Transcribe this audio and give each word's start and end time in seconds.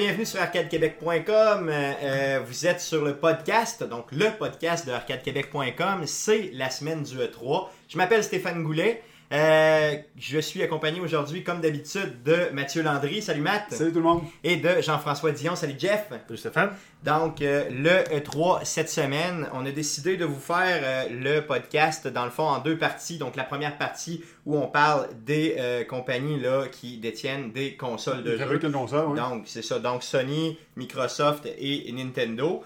Bienvenue 0.00 0.24
sur 0.24 0.40
arcadequebec.com. 0.40 1.68
Euh, 1.68 1.92
euh, 2.02 2.40
vous 2.46 2.66
êtes 2.66 2.80
sur 2.80 3.04
le 3.04 3.16
podcast, 3.16 3.84
donc 3.84 4.10
le 4.12 4.30
podcast 4.30 4.86
de 4.86 4.92
arcadequebec.com. 4.92 6.06
C'est 6.06 6.52
la 6.54 6.70
semaine 6.70 7.02
du 7.02 7.18
E3. 7.18 7.68
Je 7.86 7.98
m'appelle 7.98 8.24
Stéphane 8.24 8.62
Goulet. 8.62 9.02
Euh, 9.30 9.96
je 10.16 10.38
suis 10.38 10.62
accompagné 10.62 11.00
aujourd'hui, 11.00 11.44
comme 11.44 11.60
d'habitude, 11.60 12.22
de 12.24 12.48
Mathieu 12.54 12.82
Landry. 12.82 13.20
Salut 13.20 13.42
Matt. 13.42 13.74
Salut 13.74 13.92
tout 13.92 13.98
le 13.98 14.04
monde. 14.04 14.22
Et 14.42 14.56
de 14.56 14.80
Jean-François 14.80 15.32
Dion. 15.32 15.54
Salut 15.54 15.74
Jeff. 15.78 16.06
Salut 16.08 16.38
Stéphane. 16.38 16.70
Donc, 17.04 17.40
euh, 17.40 17.64
le 17.70 18.18
E3 18.18 18.60
cette 18.64 18.90
semaine, 18.90 19.48
on 19.54 19.64
a 19.64 19.70
décidé 19.70 20.18
de 20.18 20.26
vous 20.26 20.38
faire 20.38 20.82
euh, 20.84 21.04
le 21.08 21.40
podcast, 21.40 22.06
dans 22.06 22.26
le 22.26 22.30
fond, 22.30 22.42
en 22.42 22.58
deux 22.58 22.76
parties. 22.76 23.16
Donc, 23.16 23.36
la 23.36 23.44
première 23.44 23.78
partie 23.78 24.22
où 24.44 24.58
on 24.58 24.66
parle 24.66 25.08
des 25.24 25.56
euh, 25.58 25.84
compagnies 25.84 26.38
là, 26.38 26.66
qui 26.70 26.98
détiennent 26.98 27.52
des 27.52 27.74
consoles 27.74 28.22
de 28.22 28.36
jeux. 28.36 28.58
console, 28.70 29.06
oui. 29.08 29.18
Donc, 29.18 29.44
c'est 29.46 29.62
ça. 29.62 29.78
Donc, 29.78 30.02
Sony, 30.02 30.58
Microsoft 30.76 31.48
et 31.58 31.90
Nintendo. 31.92 32.62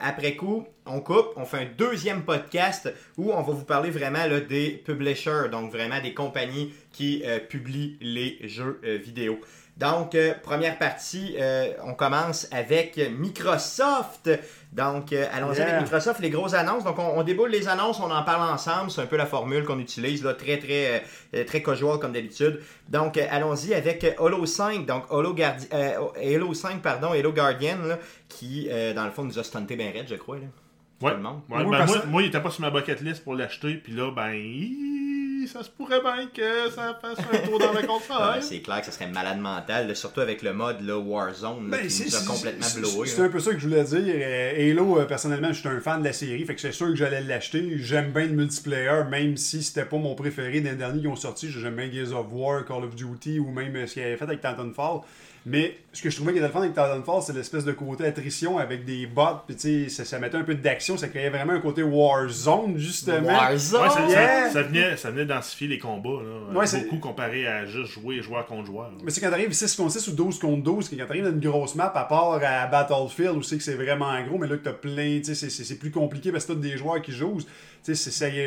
Après 0.00 0.34
coup, 0.34 0.66
on 0.86 1.00
coupe, 1.00 1.28
on 1.36 1.44
fait 1.44 1.58
un 1.58 1.68
deuxième 1.76 2.22
podcast 2.22 2.92
où 3.16 3.32
on 3.32 3.42
va 3.42 3.52
vous 3.52 3.64
parler 3.64 3.90
vraiment 3.90 4.26
là, 4.26 4.40
des 4.40 4.70
publishers, 4.70 5.50
donc 5.52 5.70
vraiment 5.70 6.00
des 6.00 6.14
compagnies 6.14 6.72
qui 6.90 7.22
publient 7.48 7.98
les 8.00 8.38
jeux 8.42 8.80
vidéo. 8.82 9.38
Donc, 9.82 10.14
euh, 10.14 10.32
première 10.42 10.78
partie, 10.78 11.34
euh, 11.40 11.72
on 11.84 11.94
commence 11.94 12.46
avec 12.52 12.98
Microsoft. 13.18 14.30
Donc, 14.72 15.12
euh, 15.12 15.26
allons-y 15.32 15.56
Yeah. 15.58 15.68
avec 15.68 15.82
Microsoft, 15.82 16.20
les 16.20 16.30
grosses 16.30 16.54
annonces. 16.54 16.84
Donc, 16.84 16.98
on, 16.98 17.18
on 17.18 17.22
déboule 17.22 17.50
les 17.50 17.68
annonces, 17.68 18.00
on 18.00 18.10
en 18.10 18.22
parle 18.22 18.48
ensemble. 18.50 18.90
C'est 18.90 19.02
un 19.02 19.06
peu 19.06 19.16
la 19.16 19.26
formule 19.26 19.64
qu'on 19.64 19.78
utilise, 19.78 20.22
là, 20.24 20.34
très, 20.34 20.58
très, 20.58 21.02
euh, 21.34 21.44
très 21.44 21.62
casual 21.62 21.98
comme 21.98 22.12
d'habitude. 22.12 22.60
Donc, 22.88 23.16
euh, 23.18 23.26
allons-y 23.30 23.74
avec 23.74 24.04
Halo 24.18 24.46
5. 24.46 24.86
Donc, 24.86 25.04
Halo, 25.10 25.34
Guardi- 25.34 25.68
euh, 25.74 25.98
Halo 26.16 26.54
5, 26.54 26.80
pardon, 26.80 27.10
Halo 27.12 27.32
Guardian, 27.32 27.78
là, 27.86 27.98
qui, 28.28 28.68
euh, 28.70 28.94
dans 28.94 29.04
le 29.04 29.10
fond, 29.10 29.24
nous 29.24 29.38
a 29.38 29.44
stunté 29.44 29.76
bien 29.76 29.90
raide, 29.92 30.06
je 30.08 30.14
crois. 30.14 30.36
Là. 30.36 30.42
Ouais. 31.02 31.10
Tout 31.10 31.16
le 31.16 31.22
monde. 31.22 31.40
Ouais, 31.50 31.64
Oui, 31.64 31.70
ben, 31.76 31.84
moi, 31.84 31.96
moi, 32.06 32.22
il 32.22 32.28
était 32.28 32.40
pas 32.40 32.50
sur 32.50 32.60
ma 32.62 32.70
bucket 32.70 33.00
list 33.02 33.24
pour 33.24 33.34
l'acheter, 33.34 33.74
puis 33.74 33.92
là, 33.92 34.10
ben, 34.14 34.32
ça 35.48 35.62
se 35.62 35.70
pourrait 35.70 36.00
bien 36.00 36.26
que 36.34 36.70
ça 36.70 36.98
fasse 37.00 37.18
un 37.32 37.38
tour 37.46 37.58
dans 37.58 37.72
la 37.72 37.80
Ouais, 37.82 37.86
console. 37.86 38.42
c'est 38.42 38.60
clair 38.60 38.80
que 38.80 38.86
ça 38.86 38.92
serait 38.92 39.08
malade 39.08 39.38
mental, 39.38 39.88
là, 39.88 39.94
surtout 39.94 40.20
avec 40.20 40.42
le 40.42 40.52
mode 40.52 40.80
là, 40.82 40.96
Warzone 40.98 41.70
là, 41.70 41.78
Ben, 41.78 41.86
qui 41.88 42.04
nous 42.04 42.16
a 42.16 42.20
complètement 42.26 42.66
blowé. 42.76 43.08
C'est 43.08 43.22
un 43.22 43.28
peu 43.28 43.40
ça 43.40 43.52
que 43.52 43.58
je 43.58 43.68
voulais 43.68 43.84
dire. 43.84 44.02
Euh, 44.06 44.70
Halo, 44.72 44.98
euh, 45.00 45.04
personnellement, 45.04 45.52
je 45.52 45.60
suis 45.60 45.68
un 45.68 45.80
fan 45.80 46.00
de 46.00 46.06
la 46.06 46.12
série, 46.12 46.44
fait 46.44 46.54
que 46.54 46.60
c'est 46.60 46.72
sûr 46.72 46.88
que 46.88 46.94
j'allais 46.96 47.20
l'acheter. 47.22 47.76
J'aime 47.78 48.12
bien 48.12 48.26
le 48.26 48.32
multiplayer, 48.32 49.04
même 49.10 49.36
si 49.36 49.62
c'était 49.62 49.84
pas 49.84 49.96
mon 49.98 50.14
préféré 50.14 50.60
des 50.60 50.72
derniers 50.74 51.00
qui 51.00 51.08
ont 51.08 51.16
sorti. 51.16 51.50
J'aime 51.50 51.76
bien 51.76 51.90
Gears 51.90 52.12
of 52.18 52.26
War, 52.30 52.64
Call 52.64 52.84
of 52.84 52.94
Duty 52.94 53.38
ou 53.38 53.50
même 53.50 53.74
euh, 53.76 53.86
ce 53.86 53.94
qu'il 53.94 54.02
avait 54.02 54.16
fait 54.16 54.24
avec 54.24 54.40
Titanfall. 54.40 55.00
Mais 55.44 55.76
ce 55.92 56.00
que 56.00 56.08
je 56.08 56.14
trouvais 56.16 56.32
le 56.32 56.48
fun 56.48 56.60
avec 56.60 56.70
Titanfall, 56.72 57.22
c'est 57.22 57.32
l'espèce 57.34 57.64
de 57.64 57.72
côté 57.72 58.04
attrition 58.06 58.58
avec 58.58 58.84
des 58.84 59.06
bots. 59.06 59.22
Puis 59.46 59.56
tu 59.56 59.84
sais, 59.84 59.88
ça, 59.88 60.04
ça 60.04 60.18
mettait 60.20 60.36
un 60.36 60.44
peu 60.44 60.54
d'action, 60.54 60.96
ça 60.96 61.08
créait 61.08 61.30
vraiment 61.30 61.54
un 61.54 61.60
côté 61.60 61.82
Warzone, 61.82 62.78
justement. 62.78 63.26
Warzone! 63.26 63.82
Ouais, 63.82 63.88
ça, 63.88 63.96
ça- 63.96 64.08
Yeah! 64.08 64.50
ça 64.50 64.62
venait, 64.62 64.96
ça 64.96 65.10
venait 65.10 65.24
densifier 65.26 65.66
les 65.68 65.78
combats, 65.78 66.08
là, 66.22 66.54
Ouais, 66.54 66.62
euh, 66.62 66.66
c'est- 66.66 66.82
beaucoup 66.84 66.98
comparé 66.98 67.46
à 67.46 67.66
juste 67.66 67.92
jouer 67.92 68.22
joueur 68.22 68.46
contre 68.46 68.66
joueur. 68.66 68.90
là. 68.90 68.96
Mais 69.04 69.10
c'est 69.10 69.20
quand 69.20 69.30
t'arrives 69.30 69.52
6 69.52 69.74
contre 69.74 69.92
6 69.92 70.06
ou 70.08 70.12
12 70.12 70.38
contre 70.38 70.62
12, 70.62 70.88
que 70.88 70.94
quand 70.96 71.06
t'arrives 71.06 71.24
dans 71.24 71.30
une 71.30 71.40
grosse 71.40 71.74
map, 71.74 71.92
à 71.94 72.04
part 72.04 72.40
à 72.42 72.66
Battlefield, 72.66 73.36
où 73.36 73.42
c'est 73.42 73.56
que 73.56 73.62
c'est 73.64 73.74
vraiment 73.74 74.20
gros, 74.22 74.38
mais 74.38 74.46
là 74.46 74.56
que 74.56 74.62
t'as 74.64 74.72
plein, 74.72 75.20
tu 75.24 75.34
sais, 75.34 75.50
c'est 75.50 75.78
plus 75.78 75.90
compliqué 75.90 76.30
parce 76.30 76.44
que 76.46 76.52
t'as 76.52 76.58
des 76.60 76.76
joueurs 76.76 77.02
qui 77.02 77.12
jouent. 77.12 77.38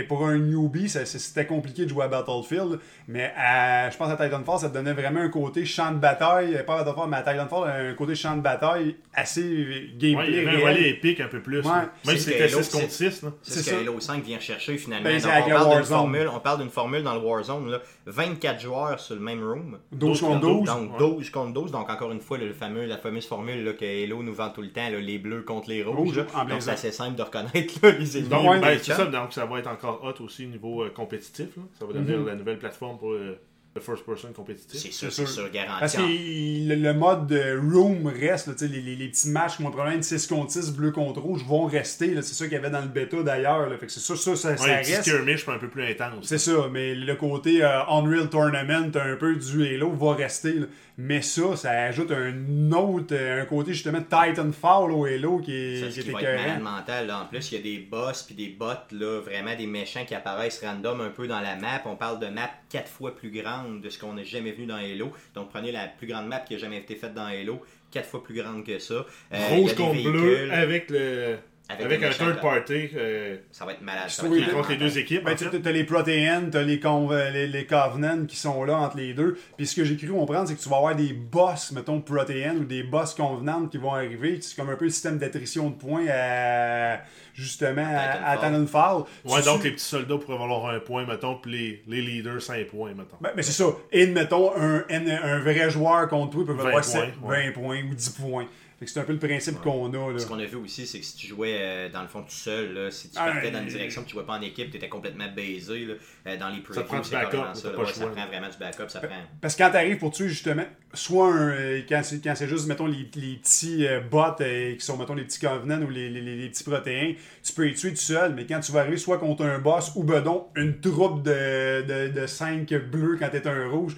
Pour 0.07 0.25
un 0.28 0.38
newbie, 0.38 0.90
c'était 0.90 1.46
compliqué 1.46 1.84
de 1.85 1.90
jouer 1.90 2.06
à 2.06 2.07
Battlefield. 2.07 2.79
Mais 3.07 3.31
à- 3.38 3.90
je 3.90 3.97
pense 3.97 4.09
à 4.09 4.16
Titanfall, 4.16 4.59
ça 4.59 4.69
te 4.69 4.73
donnait 4.73 4.94
vraiment 4.94 5.19
un 5.22 5.29
côté 5.29 5.66
champ 5.66 5.91
de 5.91 5.97
bataille, 5.97 6.63
pas 6.66 6.79
à 6.79 6.84
Battlefield, 6.84 7.09
mais 7.09 7.18
à 7.18 7.22
Titanfall, 7.22 7.69
un 7.69 7.94
côté 7.94 8.16
champ 8.16 8.35
de 8.35 8.41
bataille 8.41 8.95
assez 9.13 9.41
Ouais, 9.44 9.90
gameplay. 9.97 10.28
il 10.29 10.35
y 10.35 10.40
avait 10.40 10.57
un 10.57 10.59
volet 10.59 10.90
épique 10.90 11.19
un 11.22 11.28
peu 11.28 11.40
plus. 11.41 11.59
Ouais. 11.59 11.72
Même 11.72 11.90
C'est 12.03 12.12
si 12.18 12.25
que 12.25 12.31
c'était 12.31 12.44
Halo, 12.53 12.62
6 12.63 12.69
contre 12.72 12.91
c'est- 12.91 13.12
6. 13.12 13.22
Là. 13.24 13.29
C'est 13.44 13.51
ce 13.59 13.69
que 13.69 13.75
ça. 13.75 13.78
Halo 13.79 14.00
5 14.00 14.24
vient 14.24 14.40
chercher 14.40 14.78
finalement. 14.78 15.03
Ben, 15.09 15.22
Donc, 15.22 15.25
on, 15.25 15.29
parle 15.29 15.45
d'une 15.45 15.53
Warzone. 15.69 15.85
formule, 15.97 16.29
on 16.34 16.40
parle 16.40 16.59
d'une 16.62 16.69
formule 16.69 17.03
dans 17.03 17.13
le 17.13 17.19
Warzone, 17.22 17.72
là, 17.72 17.79
24 18.06 18.59
joueurs 18.62 19.00
sur 19.00 19.16
le 19.16 19.22
même 19.22 19.44
room. 19.44 19.78
12 19.91 20.22
contre 20.22 20.41
12. 20.41 20.66
Donc 20.66 20.91
Ouais. 20.94 20.97
12 21.00 21.29
contre 21.29 21.53
12. 21.53 21.72
Donc 21.72 21.90
encore 21.90 22.12
une 22.12 22.22
fois, 22.22 22.38
le 22.38 22.53
fameux, 22.53 22.85
la 22.85 22.97
fameuse 22.97 23.28
formule 23.28 23.63
là, 23.63 23.74
que 23.74 23.85
Halo 24.03 24.24
nous 24.24 24.34
vend 24.34 24.50
tout 24.50 24.62
le 24.62 24.69
temps, 24.72 24.90
là, 24.90 25.00
les 25.00 25.18
bleus 25.19 25.44
contre 25.44 25.69
les 25.69 25.84
rouges. 25.84 25.95
Rouge, 25.95 26.16
Donc 26.50 26.62
c'est 26.62 26.72
assez 26.72 26.91
simple 26.91 27.16
de 27.16 27.22
reconnaître 27.24 27.74
là, 27.84 27.91
les 27.91 28.18
ennemis. 28.18 28.29
Donc, 28.29 28.50
Ouais, 28.50 28.59
ben, 28.59 28.79
chums. 28.79 29.12
Ça, 29.31 29.41
donc 29.41 29.50
ça 29.50 29.53
va 29.53 29.59
être 29.59 29.68
encore 29.68 30.03
hot 30.03 30.24
aussi 30.24 30.46
au 30.46 30.50
niveau 30.50 30.84
euh, 30.84 30.90
compétitif. 30.90 31.56
là. 31.58 31.63
Ça 31.80 31.86
va 31.86 31.94
devenir 31.94 32.19
Mhm. 32.19 32.28
la 32.28 32.36
nouvelle 32.36 32.59
plateforme 32.59 32.97
pour 32.97 33.12
euh, 33.13 33.38
le 33.75 33.81
first 33.81 34.06
person 34.06 34.31
compétitif. 34.31 34.80
C'est 34.80 34.91
sûr, 34.91 35.12
C'est 35.12 35.25
sûr. 35.25 35.30
sûr, 35.30 35.52
garanti. 35.52 35.80
Parce 35.81 35.96
que 35.97 36.02
le, 36.02 36.75
le 36.75 36.94
mode 36.94 37.28
de 37.28 37.59
room 37.59 38.08
reste, 38.08 38.47
là, 38.47 38.53
tu 38.53 38.59
sais, 38.59 38.68
les, 38.72 38.80
les, 38.80 38.96
les 38.96 39.09
petits 39.09 39.28
matchs 39.30 39.58
qui 39.58 39.63
vont 39.63 39.69
probablement 39.69 39.97
être 39.97 40.06
6 40.06 40.28
contre 40.28 40.52
6, 40.52 40.72
bleu 40.72 40.91
contre 40.91 41.19
rouge, 41.19 41.44
vont 41.46 41.66
rester. 41.66 42.16
C'est 42.22 42.34
ça 42.34 42.46
qu'il 42.46 42.53
y 42.53 42.58
avait 42.58 42.69
dans 42.69 42.80
le 42.81 42.88
bêta 42.88 43.22
d'ailleurs. 43.22 43.69
Fait 43.78 43.86
que 43.88 43.91
c'est 43.91 44.00
ça, 44.00 44.16
ça, 44.16 44.36
ça, 44.38 44.56
ça 44.56 44.63
Ouais, 44.63 44.72
un 44.75 44.81
petit 44.81 44.91
reste. 44.94 45.02
skirmish 45.09 45.47
un 45.50 45.58
peu 45.58 45.68
plus 45.68 45.84
intense. 45.84 46.24
C'est 46.25 46.38
ça, 46.38 46.69
mais 46.72 46.96
le 46.96 47.16
côté 47.16 47.63
euh, 47.66 47.84
Unreal 47.90 48.30
Tournament, 48.30 48.91
un 48.96 49.16
peu 49.18 49.36
du 49.36 49.68
Halo, 49.68 49.92
va 49.92 50.13
rester. 50.13 50.53
là. 50.53 50.68
Mais 50.97 51.22
ça, 51.22 51.57
ça 51.57 51.72
ajoute 51.72 52.09
un 52.12 52.72
autre, 52.72 53.13
euh, 53.13 53.42
un 53.42 53.46
côté 53.46 53.74
justement 53.74 54.00
Titanfall 54.02 54.92
au 54.94 55.03
Halo 55.03 55.40
qui 55.40 55.53
est, 55.53 55.81
Ça, 55.81 55.88
est 55.88 56.03
qui 56.03 56.12
va 56.12 56.22
être 56.22 56.25
malade 56.30 56.46
écœurant. 56.57 56.72
mental. 56.78 57.07
Là. 57.07 57.19
En 57.24 57.25
plus, 57.25 57.52
il 57.52 57.56
y 57.57 57.59
a 57.59 57.63
des 57.63 57.80
boss 57.80 58.24
puis 58.24 58.34
des 58.36 58.47
bots, 58.57 58.68
là, 58.94 59.19
vraiment 59.19 59.53
des 59.57 59.68
méchants 59.68 60.06
qui 60.06 60.16
apparaissent 60.16 60.63
random 60.63 61.02
un 61.02 61.09
peu 61.09 61.28
dans 61.28 61.42
la 61.42 61.57
map. 61.57 61.81
On 61.86 61.97
parle 61.97 62.19
de 62.22 62.28
map 62.28 62.50
4 62.69 62.88
fois 62.88 63.13
plus 63.13 63.30
grande 63.30 63.65
de 63.70 63.90
ce 63.90 64.00
qu'on 64.00 64.14
n'a 64.14 64.24
jamais 64.24 64.52
vu 64.52 64.66
dans 64.66 64.76
Halo. 64.76 65.12
Donc, 65.34 65.50
prenez 65.50 65.72
la 65.72 65.88
plus 65.88 66.08
grande 66.08 66.28
map 66.28 66.40
qui 66.40 66.56
a 66.56 66.58
jamais 66.58 66.78
été 66.78 66.96
faite 66.96 67.14
dans 67.14 67.26
Halo. 67.26 67.62
4 67.92 68.06
fois 68.08 68.24
plus 68.24 68.36
grande 68.36 68.66
que 68.66 68.78
ça. 68.80 69.06
Euh, 69.34 69.48
Rouge 69.52 69.76
contre 69.76 70.03
bleu 70.03 70.52
avec 70.52 70.90
le. 70.90 71.38
Avec 71.68 72.03
un 72.03 72.09
third 72.12 72.42
party 72.42 72.90
euh, 72.96 73.38
Ça 73.52 73.66
va 73.66 73.72
être 73.74 73.81
malade. 73.81 74.08
Ça 74.09 74.24
Oui, 74.24 74.30
va 74.30 74.36
être 74.36 74.42
oui, 74.42 74.46
malade 74.52 74.56
contre 74.56 74.70
les 74.72 74.78
deux 74.78 74.98
équipes. 75.00 75.24
Ben, 75.24 75.34
en 75.34 75.36
tu 75.62 75.68
as 75.68 75.72
les 75.72 75.84
Protéines, 75.84 76.52
tu 76.52 76.58
as 76.58 76.62
les, 76.64 76.80
Con- 76.80 77.09
euh, 77.12 77.31
les, 77.31 77.48
les 77.48 77.66
Covenant 77.66 78.26
qui 78.28 78.36
sont 78.36 78.64
là 78.66 78.78
entre 78.78 78.98
les 78.98 79.14
deux. 79.16 79.36
Puis 79.58 79.66
ce 79.66 79.75
que 79.75 79.84
j'ai 79.84 79.98
cru 79.98 80.09
comprendre, 80.09 80.48
c'est 80.48 80.56
que 80.56 80.62
tu 80.62 80.70
vas 80.70 80.78
avoir 80.78 80.96
des 80.96 81.14
boss, 81.14 81.72
mettons, 81.72 82.02
Protéines 82.02 82.59
ou 82.59 82.64
des 82.66 82.84
boss 82.84 83.16
Covenant 83.16 83.66
qui 83.66 83.78
vont 83.80 83.94
arriver. 83.94 84.38
C'est 84.42 84.56
comme 84.56 84.70
un 84.70 84.75
peu 84.75 84.86
le 84.86 84.92
système 84.92 85.18
d'attrition 85.18 85.70
de 85.72 85.75
points 85.75 86.06
à, 86.08 87.00
justement 87.34 87.86
à. 87.88 88.38
Titanfall. 88.38 89.04
Ouais, 89.25 89.40
Tu- 89.42 89.46
donc 89.46 89.64
les 89.64 89.72
petits 89.72 89.84
soldats 89.86 90.18
pourraient 90.18 90.36
avoir 90.44 90.68
un 90.68 90.80
point, 90.80 91.06
mettons, 91.08 91.36
puis 91.36 91.52
les, 91.52 91.84
les 91.88 92.02
leaders 92.04 92.42
5 92.42 92.68
points, 92.68 92.90
mettons. 92.90 93.18
Ben, 93.22 93.31
ben, 93.36 93.42
c'est 93.42 93.52
ça. 93.52 93.66
Et 93.92 94.06
mettons, 94.06 94.52
un, 94.56 94.84
un, 94.90 95.08
un 95.24 95.40
vrai 95.40 95.70
joueur 95.72 96.08
contre 96.09 96.31
toi 96.34 96.46
peut 96.46 96.54
20 96.54 96.59
avoir 96.59 96.72
points, 96.74 96.84
7, 96.84 97.02
ouais. 97.24 97.46
20 97.48 97.52
points 97.54 97.81
ou 97.90 97.96
10 97.96 98.09
points. 98.12 98.46
Fait 98.78 98.86
que 98.86 98.91
c'est 98.91 99.00
un 99.00 99.03
peu 99.03 99.13
le 99.13 99.19
principe 99.19 99.62
qu'on 99.62 99.94
a. 99.94 100.12
Là. 100.12 100.19
Ce 100.19 100.25
qu'on 100.28 100.38
a 100.40 100.44
vu 100.46 100.58
aussi, 100.58 100.86
c'est 100.86 101.00
que 101.00 101.06
si 101.06 101.16
tu 101.16 101.28
jouais 101.28 101.58
euh, 101.62 101.90
dans 101.90 102.02
le 102.02 102.09
fond 102.09 102.22
tout 102.24 102.30
seul, 102.30 102.74
là, 102.74 102.91
si 102.91 103.09
tu 103.09 103.16
Ah, 103.18 103.31
partais 103.31 103.50
dans 103.52 103.62
une 103.62 103.68
direction 103.68 104.02
que 104.03 104.08
tu 104.08 104.13
jouais 104.16 104.25
pas 104.25 104.38
en 104.38 104.41
équipe, 104.41 104.69
tu 104.69 104.75
étais 104.78 104.90
complètement 104.90 105.28
baisé. 105.34 105.86
Là. 105.86 105.94
Euh, 106.28 106.38
dans 106.38 106.50
les 106.50 106.58
Ça 106.74 106.81
prend 106.84 107.00
previews, 107.00 107.02
du 107.03 107.09
c'est 107.09 107.16
backup, 107.16 107.31
carrément 107.31 107.56
ça. 107.56 107.69
pas 107.69 107.78
Ouais, 107.84 107.94
ça 107.94 108.08
prend 108.08 108.28
vraiment 108.28 108.50
du 108.50 108.58
backup. 108.58 108.90
Ça 108.90 109.00
prend... 109.00 109.16
Parce 109.40 109.56
que 109.56 109.63
quand 109.63 109.72
t'arrives 109.72 109.97
pour 109.97 110.12
tuer 110.12 110.28
justement, 110.28 110.66
soit 110.94 111.28
un, 111.34 111.50
euh, 111.52 111.81
quand 111.88 112.02
c'est 112.03 112.22
quand 112.22 112.34
c'est 112.36 112.50
juste, 112.50 112.68
mettons, 112.68 112.88
les, 112.88 113.09
les 113.16 113.36
petits 113.38 113.88
euh, 113.88 114.02
bots 114.02 114.36
euh, 114.41 114.75
qui 114.75 114.86
sont, 114.86 114.97
mettons, 114.97 115.16
les 115.16 115.24
petits 115.24 115.40
Covenants 115.40 115.81
ou 115.81 115.90
les, 115.90 116.09
les, 116.09 116.19
les- 116.22 116.36
les 116.36 116.50
petits 116.50 116.63
protéins, 116.66 117.13
tu 117.44 117.53
peux 117.53 117.63
les 117.66 117.74
tuer 117.75 117.92
tout 117.92 117.96
seul, 117.96 118.34
mais 118.36 118.46
quand 118.46 118.59
tu 118.59 118.74
vas 118.74 118.81
arriver 118.81 118.97
soit 118.97 119.19
contre 119.19 119.44
un 119.46 119.59
boss 119.59 119.94
ou 119.95 120.04
bedon, 120.04 120.48
une 120.57 120.81
troupe 120.81 121.24
de, 121.24 121.81
de, 121.83 122.19
de 122.19 122.27
5 122.27 122.74
bleus 122.92 123.16
quand 123.19 123.30
t'es 123.30 123.48
un 123.48 123.69
rouge, 123.69 123.95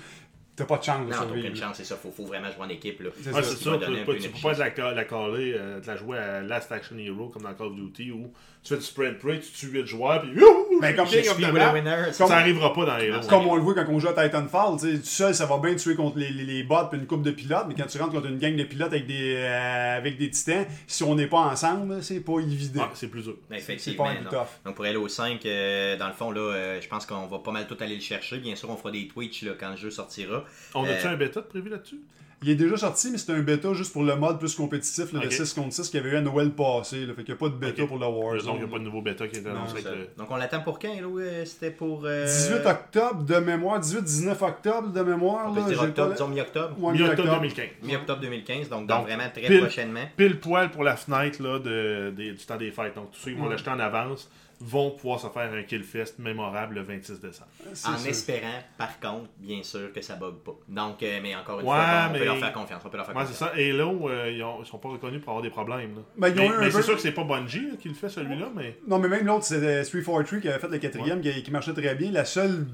t'as 0.58 0.66
pas 0.66 0.78
de 0.78 0.84
chance 0.84 1.00
de 1.00 1.04
Non, 1.06 1.10
t'as 1.12 1.18
survivre. 1.20 1.48
aucune 1.48 1.56
chance, 1.56 1.78
c'est 1.78 1.86
ça. 1.86 1.96
Faut, 1.96 2.12
faut 2.12 2.26
vraiment 2.26 2.52
jouer 2.52 2.66
en 2.66 2.70
équipe. 2.70 3.00
Là. 3.00 3.10
C'est 3.22 3.32
ça. 3.32 3.42
ça. 3.42 3.56
Tu 3.56 4.04
peux 4.06 4.18
tu 4.18 4.30
pas 4.42 4.52
la, 4.54 4.94
la 4.94 5.06
caler, 5.06 5.54
euh, 5.56 5.80
de 5.80 5.88
la 5.88 5.96
jouer 5.96 6.18
à 6.18 6.42
Last 6.42 6.70
Action 6.72 6.98
Hero 6.98 7.30
comme 7.30 7.44
dans 7.44 7.54
Call 7.54 7.68
of 7.68 7.76
Duty 7.76 8.12
où 8.12 8.34
tu 8.68 8.74
fais 8.74 8.80
du 8.80 8.86
sprint 8.86 9.20
play, 9.20 9.40
tu 9.40 9.52
tues 9.52 9.68
8 9.72 9.86
joueurs, 9.88 10.22
puis 10.22 10.32
youhou, 10.32 10.80
Ben, 10.82 10.96
comme 10.96 11.08
king 11.08 11.28
of 11.30 11.38
the 11.38 11.52
map. 11.54 11.74
winner. 11.74 12.12
Ça 12.12 12.26
arrivera 12.38 12.74
pas 12.74 12.86
dans 12.86 12.92
Halo. 12.94 13.20
Comme 13.30 13.48
on 13.48 13.56
le 13.56 13.62
voit 13.62 13.74
quand 13.74 13.86
on 13.90 14.00
joue 14.00 14.10
à 14.10 14.14
Titanfall, 14.24 14.80
tu 14.80 14.92
sais, 14.92 15.00
tout 15.00 15.06
seul, 15.06 15.34
ça 15.36 15.46
va 15.46 15.58
bien 15.60 15.76
tuer 15.76 15.96
contre 15.96 16.18
les, 16.18 16.30
les, 16.30 16.44
les 16.46 16.64
bots 16.64 16.76
puis 16.90 17.00
une 17.00 17.08
coupe 17.08 17.24
de 17.24 17.32
pilotes, 17.32 17.66
mais 17.68 17.76
quand 17.76 17.86
tu 17.88 17.98
rentres 17.98 18.14
contre 18.14 18.28
une 18.28 18.38
gang 18.40 18.56
de 18.56 18.64
pilotes 18.64 18.92
avec 18.92 19.08
des, 19.08 19.36
euh, 19.38 19.98
avec 19.98 20.18
des 20.18 20.30
titans, 20.30 20.66
si 20.86 21.04
on 21.04 21.16
n'est 21.16 21.28
pas 21.28 21.40
ensemble, 21.40 22.04
c'est 22.04 22.20
pas 22.20 22.40
évident. 22.40 22.84
Ah, 22.86 22.92
c'est 22.94 23.08
plus 23.08 23.24
dur. 23.24 23.36
Ben, 23.50 23.60
C'est 23.60 23.94
pas 23.96 24.14
non. 24.14 24.30
tough. 24.30 24.48
Donc 24.66 24.76
pour 24.76 24.86
Halo 24.86 25.08
5, 25.08 25.46
euh, 25.46 25.98
dans 25.98 26.08
le 26.08 26.14
fond, 26.14 26.32
là, 26.32 26.40
euh, 26.42 26.82
je 26.82 26.88
pense 26.88 27.06
qu'on 27.06 27.28
va 27.28 27.40
pas 27.40 27.52
mal 27.52 27.68
tout 27.68 27.78
aller 27.80 27.96
le 27.96 28.02
chercher. 28.02 28.38
Bien 28.38 28.56
sûr, 28.56 28.70
on 28.70 28.76
fera 28.78 28.92
des 28.92 29.08
Twitch 29.08 29.44
là, 29.44 29.52
quand 29.60 29.70
le 29.72 29.78
jeu 29.78 29.90
sortira. 29.92 30.44
On 30.76 30.84
a-tu 30.86 31.08
un 31.08 31.16
bêta 31.16 31.42
de 31.42 31.46
prévu 31.48 31.70
là-dessus? 31.70 32.00
Il 32.44 32.52
est 32.52 32.56
déjà 32.56 32.78
sorti, 32.78 33.10
mais 33.12 33.18
c'était 33.18 33.34
un 33.34 33.42
bêta 33.42 33.74
juste 33.74 33.92
pour 33.92 34.04
le 34.04 34.16
mode 34.16 34.38
plus 34.38 34.54
compétitif, 34.54 35.12
là, 35.12 35.20
Ok. 35.20 35.26
de 35.26 35.30
6 35.32 35.54
contre 35.56 35.74
6 35.74 35.90
qu'il 35.90 36.00
y 36.00 36.04
avait 36.04 36.12
eu 36.14 36.18
à 36.18 36.22
Noël 36.22 36.52
passé. 36.52 37.06
Là, 37.08 37.14
fait 37.16 37.24
qu'il 37.24 37.34
n'y 37.34 37.38
a 37.38 37.40
pas 37.40 37.50
de 37.50 37.56
bêta 37.56 37.88
pour 37.88 37.98
la 37.98 38.06
Donc, 38.06 38.24
Warzone. 38.24 38.54
il 38.54 38.60
n'y 38.60 38.64
a 38.66 38.68
pas 38.68 38.78
de 38.78 38.84
nouveau 38.84 39.02
bêta 39.02 39.28
qui 39.28 39.38
est 39.38 39.48
annoncé. 39.48 39.82
le- 39.84 40.08
Donc 40.18 40.30
on 40.30 40.36
l'attend 40.36 40.62
pour 40.62 40.78
quand, 40.78 40.88
euh, 41.02 41.46
C'était 41.46 41.72
pour. 41.72 42.04
euh, 42.06 42.26
18 42.26 42.64
octobre 42.68 43.24
de 43.24 43.36
mémoire, 43.38 43.80
18-19 43.80 44.40
octobre 44.44 44.90
de 44.90 45.02
mémoire. 45.02 45.48
On 45.50 45.54
peut 45.56 45.62
là, 45.62 45.66
dire 45.68 45.82
octobre, 45.82 46.08
pas 46.10 46.14
disons 46.14 46.28
mi-octobre. 46.28 46.76
Ouais, 46.80 46.94
Mi-octobre 46.94 47.18
mi-octobre. 47.24 47.40
2015. 47.42 47.68
Mi-octobre 47.82 48.22
2015, 48.22 48.70
donc, 48.70 48.86
Donc, 48.88 49.04
vraiment 49.06 49.30
très 49.34 49.42
pile- 49.48 49.60
prochainement. 49.62 50.06
Pile 50.16 50.40
poil 50.40 50.70
pour 50.70 50.84
la 50.84 50.96
fenêtre 50.96 51.42
là, 51.42 51.58
de, 51.58 52.14
des- 52.16 52.34
du 52.34 52.46
temps 52.46 52.58
des 52.58 52.70
fêtes. 52.70 52.94
Donc, 52.96 53.12
tous 53.14 53.20
ceux 53.20 53.32
qui 53.32 53.38
vont 53.38 53.50
l'acheter 53.50 53.72
en 53.72 53.80
avance 53.80 54.30
vont 54.60 54.92
pouvoir 54.92 55.20
se 55.20 55.28
faire 55.28 55.54
un 55.54 55.62
Killfest 55.64 56.16
mémorable 56.18 56.76
le 56.76 56.82
26 56.82 57.20
décembre. 57.20 57.50
C'est 57.74 57.88
En 57.90 58.04
espérant, 58.06 58.60
par 58.78 59.00
contre, 59.00 59.30
bien 59.38 59.62
sûr, 59.62 59.94
que 59.94 60.02
ça 60.02 60.16
bug 60.16 60.36
pas. 60.44 60.56
Donc, 60.68 61.04
euh, 61.04 61.20
mais 61.22 61.36
encore 61.36 61.60
une 61.60 61.68
Ouais, 61.68 61.76
fois, 61.76 62.06
on 62.10 62.14
mais 62.14 62.20
peut 62.20 62.26
leur 62.26 62.38
faire 62.40 62.54
confiance. 62.54 62.82
On 62.86 62.90
peut 62.90 62.98
leur 62.98 63.06
faire 63.06 63.16
Ouais, 63.16 63.22
c'est 63.28 63.38
confiance. 63.38 63.50
ça. 63.52 63.56
Halo, 63.56 64.10
euh, 64.10 64.32
ils, 64.32 64.44
ont- 64.44 64.58
ils 64.64 64.66
sont 64.66 64.80
pas 64.80 64.90
reconnus 64.90 65.22
pour 65.22 65.30
avoir 65.30 65.44
des 65.44 65.50
problèmes. 65.52 65.96
là. 65.96 66.02
Ben, 66.18 66.34
mais 66.60 66.72
c'est 66.72 66.82
sûr 66.82 66.96
que 66.96 67.02
c'est 67.02 67.12
pas 67.12 67.24
Bungie 67.24 67.70
là, 67.72 67.76
qui 67.80 67.88
le 67.90 67.94
fait 67.96 68.10
celui-là, 68.10 68.48
mais. 68.56 68.78
Non, 68.88 68.98
mais 69.00 69.08
même 69.10 69.26
l'autre, 69.26 69.46
c'était 69.46 69.84
343 69.84 70.40
qui 70.40 70.50
avait 70.50 70.60
fait 70.60 70.68
le 70.70 70.78
quatrième, 70.80 71.22
qui, 71.22 71.44
qui 71.44 71.52
marchait 71.52 71.74
très 71.74 71.94
bien. 71.96 72.12
La 72.12 72.26
seule 72.26 72.66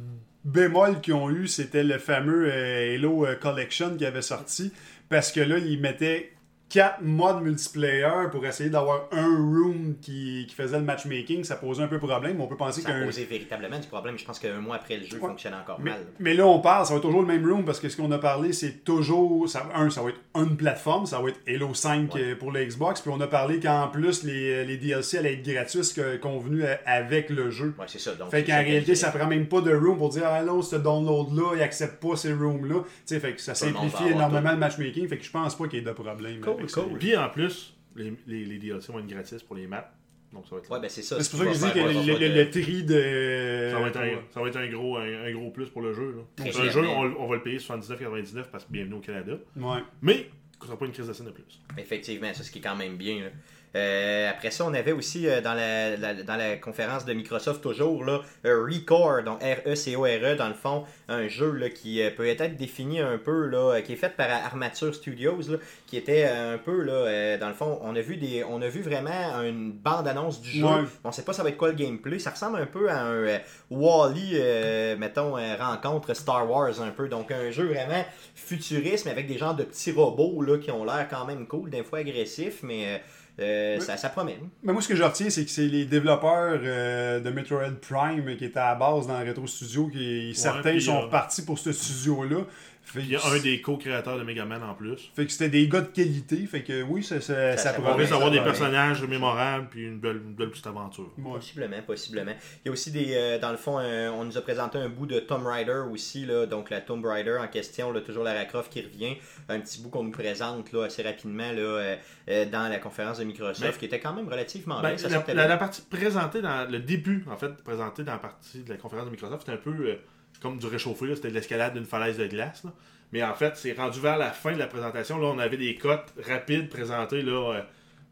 bémol 0.45 1.01
qu'ils 1.01 1.13
ont 1.13 1.29
eu, 1.29 1.47
c'était 1.47 1.83
le 1.83 1.97
fameux 1.97 2.50
euh, 2.51 2.95
Halo 2.95 3.25
Collection 3.41 3.95
qui 3.97 4.06
avait 4.06 4.21
sorti. 4.21 4.71
Parce 5.09 5.31
que 5.31 5.41
là, 5.41 5.57
ils 5.57 5.79
mettaient 5.79 6.31
quatre 6.73 7.01
modes 7.03 7.43
multiplayer 7.43 8.09
pour 8.31 8.43
essayer 8.45 8.69
d'avoir 8.71 9.07
un 9.11 9.27
room 9.37 9.93
qui, 10.01 10.45
qui 10.49 10.55
faisait 10.55 10.79
le 10.79 10.83
matchmaking. 10.83 11.43
Ça 11.43 11.55
posait 11.55 11.83
un 11.83 11.87
peu 11.87 11.99
problème. 11.99 12.41
On 12.41 12.47
peut 12.47 12.57
penser 12.57 12.81
Ça 12.81 12.89
qu'un. 12.91 13.05
posé 13.05 13.25
véritablement 13.25 13.77
du 13.79 13.87
problème. 13.87 14.17
Je 14.17 14.25
pense 14.25 14.39
qu'un 14.39 14.59
mois 14.59 14.77
après 14.77 14.97
le 14.97 15.05
jeu, 15.05 15.17
Ouais. 15.19 15.27
fonctionnait 15.29 15.57
encore 15.57 15.79
Mais, 15.79 15.91
mal. 15.91 15.99
mais 16.19 16.33
là, 16.33 16.47
on 16.47 16.59
parle, 16.59 16.85
ça 16.87 16.93
va 16.93 16.97
être 16.97 17.03
toujours 17.03 17.21
le 17.21 17.27
même 17.27 17.47
room 17.47 17.63
parce 17.63 17.79
que 17.79 17.89
ce 17.89 17.97
qu'on 17.97 18.11
a 18.11 18.17
parlé, 18.17 18.53
c'est 18.53 18.83
toujours. 18.83 19.47
Ça, 19.47 19.69
un, 19.75 19.89
ça 19.91 20.01
va 20.01 20.09
être 20.09 20.19
une 20.35 20.57
plateforme, 20.57 21.05
ça 21.05 21.19
va 21.21 21.29
être 21.29 21.39
Halo 21.47 21.73
5 21.75 22.13
Ouais. 22.15 22.21
euh, 22.21 22.35
pour 22.35 22.51
le 22.51 22.63
Xbox. 22.65 23.01
Puis 23.01 23.11
on 23.13 23.21
a 23.21 23.27
parlé 23.27 23.59
qu'en 23.59 23.87
plus, 23.89 24.23
les, 24.23 24.65
les 24.65 24.77
DLC 24.77 25.19
allaient 25.19 25.33
être 25.33 25.47
gratuits, 25.47 25.83
ce 25.83 26.17
convenu 26.17 26.63
euh, 26.63 26.73
avec 26.87 27.29
le 27.29 27.51
jeu. 27.51 27.75
Ouais, 27.77 27.85
c'est 27.87 27.99
ça. 27.99 28.15
Donc, 28.15 28.31
Fait 28.31 28.43
qu'en 28.43 28.57
réalité, 28.57 28.95
ça 28.95 29.11
prend 29.11 29.27
même 29.27 29.45
pas 29.47 29.61
de 29.61 29.75
room 29.75 29.97
pour 29.99 30.09
dire 30.09 30.23
Ah 30.25 30.41
non, 30.43 30.61
ce 30.63 30.75
download-là, 30.77 31.55
il 31.55 31.61
accepte 31.61 32.01
pas 32.01 32.15
ces 32.15 32.33
rooms-là. 32.33 32.77
Tu 32.83 32.89
sais, 33.05 33.19
fait 33.19 33.33
que 33.33 33.41
ça 33.41 33.53
simplifie 33.53 34.07
énormément 34.09 34.51
le 34.51 34.57
matchmaking. 34.57 35.07
Fait 35.07 35.17
que 35.17 35.23
je 35.23 35.29
pense 35.31 35.55
pas 35.55 35.65
qu'il 35.67 35.79
y 35.79 35.81
ait 35.81 35.85
de 35.85 35.91
problème. 35.91 36.39
Cool, 36.41 36.62
cool. 36.68 36.98
Puis 37.00 37.15
en 37.18 37.30
plus, 37.30 37.75
les, 37.95 38.13
les, 38.27 38.45
les 38.45 38.57
DLC 38.60 38.92
vont 38.92 39.00
être 39.00 39.07
gratis 39.07 39.42
pour 39.44 39.56
les 39.56 39.68
maps. 39.68 39.89
Donc 40.31 40.45
ça 40.48 40.56
va 40.56 40.62
être, 40.62 40.71
Ouais, 40.71 40.80
ben 40.80 40.89
c'est 40.89 41.04
ça. 41.04 41.18
C'est 41.18 41.24
ce 41.24 41.30
pour 41.31 41.39
ça 41.54 41.69
que 41.71 41.80
je 41.80 42.00
dis 42.00 42.07
que 42.07 42.24
le, 42.25 42.50
tri 42.50 42.83
de. 42.83 43.69
ça 43.71 43.80
va 43.80 43.88
être, 43.88 43.98
un, 44.00 44.21
ça 44.33 44.42
va 44.42 44.48
être 44.48 44.57
un, 44.57 44.68
gros, 44.68 44.98
un, 44.98 45.25
un 45.25 45.31
gros 45.31 45.51
plus 45.51 45.69
pour 45.69 45.81
le 45.81 45.94
jeu. 45.94 46.15
Là. 46.18 46.45
Le 46.45 46.69
jeu, 46.71 46.81
on, 46.88 47.15
on 47.19 47.27
va 47.27 47.36
le 47.36 47.44
payer 47.44 47.60
79,99 47.60 48.45
parce 48.51 48.65
que 48.65 48.71
bienvenue 48.71 48.95
au 48.95 49.00
Canada. 49.00 49.33
Ouais. 49.56 49.80
Mais 50.01 50.13
il 50.15 50.19
ne 50.56 50.60
coûtera 50.60 50.77
pas 50.77 50.86
une 50.86 50.92
crise 50.92 51.07
de 51.07 51.13
scène 51.13 51.27
de 51.27 51.31
plus. 51.31 51.62
Effectivement, 51.77 52.33
ça, 52.33 52.42
ce 52.44 52.50
qui 52.50 52.60
est 52.60 52.62
quand 52.63 52.75
même 52.75 52.98
bien. 52.98 53.21
là. 53.25 53.30
Euh, 53.75 54.29
après 54.29 54.51
ça, 54.51 54.65
on 54.65 54.73
avait 54.73 54.91
aussi 54.91 55.27
euh, 55.27 55.41
dans, 55.41 55.53
la, 55.55 55.97
la- 55.97 56.13
dans 56.23 56.35
la 56.35 56.57
conférence 56.57 57.05
de 57.05 57.13
Microsoft 57.13 57.61
toujours 57.61 58.03
là, 58.05 58.21
euh, 58.45 58.63
Recore, 58.63 59.23
donc 59.23 59.41
R-E-C-O-R-E, 59.41 60.35
dans 60.35 60.47
le 60.47 60.53
fond, 60.53 60.83
un 61.07 61.27
jeu 61.27 61.51
là, 61.51 61.69
qui 61.69 62.01
euh, 62.01 62.11
peut 62.15 62.27
être 62.27 62.55
défini 62.55 62.99
un 62.99 63.17
peu, 63.17 63.47
là, 63.47 63.75
euh, 63.75 63.81
qui 63.81 63.93
est 63.93 63.97
fait 63.97 64.15
par 64.15 64.29
Armature 64.29 64.93
Studios, 64.93 65.39
là, 65.49 65.57
qui 65.87 65.97
était 65.97 66.25
un 66.25 66.57
peu, 66.57 66.81
là, 66.83 66.93
euh, 66.93 67.37
dans 67.37 67.47
le 67.47 67.53
fond, 67.55 67.79
on 67.81 67.95
a 67.95 68.01
vu 68.01 68.17
des, 68.17 68.43
on 68.43 68.61
a 68.61 68.67
vu 68.67 68.81
vraiment 68.81 69.41
une 69.43 69.71
bande-annonce 69.71 70.39
du 70.41 70.49
jeu. 70.51 70.65
Ouais. 70.65 70.83
On 71.03 71.11
sait 71.11 71.23
pas 71.23 71.33
ça 71.33 71.41
va 71.43 71.49
être 71.49 71.57
quoi 71.57 71.69
le 71.69 71.75
gameplay. 71.75 72.19
Ça 72.19 72.29
ressemble 72.31 72.59
un 72.59 72.65
peu 72.67 72.89
à 72.89 73.01
un 73.01 73.39
Wally, 73.71 74.31
euh, 74.35 74.95
mettons, 74.97 75.35
rencontre 75.59 76.13
Star 76.13 76.49
Wars 76.49 76.79
un 76.81 76.91
peu. 76.91 77.07
Donc 77.09 77.31
un 77.31 77.49
jeu 77.51 77.65
vraiment 77.67 78.05
futuriste, 78.35 79.05
mais 79.05 79.11
avec 79.11 79.27
des 79.27 79.37
genres 79.37 79.55
de 79.55 79.63
petits 79.63 79.91
robots 79.91 80.41
là, 80.41 80.57
qui 80.57 80.71
ont 80.71 80.85
l'air 80.85 81.07
quand 81.09 81.25
même 81.25 81.47
cool, 81.47 81.69
des 81.69 81.83
fois 81.83 81.99
agressifs, 81.99 82.61
mais 82.63 83.01
euh, 83.39 83.80
ça, 83.80 83.97
ça 83.97 84.09
promet. 84.09 84.38
Mais 84.62 84.74
moi, 84.74 84.81
ce 84.81 84.88
que 84.88 84.95
je 84.95 85.03
retiens, 85.03 85.30
c'est 85.30 85.44
que 85.44 85.50
c'est 85.50 85.68
les 85.68 85.85
développeurs 85.85 86.59
euh, 86.63 87.19
de 87.19 87.30
Metroid 87.31 87.71
Prime 87.81 88.38
qui 88.38 88.45
étaient 88.45 88.59
à 88.59 88.69
la 88.69 88.75
base 88.75 89.07
dans 89.07 89.19
Retro 89.19 89.47
Studio, 89.47 89.88
qui 89.88 90.33
certains 90.35 90.71
puis, 90.71 90.81
sont 90.83 91.06
euh, 91.06 91.07
partis 91.07 91.44
pour 91.44 91.57
ce 91.57 91.71
studio-là. 91.71 92.41
Fait 92.85 93.00
Il 93.00 93.09
y 93.09 93.15
a 93.15 93.25
un 93.25 93.39
des 93.39 93.62
co-créateurs 93.62 94.18
de 94.18 94.24
Megaman 94.24 94.62
en 94.62 94.74
plus. 94.75 95.12
Fait 95.15 95.25
que 95.25 95.31
c'était 95.31 95.50
des 95.50 95.68
gars 95.68 95.81
de 95.81 95.88
qualité. 95.88 96.45
Fait 96.45 96.63
que 96.63 96.81
oui, 96.83 97.01
ça, 97.03 97.21
ça, 97.21 97.56
ça, 97.57 97.74
Ça- 97.74 97.81
On 97.81 97.95
risque 97.95 98.12
d'avoir 98.12 98.30
des 98.30 98.41
personnages 98.41 99.01
mémorables 99.03 99.68
puis 99.69 99.83
une 99.85 100.00
belle, 100.00 100.18
une 100.18 100.33
belle 100.35 100.50
petite 100.51 100.68
aventure. 100.68 101.12
Ouais. 101.18 101.33
Possiblement, 101.35 101.81
possiblement. 101.88 102.33
Il 102.63 102.68
y 102.68 102.69
a 102.69 102.71
aussi 102.71 102.91
des. 102.91 103.13
euh, 103.13 103.39
dans 103.39 103.51
le 103.51 103.57
fond, 103.57 103.77
un- 103.77 104.12
on 104.12 104.25
nous 104.25 104.38
a 104.38 104.41
présenté 104.41 104.77
un 104.77 104.89
bout 104.89 105.06
de 105.06 105.19
Tomb 105.19 105.45
Raider 105.47 105.81
aussi, 105.91 106.25
là, 106.25 106.45
donc 106.45 106.69
la 106.69 106.81
Tomb 106.81 107.03
Raider 107.06 107.38
en 107.39 107.47
question, 107.47 107.91
là, 107.91 108.01
toujours 108.01 108.24
Lara 108.24 108.45
Croft 108.45 108.71
qui 108.71 108.81
revient. 108.81 109.15
Un 109.50 109.59
petit 109.59 109.81
bout 109.81 109.89
qu'on 109.89 110.03
nous 110.03 110.12
présente 110.12 110.71
là, 110.74 110.83
assez 110.86 111.03
rapidement 111.03 111.51
là, 111.51 111.59
euh, 111.62 111.95
euh, 112.29 112.45
dans 112.45 112.68
la 112.69 112.79
conférence 112.79 113.18
de 113.19 113.24
Microsoft, 113.24 113.62
Mais- 113.74 113.77
qui 113.79 113.86
était 113.86 114.00
quand 114.00 114.13
même 114.13 114.27
relativement 114.27 114.81
Ben, 114.81 114.89
bien. 114.89 114.97
Ça 114.97 115.07
la, 115.07 115.15
sortait 115.15 115.33
la- 115.33 115.44
bien. 115.44 115.50
la 115.50 115.57
partie 115.57 115.81
présentée 115.83 116.41
dans 116.41 116.69
le 116.69 116.79
début, 116.79 117.25
en 117.31 117.38
fait, 117.38 117.53
présentée 117.63 118.03
dans 118.03 118.12
la 118.13 118.19
partie 118.19 118.59
de 118.63 118.69
la 118.69 118.77
conférence 118.77 119.06
de 119.06 119.12
Microsoft, 119.12 119.41
c'était 119.45 119.53
un 119.53 119.62
peu 119.62 119.71
euh, 119.71 119.95
comme 120.43 120.59
du 120.59 120.67
réchauffé, 120.67 121.07
là, 121.07 121.15
c'était 121.15 121.29
de 121.29 121.33
l'escalade 121.33 121.73
d'une 121.73 121.85
falaise 121.85 122.17
de 122.19 122.27
glace. 122.27 122.63
là. 122.63 122.71
Mais 123.11 123.23
en 123.23 123.33
fait, 123.33 123.55
c'est 123.55 123.73
rendu 123.73 123.99
vers 123.99 124.17
la 124.19 124.31
fin 124.31 124.53
de 124.53 124.59
la 124.59 124.67
présentation. 124.67 125.17
Là, 125.19 125.27
on 125.27 125.39
avait 125.39 125.57
des 125.57 125.75
cotes 125.75 126.13
rapides 126.27 126.69
présentées. 126.69 127.21
Là, 127.23 127.53
euh, 127.55 127.61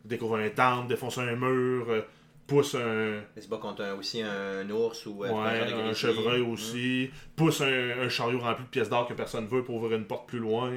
découvre 0.05 0.37
un 0.37 0.49
temple, 0.49 0.87
défonce 0.89 1.17
un 1.19 1.35
mur, 1.35 1.85
euh, 1.89 2.01
pousse 2.47 2.75
un, 2.75 3.19
Il 3.37 3.41
se 3.43 3.47
bat 3.47 3.57
contre 3.57 3.81
un- 3.83 3.93
aussi 3.95 4.21
un 4.21 4.69
ours 4.69 5.05
ou 5.05 5.23
euh, 5.23 5.29
ouais, 5.29 5.73
un 5.89 5.93
chevreuil 5.93 6.41
Mm. 6.41 6.51
aussi, 6.51 7.09
pousse 7.35 7.61
un, 7.61 7.99
un 8.01 8.09
chariot 8.09 8.39
rempli 8.39 8.63
de 8.63 8.69
pièces 8.69 8.89
d'or 8.89 9.07
que 9.07 9.13
personne 9.13 9.47
veut 9.47 9.63
pour 9.63 9.75
ouvrir 9.75 9.97
une 9.97 10.05
porte 10.05 10.27
plus 10.27 10.39
loin. 10.39 10.71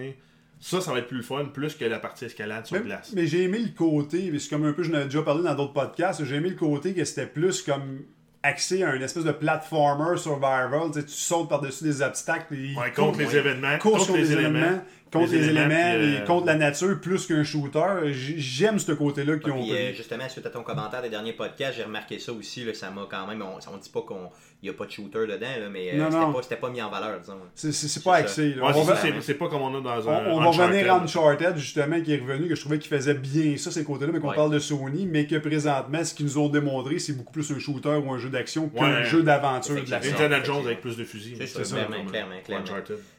Ça, 0.61 0.81
ça 0.81 0.93
va 0.93 1.01
être 1.01 1.09
plus 1.09 1.19
le 1.19 1.23
fun, 1.23 1.45
plus 1.47 1.75
que 1.75 1.85
la 1.85 1.99
partie 1.99 2.25
escalade 2.25 2.65
sur 2.65 2.77
Mais, 2.79 2.83
glace. 2.85 3.13
mais 3.15 3.27
j'ai 3.27 3.43
aimé 3.43 3.59
le 3.59 3.69
côté, 3.77 4.33
c'est 4.39 4.49
comme 4.49 4.65
un 4.65 4.73
peu, 4.73 4.83
je 4.83 4.91
n'avais 4.91 5.05
déjà 5.07 5.21
parlé 5.23 5.43
dans 5.43 5.55
d'autres 5.55 5.75
podcasts, 5.75 6.25
j'ai 6.25 6.37
aimé 6.37 6.49
le 6.49 6.55
côté 6.57 6.95
que 6.95 7.05
c'était 7.05 7.27
plus 7.27 7.61
comme 7.61 8.03
axé 8.45 8.85
à 8.85 8.95
une 8.95 9.03
espèce 9.03 9.25
de 9.25 9.33
platformer 9.33 10.17
survival. 10.17 10.91
Tu, 10.93 11.01
sais, 11.01 11.07
tu 11.07 11.13
sautes 11.13 11.49
par-dessus 11.49 11.83
des 11.85 12.03
obstacles. 12.03 12.55
et 12.55 12.75
Ouais, 12.79 12.93
contre 12.93 13.19
les 13.19 13.35
événements, 13.37 13.79
contre 13.79 14.07
contre 14.07 14.19
les 14.19 14.33
éléments. 14.33 14.81
Contre 15.21 15.33
les 15.33 15.39
les 15.39 15.49
éléments, 15.49 15.71
et 15.75 16.17
euh, 16.19 16.25
contre 16.27 16.47
la 16.47 16.55
nature 16.57 17.01
plus 17.01 17.27
qu'un 17.27 17.43
shooter. 17.45 18.13
J'aime 18.13 18.79
ce 18.79 18.93
côté-là 18.93 19.37
qu'ils 19.39 19.53
Ouais, 19.53 19.59
ont 19.59 19.63
puis, 19.63 19.73
euh, 19.73 19.93
justement, 19.95 20.29
suite 20.29 20.47
à 20.47 20.51
ton 20.51 20.63
commentaire 20.63 21.03
des 21.03 21.09
derniers 21.11 21.33
podcasts, 21.33 21.77
j'ai 21.77 21.85
remarqué 21.85 22.19
ça 22.19 22.33
aussi. 22.33 22.65
Là, 22.65 22.75
ça 22.75 22.91
m'a 22.91 23.07
quand 23.11 23.27
même. 23.27 23.43
On, 23.43 23.57
on 23.73 23.77
dit 23.79 23.91
pas 23.91 24.03
qu'il 24.03 24.17
n'y 24.63 24.69
a 24.69 24.73
pas 24.73 24.87
de 24.87 24.91
shooter 24.91 25.21
dedans, 25.27 25.47
là, 25.61 25.69
mais 25.71 25.91
euh, 25.93 25.97
Non, 25.99 26.05
c'était 26.11 26.19
non. 26.25 26.33
pas, 26.33 26.43
c'était 26.43 26.57
pas 26.57 26.71
mis 26.71 26.83
en 26.83 26.91
valeur, 26.91 27.19
disons. 27.21 27.35
C'est- 27.55 27.73
C'est 27.73 27.73
c'est 27.73 27.89
c'est 27.89 28.05
pas 28.05 28.17
axé. 28.17 28.55
Ouais, 28.55 28.73
on 28.75 29.21
c'est 29.21 29.35
pas 29.35 29.49
comme 29.49 29.63
on 29.63 29.77
a 29.79 29.81
dans 29.81 30.09
on- 30.09 30.13
un. 30.13 30.27
on 30.27 30.41
va 30.41 30.47
revenir 30.65 30.93
à 30.93 30.99
Uncharted. 30.99 31.57
Justement, 31.57 32.01
qui 32.01 32.13
est 32.15 32.19
revenu, 32.21 32.49
que 32.49 32.55
je 32.55 32.61
trouvais 32.61 32.79
qu'il 32.79 32.89
faisait 32.95 33.15
bien 33.15 33.57
ça, 33.57 33.71
ces 33.71 33.85
côtés-là, 33.85 34.13
mais 34.13 34.21
qu'on 34.21 34.29
Ouais. 34.31 34.35
parle 34.37 34.53
de 34.53 34.59
Sony, 34.59 35.07
mais 35.07 35.27
que 35.27 35.37
présentement, 35.37 36.05
ce 36.05 36.15
qu'ils 36.15 36.27
nous 36.27 36.39
ont 36.39 36.49
démontré, 36.49 36.99
c'est 36.99 37.13
beaucoup 37.13 37.33
plus 37.33 37.51
un 37.53 37.59
shooter 37.59 37.97
ou 38.05 38.13
un 38.13 38.19
jeu 38.19 38.31
d'action 38.31 38.69
qu'un 38.69 39.01
Ouais. 39.01 39.05
jeu 39.05 39.23
d'aventure. 39.23 39.77
Indiana. 39.77 40.43
Jones 40.45 40.65
avec 40.67 40.81
plus 40.81 40.97
de 40.97 41.05
fusils. 41.05 41.37
C'est 41.39 41.65
ça, 41.65 41.77
clairement, 41.77 42.05
clairement, 42.45 42.65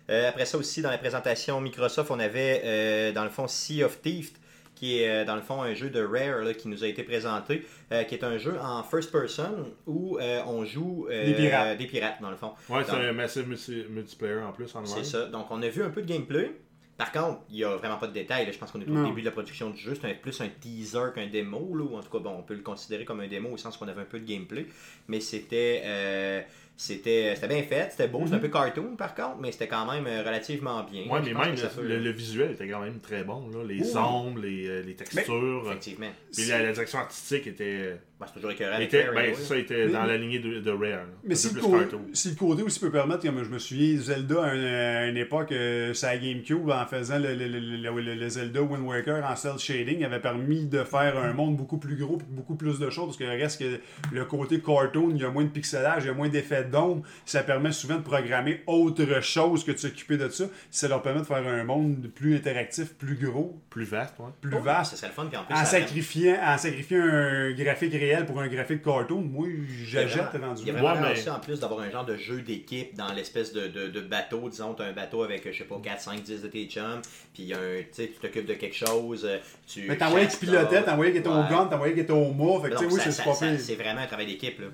euh, 0.10 0.30
après 0.30 0.46
ça 0.46 0.58
aussi, 0.58 0.82
dans 0.82 0.92
la 0.92 0.98
présentation 0.98 1.60
Microsoft, 1.62 2.12
on 2.12 2.20
avait 2.20 2.62
euh, 2.64 3.12
dans 3.12 3.24
le 3.24 3.30
fond 3.30 3.48
Sea 3.48 3.84
of 3.84 4.02
Thieves, 4.02 4.32
qui 4.76 5.00
est 5.02 5.10
euh, 5.10 5.26
dans 5.26 5.36
le 5.36 5.42
fond 5.42 5.62
un 5.62 5.74
jeu 5.74 5.90
de 5.90 6.04
Rare 6.04 6.44
là, 6.44 6.54
qui 6.54 6.68
nous 6.68 6.84
a 6.84 6.88
été 6.88 7.04
présenté, 7.04 7.66
euh, 7.92 8.04
qui 8.04 8.16
est 8.16 8.24
un 8.24 8.38
jeu 8.38 8.56
en 8.62 8.84
first 8.84 9.12
person 9.12 9.72
où 9.88 10.18
euh, 10.20 10.42
on 10.48 10.66
joue 10.66 11.08
euh, 11.10 11.26
Des 11.26 11.34
pirates. 11.34 11.78
des 11.78 11.88
pirates, 11.88 12.22
dans 12.22 12.30
le 12.30 12.36
fond. 12.36 12.52
Ouais, 12.70 12.84
c'est 12.86 12.92
un 12.92 13.14
massive 13.14 13.48
multi- 13.48 13.86
multiplayer 13.90 14.42
en 14.42 14.52
plus 14.52 14.76
en 14.76 14.86
C'est 14.86 15.06
ça. 15.06 15.26
Donc 15.28 15.48
on 15.50 15.62
a 15.62 15.70
vu 15.70 15.82
un 15.84 15.90
peu 15.90 16.02
de 16.02 16.08
gameplay. 16.12 16.52
Par 16.98 17.12
contre, 17.12 17.42
il 17.50 17.56
n'y 17.58 17.64
a 17.66 17.76
vraiment 17.76 17.98
pas 17.98 18.08
de 18.08 18.14
détails. 18.14 18.46
là. 18.46 18.54
Je 18.54 18.58
pense 18.58 18.72
qu'on 18.72 18.80
est 18.80 18.88
au 18.88 18.92
Non. 18.92 19.08
début 19.10 19.20
de 19.20 19.26
la 19.26 19.32
production 19.34 19.70
du 19.70 19.78
jeu. 19.78 19.96
C'est 20.00 20.08
un- 20.10 20.14
plus 20.14 20.40
un 20.40 20.48
teaser 20.48 21.12
qu'un 21.14 21.28
démo. 21.28 21.76
Là, 21.76 21.84
ou 21.84 21.98
en 21.98 22.02
tout 22.02 22.10
cas, 22.10 22.20
bon, 22.20 22.36
on 22.40 22.42
peut 22.42 22.54
le 22.54 22.62
considérer 22.62 23.04
comme 23.04 23.20
un 23.20 23.28
démo 23.28 23.50
au 23.50 23.58
sens 23.58 23.76
qu'on 23.76 23.88
avait 23.90 24.00
un 24.02 24.06
peu 24.06 24.18
de 24.20 24.26
gameplay. 24.26 24.66
Mais 25.10 25.20
c'était 25.20 25.82
euh, 25.84 26.42
c'était 26.78 27.34
c'était 27.36 27.48
bien 27.48 27.64
fait. 27.64 27.88
C'était 27.92 28.08
beau. 28.08 28.24
C'est 28.28 28.34
un 28.36 28.40
peu 28.40 28.50
cartoon 28.50 28.96
par 28.96 29.16
contre, 29.16 29.38
mais 29.40 29.52
c'était 29.52 29.68
quand 29.68 29.92
même 29.92 30.06
euh, 30.08 30.24
relativement 30.24 30.84
bien. 30.84 31.04
Je 31.04 31.10
mais 31.10 31.34
même 31.34 31.56
le, 31.56 31.68
peut- 31.70 31.82
le- 31.82 32.00
le 32.00 32.12
visuel 32.12 32.52
était 32.52 32.68
quand 32.68 32.82
même 32.82 33.00
très 33.00 33.24
bon. 33.24 33.48
Là. 33.50 33.64
Les 33.64 33.82
Oui. 33.82 33.98
ombres, 33.98 34.40
les, 34.42 34.68
euh, 34.68 34.82
les 34.82 34.96
textures. 34.96 35.64
Effectivement. 35.68 36.12
Puis 36.34 36.46
la, 36.48 36.62
la 36.62 36.72
direction 36.74 37.00
artistique 37.00 37.48
était. 37.48 37.98
Ben, 38.18 38.28
c'est 38.28 38.36
toujours 38.36 38.52
écœurant 38.52 38.76
avec 38.78 38.88
était 38.88 39.06
Rare, 39.08 39.14
ben, 39.14 39.36
ça 39.36 39.58
était 39.58 39.88
Mais- 39.88 39.92
dans 39.92 40.06
la 40.06 40.16
lignée 40.16 40.40
de, 40.40 40.62
de 40.62 40.72
Rare. 40.72 40.80
là. 40.82 41.04
Mais 41.26 41.36
si 41.36 41.48
le, 41.48 41.54
plus 41.54 41.62
co- 41.64 41.78
cartoon. 41.78 42.02
si 42.14 42.30
le 42.30 42.36
côté 42.36 42.64
aussi 42.64 42.80
peut 42.80 42.90
permettre, 42.90 43.24
comme 43.24 43.44
je 43.44 43.50
me 43.50 43.60
souviens, 43.60 43.98
Zelda 43.98 44.42
à 44.42 44.56
une, 44.56 44.64
à 44.64 45.08
une 45.08 45.18
époque, 45.18 45.52
euh, 45.52 45.94
sa 45.94 46.16
GameCube, 46.18 46.70
en 46.70 46.86
faisant 46.86 47.20
le, 47.20 47.36
le- 47.36 47.48
le- 47.50 47.60
le- 47.60 48.02
le- 48.02 48.16
le 48.16 48.30
Zelda 48.30 48.62
Wind 48.62 48.86
Waker 48.88 49.22
en 49.30 49.36
cel 49.36 49.58
shading, 49.60 50.06
avait 50.06 50.22
permis 50.22 50.66
de 50.66 50.86
faire 50.86 51.18
un 51.18 51.34
monde 51.34 51.58
beaucoup 51.58 51.78
plus 51.78 51.98
gros 51.98 52.18
et 52.18 52.24
beaucoup 52.34 52.56
plus 52.56 52.80
de 52.80 52.90
choses, 52.90 53.08
parce 53.08 53.18
que 53.18 53.26
le 53.26 53.32
reste 53.32 53.60
que 53.60 53.80
le 54.14 54.24
côté 54.24 54.62
cartoon, 54.62 55.10
il 55.14 55.22
y 55.22 55.26
a 55.26 55.30
moins 55.30 55.44
de 55.44 55.50
pixelage, 55.50 56.04
il 56.04 56.08
y 56.08 56.10
a 56.10 56.14
moins 56.14 56.30
d'effets 56.30 56.64
d'ombre, 56.64 57.04
ça 57.26 57.44
permet 57.44 57.74
souvent 57.74 57.96
de 57.98 58.04
programmer 58.04 58.62
autre 58.66 59.22
chose 59.22 59.66
que 59.66 59.74
de 59.74 59.78
s'occuper 59.78 60.16
de 60.16 60.30
ça. 60.30 60.46
Ça 60.72 60.88
leur 60.88 61.02
permet 61.02 61.20
de 61.20 61.26
faire 61.26 61.46
un 61.46 61.66
monde 61.66 62.08
plus 62.16 62.38
interactif, 62.38 62.94
plus 62.94 63.16
gros, 63.16 63.60
Plus 63.70 63.84
vaste, 63.84 64.16
ouais. 64.20 64.28
plus 64.40 64.54
Oh, 64.58 64.62
vaste. 64.62 64.92
Ce 64.92 64.98
serait 64.98 65.10
le 65.10 65.14
fun. 65.14 65.26
Puis 65.26 65.36
en 65.38 65.44
plus, 65.44 65.54
En 65.54 65.58
ça- 65.58 65.66
sacrifiant, 65.66 66.38
en 66.42 66.58
sacrifiant 66.58 67.02
un 67.04 67.52
graphique 67.52 67.92
réel 67.92 68.15
pour 68.24 68.40
un 68.40 68.48
graphique 68.48 68.82
cartoon, 68.84 69.22
moi, 69.22 69.48
j'achète 69.86 70.12
Il 70.34 70.40
y 70.40 70.44
a 70.44 70.48
rendu 70.48 70.62
Il 70.62 70.68
y 70.68 70.70
a 70.70 70.74
vraiment 70.74 70.94
Ouais, 70.94 71.00
mais- 71.02 71.12
aussi, 71.20 71.30
en 71.30 71.40
plus 71.40 71.60
d'avoir 71.60 71.82
un 71.82 71.90
genre 71.90 72.06
de 72.06 72.16
jeu 72.16 72.42
d'équipe 72.42 72.96
dans 72.96 73.12
l'espèce 73.14 73.52
de, 73.54 73.68
de, 73.68 73.88
de 73.88 74.02
bateau. 74.02 74.48
Disons, 74.50 74.74
tu 74.74 74.84
as 74.84 74.86
un 74.86 74.94
bateau 74.94 75.24
avec, 75.24 75.52
je 75.52 75.58
sais 75.58 75.64
pas, 75.66 75.80
4, 75.84 76.00
5, 76.02 76.22
10 76.24 76.42
de 76.44 76.48
tes 76.48 76.66
chums, 76.66 77.02
puis 77.34 77.54
un, 77.54 77.58
tu 77.58 77.88
sais, 77.92 78.08
tu 78.08 78.20
t'occupes 78.20 78.46
de 78.46 78.54
quelque 78.54 78.76
chose. 78.76 79.26
euh, 79.26 79.38
Tu 79.68 79.86
Mais 79.88 79.98
t'envoyais 79.98 80.28
qu'il 80.28 80.40
pilotait, 80.40 80.76
ça. 80.78 80.84
t'envoyais 80.84 81.12
qu'il 81.12 81.20
était 81.22 81.30
au 81.30 81.44
gun, 81.44 81.66
t'envoyais 81.66 81.94
qu'il 81.94 82.04
était 82.04 82.14
au 82.14 82.32
mât. 82.32 82.62
Fait 82.62 82.70
que 82.72 82.78
tu 82.80 82.86
oui, 82.86 83.00
c'est. 83.04 83.58
C'est 83.58 83.76
vraiment 83.76 84.02
un 84.02 84.08
travail 84.08 84.28
d'équipe. 84.28 84.60
là. 84.60 84.68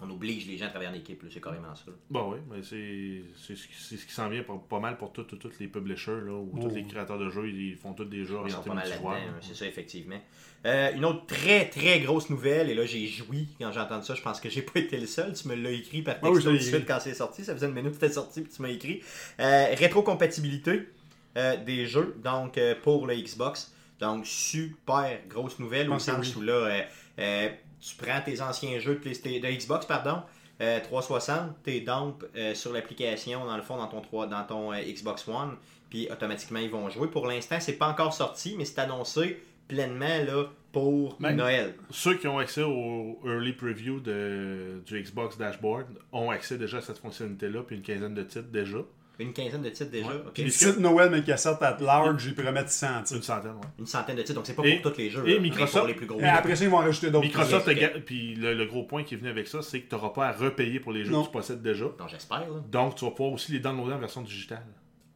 On 0.00 0.10
oblige 0.10 0.46
les 0.48 0.58
gens 0.58 0.66
à 0.66 0.68
travailler 0.68 0.90
en 0.90 0.94
équipe, 0.94 1.22
là, 1.22 1.28
c'est 1.32 1.40
carrément 1.40 1.74
ça. 1.74 1.84
Bon, 2.10 2.32
oui, 2.32 2.38
mais 2.50 2.62
c'est 2.62 3.22
c'est 3.36 3.56
ce 3.56 3.66
qui- 3.68 3.74
c'est 3.78 3.96
ce 3.96 4.04
qui 4.04 4.12
s'en 4.12 4.28
vient 4.28 4.42
pour- 4.42 4.62
pas 4.66 4.80
mal 4.80 4.98
pour 4.98 5.12
tous 5.12 5.24
les 5.60 5.68
publishers 5.68 6.20
là, 6.26 6.32
ou 6.32 6.50
Oh. 6.52 6.58
tous 6.68 6.74
les 6.74 6.82
créateurs 6.82 7.18
de 7.18 7.30
jeux. 7.30 7.48
Ils 7.48 7.76
font 7.76 7.92
tous 7.94 8.04
des 8.04 8.24
jeux 8.24 8.34
Ils 8.44 8.50
sont 8.50 8.58
orientés 8.58 8.68
pas 8.68 8.74
mal 8.74 8.88
là-dedans, 8.88 9.10
multijoueurs. 9.10 9.34
hein, 9.36 9.40
c'est 9.40 9.54
ça, 9.54 9.66
effectivement. 9.66 10.20
Euh, 10.66 10.92
une 10.94 11.04
autre 11.04 11.26
très 11.26 11.68
très 11.68 12.00
grosse 12.00 12.28
nouvelle, 12.28 12.70
et 12.70 12.74
là 12.74 12.84
j'ai 12.86 13.06
joui 13.06 13.48
quand 13.58 13.70
j'ai 13.70 13.80
entendu 13.80 14.04
ça, 14.04 14.14
je 14.14 14.22
pense 14.22 14.40
que 14.40 14.48
j'ai 14.50 14.62
pas 14.62 14.80
été 14.80 14.98
le 14.98 15.06
seul, 15.06 15.32
tu 15.34 15.46
me 15.48 15.54
l'as 15.54 15.70
écrit 15.70 16.02
par 16.02 16.16
Ah 16.22 16.26
texto 16.26 16.40
tout 16.40 16.50
de 16.50 16.54
écrit. 16.56 16.66
suite 16.68 16.86
quand 16.86 16.98
c'est 17.00 17.14
sorti, 17.14 17.44
ça 17.44 17.54
faisait 17.54 17.66
une 17.66 17.74
minute 17.74 17.90
que 17.90 17.94
c'était 18.00 18.12
sorti, 18.12 18.40
puis 18.42 18.52
tu 18.52 18.62
m'as 18.62 18.68
écrit. 18.70 19.00
Euh, 19.40 19.66
rétrocompatibilité. 19.76 20.88
euh, 21.36 21.56
des 21.56 21.86
jeux 21.86 22.14
donc 22.22 22.58
euh, 22.58 22.76
pour 22.80 23.06
le 23.08 23.14
Xbox. 23.16 23.74
Donc, 23.98 24.24
super 24.26 25.18
grosse 25.28 25.58
nouvelle 25.58 25.90
au 25.90 25.98
sens 25.98 26.36
où 26.36 26.40
là, 26.42 26.52
euh, 26.52 26.82
euh, 27.18 27.48
tu 27.86 27.96
prends 27.96 28.20
tes 28.20 28.40
anciens 28.40 28.78
jeux 28.78 28.94
de, 28.94 29.56
Xbox, 29.56 29.84
pardon, 29.84 30.22
euh, 30.60 30.80
360, 30.80 31.62
tes 31.62 31.80
dump 31.80 32.24
euh, 32.34 32.54
sur 32.54 32.72
l'application, 32.72 33.44
dans 33.44 33.56
le 33.56 33.62
fond, 33.62 33.76
dans 33.76 33.88
ton, 33.88 34.00
3 34.00 34.26
dans 34.26 34.44
ton 34.44 34.72
euh, 34.72 34.76
Xbox 34.76 35.28
One, 35.28 35.56
puis 35.90 36.08
automatiquement, 36.10 36.60
ils 36.60 36.70
vont 36.70 36.88
jouer. 36.88 37.08
Pour 37.08 37.26
l'instant, 37.26 37.56
c'est 37.60 37.74
pas 37.74 37.88
encore 37.88 38.14
sorti, 38.14 38.54
mais 38.56 38.64
c'est 38.64 38.78
annoncé 38.78 39.42
pleinement 39.68 40.24
là, 40.26 40.44
pour 40.72 41.20
Noël. 41.20 41.74
Ceux 41.90 42.16
qui 42.16 42.26
ont 42.26 42.38
accès 42.38 42.62
au 42.62 43.18
early 43.24 43.52
preview 43.52 44.00
de, 44.00 44.82
du 44.86 45.02
Xbox 45.02 45.36
Dashboard 45.36 45.86
ont 46.12 46.30
accès 46.30 46.56
déjà 46.56 46.78
à 46.78 46.80
cette 46.80 46.98
fonctionnalité-là, 46.98 47.62
puis 47.62 47.76
une 47.76 47.82
quinzaine 47.82 48.14
de 48.14 48.22
titres 48.22 48.50
déjà. 48.50 48.78
Une 49.18 49.32
quinzaine 49.32 49.62
de 49.62 49.68
titres 49.70 49.90
déjà. 49.92 50.08
Ouais. 50.08 50.14
ok. 50.26 50.32
Puis 50.34 50.42
Les 50.42 50.48
les- 50.48 50.54
titres 50.54 50.80
Noël, 50.80 51.08
mais 51.10 51.22
qui 51.22 51.36
sortent 51.38 51.62
at 51.62 51.76
large, 51.80 52.26
ils 52.36 52.44
mettre 52.52 52.70
100 52.70 53.02
titres. 53.04 53.16
Une 53.16 53.22
centaine, 53.22 53.52
ouais. 53.52 53.68
Une 53.78 53.86
centaine 53.86 54.16
de 54.16 54.22
titres, 54.22 54.34
donc 54.34 54.46
c'est 54.46 54.54
pas 54.54 54.64
Et- 54.66 54.80
pour 54.80 54.90
tous 54.92 54.98
les 54.98 55.08
jeux. 55.10 55.26
et 55.28 55.34
là, 55.34 55.40
Microsoft- 55.40 55.78
pour 55.78 55.86
les 55.86 55.94
plus 55.94 56.06
gros. 56.06 56.20
Et 56.20 56.24
après 56.24 56.56
ça, 56.56 56.64
ils 56.64 56.70
vont 56.70 56.78
en 56.78 56.80
rajouter 56.80 57.10
d'autres. 57.10 57.24
Microsoft, 57.26 57.68
puis 58.06 58.34
le, 58.34 58.54
le 58.54 58.64
gros 58.66 58.82
point 58.82 59.04
qui 59.04 59.14
est 59.14 59.18
venu 59.18 59.30
avec 59.30 59.46
ça, 59.46 59.62
c'est 59.62 59.80
que 59.80 59.88
tu 59.88 59.94
n'auras 59.94 60.10
pas 60.10 60.26
à 60.28 60.32
repayer 60.32 60.80
pour 60.80 60.92
les 60.92 61.04
jeux 61.04 61.12
Non. 61.12 61.20
que 61.22 61.26
tu 61.26 61.32
possèdes 61.32 61.62
déjà. 61.62 61.84
Donc 61.84 62.08
j'espère. 62.10 62.40
là. 62.40 62.46
Donc, 62.70 62.96
tu 62.96 63.04
vas 63.04 63.12
pouvoir 63.12 63.32
aussi 63.34 63.52
les 63.52 63.60
downloader 63.60 63.94
en 63.94 63.98
version 63.98 64.22
digitale. 64.22 64.64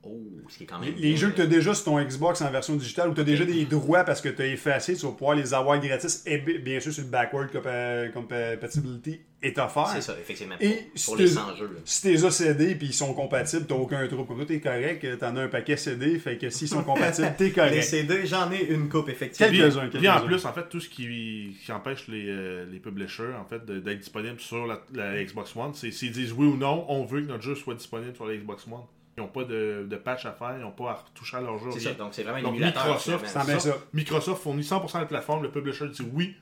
Oh, 0.05 0.17
ce 0.49 0.59
qui 0.59 0.62
est 0.62 0.67
quand 0.69 0.78
Les, 0.78 0.93
même. 0.93 0.95
les 1.00 1.09
bien, 1.09 1.17
jeux 1.17 1.31
que 1.31 1.35
tu 1.37 1.43
as 1.43 1.47
déjà 1.47 1.75
sur 1.75 1.87
ton 1.87 2.00
Xbox 2.00 2.40
en 2.40 2.50
version 2.52 2.76
digitale, 2.76 3.09
où 3.11 3.14
tu 3.14 3.21
as 3.21 3.25
déjà 3.25 3.45
des 3.45 3.64
droits 3.64 4.05
parce 4.05 4.21
que 4.21 4.28
tu 4.28 4.40
as 4.43 4.47
effacé, 4.47 4.95
tu 4.97 5.05
vas 5.05 5.12
pouvoir 5.12 5.35
les 5.37 5.52
avoir 5.52 5.78
gratis. 5.81 6.23
Et 6.25 6.38
bi- 6.38 6.59
bien 6.61 6.78
sûr, 6.78 6.93
sur 6.93 7.02
le 7.02 7.11
backward 7.11 7.50
compa- 7.50 8.11
compatibility 8.12 9.21
est 9.40 9.57
offert. 9.59 9.87
C'est 9.88 10.00
ça, 10.00 10.16
effectivement. 10.21 10.57
Et 10.61 10.68
Pour, 10.71 10.85
si 10.97 11.07
pour 11.07 11.16
t'es- 11.16 11.23
les 11.23 11.28
100 11.28 11.54
jeux. 11.57 11.66
là. 11.66 11.80
Si 11.85 12.02
tes 12.02 12.25
as 12.25 12.30
CD 12.33 12.75
puis 12.75 12.88
ils 12.88 12.92
sont 12.92 13.14
compatibles, 13.14 13.66
t'as 13.66 13.75
aucun 13.76 14.07
trouble. 14.09 14.26
Comme 14.26 14.37
toi, 14.38 14.47
t'es 14.47 14.61
correct, 14.61 15.07
t'en 15.21 15.37
as 15.37 15.42
un 15.42 15.49
paquet 15.49 15.76
CD, 15.76 16.18
fait 16.18 16.37
que 16.38 16.50
s'ils 16.50 16.66
sont 16.68 16.83
compatibles, 16.83 17.33
t'es 17.38 17.45
Les 17.45 17.52
correct. 17.52 17.83
CD, 17.83 18.26
j'en 18.26 18.50
ai 18.50 18.64
une 18.64 18.88
coupe, 18.88 19.09
effectivement. 19.09 19.49
Puis, 19.50 19.59
Quelques-uns, 19.61 19.88
puis 19.88 20.09
en 20.09 20.21
plus, 20.26 20.45
en 20.45 20.52
fait, 20.52 20.68
tout 20.68 20.80
ce 20.80 20.88
qui, 20.88 21.57
qui 21.64 21.71
empêche 21.73 22.09
les, 22.09 22.26
euh, 22.28 22.66
les 22.71 22.80
publishers 22.80 23.35
en 23.40 23.45
fait, 23.45 23.64
d'être 23.64 23.99
disponibles 24.00 24.40
sur 24.40 24.66
la, 24.66 24.80
la 24.92 25.23
Xbox 25.23 25.54
One, 25.54 25.73
c'est 25.75 25.90
s'ils 25.92 26.11
disent 26.12 26.33
oui 26.33 26.47
ou 26.47 26.57
non, 26.57 26.85
on 26.88 27.04
veut 27.04 27.21
que 27.23 27.26
notre 27.28 27.45
jeu 27.45 27.54
soit 27.54 27.75
disponible 27.75 28.16
sur 28.16 28.26
la 28.26 28.37
Xbox 28.37 28.66
One. 28.66 28.83
Ils 29.16 29.21
n'ont 29.23 29.28
pas 29.28 29.42
de, 29.45 29.85
de 29.88 29.97
patch 29.97 30.26
à 30.26 30.33
faire, 30.33 30.54
ils 30.59 30.62
n'ont 30.62 30.71
pas 30.71 30.90
à 30.92 31.04
toucher 31.14 31.37
à 31.38 31.40
leur 31.40 31.59
jeu. 31.59 31.71
C'est 31.73 31.80
ça, 31.80 31.92
donc 31.92 32.14
c'est 32.14 32.23
vraiment 32.23 32.50
Donc. 32.52 32.61
Microsoft. 32.61 33.26
Ça 33.26 33.45
ça. 33.59 33.76
Microsoft 33.92 34.42
fournit 34.42 34.62
100% 34.62 34.92
de 34.95 34.99
la 35.00 35.07
plateforme, 35.07 35.42
le 35.45 35.50
publisher 35.50 35.88
dit 35.88 36.02
oui, 36.12 36.35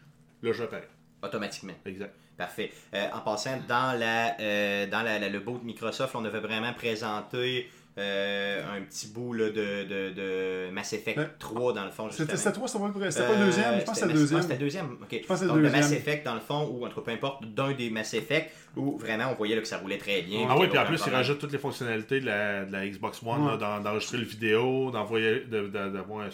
le 0.42 0.52
jeu 0.52 0.64
apparaît. 0.64 0.88
Automatiquement. 1.22 1.72
Exact. 1.86 2.14
Parfait. 2.36 2.70
Euh, 2.94 3.06
en 3.14 3.20
passant, 3.20 3.58
dans, 3.66 3.98
la, 3.98 4.38
euh, 4.40 4.86
dans 4.88 5.02
la, 5.02 5.18
la- 5.18 5.28
le 5.28 5.40
bout 5.40 5.58
de 5.58 5.64
Microsoft, 5.64 6.14
on 6.14 6.24
avait 6.24 6.40
vraiment 6.40 6.72
présenté 6.74 7.68
euh, 7.98 8.62
un 8.76 8.82
petit 8.82 9.08
bout 9.08 9.32
là, 9.32 9.46
de, 9.46 9.52
de, 9.84 10.10
de 10.14 10.70
Mass 10.70 10.92
Effect 10.92 11.16
Ouais. 11.16 11.28
3, 11.38 11.72
dans 11.72 11.84
le 11.86 11.90
fond. 11.90 12.10
C'était 12.10 12.32
justement. 12.36 12.38
c'était 12.38 12.58
toi, 12.58 12.68
c'était 12.68 12.78
pas, 12.92 13.04
le- 13.04 13.10
c'était 13.10 13.26
pas 13.26 13.38
le 13.38 13.44
deuxième? 13.46 13.80
Je 13.80 13.84
pense 13.84 13.94
que 13.94 13.94
c'était 14.00 14.12
le 14.12 14.18
deuxième. 14.18 14.42
c'était 14.42 14.54
le 14.54 14.60
deuxième. 14.60 14.86
ok. 14.86 14.98
pense 14.98 15.10
que 15.10 15.36
c'est 15.36 15.44
le 15.44 15.48
Donc, 15.48 15.62
de 15.62 15.68
Mass. 15.70 15.92
Effect, 15.92 16.26
dans 16.26 16.34
le 16.34 16.40
fond, 16.40 16.68
ou 16.70 16.84
en 16.84 16.88
tout 16.90 16.96
cas, 16.96 17.00
peu 17.06 17.10
importe, 17.12 17.46
d'un 17.46 17.72
des 17.72 17.88
Mass 17.88 18.12
Effect, 18.12 18.50
où 18.76 18.98
vraiment 18.98 19.30
on 19.32 19.34
voyait 19.34 19.54
là, 19.54 19.62
que 19.62 19.66
ça 19.68 19.78
roulait 19.78 19.96
très 19.96 20.20
bien. 20.20 20.46
Ah 20.46 20.58
oui, 20.58 20.66
puis 20.68 20.78
en 20.78 20.84
plus, 20.84 20.96
ils 20.96 20.98
problème. 20.98 21.16
rajoutent 21.20 21.38
toutes 21.38 21.52
les 21.52 21.58
fonctionnalités 21.58 22.20
de 22.20 22.26
la, 22.26 22.66
de 22.66 22.72
la 22.72 22.86
Xbox 22.86 23.22
One, 23.24 23.46
Ouais. 23.46 23.56
d'enregistrer 23.56 24.18
le 24.18 24.24
vidéo, 24.24 24.90
d'envoyer, 24.90 25.40
de- 25.40 25.62
de- 25.68 25.68
d'avoir 25.68 26.26
un, 26.26 26.28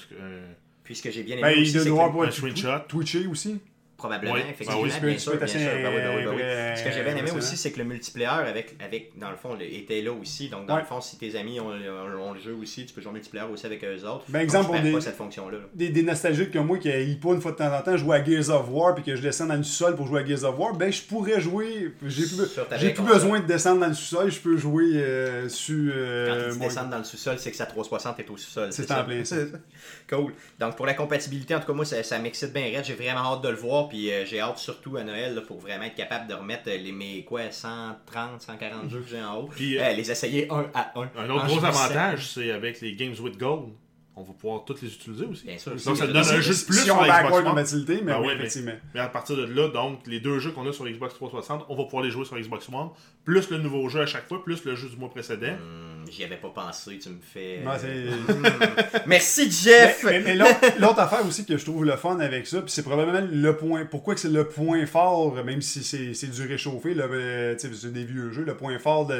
Puis 0.82 0.96
ce 0.96 1.02
que 1.04 1.12
j'ai 1.12 1.22
bien 1.22 1.36
aimé 1.36 1.42
Ben, 1.42 1.52
aussi, 1.52 1.70
il 1.76 1.80
c'est 1.80 1.88
un 1.90 2.30
screenshot. 2.32 2.78
Twitcher 2.88 3.26
aussi. 3.28 3.60
Probablement, 4.02 4.34
Oui, 4.34 4.40
effectivement, 4.50 4.82
ben 4.82 4.88
oui. 5.02 5.10
Bien 5.10 5.18
sûr, 5.18 5.36
bien 5.36 5.46
sûr. 5.46 5.60
Ben 5.60 5.92
oui, 6.16 6.24
ben 6.24 6.38
euh, 6.40 6.74
Ce 6.76 6.82
que 6.82 6.90
j'avais 6.90 7.10
aimé 7.10 7.20
impressionnant. 7.20 7.38
aussi, 7.38 7.56
c'est 7.56 7.70
que 7.70 7.78
le 7.78 7.84
multiplayer, 7.84 8.28
avec, 8.48 8.74
avec 8.84 9.16
dans 9.16 9.30
le 9.30 9.36
fond, 9.36 9.56
était 9.60 10.02
là 10.02 10.12
aussi. 10.12 10.48
Donc, 10.48 10.66
dans 10.66 10.74
Ouais. 10.74 10.80
le 10.80 10.86
fond, 10.86 11.00
si 11.00 11.18
tes 11.18 11.36
amis 11.36 11.60
ont, 11.60 11.68
ont 11.68 12.32
le 12.34 12.40
jeu 12.40 12.54
aussi, 12.60 12.84
tu 12.84 12.92
peux 12.94 13.00
jouer 13.00 13.10
en 13.10 13.14
multiplayer 13.14 13.46
aussi 13.48 13.64
avec 13.64 13.84
eux 13.84 14.04
autres. 14.04 14.24
Ben, 14.28 14.40
Donc, 14.40 14.42
exemple, 14.42 14.64
tu 14.64 14.66
pour 14.66 14.74
perds 14.74 14.82
des- 14.82 14.92
pas 14.92 15.00
cette 15.00 15.16
fonction-là. 15.16 15.58
là. 15.58 15.64
Des, 15.74 15.88
des 15.90 16.02
nostalgiques 16.02 16.50
comme 16.52 16.66
moi 16.66 16.78
qui 16.78 16.88
pas 17.22 17.28
une 17.30 17.40
fois 17.40 17.52
de 17.52 17.56
temps 17.58 17.72
en 17.72 17.80
temps 17.82 17.96
jouer 17.96 18.16
à 18.16 18.24
Gears 18.24 18.50
of 18.50 18.66
War 18.70 18.94
puis 18.96 19.04
que 19.04 19.14
je 19.14 19.22
descends 19.22 19.46
dans 19.46 19.54
le 19.54 19.62
sous-sol 19.62 19.94
pour 19.94 20.08
jouer 20.08 20.22
à 20.22 20.26
Gears 20.26 20.44
of 20.44 20.58
War, 20.58 20.74
ben 20.74 20.92
je 20.92 21.02
pourrais 21.02 21.40
jouer. 21.40 21.92
J'ai 22.04 22.24
plus, 22.24 22.50
j'ai 22.78 22.90
plus 22.90 23.04
besoin 23.04 23.38
de 23.40 23.46
descendre 23.46 23.80
dans 23.82 23.86
le 23.88 23.94
sous-sol, 23.94 24.30
je 24.32 24.40
peux 24.40 24.56
jouer 24.56 24.94
euh, 24.96 25.48
sur. 25.48 25.92
Quand 25.92 25.98
euh, 25.98 26.50
tu 26.52 26.58
mon- 26.58 26.64
descends 26.66 26.86
dans 26.88 26.98
le 26.98 27.04
sous-sol, 27.04 27.36
c'est 27.38 27.50
que 27.52 27.56
sa 27.56 27.66
360 27.66 28.18
est 28.18 28.28
au 28.30 28.36
sous-sol. 28.36 28.68
C'est 28.72 28.90
en 28.90 29.04
plein. 29.04 29.22
Cool. 30.08 30.32
Donc, 30.58 30.76
pour 30.76 30.86
la 30.86 30.94
compatibilité, 30.94 31.54
en 31.54 31.60
tout 31.60 31.66
cas, 31.66 31.72
moi, 31.72 31.84
ça, 31.84 32.02
ça 32.02 32.18
m'excite 32.18 32.52
bien. 32.52 32.70
J'ai 32.82 32.94
vraiment 32.94 33.34
hâte 33.34 33.42
de 33.42 33.48
le 33.48 33.56
voir. 33.56 33.88
Puis, 33.92 34.10
euh, 34.10 34.24
j'ai 34.24 34.40
hâte 34.40 34.58
surtout 34.58 34.96
à 34.96 35.04
Noël 35.04 35.34
là, 35.34 35.40
pour 35.42 35.58
vraiment 35.60 35.84
être 35.84 35.94
capable 35.94 36.26
de 36.28 36.34
remettre 36.34 36.64
euh, 36.68 36.76
les 36.76 36.92
mes 36.92 37.24
quoi, 37.24 37.50
130, 37.50 38.40
140 38.40 38.90
jeux 38.90 39.00
que 39.00 39.08
j'ai 39.10 39.22
en 39.22 39.36
haut. 39.40 39.48
Puis, 39.54 39.78
Euh, 39.78 39.92
les 39.92 40.10
essayer 40.10 40.50
un 40.50 40.66
à 40.74 40.92
un. 40.98 41.08
Un 41.16 41.30
autre 41.30 41.46
gros 41.46 41.64
avantage, 41.64 42.28
c'est 42.30 42.50
avec 42.50 42.80
les 42.80 42.94
Games 42.94 43.14
with 43.20 43.36
Gold, 43.38 43.70
on 44.14 44.22
va 44.22 44.32
pouvoir 44.34 44.64
toutes 44.64 44.82
les 44.82 44.88
utiliser 44.92 45.24
aussi. 45.24 45.44
Bien 45.46 45.56
sûr. 45.58 45.72
Donc, 45.72 45.96
ça 45.96 46.06
donne 46.06 46.16
un 46.18 46.22
jeu 46.22 46.36
de 46.54 46.64
plus 46.66 46.76
si 46.78 46.84
sur 46.84 46.98
on 46.98 47.02
la 47.04 47.22
Xbox 47.22 47.36
One. 47.38 47.44
compatibilité, 47.44 48.00
mais 48.04 48.12
Ah 48.12 48.20
oui, 48.20 48.26
mais- 48.28 48.34
effectivement. 48.34 48.72
Mais 48.94 49.00
à 49.00 49.08
partir 49.08 49.36
de 49.36 49.44
là, 49.44 49.68
donc, 49.68 50.00
les 50.06 50.20
deux 50.20 50.38
jeux 50.38 50.50
qu'on 50.52 50.66
a 50.68 50.72
sur 50.72 50.84
Xbox 50.86 51.14
360, 51.14 51.64
on 51.68 51.76
va 51.76 51.84
pouvoir 51.84 52.02
les 52.02 52.10
jouer 52.10 52.24
sur 52.24 52.38
Xbox 52.38 52.68
One, 52.68 52.88
plus 53.24 53.48
le 53.50 53.58
nouveau 53.58 53.88
jeu 53.88 54.00
à 54.02 54.06
chaque 54.06 54.28
fois, 54.28 54.42
plus 54.44 54.64
le 54.64 54.74
jeu 54.76 54.88
du 54.88 54.96
mois 54.96 55.10
précédent. 55.10 55.46
Hum, 55.58 55.91
J'y 56.10 56.24
avais 56.24 56.36
pas 56.36 56.50
pensé, 56.50 56.98
tu 56.98 57.08
me 57.08 57.20
fais. 57.20 57.60
Non, 57.64 57.72
Hum. 57.72 58.42
Merci, 59.06 59.50
Jeff! 59.50 60.02
Mais, 60.04 60.20
mais- 60.20 60.34
mais 60.36 60.44
l'autre 60.78 60.98
affaire 61.00 61.24
aussi 61.26 61.44
que 61.44 61.56
je 61.56 61.64
trouve 61.64 61.84
le 61.84 61.96
fun 61.96 62.18
avec 62.20 62.46
ça, 62.46 62.60
puis 62.60 62.70
c'est 62.70 62.82
probablement 62.82 63.26
le 63.30 63.56
point. 63.56 63.84
Pourquoi 63.86 64.14
que 64.14 64.20
c'est 64.20 64.28
le 64.30 64.46
point 64.48 64.84
fort, 64.86 65.34
même 65.44 65.60
si 65.62 65.82
c'est 65.82 66.30
du 66.30 66.46
réchauffé, 66.46 66.94
euh, 66.98 67.56
sais, 67.58 67.70
c'est 67.72 67.92
des 67.92 68.04
vieux 68.04 68.30
jeux, 68.32 68.44
le 68.44 68.56
point 68.56 68.78
fort 68.78 69.06
de, 69.06 69.14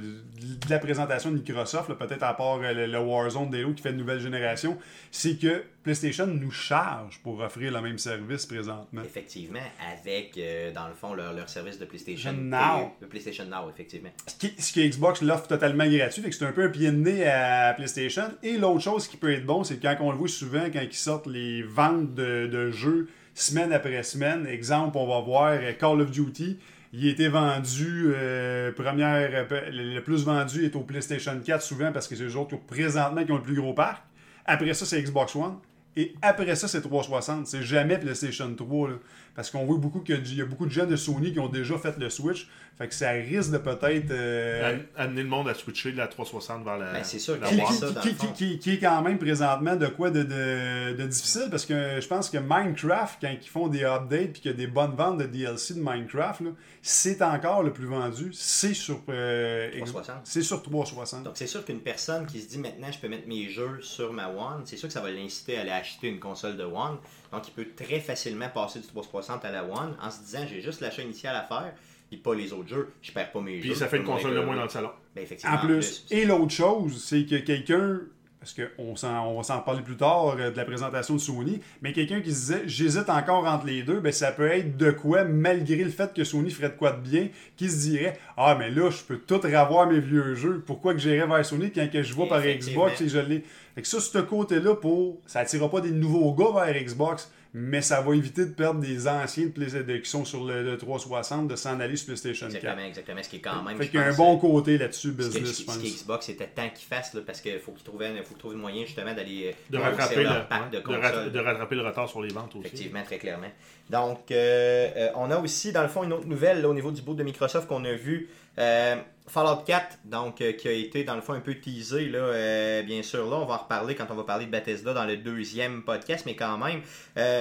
de 0.00 0.70
la 0.70 0.78
présentation 0.78 1.30
de 1.30 1.36
Microsoft, 1.36 1.92
peut-être 1.94 2.22
à 2.22 2.34
part 2.34 2.60
euh, 2.62 2.72
le, 2.72 2.86
le 2.86 2.98
Warzone 2.98 3.50
d'Halo 3.50 3.72
qui 3.72 3.82
fait 3.82 3.90
une 3.90 3.96
nouvelle 3.98 4.20
génération, 4.20 4.76
c'est 5.10 5.36
que 5.36 5.62
PlayStation 5.82 6.26
nous 6.26 6.50
charge 6.50 7.20
pour 7.22 7.40
offrir 7.40 7.72
le 7.72 7.80
même 7.80 7.98
service 7.98 8.44
présentement. 8.44 9.02
Effectivement, 9.02 9.58
avec, 9.92 10.36
euh, 10.36 10.72
dans 10.72 10.88
le 10.88 10.94
fond, 10.94 11.14
leur, 11.14 11.32
leur 11.32 11.48
service 11.48 11.78
de 11.78 11.86
PlayStation 11.86 12.32
Now. 12.32 12.94
Le 13.00 13.06
PlayStation 13.06 13.44
Now, 13.46 13.70
effectivement. 13.70 14.10
Ce 14.26 14.34
qui, 14.34 14.54
ce 14.60 14.72
qui 14.72 14.88
Xbox 14.88 15.22
l'offre 15.22 15.46
totalement 15.46 15.86
gratuit, 15.86 16.22
fait 16.22 16.30
que 16.30 16.36
c'est 16.36 16.44
un 16.44 16.52
peu 16.52 16.64
un 16.64 16.68
pied 16.68 16.90
de 16.90 16.96
nez 16.96 17.26
à 17.26 17.72
PlayStation. 17.74 18.30
Et 18.42 18.58
l'autre 18.58 18.80
chose 18.80 19.08
qui 19.08 19.16
peut 19.16 19.32
être 19.32 19.46
bon, 19.46 19.64
c'est 19.64 19.78
quand 19.80 19.96
on 20.00 20.10
le 20.10 20.18
voit 20.18 20.28
souvent, 20.28 20.66
quand 20.70 20.82
ils 20.82 20.92
sortent 20.92 21.26
les 21.26 21.62
ventes 21.62 22.14
de, 22.14 22.46
de 22.46 22.70
jeux 22.70 23.08
semaine 23.34 23.72
après 23.72 24.02
semaine. 24.02 24.46
Exemple, 24.46 24.98
on 24.98 25.06
va 25.06 25.20
voir 25.20 25.52
euh, 25.52 25.72
Call 25.72 26.00
of 26.00 26.10
Duty. 26.10 26.58
Il 26.92 27.06
a 27.06 27.10
été 27.12 27.28
vendu, 27.28 28.12
euh, 28.14 28.72
première, 28.72 29.46
le 29.48 30.00
plus 30.00 30.24
vendu 30.24 30.64
est 30.64 30.74
au 30.74 30.80
PlayStation 30.80 31.38
4 31.38 31.62
souvent 31.62 31.92
parce 31.92 32.08
que 32.08 32.16
c'est 32.16 32.24
eux 32.24 32.36
autres 32.36 32.50
qui, 32.50 32.56
présentement 32.56 33.24
qui 33.24 33.30
ont 33.30 33.36
le 33.36 33.42
plus 33.42 33.54
gros 33.54 33.72
parc. 33.72 34.02
Après 34.44 34.74
ça, 34.74 34.84
c'est 34.84 35.00
Xbox 35.00 35.36
One. 35.36 35.58
Et 36.00 36.14
après 36.22 36.54
ça, 36.54 36.68
c'est 36.68 36.80
360. 36.80 37.46
C'est 37.46 37.62
jamais 37.62 37.98
PlayStation 37.98 38.54
3. 38.54 38.88
là. 38.90 38.94
parce 39.34 39.50
qu'on 39.50 39.64
voit 39.64 39.78
beaucoup 39.78 40.00
qu'il 40.00 40.34
y 40.36 40.42
a 40.42 40.44
beaucoup 40.44 40.66
de 40.66 40.70
gens 40.72 40.86
de 40.86 40.96
Sony 40.96 41.32
qui 41.32 41.38
ont 41.40 41.48
déjà 41.48 41.78
fait 41.78 41.96
le 41.98 42.10
Switch. 42.10 42.48
Fait 42.78 42.88
que 42.88 42.94
ça 42.94 43.10
risque 43.10 43.50
de 43.52 43.58
peut-être. 43.58 44.10
euh, 44.10 44.74
Am- 44.74 44.82
Amener 44.96 45.22
le 45.22 45.28
monde 45.28 45.48
à 45.48 45.54
switcher 45.54 45.92
de 45.92 45.98
la 45.98 46.08
360 46.08 46.64
vers 46.64 46.78
la. 46.78 46.92
Ben, 46.92 47.04
c'est 47.04 47.18
sûr 47.18 47.38
la 47.38 47.46
qui, 47.48 47.60
One. 47.60 47.66
qui- 47.66 47.72
ça, 47.74 47.90
dans 47.90 48.00
qui- 48.00 48.08
le 48.08 48.14
fond. 48.14 48.32
qui- 48.34 48.58
qui 48.58 48.70
est 48.74 48.78
quand 48.78 49.02
même 49.02 49.18
présentement 49.18 49.76
de 49.76 49.86
quoi 49.88 50.10
de, 50.10 50.22
de- 50.22 50.94
de 50.96 51.06
difficile? 51.06 51.48
Parce 51.50 51.66
que 51.66 52.00
je 52.00 52.06
pense 52.06 52.30
que 52.30 52.38
Minecraft, 52.38 53.18
quand 53.20 53.34
ils 53.42 53.48
font 53.48 53.68
des 53.68 53.84
updates 53.84 54.32
puis 54.32 54.40
qu'il 54.42 54.50
y 54.50 54.54
a 54.54 54.56
des 54.56 54.66
bonnes 54.66 54.94
ventes 54.96 55.18
de 55.18 55.24
DLC 55.24 55.74
de 55.74 55.80
Minecraft, 55.80 56.40
là, 56.40 56.50
c'est 56.82 57.20
encore 57.22 57.62
le 57.62 57.72
plus 57.72 57.86
vendu. 57.86 58.30
C'est 58.32 58.74
sur, 58.74 59.02
euh, 59.10 59.70
360. 59.76 60.16
C'est 60.24 60.42
sur 60.42 60.62
360. 60.62 61.24
Donc, 61.24 61.34
c'est 61.36 61.46
sûr 61.46 61.64
qu'une 61.64 61.80
personne 61.80 62.24
qui 62.26 62.40
se 62.40 62.48
dit 62.48 62.58
maintenant, 62.58 62.90
je 62.90 62.98
peux 62.98 63.08
mettre 63.08 63.28
mes 63.28 63.48
jeux 63.50 63.78
sur 63.82 64.12
ma 64.12 64.28
One, 64.28 64.62
c'est 64.64 64.76
sûr 64.76 64.88
que 64.88 64.94
ça 64.94 65.00
va 65.02 65.10
l'inciter 65.10 65.58
à 65.58 65.60
aller 65.62 65.70
acheter 65.70 65.89
une 66.02 66.18
console 66.20 66.56
de 66.56 66.64
One. 66.64 66.98
Donc, 67.32 67.48
il 67.48 67.52
peut 67.52 67.66
très 67.76 68.00
facilement 68.00 68.48
passer 68.48 68.80
du 68.80 68.86
360 68.86 69.44
à 69.44 69.50
la 69.50 69.64
One 69.64 69.96
en 70.00 70.10
se 70.10 70.20
disant, 70.20 70.40
j'ai 70.48 70.60
juste 70.60 70.80
l'achat 70.80 71.02
initial 71.02 71.34
à 71.36 71.42
faire, 71.42 71.72
et 72.12 72.16
pas 72.16 72.34
les 72.34 72.52
autres 72.52 72.68
jeux. 72.68 72.92
Je 73.02 73.12
perds 73.12 73.30
pas 73.32 73.40
mes 73.40 73.56
jeux. 73.60 73.70
Puis 73.70 73.78
ça 73.78 73.88
fait 73.88 73.98
une 73.98 74.04
console 74.04 74.34
de 74.34 74.40
moins 74.40 74.56
dans 74.56 74.64
le 74.64 74.68
salon. 74.68 74.90
Ben, 75.14 75.22
effectivement, 75.22 75.56
En 75.56 75.58
plus, 75.58 76.06
et 76.10 76.24
l'autre 76.24 76.52
chose, 76.52 77.02
c'est 77.02 77.24
que 77.24 77.36
quelqu'un, 77.36 78.00
parce 78.40 78.54
qu'on 78.54 78.94
on 79.06 79.36
va 79.36 79.42
s'en 79.42 79.60
parler 79.60 79.82
plus 79.82 79.96
tard 79.96 80.36
euh, 80.38 80.50
de 80.50 80.56
la 80.56 80.64
présentation 80.64 81.14
de 81.14 81.20
Sony, 81.20 81.60
mais 81.82 81.92
quelqu'un 81.92 82.20
qui 82.20 82.32
se 82.32 82.52
disait 82.52 82.62
j'hésite 82.66 83.10
encore 83.10 83.44
entre 83.46 83.66
les 83.66 83.82
deux, 83.82 84.00
ben 84.00 84.12
ça 84.12 84.32
peut 84.32 84.46
être 84.46 84.76
de 84.76 84.90
quoi, 84.90 85.24
malgré 85.24 85.84
le 85.84 85.90
fait 85.90 86.12
que 86.14 86.24
Sony 86.24 86.50
ferait 86.50 86.70
de 86.70 86.76
quoi 86.76 86.92
de 86.92 87.00
bien, 87.00 87.28
qui 87.56 87.68
se 87.68 87.88
dirait 87.88 88.18
Ah, 88.36 88.56
mais 88.58 88.70
là, 88.70 88.90
je 88.90 89.02
peux 89.02 89.18
tout 89.18 89.40
revoir 89.40 89.86
mes 89.86 90.00
vieux 90.00 90.34
jeux, 90.34 90.62
pourquoi 90.66 90.94
que 90.94 91.00
j'irais 91.00 91.26
vers 91.26 91.44
Sony 91.44 91.70
quand 91.70 91.88
que 91.90 92.02
je 92.02 92.14
vois 92.14 92.28
par. 92.28 92.40
Xbox 92.40 93.00
et 93.02 93.08
je 93.08 93.18
l'ai. 93.18 93.44
Fait 93.74 93.82
que 93.82 93.88
ça, 93.88 94.00
ce 94.00 94.18
côté-là, 94.18 94.74
pour 94.74 95.18
ça 95.26 95.40
attirera 95.40 95.70
pas 95.70 95.80
des 95.80 95.90
nouveaux 95.92 96.32
gars 96.34 96.64
vers 96.64 96.82
Xbox. 96.82 97.30
Mais 97.52 97.82
ça 97.82 98.00
va 98.00 98.14
éviter 98.14 98.46
de 98.46 98.52
perdre 98.52 98.78
des 98.78 99.08
anciens 99.08 99.46
de 99.46 99.50
PlayStation 99.50 99.98
qui 100.00 100.08
sont 100.08 100.24
sur 100.24 100.44
le, 100.44 100.62
le 100.62 100.78
360 100.78 101.48
de 101.48 101.56
s'en 101.56 101.80
aller 101.80 101.96
sur 101.96 102.06
PlayStation 102.06 102.46
4. 102.46 102.54
Exactement, 102.54 102.86
exactement. 102.86 103.22
Ce 103.24 103.28
qui 103.28 103.36
est 103.36 103.40
quand 103.40 103.64
même. 103.64 103.76
Fait 103.76 103.88
qu'il 103.88 103.98
y 103.98 104.02
a 104.04 104.06
un 104.06 104.08
pense, 104.10 104.16
bon 104.18 104.38
côté 104.38 104.78
là-dessus, 104.78 105.08
Ce 105.08 105.12
que, 105.12 105.16
business, 105.16 105.34
ce 105.34 105.40
je 105.62 105.66
que- 105.66 105.72
ce 105.72 105.78
que 105.78 105.82
pense. 105.82 105.96
Xbox 105.96 106.28
était 106.28 106.46
temps 106.46 106.68
qu'ils 106.72 106.86
fassent, 106.86 107.12
là, 107.12 107.22
parce 107.26 107.40
qu'il 107.40 107.58
faut 107.58 107.72
qu'ils 107.72 107.82
trouvent, 107.82 108.02
un 108.02 108.56
moyen 108.56 108.84
justement 108.84 109.12
d'aller 109.14 109.52
De 109.68 109.78
rehausser 109.78 109.90
rattraper, 109.90 110.22
leur 110.22 110.32
le- 110.32 110.38
ouais, 110.38 110.70
de 110.70 110.76
de, 110.76 110.80
consoles. 110.80 111.32
de 111.32 111.38
rattraper 111.40 111.74
le 111.74 111.82
retard 111.82 112.08
sur 112.08 112.22
les 112.22 112.32
ventes 112.32 112.54
aussi. 112.54 112.66
Effectivement, 112.68 113.02
très 113.02 113.18
clairement. 113.18 113.50
Donc, 113.90 114.30
euh, 114.30 114.88
euh, 114.96 115.08
on 115.16 115.28
a 115.32 115.38
aussi, 115.40 115.72
dans 115.72 115.82
le 115.82 115.88
fond, 115.88 116.04
une 116.04 116.12
autre 116.12 116.28
nouvelle 116.28 116.62
là, 116.62 116.68
au 116.68 116.74
niveau 116.74 116.92
du 116.92 117.02
bout 117.02 117.14
de 117.14 117.24
Microsoft 117.24 117.66
qu'on 117.66 117.84
a 117.84 117.94
vu. 117.94 118.28
Euh, 118.58 118.96
Fallout 119.26 119.62
4, 119.64 119.98
donc, 120.06 120.40
euh, 120.40 120.52
qui 120.52 120.66
a 120.66 120.72
été 120.72 121.04
dans 121.04 121.14
le 121.14 121.20
fond 121.20 121.34
un 121.34 121.40
peu 121.40 121.54
teasé, 121.54 122.08
là, 122.08 122.18
euh, 122.18 122.82
bien 122.82 123.02
sûr, 123.02 123.30
là, 123.30 123.36
on 123.36 123.44
va 123.46 123.54
en 123.54 123.58
reparler 123.58 123.94
quand 123.94 124.06
on 124.10 124.14
va 124.14 124.24
parler 124.24 124.46
de 124.46 124.50
Bethesda 124.50 124.92
dans 124.92 125.04
le 125.04 125.16
deuxième 125.16 125.82
podcast, 125.82 126.24
mais 126.26 126.34
quand 126.34 126.58
même. 126.58 126.82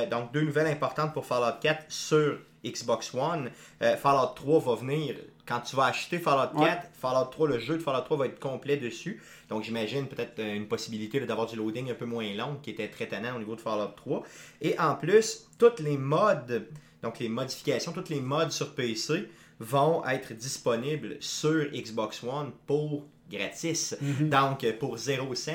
Donc, 0.10 0.32
deux 0.32 0.42
nouvelles 0.42 0.68
importantes 0.68 1.14
pour 1.14 1.26
Fallout 1.26 1.58
4 1.62 1.86
sur 1.90 2.38
Xbox 2.64 3.14
One. 3.16 3.50
Fallout 3.80 4.34
3 4.36 4.60
va 4.60 4.76
venir. 4.76 5.16
Quand 5.48 5.62
tu 5.62 5.76
vas 5.76 5.86
acheter 5.86 6.20
Fallout 6.20 6.56
4, 6.56 6.62
Ouais. 6.62 6.80
Fallout 6.94 7.32
3, 7.32 7.48
le 7.48 7.58
jeu 7.58 7.78
de 7.78 7.82
Fallout 7.82 8.02
3 8.02 8.18
va 8.18 8.26
être 8.28 8.40
complet 8.40 8.78
dessus. 8.78 9.20
Donc, 9.50 9.64
j'imagine 9.64 10.06
peut-être 10.08 10.40
une 10.40 10.68
possibilité 10.68 11.20
d'avoir 11.22 11.48
du 11.48 11.56
loading 11.56 11.90
un 11.90 11.96
peu 11.96 12.06
moins 12.06 12.32
long, 12.36 12.60
qui 12.62 12.70
était 12.70 12.90
très 12.90 13.08
tannant 13.08 13.36
au 13.36 13.40
niveau 13.40 13.56
de 13.56 13.62
Fallout 13.62 13.94
3. 13.96 14.22
Et 14.62 14.78
en 14.78 14.94
plus, 14.94 15.48
toutes 15.58 15.80
les 15.80 15.98
mods, 15.98 16.60
donc 17.02 17.18
les 17.18 17.30
modifications, 17.30 17.94
toutes 17.94 18.10
les 18.10 18.22
mods 18.22 18.52
sur 18.52 18.76
PC 18.76 19.28
vont 19.60 20.06
être 20.06 20.34
disponibles 20.34 21.18
sur 21.20 21.66
Xbox 21.72 22.24
One 22.24 22.52
pour 22.66 23.06
gratis. 23.32 23.96
Donc, 24.22 24.64
euh, 24.64 24.74
pour 24.74 24.98
0 24.98 25.36
cent. 25.36 25.52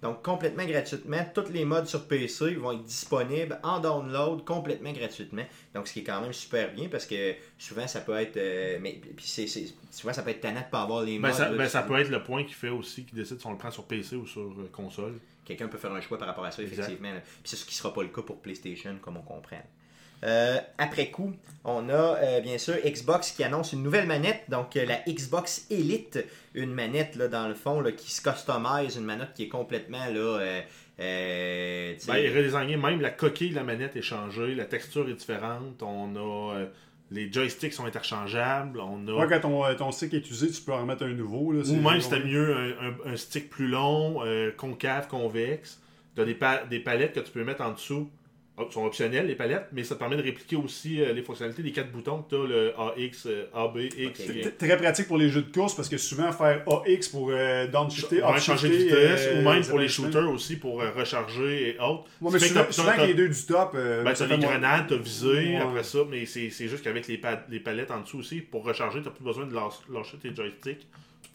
Donc, 0.00 0.22
complètement 0.22 0.64
gratuitement. 0.64 1.18
Toutes 1.34 1.50
les 1.50 1.64
mods 1.66 1.84
sur 1.84 2.06
PC 2.08 2.54
vont 2.54 2.72
être 2.72 2.84
disponibles 2.84 3.60
en 3.62 3.80
download 3.80 4.44
complètement 4.46 4.92
gratuitement. 4.92 5.42
Donc, 5.74 5.88
ce 5.88 5.92
qui 5.92 6.00
est 6.00 6.04
quand 6.04 6.22
même 6.22 6.32
super 6.32 6.72
bien 6.72 6.88
parce 6.88 7.04
que 7.04 7.34
souvent, 7.58 7.86
ça 7.86 8.00
peut 8.00 8.16
être. 8.18 8.38
euh, 8.38 8.78
mais 8.80 8.98
puis 9.14 9.26
c'est, 9.26 9.46
souvent, 9.90 10.14
ça 10.14 10.22
peut 10.22 10.30
être 10.30 10.40
tannant 10.40 10.60
de 10.62 10.70
pas 10.70 10.82
avoir 10.82 11.02
les. 11.02 11.18
Ben, 11.18 11.30
ça, 11.32 11.50
là, 11.50 11.56
ben, 11.58 11.68
ça 11.68 11.82
tu- 11.82 11.88
peut 11.88 11.98
être 11.98 12.08
le 12.08 12.22
point 12.22 12.44
qui 12.44 12.54
fait 12.54 12.70
aussi 12.70 13.04
qu'il 13.04 13.18
décide 13.18 13.38
si 13.40 13.46
on 13.46 13.52
le 13.52 13.58
prend 13.58 13.70
sur 13.70 13.84
PC 13.84 14.16
ou 14.16 14.26
sur 14.26 14.40
euh, 14.40 14.68
console. 14.72 15.18
Quelqu'un 15.44 15.68
peut 15.68 15.78
faire 15.78 15.92
un 15.92 16.00
choix 16.00 16.16
par 16.18 16.28
rapport 16.28 16.44
à 16.46 16.50
ça, 16.50 16.62
effectivement. 16.62 17.12
Puis 17.12 17.42
c'est 17.44 17.56
ce 17.56 17.64
qui 17.66 17.74
sera 17.74 17.92
pas 17.92 18.02
le 18.02 18.08
cas 18.08 18.22
pour 18.22 18.40
PlayStation, 18.40 18.96
comme 19.02 19.16
on 19.18 19.22
comprend. 19.22 19.60
Euh, 20.24 20.58
après 20.78 21.10
coup, 21.10 21.32
on 21.64 21.88
a 21.88 21.92
euh, 22.16 22.40
bien 22.40 22.58
sûr 22.58 22.74
Xbox 22.84 23.30
qui 23.32 23.44
annonce 23.44 23.72
une 23.72 23.82
nouvelle 23.82 24.06
manette, 24.06 24.42
donc 24.48 24.76
euh, 24.76 24.84
la 24.84 24.98
Xbox 25.06 25.66
Elite, 25.70 26.24
une 26.54 26.72
manette 26.74 27.14
là, 27.16 27.28
dans 27.28 27.46
le 27.46 27.54
fond 27.54 27.80
là, 27.80 27.92
qui 27.92 28.10
se 28.10 28.20
customise, 28.20 28.96
une 28.96 29.04
manette 29.04 29.32
qui 29.34 29.44
est 29.44 29.48
complètement 29.48 30.06
là, 30.06 30.38
euh, 30.40 30.60
euh, 31.00 31.94
Ben, 32.06 32.16
il 32.18 32.26
est 32.26 32.36
redesigné, 32.36 32.76
même 32.76 33.00
la 33.00 33.10
coquille 33.10 33.50
de 33.50 33.54
la 33.56 33.64
manette 33.64 33.96
est 33.96 34.02
changée, 34.02 34.54
la 34.54 34.64
texture 34.64 35.08
est 35.08 35.14
différente, 35.14 35.82
on 35.82 36.14
a 36.16 36.56
euh, 36.58 36.66
les 37.10 37.32
joysticks 37.32 37.72
sont 37.72 37.86
interchangeables, 37.86 38.80
on 38.80 39.06
a 39.08 39.12
Ouais, 39.12 39.26
quand 39.28 39.40
ton, 39.40 39.74
ton 39.76 39.92
stick 39.92 40.14
est 40.14 40.28
usé, 40.30 40.50
tu 40.50 40.60
peux 40.60 40.72
en 40.72 40.80
remettre 40.82 41.04
un 41.04 41.08
nouveau. 41.14 41.52
Là, 41.52 41.60
ou 41.60 41.76
même 41.76 42.00
c'était 42.00 42.20
mieux 42.24 42.54
un, 42.56 42.68
un- 42.88 43.12
un 43.12 43.16
stick 43.16 43.48
plus 43.48 43.68
long, 43.68 44.22
euh, 44.24 44.50
concave, 44.56 45.08
convexe. 45.08 45.80
Tu 46.14 46.22
as 46.22 46.24
des, 46.24 46.34
pa- 46.34 46.64
des 46.68 46.80
palettes 46.80 47.14
que 47.14 47.20
tu 47.20 47.30
peux 47.30 47.44
mettre 47.44 47.62
en 47.62 47.70
dessous. 47.72 48.10
Sont 48.70 48.84
optionnelles 48.84 49.26
les 49.26 49.34
palettes, 49.34 49.66
mais 49.72 49.84
ça 49.84 49.94
te 49.94 50.00
permet 50.00 50.16
de 50.16 50.22
répliquer 50.22 50.56
aussi 50.56 51.00
euh, 51.00 51.12
les 51.12 51.22
fonctionnalités 51.22 51.62
des 51.62 51.72
quatre 51.72 51.90
boutons 51.92 52.22
que 52.22 52.30
tu 52.30 52.42
as, 52.42 52.46
le 52.46 52.72
AX, 52.78 53.26
euh, 53.26 53.44
AB, 53.54 53.78
X. 53.96 54.20
Ok, 54.20 54.36
et- 54.36 54.50
Très 54.58 54.76
pratique 54.76 55.06
pour 55.06 55.16
les 55.18 55.28
jeux 55.28 55.42
de 55.42 55.52
course 55.52 55.74
parce 55.74 55.88
que 55.88 55.96
souvent 55.96 56.32
faire 56.32 56.64
AX 56.68 57.08
pour 57.08 57.30
euh, 57.32 57.66
downshifter, 57.68 58.22
Ouais, 58.22 58.40
changer 58.40 58.68
de 58.68 58.74
vitesse, 58.74 59.26
euh, 59.28 59.40
ou 59.40 59.48
même 59.48 59.64
pour 59.64 59.78
les 59.78 59.88
shooters 59.88 60.28
aussi, 60.30 60.56
pour 60.56 60.82
euh, 60.82 60.90
recharger 60.90 61.70
et 61.70 61.78
autres. 61.80 62.04
Ouais, 62.20 62.30
mais 62.32 62.38
souvent, 62.38 62.64
souvent 62.70 62.92
que 62.96 63.02
les 63.02 63.14
deux 63.14 63.28
du 63.28 63.42
top, 63.46 63.72
euh, 63.74 64.02
Ben, 64.02 64.14
ça 64.14 64.24
t'as 64.24 64.30
fait 64.30 64.36
les 64.40 64.46
moins- 64.46 64.54
grenades, 64.58 64.86
t'as 64.88 64.96
visé, 64.96 65.28
Ouais. 65.28 65.56
après 65.56 65.84
ça, 65.84 65.98
mais 66.10 66.26
c'est 66.26 66.50
c'est 66.50 66.68
juste 66.68 66.82
qu'avec 66.82 67.06
les, 67.08 67.18
pa- 67.18 67.44
les 67.50 67.60
palettes 67.60 67.90
en 67.90 68.00
dessous 68.00 68.18
aussi, 68.18 68.40
pour 68.40 68.64
recharger, 68.64 69.00
t'as 69.02 69.10
plus 69.10 69.24
besoin 69.24 69.46
de 69.46 69.54
lâ- 69.54 69.68
lâcher 69.92 70.16
tes 70.18 70.34
joysticks. 70.34 70.86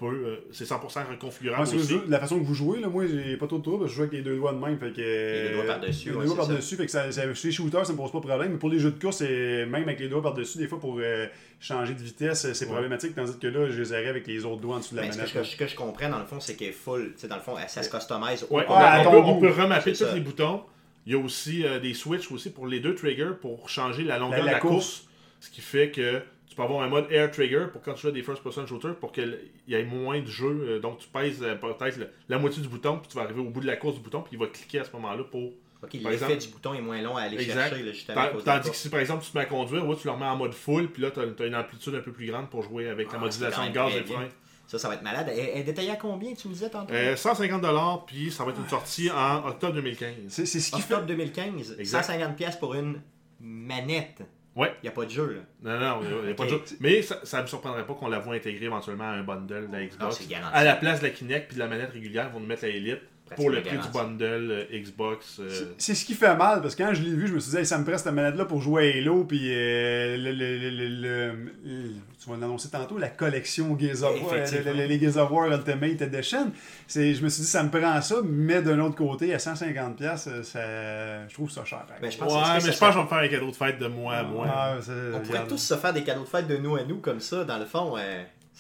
Peux, 0.10 0.16
euh, 0.26 0.36
c'est 0.52 0.66
100% 0.66 1.10
reconfigurable 1.12 1.68
Moi, 1.74 2.02
la 2.10 2.20
façon 2.20 2.38
que 2.40 2.44
vous 2.44 2.54
jouez, 2.54 2.80
là, 2.82 2.88
moi, 2.90 3.06
j'ai 3.08 3.38
pas 3.38 3.48
trop 3.48 3.58
de 3.60 3.64
trouble. 3.64 3.88
Je 3.88 3.94
joue 3.94 4.02
avec 4.02 4.14
les 4.14 4.22
deux 4.22 4.36
doigts 4.36 4.52
de 4.54 4.58
même. 4.60 4.78
Fait 4.78 4.92
que, 4.92 5.00
Les 5.02 5.50
deux 5.50 5.56
doigts 5.56 5.66
par-dessus, 5.66 6.10
Les 6.10 6.16
ouais, 6.16 6.22
deux 6.24 6.26
doigts 6.28 6.44
c'est 6.44 6.48
par-dessus. 6.50 6.76
Fait 6.76 6.86
que 6.86 6.92
ça, 6.92 7.12
ça- 7.12 7.34
chez 7.34 7.48
les 7.48 7.54
shooters, 7.54 7.86
ça 7.86 7.94
me 7.94 7.98
pose 7.98 8.12
pas 8.12 8.20
de 8.20 8.26
problème. 8.28 8.52
Mais 8.54 8.58
pour 8.58 8.70
les 8.70 8.80
jeux 8.80 8.92
de 8.92 9.00
course, 9.00 9.18
c'est- 9.18 9.66
même 9.66 9.84
avec 9.84 10.00
les 10.00 10.10
doigts 10.10 10.22
par-dessus, 10.22 10.58
des 10.58 10.68
fois, 10.68 10.80
pour 10.80 10.98
euh, 11.00 11.28
changer 11.60 11.94
de 11.94 12.02
vitesse, 12.02 12.52
c'est 12.52 12.66
Ouais. 12.66 12.72
problématique. 12.72 13.16
Tandis 13.16 13.38
que 13.40 13.48
là, 13.48 13.70
je 13.70 13.80
les 13.80 13.92
aurais 13.92 14.08
avec 14.08 14.28
les 14.28 14.44
autres 14.46 14.62
doigts 14.62 14.76
en 14.76 14.80
dessous 14.80 14.96
de 14.96 15.00
la 15.00 15.06
mais 15.08 15.12
ce 15.14 15.18
que, 15.18 15.22
manette. 15.24 15.44
je- 15.46 15.52
ce 15.52 15.56
que 15.56 15.68
je 15.68 15.76
comprends 15.76 16.10
dans 16.10 16.20
le 16.20 16.26
fond, 16.26 16.40
c'est 16.40 16.56
qu'elle 16.56 16.70
est 16.70 16.72
full. 16.74 17.14
Dans 17.30 17.36
le 17.36 17.42
fond, 17.42 17.56
elle- 17.62 17.70
ça 17.70 17.82
se 17.82 17.90
customise 17.90 18.46
Ouais, 18.50 18.66
on, 18.68 19.04
ton 19.04 19.12
peut, 19.12 19.18
on 19.18 19.40
peut 19.40 19.52
remapper 19.52 19.94
tous 19.94 20.06
les 20.14 20.20
boutons. 20.22 20.64
Il 21.06 21.14
y 21.14 21.16
a 21.16 21.20
aussi 21.20 21.66
euh, 21.66 21.80
des 21.80 21.94
switches 21.94 22.32
aussi 22.32 22.50
pour 22.50 22.68
les 22.68 22.80
deux 22.80 22.96
triggers 22.96 23.32
pour 23.42 23.70
changer 23.70 24.04
la 24.04 24.18
longueur 24.18 24.40
La- 24.40 24.46
la 24.46 24.50
de 24.52 24.56
la 24.56 24.60
course. 24.60 24.74
course. 24.74 25.08
Ce 25.42 25.50
qui 25.50 25.62
fait 25.62 25.92
que 25.92 26.22
tu 26.54 26.58
peux 26.58 26.64
avoir 26.64 26.84
un 26.84 26.88
mode 26.88 27.08
air 27.12 27.32
trigger 27.32 27.66
pour 27.72 27.82
quand 27.82 27.94
tu 27.96 28.04
joues 28.04 28.12
des 28.12 28.22
first 28.22 28.44
person 28.44 28.68
shooters 28.68 28.96
pour 28.96 29.12
qu'il 29.12 29.40
y 29.68 29.74
ait 29.74 29.84
moins 29.84 30.20
de 30.22 30.28
jeu. 30.28 30.66
Euh, 30.70 30.80
donc 30.80 31.00
tu 31.00 31.08
pèses 31.08 31.42
euh, 31.42 31.56
peut-être 31.56 32.00
la 32.30 32.38
moitié 32.38 32.62
du 32.62 32.68
bouton, 32.70 33.00
puis 33.00 33.08
tu 33.10 33.18
vas 33.18 33.24
arriver 33.24 33.42
au 33.42 33.50
bout 33.50 33.60
de 33.60 33.66
la 33.66 33.76
course 33.76 33.96
du 33.96 34.02
bouton, 34.02 34.22
puis 34.22 34.34
il 34.34 34.40
va 34.40 34.46
cliquer 34.46 34.80
à 34.80 34.84
ce 34.84 34.92
moment-là 34.94 35.24
pour 35.24 35.42
Ok, 35.82 36.02
par 36.02 36.12
l'effet 36.12 36.26
exemple- 36.26 36.42
du 36.44 36.48
bouton 36.50 36.74
est 36.76 36.82
moins 36.82 37.02
long 37.02 37.18
à 37.18 37.24
aller 37.24 37.42
Exact. 37.42 37.70
chercher, 37.70 37.84
là, 37.84 37.92
justement. 37.92 38.22
Tandis 38.46 38.70
que 38.70 38.76
si 38.76 38.90
par 38.90 39.00
exemple 39.00 39.24
tu 39.26 39.32
te 39.32 39.38
mets 39.38 39.44
à 39.44 39.48
conduire, 39.48 39.86
ouais, 39.88 39.96
tu 39.96 40.06
le 40.08 40.14
remets 40.14 40.28
en 40.28 40.36
mode 40.38 40.54
full, 40.54 40.90
puis 40.92 41.02
là 41.02 41.10
tu 41.10 41.20
as, 41.20 41.46
une 41.48 41.56
amplitude 41.56 41.96
un 41.96 42.02
peu 42.02 42.12
plus 42.12 42.28
grande 42.28 42.50
pour 42.52 42.62
jouer 42.62 42.88
avec 42.90 43.12
la 43.12 43.18
Ah, 43.18 43.22
modulation 43.22 43.66
de 43.68 43.72
gaz 43.74 43.96
et 43.96 44.04
frein. 44.04 44.28
Ça, 44.68 44.78
ça 44.80 44.88
va 44.88 44.94
être 44.96 45.02
malade. 45.04 45.28
Elle 45.36 45.66
détaillée 45.66 45.92
à 45.92 45.96
combien, 45.98 46.34
tu 46.36 46.48
me 46.48 46.54
disais 46.54 46.70
tantôt? 46.70 46.94
Euh, 46.94 47.16
150$, 47.16 48.06
puis 48.06 48.32
ça 48.32 48.44
va 48.46 48.52
être 48.52 48.60
une 48.60 48.70
sortie 48.70 49.10
en 49.12 49.46
octobre 49.48 49.74
2015. 49.74 50.14
C'est 50.30 50.46
c'est 50.46 50.60
ce 50.60 50.72
qui 50.72 50.82
fait. 50.82 50.94
Octobre 50.94 51.08
2015, 51.08 51.76
Exact. 51.80 52.02
150$ 52.10 52.36
pièces 52.36 52.56
pour 52.56 52.76
une 52.76 53.02
manette. 53.42 54.22
Ouais. 54.56 54.74
Il 54.84 54.86
n'y 54.86 54.90
a 54.90 54.92
pas 54.92 55.06
de 55.06 55.10
jeu, 55.10 55.44
là. 55.64 55.80
Non, 55.80 55.80
non, 55.80 56.02
il 56.04 56.26
n'y 56.26 56.32
a 56.32 56.36
pas 56.36 56.46
de 56.46 56.50
jeu. 56.50 56.62
Mais 56.80 57.02
ça, 57.02 57.20
ça 57.24 57.42
me 57.42 57.48
surprendrait 57.48 57.86
pas 57.86 57.94
qu'on 57.94 58.08
la 58.08 58.20
voit 58.20 58.36
intégrer 58.36 58.66
éventuellement 58.66 59.06
à 59.06 59.14
un 59.14 59.24
bundle 59.24 59.68
de 59.70 59.76
la 59.76 59.86
Xbox. 59.86 60.28
à 60.54 60.64
la 60.64 60.76
place 60.76 61.00
de 61.00 61.06
la 61.06 61.12
Kinect 61.12 61.48
puis 61.48 61.56
de 61.56 61.60
la 61.60 61.68
manette 61.68 61.92
régulière, 61.92 62.28
ils 62.30 62.34
vont 62.34 62.40
nous 62.40 62.48
mettre 62.48 62.64
la 62.64 62.70
Elite 62.70 63.02
pour 63.36 63.50
le 63.50 63.62
prix 63.62 63.78
du 63.78 63.88
bundle 63.94 64.52
euh, 64.52 64.64
Xbox. 64.80 65.40
euh, 65.40 65.50
C'est- 65.78 65.96
ce 65.96 66.06
qui 66.06 66.14
fait 66.14 66.36
mal, 66.36 66.62
parce 66.62 66.76
que 66.76 66.84
quand 66.84 66.94
je 66.94 67.02
l'ai 67.02 67.16
vu, 67.16 67.28
je 67.28 67.34
me 67.34 67.40
suis 67.40 67.52
dit, 67.52 67.58
Hey, 67.58 67.66
ça 67.66 67.78
me 67.78 67.84
presse 67.86 68.04
cette 68.04 68.14
manette-là 68.14 68.46
pour 68.46 68.62
jouer 68.62 68.92
à 68.94 68.98
Halo, 68.98 69.24
puis 69.24 69.40
euh, 69.52 70.18
le, 70.18 70.32
le- 70.32 70.58
le- 70.58 70.70
le- 70.70 70.88
le- 70.88 71.54
le- 71.64 71.90
tu 72.22 72.30
vas 72.30 72.38
l'annoncer 72.38 72.70
tantôt, 72.70 72.98
la 72.98 73.10
collection 73.10 73.78
Gears 73.80 74.04
of 74.04 74.22
War, 74.24 74.36
Effectivement. 74.36 74.72
le- 74.74 74.78
le- 74.82 74.86
les 74.88 75.00
Gears 75.00 75.18
of 75.18 75.32
War 75.32 75.48
Ultimate 75.52 76.02
Edition. 76.02 76.52
C'est- 76.88 77.14
Je 77.16 77.24
me 77.24 77.30
suis 77.30 77.42
dit, 77.42 77.48
ça 77.50 77.64
me 77.64 77.70
prend 77.70 78.02
ça, 78.02 78.16
mais 78.24 78.62
d'un 78.62 78.80
autre 78.80 78.96
côté, 78.96 79.34
à 79.34 79.40
150$, 79.40 79.96
piastres, 79.96 80.30
euh, 80.32 80.44
ça, 80.44 81.28
je 81.28 81.34
trouve 81.34 81.50
ça 81.50 81.66
cher. 81.66 81.86
Ben, 82.02 82.12
je 82.12 82.18
pense 82.18 82.28
que 82.32 82.38
Ouais, 82.38 82.44
mais 82.56 82.60
je 82.72 82.78
pense 82.78 82.80
que 82.80 82.94
je 82.94 82.98
vais 82.98 83.04
me 83.04 83.08
faire 83.10 83.18
un 83.18 83.28
cadeau 83.28 83.52
de 83.52 83.56
fête 83.56 83.80
de 83.80 83.88
moi 83.88 84.16
à 84.16 84.24
moi. 84.24 84.48
Ah, 84.50 84.76
On 85.16 85.20
pourrait 85.22 85.48
tous 85.48 85.58
se 85.58 85.76
faire 85.76 85.94
des 85.94 86.04
cadeaux 86.04 86.24
de 86.24 86.30
fête 86.30 86.48
de 86.48 86.58
nous 86.58 86.76
à 86.76 86.84
nous 86.84 86.98
comme 86.98 87.20
ça, 87.20 87.44
dans 87.46 87.58
le 87.58 87.66
fond. 87.66 87.96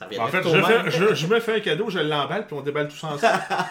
Euh, 0.01 0.05
ça 0.15 0.23
En 0.23 0.27
fait, 0.27 0.41
tout 0.41 0.49
je, 0.49 0.53
au 0.57 0.67
même. 0.67 0.83
fais- 0.85 0.91
je, 0.91 1.13
je 1.15 1.27
me 1.27 1.39
fais 1.39 1.55
un 1.55 1.59
cadeau, 1.59 1.89
je 1.89 1.99
l'emballe, 1.99 2.47
puis 2.47 2.55
on 2.55 2.61
déballe 2.61 2.87
tous 2.87 3.03
ensemble. 3.03 3.23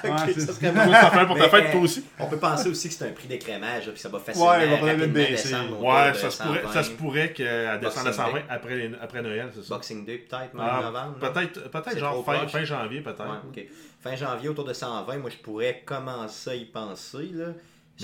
Ouais, 0.04 0.10
Ok, 0.10 0.18
c'est- 0.34 0.40
ça 0.40 0.52
serait 0.52 0.70
bon. 0.70 0.92
ça 0.92 1.10
fait 1.10 1.26
pour 1.26 1.36
ta 1.38 1.48
fête, 1.48 1.64
euh, 1.66 1.72
toi 1.72 1.80
aussi. 1.80 2.04
On 2.18 2.26
peut 2.26 2.36
penser 2.38 2.68
aussi 2.68 2.88
que 2.88 2.94
c'est 2.94 3.08
un 3.08 3.12
prix 3.12 3.26
d'écrémage, 3.28 3.90
puis 3.90 4.00
ça 4.00 4.08
va 4.08 4.18
facilement 4.20 4.50
Ouais, 4.50 4.66
va 4.66 4.76
rapidement 4.86 5.12
descendre 5.12 5.82
Ouais, 5.82 6.12
de 6.12 6.16
ça 6.16 6.30
se, 6.30 6.42
pourrait, 6.42 6.60
120. 6.62 6.72
ça 6.72 6.82
se 6.84 6.90
pourrait 6.90 7.32
qu'elle 7.32 7.80
descende 7.80 8.06
à 8.06 8.10
Boxing 8.10 8.12
120 8.12 8.32
Day. 8.38 8.44
après, 8.48 8.76
les- 8.76 8.90
après 9.02 9.22
Noël, 9.22 9.50
c'est 9.54 9.62
ça. 9.64 9.74
Boxing 9.74 10.04
Day, 10.06 10.18
peut-être, 10.18 10.54
même 10.54 10.66
Ah, 10.70 10.80
novembre. 10.84 11.14
peut-être 11.18 11.70
peut 11.70 11.82
C'est 11.90 11.98
genre 11.98 12.24
fin, 12.24 12.46
fin 12.46 12.64
janvier, 12.64 13.00
peut-être. 13.00 13.20
Ouais. 13.56 13.68
Fin 14.02 14.16
janvier, 14.16 14.48
autour 14.48 14.64
de 14.64 14.72
120, 14.72 15.18
moi 15.18 15.30
je 15.30 15.36
pourrais 15.36 15.82
commencer 15.84 16.50
à 16.50 16.54
y 16.54 16.64
penser. 16.64 17.30
Là. 17.32 17.46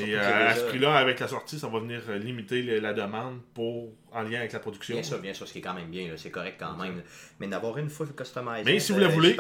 Mais 0.07 0.15
euh, 0.15 0.49
à 0.49 0.55
ce 0.55 0.65
prix-là, 0.65 0.95
avec 0.97 1.21
la 1.21 1.29
sortie, 1.29 1.59
ça 1.59 1.69
va 1.69 1.79
venir 1.81 2.03
euh, 2.09 2.19
limiter 2.19 2.63
le- 2.63 2.79
la 2.81 2.93
demande 2.95 3.41
pour, 3.55 3.93
en 4.13 4.23
lien 4.23 4.39
avec 4.41 4.53
la 4.53 4.59
production. 4.61 4.95
Bien 4.95 5.03
sûr, 5.03 5.19
bien 5.19 5.35
sûr, 5.35 5.47
ce 5.47 5.53
qui 5.53 5.59
est 5.59 5.63
quand 5.63 5.75
même 5.75 5.91
bien, 5.91 6.11
c'est 6.17 6.31
correct 6.31 6.57
quand 6.59 6.77
même. 6.77 6.97
là. 6.99 7.03
Mais 7.41 7.47
d'avoir 7.49 7.79
une 7.79 7.91
full 7.91 8.15
customisée. 8.15 8.65
Mais 8.65 8.79
si 8.81 8.93
vous 8.93 8.99
la 8.99 9.07
euh, 9.07 9.11
voulez-. 9.11 9.37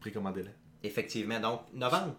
Précommandez-la. 0.00 0.50
Effectivement, 0.82 1.40
donc 1.40 1.62
novembre, 1.74 2.14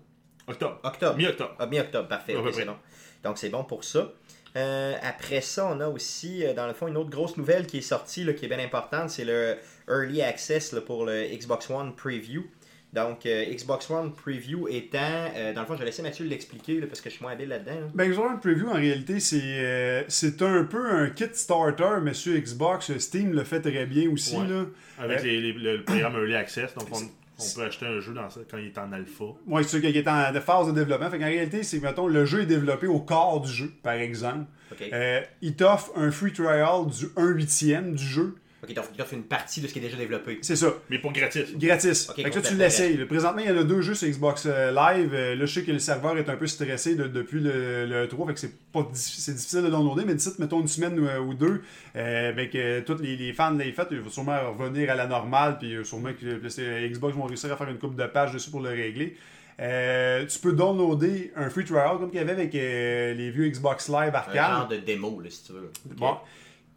Octobre. 0.47 0.79
octobre. 0.83 1.15
Mi-octobre. 1.17 1.55
Ah, 1.59 1.65
mi-octobre, 1.67 2.07
parfait. 2.07 2.35
C'est 2.53 2.65
bon. 2.65 2.75
Donc 3.23 3.37
c'est 3.37 3.49
bon 3.49 3.63
pour 3.63 3.83
ça. 3.83 4.11
Euh, 4.55 4.95
après 5.03 5.41
ça, 5.41 5.67
on 5.67 5.79
a 5.79 5.87
aussi, 5.87 6.43
dans 6.55 6.65
le 6.65 6.73
fond, 6.73 6.87
une 6.87 6.97
autre 6.97 7.11
grosse 7.11 7.37
nouvelle 7.37 7.67
qui 7.67 7.77
est 7.77 7.81
sortie, 7.81 8.23
là, 8.23 8.33
qui 8.33 8.45
est 8.45 8.47
bien 8.47 8.59
importante, 8.59 9.09
c'est 9.11 9.23
le 9.25 9.57
Early 9.87 10.21
Access 10.23 10.71
là, 10.73 10.81
pour 10.81 11.05
le 11.05 11.23
Xbox 11.27 11.69
One 11.69 11.95
Preview. 11.95 12.49
Donc, 12.91 13.25
euh, 13.27 13.45
Xbox 13.53 13.87
One 13.91 14.13
Preview 14.13 14.67
étant, 14.67 14.97
euh, 15.35 15.53
dans 15.53 15.61
le 15.61 15.67
fond, 15.67 15.73
je 15.75 15.79
vais 15.79 15.85
laisser 15.85 16.01
Mathieu 16.01 16.25
l'expliquer 16.25 16.79
là, 16.81 16.87
parce 16.87 17.01
que 17.01 17.09
je 17.09 17.15
suis 17.15 17.23
moins 17.23 17.33
habile 17.33 17.49
là-dedans. 17.49 17.79
là. 17.81 17.87
Ben, 17.93 18.09
Xbox 18.09 18.41
Preview, 18.41 18.67
en 18.67 18.73
réalité, 18.73 19.19
c'est 19.19 19.39
euh, 19.43 20.03
c'est 20.07 20.41
un 20.41 20.63
peu 20.63 20.89
un 20.89 21.09
kit 21.11 21.25
starter, 21.33 21.99
mais 22.01 22.15
sur 22.15 22.33
Xbox, 22.35 22.97
Steam 22.97 23.33
le 23.33 23.43
fait 23.43 23.61
très 23.61 23.85
bien 23.85 24.09
aussi. 24.09 24.35
Ouais. 24.37 24.47
Là. 24.47 24.65
Avec 24.99 25.19
Euh, 25.19 25.23
les- 25.23 25.39
les- 25.41 25.53
le 25.53 25.83
programme 25.83 26.13
Early 26.15 26.33
Access. 26.35 26.73
Donc, 26.73 26.87
on, 26.91 26.97
on 26.97 27.55
peut 27.55 27.61
acheter 27.67 27.85
un 27.85 27.99
jeu 27.99 28.13
dans 28.13 28.29
ça 28.29 28.39
quand 28.49 28.57
il 28.57 28.65
est 28.65 28.77
en 28.79 28.91
alpha. 28.91 29.25
Ouais, 29.47 29.61
c'est 29.63 29.69
sûr 29.69 29.81
qu'il 29.81 29.95
est 29.95 30.07
en 30.07 30.31
de 30.33 30.39
phase 30.39 30.67
de 30.67 30.71
développement. 30.73 31.11
Fait 31.11 31.19
qu'en 31.19 31.25
réalité, 31.25 31.61
c'est, 31.63 31.79
mettons, 31.79 32.07
le 32.07 32.25
jeu 32.25 32.41
est 32.41 32.45
développé 32.47 32.87
au 32.87 32.99
corps 32.99 33.39
du 33.41 33.51
jeu, 33.51 33.71
par 33.83 33.93
exemple. 33.93 34.45
Euh, 34.93 35.21
il 35.41 35.55
t'offre 35.55 35.91
un 35.95 36.09
free 36.11 36.33
trial 36.33 36.87
du 36.87 37.05
1 37.15 37.27
huitième 37.29 37.93
du 37.95 38.03
jeu. 38.03 38.35
Ok, 38.77 38.95
t'offres 38.97 39.13
une 39.13 39.23
partie 39.23 39.61
de 39.61 39.67
ce 39.67 39.73
qui 39.73 39.79
est 39.79 39.81
déjà 39.81 39.97
développé. 39.97 40.39
C'est 40.41 40.55
ça. 40.55 40.73
Mais 40.89 40.99
pour 40.99 41.11
gratis. 41.11 41.55
Gratis. 41.57 42.09
Ok, 42.09 42.15
fait 42.17 42.23
que 42.29 42.33
ça, 42.33 42.41
tu 42.41 42.55
l'essayes. 42.55 42.97
Présentement, 43.05 43.41
il 43.41 43.49
y 43.49 43.51
en 43.51 43.57
a 43.57 43.63
deux 43.63 43.81
jeux 43.81 43.95
sur 43.95 44.07
Xbox 44.07 44.45
euh, 44.45 44.71
Live. 44.71 45.11
Euh, 45.13 45.35
là, 45.35 45.45
je 45.45 45.53
sais 45.53 45.63
que 45.63 45.71
le 45.71 45.79
serveur 45.79 46.17
est 46.17 46.29
un 46.29 46.35
peu 46.35 46.47
stressé 46.47 46.95
de- 46.95 47.07
depuis 47.07 47.39
le, 47.39 47.85
le 47.85 48.07
3. 48.07 48.27
Fait 48.27 48.33
que 48.33 48.39
c'est 48.39 48.71
pas 48.71 48.87
c'est 48.93 49.33
difficile 49.35 49.63
de 49.63 49.69
downloader. 49.69 50.05
Mais 50.05 50.15
d'ici, 50.15 50.29
mettons, 50.39 50.61
une 50.61 50.67
semaine 50.67 50.99
ou, 50.99 51.07
euh, 51.07 51.19
ou 51.19 51.33
deux, 51.33 51.61
euh, 51.95 52.31
ben, 52.33 52.49
que 52.49 52.79
tous 52.81 53.01
les, 53.01 53.15
les 53.15 53.33
fans 53.33 53.51
de 53.51 53.59
l'AFET, 53.63 53.87
ils 53.91 53.99
vont 53.99 54.09
sûrement 54.09 54.37
revenir 54.57 54.89
à 54.91 54.95
la 54.95 55.07
normale. 55.07 55.57
Puis 55.59 55.75
sûrement 55.83 56.11
que 56.13 56.87
Xbox 56.87 57.15
vont 57.15 57.23
réussir 57.25 57.51
à 57.51 57.57
faire 57.57 57.69
une 57.69 57.77
coupe 57.79 57.95
de 57.95 58.05
pages 58.05 58.31
dessus 58.33 58.49
pour 58.51 58.61
le 58.61 58.69
régler. 58.69 59.15
Euh, 59.61 60.25
tu 60.25 60.39
peux 60.39 60.53
downloader 60.53 61.33
un 61.35 61.49
free 61.49 61.65
trial 61.65 61.97
comme 61.99 62.09
qu'il 62.09 62.19
y 62.19 62.21
avait 62.21 62.31
avec 62.31 62.55
euh, 62.55 63.13
les 63.13 63.29
vieux 63.29 63.49
Xbox 63.49 63.89
Live 63.89 64.11
Un 64.13 64.17
arcade. 64.17 64.35
genre 64.35 64.67
de 64.69 64.77
démo, 64.77 65.19
là, 65.19 65.29
si 65.29 65.43
tu 65.43 65.51
veux. 65.51 65.69
Bon. 65.97 66.15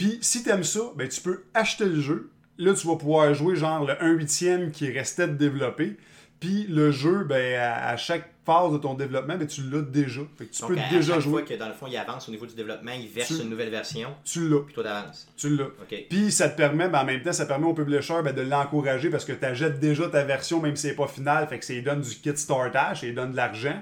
Puis 0.03 0.19
si 0.21 0.43
t'aimes 0.43 0.65
ça, 0.65 0.81
ben 0.97 1.09
tu 1.09 1.21
peux 1.21 1.45
acheter 1.55 1.85
le 1.85 2.01
jeu, 2.01 2.31
là, 2.59 2.75
tu 2.75 2.87
vas 2.87 2.97
pouvoir 2.97 3.33
jouer 3.35 3.55
genre 3.57 3.85
le 3.85 4.03
1 4.03 4.11
huitième 4.13 4.71
qui 4.71 4.91
restait 4.91 5.29
de 5.29 5.35
développer. 5.35 5.97
Puis 6.41 6.67
le 6.69 6.91
jeu, 6.91 7.23
ben, 7.23 7.55
à, 7.61 7.91
à 7.91 7.97
chaque 7.97 8.29
phase 8.45 8.73
de 8.73 8.79
ton 8.79 8.95
développement, 8.95 9.37
ben, 9.37 9.47
tu 9.47 9.63
l'as 9.71 9.83
déjà. 9.83 10.23
Fait 10.37 10.47
que 10.47 10.53
tu 10.53 10.61
Donc, 10.63 10.71
peux 10.75 10.79
à, 10.81 10.89
déjà 10.91 11.13
chaque 11.15 11.23
jouer. 11.23 11.33
fois 11.35 11.43
que 11.43 11.55
dans 11.55 11.69
le 11.69 11.75
fond, 11.75 11.87
il 11.87 11.97
avance 11.97 12.29
au 12.29 12.33
niveau 12.33 12.47
du 12.47 12.57
développement, 12.57 12.91
il 12.91 13.07
verse 13.09 13.29
Tu- 13.29 13.41
une 13.43 13.49
nouvelle 13.51 13.71
version, 13.71 14.09
Tu 14.25 14.49
l'as. 14.49 14.59
puis 14.65 14.75
toi 14.75 14.83
t'avances. 14.83 15.29
Tu 15.37 15.57
l'as. 15.57 15.67
OK. 15.67 16.07
Puis 16.11 16.33
ça 16.33 16.49
te 16.49 16.57
permet, 16.57 16.89
ben, 16.89 16.99
en 17.01 17.05
même 17.05 17.23
temps, 17.23 17.33
ça 17.33 17.47
permet 17.47 17.67
au 17.67 17.75
publisher 17.75 18.21
ben, 18.25 18.35
de 18.35 18.43
l'encourager 18.43 19.09
parce 19.09 19.25
que 19.25 19.33
tu 19.33 19.45
achètes 19.45 19.79
déjà 19.79 20.09
ta 20.09 20.25
version, 20.25 20.61
même 20.61 20.75
si 20.75 20.89
c'est 20.89 20.97
pas 20.97 21.07
final. 21.07 21.47
Fait 21.47 21.61
que 21.61 21.65
ça 21.65 21.75
lui 21.75 21.83
donne 21.83 22.01
du 22.01 22.11
kit 22.17 22.37
startage, 22.37 23.01
ça 23.03 23.07
lui 23.07 23.15
donne 23.15 23.31
de 23.31 23.37
l'argent. 23.37 23.81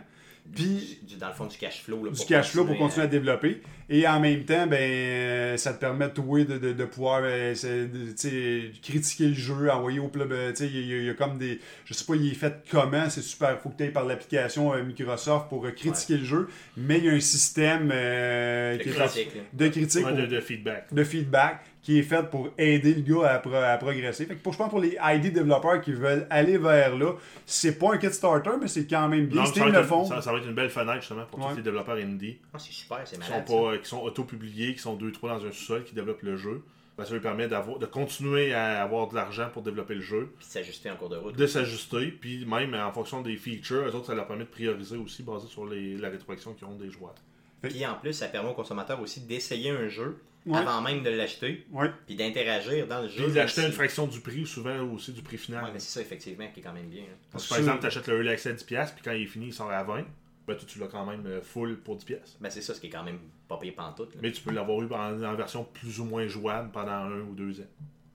Puis 0.55 0.99
Du- 1.03 1.17
dans 1.17 1.29
le 1.29 1.35
fond, 1.35 1.47
du 1.47 1.57
cash 1.57 1.83
flow. 1.83 2.05
là, 2.05 2.11
du 2.11 2.17
pour 2.17 2.27
cash 2.27 2.51
flow 2.51 2.65
pour 2.67 2.77
continuer 2.77 3.03
à 3.03 3.05
à- 3.05 3.11
développer. 3.11 3.63
Et 3.93 4.07
en 4.07 4.21
même 4.21 4.45
temps, 4.45 4.69
ben, 4.69 4.77
euh, 4.81 5.57
ça 5.57 5.73
te 5.75 5.81
permet 5.81 6.09
toi 6.11 6.45
de, 6.45 6.59
de, 6.59 6.73
de 6.73 6.85
pouvoir 6.85 7.23
euh, 7.25 7.53
de- 7.55 8.71
critiquer 8.83 9.27
le 9.27 9.35
jeu, 9.35 9.69
envoyer 9.69 9.99
au 9.99 10.07
club. 10.07 10.33
tu 10.51 10.57
sais, 10.57 10.67
Il 10.69 10.87
y, 10.89 10.95
a- 10.95 10.97
il 10.99 11.05
y 11.07 11.11
a 11.11 11.15
comme 11.15 11.39
des. 11.39 11.59
Je 11.85 11.93
sais 11.95 12.05
pas, 12.05 12.15
il 12.15 12.31
est 12.31 12.35
fait 12.35 12.55
comment, 12.71 13.11
c'est 13.11 13.21
super. 13.21 13.59
faut 13.61 13.71
que 13.71 13.77
tu 13.79 13.83
ailles 13.83 13.91
par 13.91 14.05
l'application 14.05 14.73
euh, 14.73 14.85
Microsoft 14.85 15.49
pour 15.49 15.67
euh, 15.67 15.73
critiquer 15.73 16.19
le 16.19 16.25
jeu. 16.25 16.49
Mais 16.77 16.99
il 16.99 17.05
y 17.07 17.09
a 17.11 17.13
un 17.15 17.21
système 17.21 17.91
euh, 17.93 18.79
De 18.79 18.83
qui 18.85 18.89
est 18.91 18.93
critique, 18.93 19.31
de 19.53 19.69
critique 19.69 20.07
Ouais, 20.07 20.13
pour- 20.13 20.21
de, 20.21 20.27
de 20.27 20.41
feedback. 20.41 20.87
de 20.95 21.03
feedback 21.05 21.61
qui 21.91 21.99
est 21.99 22.03
fait 22.05 22.23
pour 22.31 22.51
aider 22.57 22.95
le 22.95 23.01
gars 23.03 23.31
à, 23.33 23.39
pro- 23.41 23.53
à 23.55 23.77
progresser. 23.77 24.25
Fait 24.27 24.37
que 24.37 24.43
pour, 24.43 24.53
je 24.53 24.59
pense 24.59 24.71
pour 24.71 24.79
les 24.81 24.97
ID 25.03 25.33
développeurs 25.33 25.81
qui 25.81 25.93
veulent 25.93 26.25
aller 26.31 26.57
vers 26.57 26.97
là, 26.97 27.15
c'est 27.47 27.79
pas 27.81 27.95
un 27.95 27.99
kit 27.99 28.13
starter, 28.13 28.51
mais 28.61 28.69
c'est 28.69 28.87
quand 28.87 29.09
même 29.09 29.27
bien. 29.27 29.41
Non, 29.43 29.47
Steam 29.47 29.67
le 29.67 29.75
être, 29.79 29.87
font. 29.87 30.05
ça, 30.05 30.23
ça 30.23 30.31
va 30.31 30.39
être 30.39 30.47
une 30.47 30.55
belle 30.55 30.71
fenêtre 30.71 31.01
justement 31.01 31.25
pour 31.27 31.41
Ouais. 31.41 31.51
tous 31.51 31.57
les 31.57 31.63
développeurs 31.63 31.97
indie 31.97 32.39
Ah, 32.55 32.59
c'est 32.61 32.71
super, 32.73 33.01
c'est 33.05 33.17
qui 33.21 33.29
malade. 33.29 33.49
sont, 33.49 33.63
pas, 33.65 33.79
qui 33.79 33.89
sont 33.89 34.01
auto-publiés, 34.03 34.73
qui 34.75 34.79
sont 34.81 34.97
2-3 34.97 35.29
dans 35.41 35.47
un 35.47 35.51
sous-sol, 35.51 35.83
qui 35.83 35.95
développent 35.97 36.23
le 36.23 36.37
jeu. 36.37 36.63
Ben, 36.97 37.05
ça 37.07 37.15
lui 37.15 37.21
permet 37.21 37.49
d'avoir, 37.49 37.79
de 37.81 37.87
continuer 37.87 38.55
à 38.55 38.83
avoir 38.83 39.09
de 39.09 39.15
l'argent 39.17 39.49
pour 39.53 39.63
développer 39.63 39.95
le 39.95 40.01
jeu. 40.03 40.33
Puis 40.39 40.47
de 40.47 40.53
s'ajuster 40.53 40.91
en 40.91 40.97
cours 40.97 41.09
de 41.09 41.17
route. 41.17 41.35
de 41.37 41.47
s'ajuster, 41.47 42.07
puis 42.09 42.45
même 42.47 42.75
en 42.75 42.93
fonction 42.93 43.21
des 43.23 43.37
features, 43.37 43.89
eux 43.89 43.95
autres, 43.97 44.07
ça 44.07 44.15
leur 44.15 44.27
permet 44.29 44.45
de 44.45 44.49
prioriser 44.51 44.97
aussi 44.97 45.23
basé 45.23 45.49
sur 45.49 45.67
les, 45.67 45.97
la 45.97 46.09
rétroaction 46.11 46.53
qu'ils 46.55 46.67
ont 46.69 46.75
des 46.77 46.91
joueurs. 46.91 47.15
Puis 47.63 47.85
en 47.85 47.95
plus, 47.95 48.13
ça 48.13 48.29
permet 48.29 48.51
aux 48.51 48.55
consommateurs 48.55 49.01
aussi 49.01 49.21
d'essayer 49.23 49.71
un 49.71 49.89
jeu 49.89 50.19
Ouais. 50.47 50.59
avant 50.59 50.81
même 50.81 51.03
de 51.03 51.11
l'acheter, 51.11 51.67
Ouais. 51.71 51.91
puis 52.07 52.17
d'interagir 52.17 52.87
dans 52.87 53.03
le 53.03 53.09
jeu. 53.09 53.25
Puis 53.25 53.33
d'acheter 53.35 53.63
une 53.67 53.73
fraction 53.73 54.07
du 54.07 54.21
prix, 54.21 54.47
souvent 54.47 54.81
aussi 54.95 55.13
du 55.13 55.21
prix 55.23 55.37
final. 55.37 55.65
Ouais, 55.65 55.71
mais 55.75 55.79
c'est 55.81 55.91
ça, 55.91 56.01
effectivement, 56.01 56.47
qui 56.53 56.61
est 56.61 56.63
quand 56.63 56.73
même 56.73 56.89
bien. 56.89 57.03
hein. 57.03 57.17
Parce 57.31 57.45
que, 57.45 57.51
par 57.51 57.59
exemple, 57.59 57.81
tu 57.81 57.87
achètes 57.87 58.07
le 58.09 58.15
Early 58.17 58.29
Access 58.31 58.53
à 58.53 58.65
10$, 58.65 58.93
puis 58.95 59.03
quand 59.05 59.13
il 59.13 59.23
est 59.23 59.27
fini, 59.27 59.47
il 59.49 59.53
sort 59.53 59.71
à 59.71 59.83
20$, 59.85 60.05
ben, 60.47 60.55
toi, 60.57 60.65
tu 60.67 60.79
l'as 60.79 60.87
quand 60.89 61.05
même 61.05 61.27
euh, 61.27 61.43
full 61.43 61.77
pour 61.81 61.97
10$. 61.99 62.17
Ben, 62.41 62.49
c'est 62.51 62.63
ça, 62.63 62.75
ce 62.75 62.81
qui 62.81 62.87
est 62.87 62.91
quand 62.91 63.05
même 63.05 63.19
pas 63.49 63.59
payé 63.59 63.73
pantoute. 63.73 64.15
là. 64.15 64.21
Mais 64.23 64.33
tu 64.33 64.41
peux 64.43 64.53
l'avoir 64.53 64.81
eu 64.81 64.87
en, 64.93 65.23
en 65.23 65.35
version 65.35 65.65
plus 65.65 66.01
ou 66.01 66.05
moins 66.05 66.27
jouable 66.27 66.71
pendant 66.73 66.91
un 66.93 67.21
ou 67.21 67.35
deux 67.35 67.61
ans. 67.61 67.67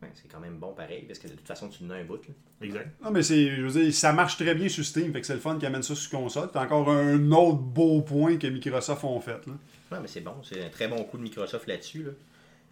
Ouais, 0.02 0.10
c'est 0.16 0.28
quand 0.28 0.40
même 0.40 0.58
bon 0.58 0.74
pareil, 0.74 1.04
parce 1.08 1.20
que 1.20 1.28
de 1.28 1.34
toute 1.34 1.48
façon, 1.48 1.70
tu 1.70 1.84
en 1.86 1.90
as 1.92 1.96
un 1.98 2.04
bout. 2.04 2.16
là. 2.28 2.34
Exact. 2.62 2.90
Non, 3.04 3.12
mais 3.12 3.22
c'est, 3.24 3.56
je 3.56 3.62
veux 3.62 3.82
dire, 3.84 3.94
ça 3.94 4.12
marche 4.14 4.36
très 4.38 4.54
bien 4.56 4.68
sur 4.68 4.84
Steam, 4.84 5.14
fait 5.14 5.22
que 5.22 5.28
c'est 5.28 5.34
le 5.36 5.40
fun 5.40 5.58
qui 5.60 5.66
amène 5.68 5.84
ça 5.84 5.94
sur 5.96 6.10
console. 6.10 6.50
C'est 6.52 6.60
encore 6.60 6.90
un 6.90 7.32
autre 7.32 7.60
beau 7.60 8.02
point 8.02 8.38
que 8.38 8.48
Microsoft 8.48 9.04
ont 9.04 9.20
fait. 9.22 9.46
Là. 9.48 9.54
Ouais, 9.92 9.98
mais 10.02 10.08
c'est 10.08 10.22
bon, 10.22 10.34
c'est 10.44 10.64
un 10.64 10.70
très 10.70 10.88
bon 10.88 11.04
coup 11.04 11.18
de 11.18 11.24
Microsoft 11.24 11.68
là-dessus. 11.68 12.04
là. 12.04 12.12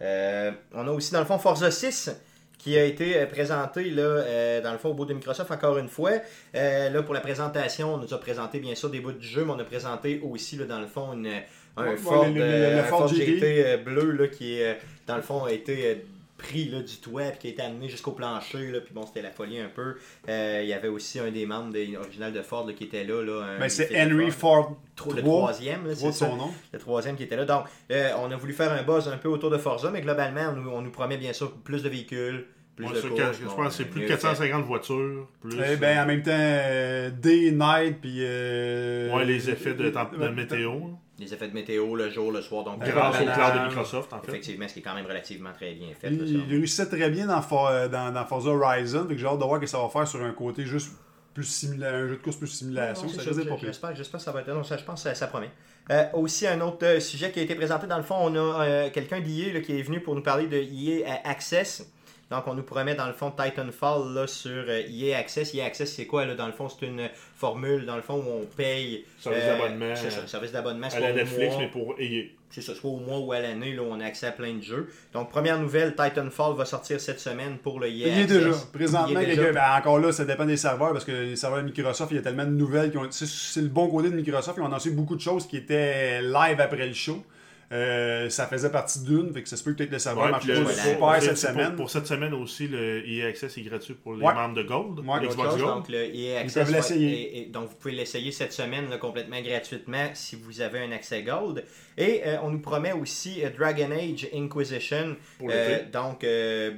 Euh, 0.02 0.50
on 0.74 0.86
a 0.88 0.90
aussi 0.90 1.12
dans 1.12 1.20
le 1.20 1.24
fond 1.26 1.38
Forza 1.38 1.70
6 1.70 2.10
qui 2.58 2.76
a 2.76 2.84
été 2.84 3.16
euh, 3.18 3.26
présenté 3.26 3.90
là, 3.90 4.02
euh, 4.02 4.60
dans 4.60 4.72
le 4.72 4.78
fond 4.78 4.88
au 4.90 4.94
bout 4.94 5.04
de 5.04 5.14
Microsoft 5.14 5.50
encore 5.50 5.78
une 5.78 5.88
fois. 5.88 6.12
Euh, 6.54 6.90
là 6.90 7.02
pour 7.02 7.14
la 7.14 7.20
présentation, 7.20 7.94
on 7.94 7.98
nous 7.98 8.12
a 8.12 8.18
présenté 8.18 8.58
bien 8.58 8.74
sûr 8.74 8.90
des 8.90 9.00
bouts 9.00 9.12
du 9.12 9.26
jeu, 9.26 9.44
mais 9.44 9.52
on 9.52 9.58
a 9.58 9.64
présenté 9.64 10.20
aussi 10.24 10.56
là, 10.56 10.64
dans 10.64 10.80
le 10.80 10.86
fond 10.86 11.12
une, 11.12 11.28
un 11.76 11.84
Ouais, 11.90 11.96
Ford, 11.96 12.24
le- 12.26 12.32
le- 12.32 12.40
le- 12.40 12.70
le 12.72 12.78
un 12.78 12.82
Ford 12.84 13.00
Ford 13.00 13.08
GT. 13.08 13.38
GT 13.38 13.76
bleu 13.78 14.10
là, 14.12 14.26
qui 14.28 14.58
est, 14.60 14.78
dans 15.06 15.16
le 15.16 15.22
fond 15.22 15.44
a 15.44 15.52
été 15.52 16.04
pris 16.36 16.64
là, 16.66 16.80
du 16.80 16.96
toit 16.96 17.24
puis 17.30 17.38
qui 17.38 17.46
a 17.46 17.50
été 17.50 17.62
amené 17.62 17.88
jusqu'au 17.88 18.10
plancher. 18.12 18.70
Là, 18.70 18.80
puis 18.80 18.92
bon, 18.92 19.06
c'était 19.06 19.22
la 19.22 19.30
folie 19.30 19.58
un 19.60 19.68
peu. 19.68 19.94
Euh, 20.28 20.60
il 20.62 20.68
y 20.68 20.72
avait 20.72 20.88
aussi 20.88 21.18
un 21.20 21.30
des 21.30 21.46
membres 21.46 21.72
des 21.72 21.96
originales 21.96 22.32
de 22.32 22.42
Ford 22.42 22.66
là, 22.66 22.72
qui 22.72 22.84
était 22.84 23.04
là. 23.04 23.22
là 23.22 23.44
un- 23.56 23.58
Ben, 23.60 23.68
c'est 23.68 23.88
Henry 24.00 24.30
Ford. 24.30 24.70
Le 24.70 24.76
3, 24.96 25.14
troisième, 25.22 25.86
là, 25.86 25.94
c'est 25.94 26.12
son 26.12 26.36
nom. 26.36 26.50
le 26.72 26.78
troisième 26.78 27.16
qui 27.16 27.22
était 27.24 27.36
là. 27.36 27.44
Donc, 27.44 27.64
euh, 27.90 28.10
on 28.18 28.30
a 28.30 28.36
voulu 28.36 28.52
faire 28.52 28.72
un 28.72 28.82
buzz 28.82 29.08
un 29.08 29.16
peu 29.16 29.28
autour 29.28 29.50
de 29.50 29.58
Forza, 29.58 29.90
mais 29.90 30.00
globalement, 30.00 30.50
on 30.50 30.56
nous, 30.60 30.70
on 30.70 30.82
nous 30.82 30.90
promet 30.90 31.16
bien 31.16 31.32
sûr 31.32 31.52
plus 31.52 31.82
de 31.82 31.88
véhicules, 31.88 32.46
plus 32.76 32.86
de 32.86 33.00
courses. 33.00 33.38
je 33.40 33.44
bon, 33.46 33.54
pense 33.54 33.68
que 33.68 33.74
c'est 33.74 33.84
plus 33.84 34.00
de 34.00 34.04
mieux 34.06 34.08
450 34.08 34.64
voitures. 34.64 35.28
Plus, 35.40 35.56
Eh 35.72 35.76
ben, 35.76 36.02
en 36.02 36.06
même 36.06 36.22
temps, 36.22 36.30
euh, 36.34 37.10
day, 37.10 37.50
night, 37.52 38.00
puis. 38.00 38.18
euh, 38.20 39.12
ouais, 39.14 39.24
les 39.24 39.50
effets 39.50 39.74
de, 39.74 39.88
de 39.90 40.28
météo. 40.28 40.72
Les 41.18 41.32
effets 41.32 41.46
de 41.48 41.54
météo, 41.54 41.94
le 41.94 42.10
jour, 42.10 42.32
le 42.32 42.42
soir. 42.42 42.64
Donc, 42.64 42.80
Grâce 42.80 43.20
au 43.20 43.24
cloud 43.24 43.54
de 43.62 43.68
Microsoft, 43.68 44.12
en 44.12 44.20
fait. 44.20 44.28
effectivement, 44.32 44.66
ce 44.66 44.72
qui 44.74 44.80
est 44.80 44.82
quand 44.82 44.94
même 44.94 45.06
relativement 45.06 45.52
très 45.52 45.72
bien 45.74 45.88
fait. 45.98 46.08
Il, 46.10 46.26
il 46.28 46.40
réussissait 46.50 46.86
très 46.88 47.08
bien 47.10 47.26
dans, 47.26 47.40
For- 47.40 47.68
euh, 47.68 47.86
dans, 47.88 48.12
dans 48.12 48.24
Forza 48.24 48.50
Horizon, 48.50 49.06
que 49.06 49.16
j'ai 49.16 49.26
hâte 49.26 49.38
de 49.38 49.44
voir 49.44 49.56
ce 49.56 49.60
que 49.60 49.66
ça 49.68 49.78
va 49.78 49.88
faire 49.88 50.08
sur 50.08 50.22
un 50.22 50.32
côté 50.32 50.64
juste 50.66 50.90
plus 51.32 51.44
similaire, 51.44 51.94
un 51.94 52.08
jeu 52.08 52.16
de 52.16 52.22
course 52.22 52.36
plus 52.36 52.48
simulation. 52.48 53.06
J'espère 53.08 53.94
j'espère 53.94 54.18
que 54.18 54.24
ça 54.24 54.32
va 54.32 54.40
être. 54.40 54.48
Non, 54.52 54.64
ça, 54.64 54.76
je 54.76 54.84
pense 54.84 55.02
que 55.04 55.08
ça, 55.08 55.14
ça 55.14 55.26
promet. 55.28 55.50
Euh, 55.90 56.04
aussi, 56.14 56.46
un 56.46 56.60
autre 56.62 56.84
euh, 56.84 56.98
sujet 57.00 57.30
qui 57.30 57.40
a 57.40 57.42
été 57.42 57.54
présenté, 57.54 57.86
dans 57.86 57.96
le 57.98 58.02
fond, 58.02 58.16
on 58.18 58.34
a 58.34 58.64
euh, 58.64 58.90
quelqu'un 58.90 59.20
d'IA 59.20 59.60
qui 59.60 59.78
est 59.78 59.82
venu 59.82 60.00
pour 60.00 60.14
nous 60.14 60.22
parler 60.22 60.46
de 60.46 60.56
EA 60.56 61.20
Access. 61.24 61.92
Donc, 62.30 62.44
on 62.46 62.54
nous 62.54 62.62
promet, 62.62 62.94
dans 62.94 63.06
le 63.06 63.12
fond, 63.12 63.30
Titanfall 63.30 64.12
là, 64.14 64.26
sur 64.26 64.50
euh, 64.68 64.82
EA 64.90 65.18
Access. 65.18 65.54
EA 65.54 65.66
Access, 65.66 65.92
c'est 65.94 66.06
quoi 66.06 66.24
là, 66.24 66.34
Dans 66.34 66.46
le 66.46 66.52
fond, 66.52 66.68
c'est 66.68 66.86
une 66.86 67.08
formule, 67.36 67.84
dans 67.86 67.96
le 67.96 68.02
fond, 68.02 68.14
où 68.14 68.42
on 68.42 68.46
paye. 68.56 69.04
Service 69.20 69.42
euh, 69.44 69.58
d'abonnement 69.58 69.94
ça, 69.94 70.26
service 70.26 70.52
d'abonnement. 70.52 70.88
à 70.92 71.00
la 71.00 71.12
Netflix, 71.12 71.52
mois. 71.54 71.62
mais 71.62 71.68
pour 71.68 71.94
EA. 71.98 72.24
C'est 72.50 72.60
ça, 72.62 72.74
soit 72.74 72.90
au 72.90 72.98
mois 73.00 73.18
ou 73.18 73.32
à 73.32 73.40
l'année, 73.40 73.74
là, 73.74 73.82
où 73.82 73.86
on 73.90 73.98
a 74.00 74.04
accès 74.06 74.26
à 74.28 74.32
plein 74.32 74.54
de 74.54 74.62
jeux. 74.62 74.88
Donc, 75.12 75.28
première 75.28 75.58
nouvelle, 75.58 75.94
Titanfall 75.96 76.54
va 76.56 76.64
sortir 76.64 77.00
cette 77.00 77.18
semaine 77.20 77.58
pour 77.58 77.78
le 77.80 77.88
EA 77.88 77.90
Il 77.90 77.98
y 77.98 78.02
est 78.04 78.22
Access. 78.22 78.28
déjà. 78.38 78.50
Présentement, 78.72 79.20
Il 79.20 79.28
est 79.30 79.36
déjà. 79.36 79.52
ben, 79.52 79.76
encore 79.78 79.98
là, 79.98 80.12
ça 80.12 80.24
dépend 80.24 80.44
des 80.46 80.56
serveurs 80.56 80.92
parce 80.92 81.04
que 81.04 81.10
les 81.12 81.36
serveurs 81.36 81.60
de 81.60 81.64
Microsoft, 81.66 82.10
il 82.12 82.16
y 82.16 82.18
a 82.18 82.22
tellement 82.22 82.44
de 82.44 82.50
nouvelles. 82.50 82.90
qui 82.92 82.96
ont- 82.98 83.06
C'est 83.10 83.26
c'est 83.26 83.60
le 83.60 83.68
bon 83.68 83.88
côté 83.88 84.08
de 84.10 84.14
Microsoft. 84.14 84.56
Ils 84.58 84.62
ont 84.62 84.66
annoncé 84.66 84.90
beaucoup 84.90 85.16
de 85.16 85.20
choses 85.20 85.46
qui 85.48 85.56
étaient 85.56 86.22
live 86.22 86.60
après 86.60 86.86
le 86.86 86.94
show. 86.94 87.22
Euh, 87.72 88.28
ça 88.30 88.46
faisait 88.46 88.70
partie 88.70 89.00
d'une, 89.02 89.32
fait 89.32 89.42
que 89.42 89.48
ça 89.48 89.56
se 89.56 89.64
peut 89.64 89.74
peut-être 89.74 89.90
le 89.90 89.98
serveur 89.98 90.24
Ouais, 90.26 90.32
le- 90.46 90.64
super 90.66 90.98
pour- 90.98 91.14
cette 91.20 91.36
semaine. 91.38 91.76
Pour, 91.76 91.90
cette 91.90 92.06
semaine 92.06 92.34
aussi, 92.34 92.68
le 92.68 93.06
EA 93.08 93.26
Access 93.28 93.56
est 93.58 93.62
gratuit 93.62 93.94
pour 93.94 94.14
les 94.14 94.22
Ouais. 94.24 94.34
membres 94.34 94.54
de 94.54 94.62
Gold. 94.62 95.00
Ouais. 95.00 95.06
Autre 95.16 95.28
Xbox 95.28 95.50
chose, 95.50 95.60
Gold. 95.60 95.74
donc 95.74 95.88
le 95.88 96.14
EA 96.14 96.38
Access 96.40 96.54
peuvent 96.54 96.70
va- 96.70 96.76
l'essayer. 96.78 97.12
et- 97.22 97.42
et- 97.42 97.46
donc 97.46 97.68
vous 97.70 97.76
pouvez 97.76 97.94
l'essayer 97.94 98.30
cette 98.32 98.52
semaine 98.52 98.88
là, 98.90 98.98
complètement 98.98 99.40
gratuitement 99.40 100.10
si 100.14 100.36
vous 100.36 100.60
avez 100.60 100.80
un 100.80 100.92
accès 100.92 101.22
Gold. 101.22 101.64
Et 101.96 102.22
euh, 102.26 102.36
on 102.42 102.50
nous 102.50 102.60
promet 102.60 102.92
aussi 102.92 103.44
euh, 103.44 103.50
Dragon 103.56 103.90
Age 103.92 104.28
Inquisition. 104.34 105.16
Pour 105.38 105.48
Euh, 105.52 105.78
donc 105.92 106.22
euh, 106.24 106.72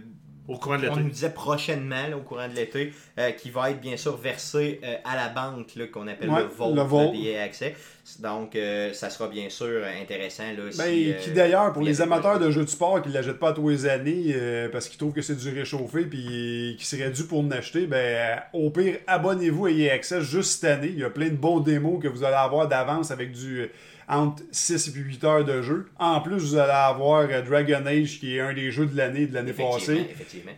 Au 0.49 0.57
courant 0.59 0.79
de 0.79 0.87
on 0.89 0.93
nous 0.93 0.99
l'été. 0.99 1.11
disait 1.11 1.31
prochainement 1.31 2.07
là, 2.09 2.17
au 2.17 2.21
courant 2.21 2.49
de 2.49 2.55
l'été 2.55 2.93
euh, 3.19 3.31
qui 3.33 3.51
va 3.51 3.71
être 3.71 3.81
bien 3.81 3.97
sûr 3.97 4.17
versé 4.17 4.81
euh, 4.85 4.97
à 5.05 5.17
la 5.17 5.29
banque 5.29 5.75
là, 5.77 5.87
qu'on 5.89 6.07
appelle 6.07 6.31
Ouais, 6.31 6.43
le 6.43 6.83
Vault, 6.83 7.13
le 7.13 7.19
EA 7.19 7.43
Access. 7.43 7.73
Donc 8.21 8.55
euh, 8.55 8.93
ça 8.93 9.11
sera 9.11 9.27
bien 9.29 9.49
sûr 9.49 9.83
intéressant. 10.01 10.45
Là, 10.45 10.63
Ben, 10.65 10.73
si, 10.73 11.15
qui 11.21 11.31
d'ailleurs, 11.33 11.73
pour 11.73 11.83
les 11.83 12.01
amateurs 12.01 12.39
de 12.39 12.51
jeux 12.53 12.63
de 12.65 12.69
sport 12.69 13.03
qui 13.03 13.09
ne 13.09 13.15
l'achètent 13.15 13.41
pas 13.41 13.49
à 13.49 13.53
tous 13.53 13.69
les 13.69 13.87
années 13.87 14.27
euh, 14.37 14.69
parce 14.71 14.89
qu'ils 14.89 14.99
trouvent 14.99 15.13
que 15.13 15.23
c'est 15.23 15.35
du 15.35 15.49
réchauffé 15.51 16.05
puis 16.05 16.77
qui 16.79 16.87
serait 16.87 17.11
dû 17.11 17.25
pour 17.25 17.43
l'acheter, 17.43 17.87
ben, 17.89 18.41
au 18.53 18.71
pire, 18.71 18.99
abonnez-vous 19.09 19.67
à 19.67 19.71
EA 19.73 19.95
Access 19.95 20.23
juste 20.23 20.61
cette 20.61 20.71
année. 20.71 20.91
Il 20.93 21.01
y 21.01 21.05
a 21.05 21.11
plein 21.11 21.29
de 21.31 21.35
bons 21.35 21.59
démos 21.59 22.01
que 22.01 22.07
vous 22.07 22.23
allez 22.23 22.37
avoir 22.37 22.69
d'avance 22.69 23.11
avec 23.11 23.33
du 23.33 23.63
euh, 23.63 23.67
entre 24.09 24.43
6 24.53 24.89
et 24.89 24.93
8 25.01 25.25
heures 25.25 25.45
de 25.45 25.63
jeu. 25.63 25.87
En 25.99 26.21
plus, 26.21 26.37
vous 26.39 26.57
allez 26.57 26.71
avoir 26.73 27.27
euh, 27.29 27.43
Dragon 27.43 27.85
Age 27.87 28.19
qui 28.21 28.37
est 28.37 28.41
un 28.41 28.53
des 28.55 28.71
jeux 28.71 28.87
de 28.87 28.97
l'année 28.97 29.27
de 29.27 29.35
l'année 29.35 29.51
effectivement, 29.51 29.79
passée. 30.01 30.07
effectivement. 30.11 30.53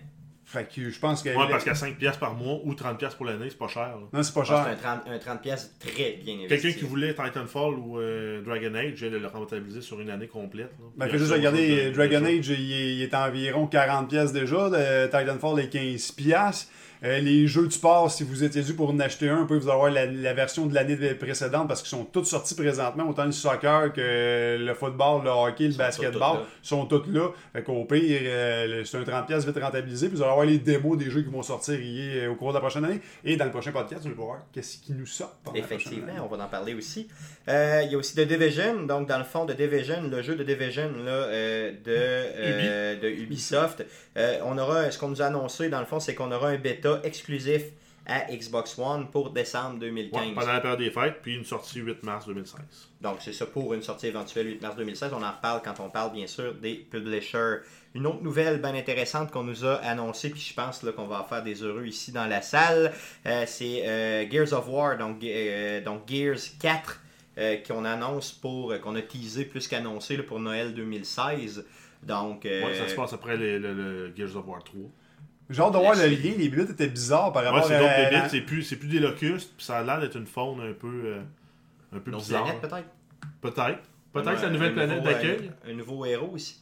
Fait 0.44 0.66
que 0.66 0.88
je 0.88 0.98
pense 0.98 1.22
que. 1.22 1.28
Ouais, 1.28 1.44
parce 1.50 1.62
qu'à 1.62 1.74
5$ 1.74 2.18
par 2.18 2.32
mois 2.34 2.58
ou 2.64 2.72
30$ 2.72 3.14
pour 3.16 3.26
l'année, 3.26 3.48
c'est 3.50 3.58
pas 3.58 3.68
cher. 3.68 3.82
là. 3.88 3.98
Non, 4.14 4.22
c'est 4.22 4.32
pas 4.32 4.44
cher. 4.44 4.64
C'est 4.66 4.72
un 4.86 4.96
30, 4.96 5.00
un 5.06 5.18
30 5.18 5.42
pièces 5.42 5.74
très 5.78 6.18
bien 6.24 6.36
investi. 6.36 6.48
Quelqu'un 6.48 6.78
qui 6.78 6.84
voulait 6.86 7.12
Titanfall 7.14 7.74
ou 7.74 7.98
euh, 7.98 8.40
Dragon 8.42 8.74
Age, 8.74 8.92
je 8.96 9.06
vais 9.08 9.18
le 9.18 9.26
rentabiliser 9.26 9.82
sur 9.82 10.00
une 10.00 10.08
année 10.08 10.26
complète. 10.26 10.70
là. 10.78 10.86
Ben, 11.06 11.10
juste 11.18 11.30
regarder, 11.32 11.84
de- 11.84 11.90
de- 11.90 11.94
Dragon 11.94 12.20
de- 12.22 12.26
Age, 12.26 12.48
il 12.48 12.72
est, 12.72 12.94
il 12.96 13.02
est 13.02 13.14
environ 13.14 13.66
40 13.66 14.08
pièces 14.08 14.32
déjà. 14.32 14.70
Le 14.72 15.04
Titanfall 15.10 15.60
est 15.60 15.68
15 15.68 16.12
pièces. 17.00 17.22
les 17.22 17.46
jeux 17.46 17.66
de 17.66 17.72
sport, 17.72 18.10
si 18.10 18.24
vous 18.24 18.44
étiez 18.44 18.62
dû 18.62 18.74
pour 18.74 18.90
en 18.90 19.00
acheter 19.00 19.28
un, 19.28 19.40
vous 19.40 19.46
pouvez 19.46 19.60
vous 19.60 19.70
avoir 19.70 19.90
la, 19.90 20.06
la 20.06 20.34
version 20.34 20.66
de 20.66 20.74
l'année 20.74 20.96
précédente 21.14 21.68
parce 21.68 21.80
qu'ils 21.80 21.90
sont 21.90 22.04
tous 22.04 22.24
sortis 22.24 22.54
présentement, 22.54 23.08
autant 23.08 23.24
le 23.24 23.32
soccer 23.32 23.92
que 23.92 24.56
le 24.58 24.74
football, 24.74 25.24
le 25.24 25.30
hockey, 25.30 25.64
le 25.66 25.72
sont 25.72 25.78
basketball, 25.78 26.38
sont 26.62 26.86
tous 26.86 27.04
là. 27.08 27.28
Fait 27.52 27.62
qu'au 27.62 27.84
pire, 27.84 28.20
euh, 28.22 28.84
c'est 28.84 28.98
un 28.98 29.04
30 29.04 29.26
pièces 29.26 29.46
vite 29.46 29.58
rentabilisé, 29.62 30.08
puis 30.08 30.16
vous 30.16 30.22
allez 30.22 30.30
avoir 30.30 30.46
les 30.46 30.58
démos 30.58 30.98
des 30.98 31.10
jeux 31.10 31.22
qui 31.22 31.30
vont 31.30 31.42
sortir 31.42 31.80
hier, 31.80 32.24
euh, 32.24 32.32
au 32.32 32.34
cours 32.34 32.48
de 32.48 32.54
la 32.54 32.60
prochaine 32.60 32.84
année. 32.84 33.00
Et 33.24 33.36
dans 33.36 33.44
le 33.44 33.50
prochain 33.50 33.72
podcast, 33.72 34.02
vous 34.02 34.08
allez 34.08 34.16
voir 34.16 34.38
qu'est-ce 34.52 34.78
qui 34.78 34.92
nous 34.92 35.06
sort. 35.06 35.36
Effectivement, 35.54 36.12
on 36.22 36.34
va 36.34 36.44
en 36.44 36.48
parler 36.48 36.74
aussi. 36.74 37.08
Euh, 37.48 37.82
il 37.84 37.92
y 37.92 37.94
a 37.94 37.98
aussi 37.98 38.14
The 38.14 38.20
Division, 38.20 38.82
donc 38.82 39.08
dans 39.08 39.18
le 39.18 39.24
fond 39.24 39.44
de 39.44 39.52
Division, 39.52 40.02
le 40.10 40.22
jeu 40.22 40.36
de 40.36 40.44
Division 40.44 40.90
là, 41.04 41.10
euh, 41.10 41.72
de, 41.72 41.78
euh, 41.88 43.00
de 43.00 43.08
Ubisoft. 43.08 43.84
Euh, 44.16 44.38
on 44.44 44.58
aura, 44.58 44.90
ce 44.90 44.98
qu'on 44.98 45.08
nous 45.08 45.22
a 45.22 45.26
annoncé 45.26 45.68
dans 45.68 45.80
le 45.80 45.86
fond, 45.86 46.00
c'est 46.00 46.14
qu'on 46.14 46.32
aura 46.32 46.48
un 46.48 46.58
bêta 46.58 46.87
exclusif 47.02 47.62
à 48.10 48.20
Xbox 48.34 48.78
One 48.78 49.10
pour 49.10 49.30
décembre 49.30 49.74
Ouais, 49.74 49.88
2015. 49.90 50.34
pendant 50.34 50.52
la 50.52 50.60
période 50.60 50.78
des 50.78 50.90
fêtes, 50.90 51.16
puis 51.20 51.34
une 51.34 51.44
sortie 51.44 51.80
8 51.80 52.02
mars 52.04 52.26
2016. 52.26 52.58
Donc, 53.02 53.18
c'est 53.20 53.34
ça 53.34 53.44
pour 53.44 53.74
une 53.74 53.82
sortie 53.82 54.06
éventuelle 54.06 54.46
8 54.46 54.62
mars 54.62 54.76
2016. 54.76 55.12
On 55.12 55.22
en 55.22 55.30
reparle 55.30 55.60
quand 55.62 55.78
on 55.80 55.90
parle, 55.90 56.12
bien 56.12 56.26
sûr, 56.26 56.54
des 56.54 56.74
publishers. 56.74 57.56
Une 57.94 58.06
autre 58.06 58.22
nouvelle 58.22 58.62
bien 58.62 58.74
intéressante 58.74 59.30
qu'on 59.30 59.42
nous 59.44 59.62
a 59.66 59.74
annoncée, 59.76 60.30
puis 60.30 60.40
je 60.40 60.54
pense 60.54 60.78
qu'on 60.96 61.06
va 61.06 61.20
en 61.20 61.24
faire 61.24 61.42
des 61.42 61.62
heureux 61.62 61.84
ici 61.86 62.10
dans 62.12 62.24
la 62.26 62.40
salle, 62.40 62.92
euh, 63.26 63.44
c'est 63.46 63.86
euh, 63.86 64.30
Gears 64.30 64.54
of 64.54 64.68
War, 64.68 64.96
donc, 64.96 65.22
euh, 65.24 65.82
donc 65.84 66.08
Gears 66.08 66.38
4, 66.60 67.00
euh, 67.38 67.56
qu'on 67.66 67.84
annonce 67.84 68.32
pour, 68.32 68.72
qu'on 68.80 68.94
a 68.96 69.02
teasé 69.02 69.44
plus 69.44 69.68
qu'annoncé 69.68 70.16
pour 70.18 70.40
Noël 70.40 70.72
2016. 70.72 71.64
Donc, 72.02 72.44
Ouais, 72.44 72.74
ça 72.74 72.88
se 72.88 72.94
passe 72.94 73.12
après 73.12 73.36
le 73.36 74.12
Gears 74.16 74.34
of 74.36 74.46
War 74.46 74.62
3. 74.64 74.80
J'ai 75.50 75.62
hâte 75.62 75.72
de 75.72 75.78
voir 75.78 75.94
le 75.94 76.00
La 76.00 76.08
lien. 76.08 76.34
Les 76.36 76.48
bébites 76.48 76.70
étaient 76.70 76.88
bizarres 76.88 77.32
par 77.32 77.42
Ouais, 77.42 77.48
rapport 77.48 77.66
c'est 77.66 77.74
à. 77.74 78.10
d'autres 78.10 78.30
c'est 78.30 78.40
plus, 78.42 78.62
c'est 78.62 78.76
plus 78.76 78.88
des 78.88 79.00
locustes, 79.00 79.54
puis 79.56 79.64
ça 79.64 79.78
a 79.78 79.82
l'air 79.82 80.00
d'être 80.00 80.16
une 80.16 80.26
faune 80.26 80.60
un 80.60 80.72
peu, 80.74 81.02
euh, 81.06 81.20
un 81.92 81.98
peu 82.00 82.10
bizarre. 82.10 82.44
planètes, 82.44 82.60
peut-être? 82.60 82.88
Peut-être. 83.40 83.78
Peut-être 84.12 84.32
que 84.32 84.36
c'est 84.38 84.46
la 84.46 84.52
nouvelle 84.52 84.70
un 84.72 84.74
planète 84.74 84.98
nouveau, 84.98 85.10
d'accueil. 85.10 85.50
euh, 85.66 85.70
Un, 85.70 85.74
nouveau 85.74 86.04
héros 86.04 86.36
ici. 86.36 86.60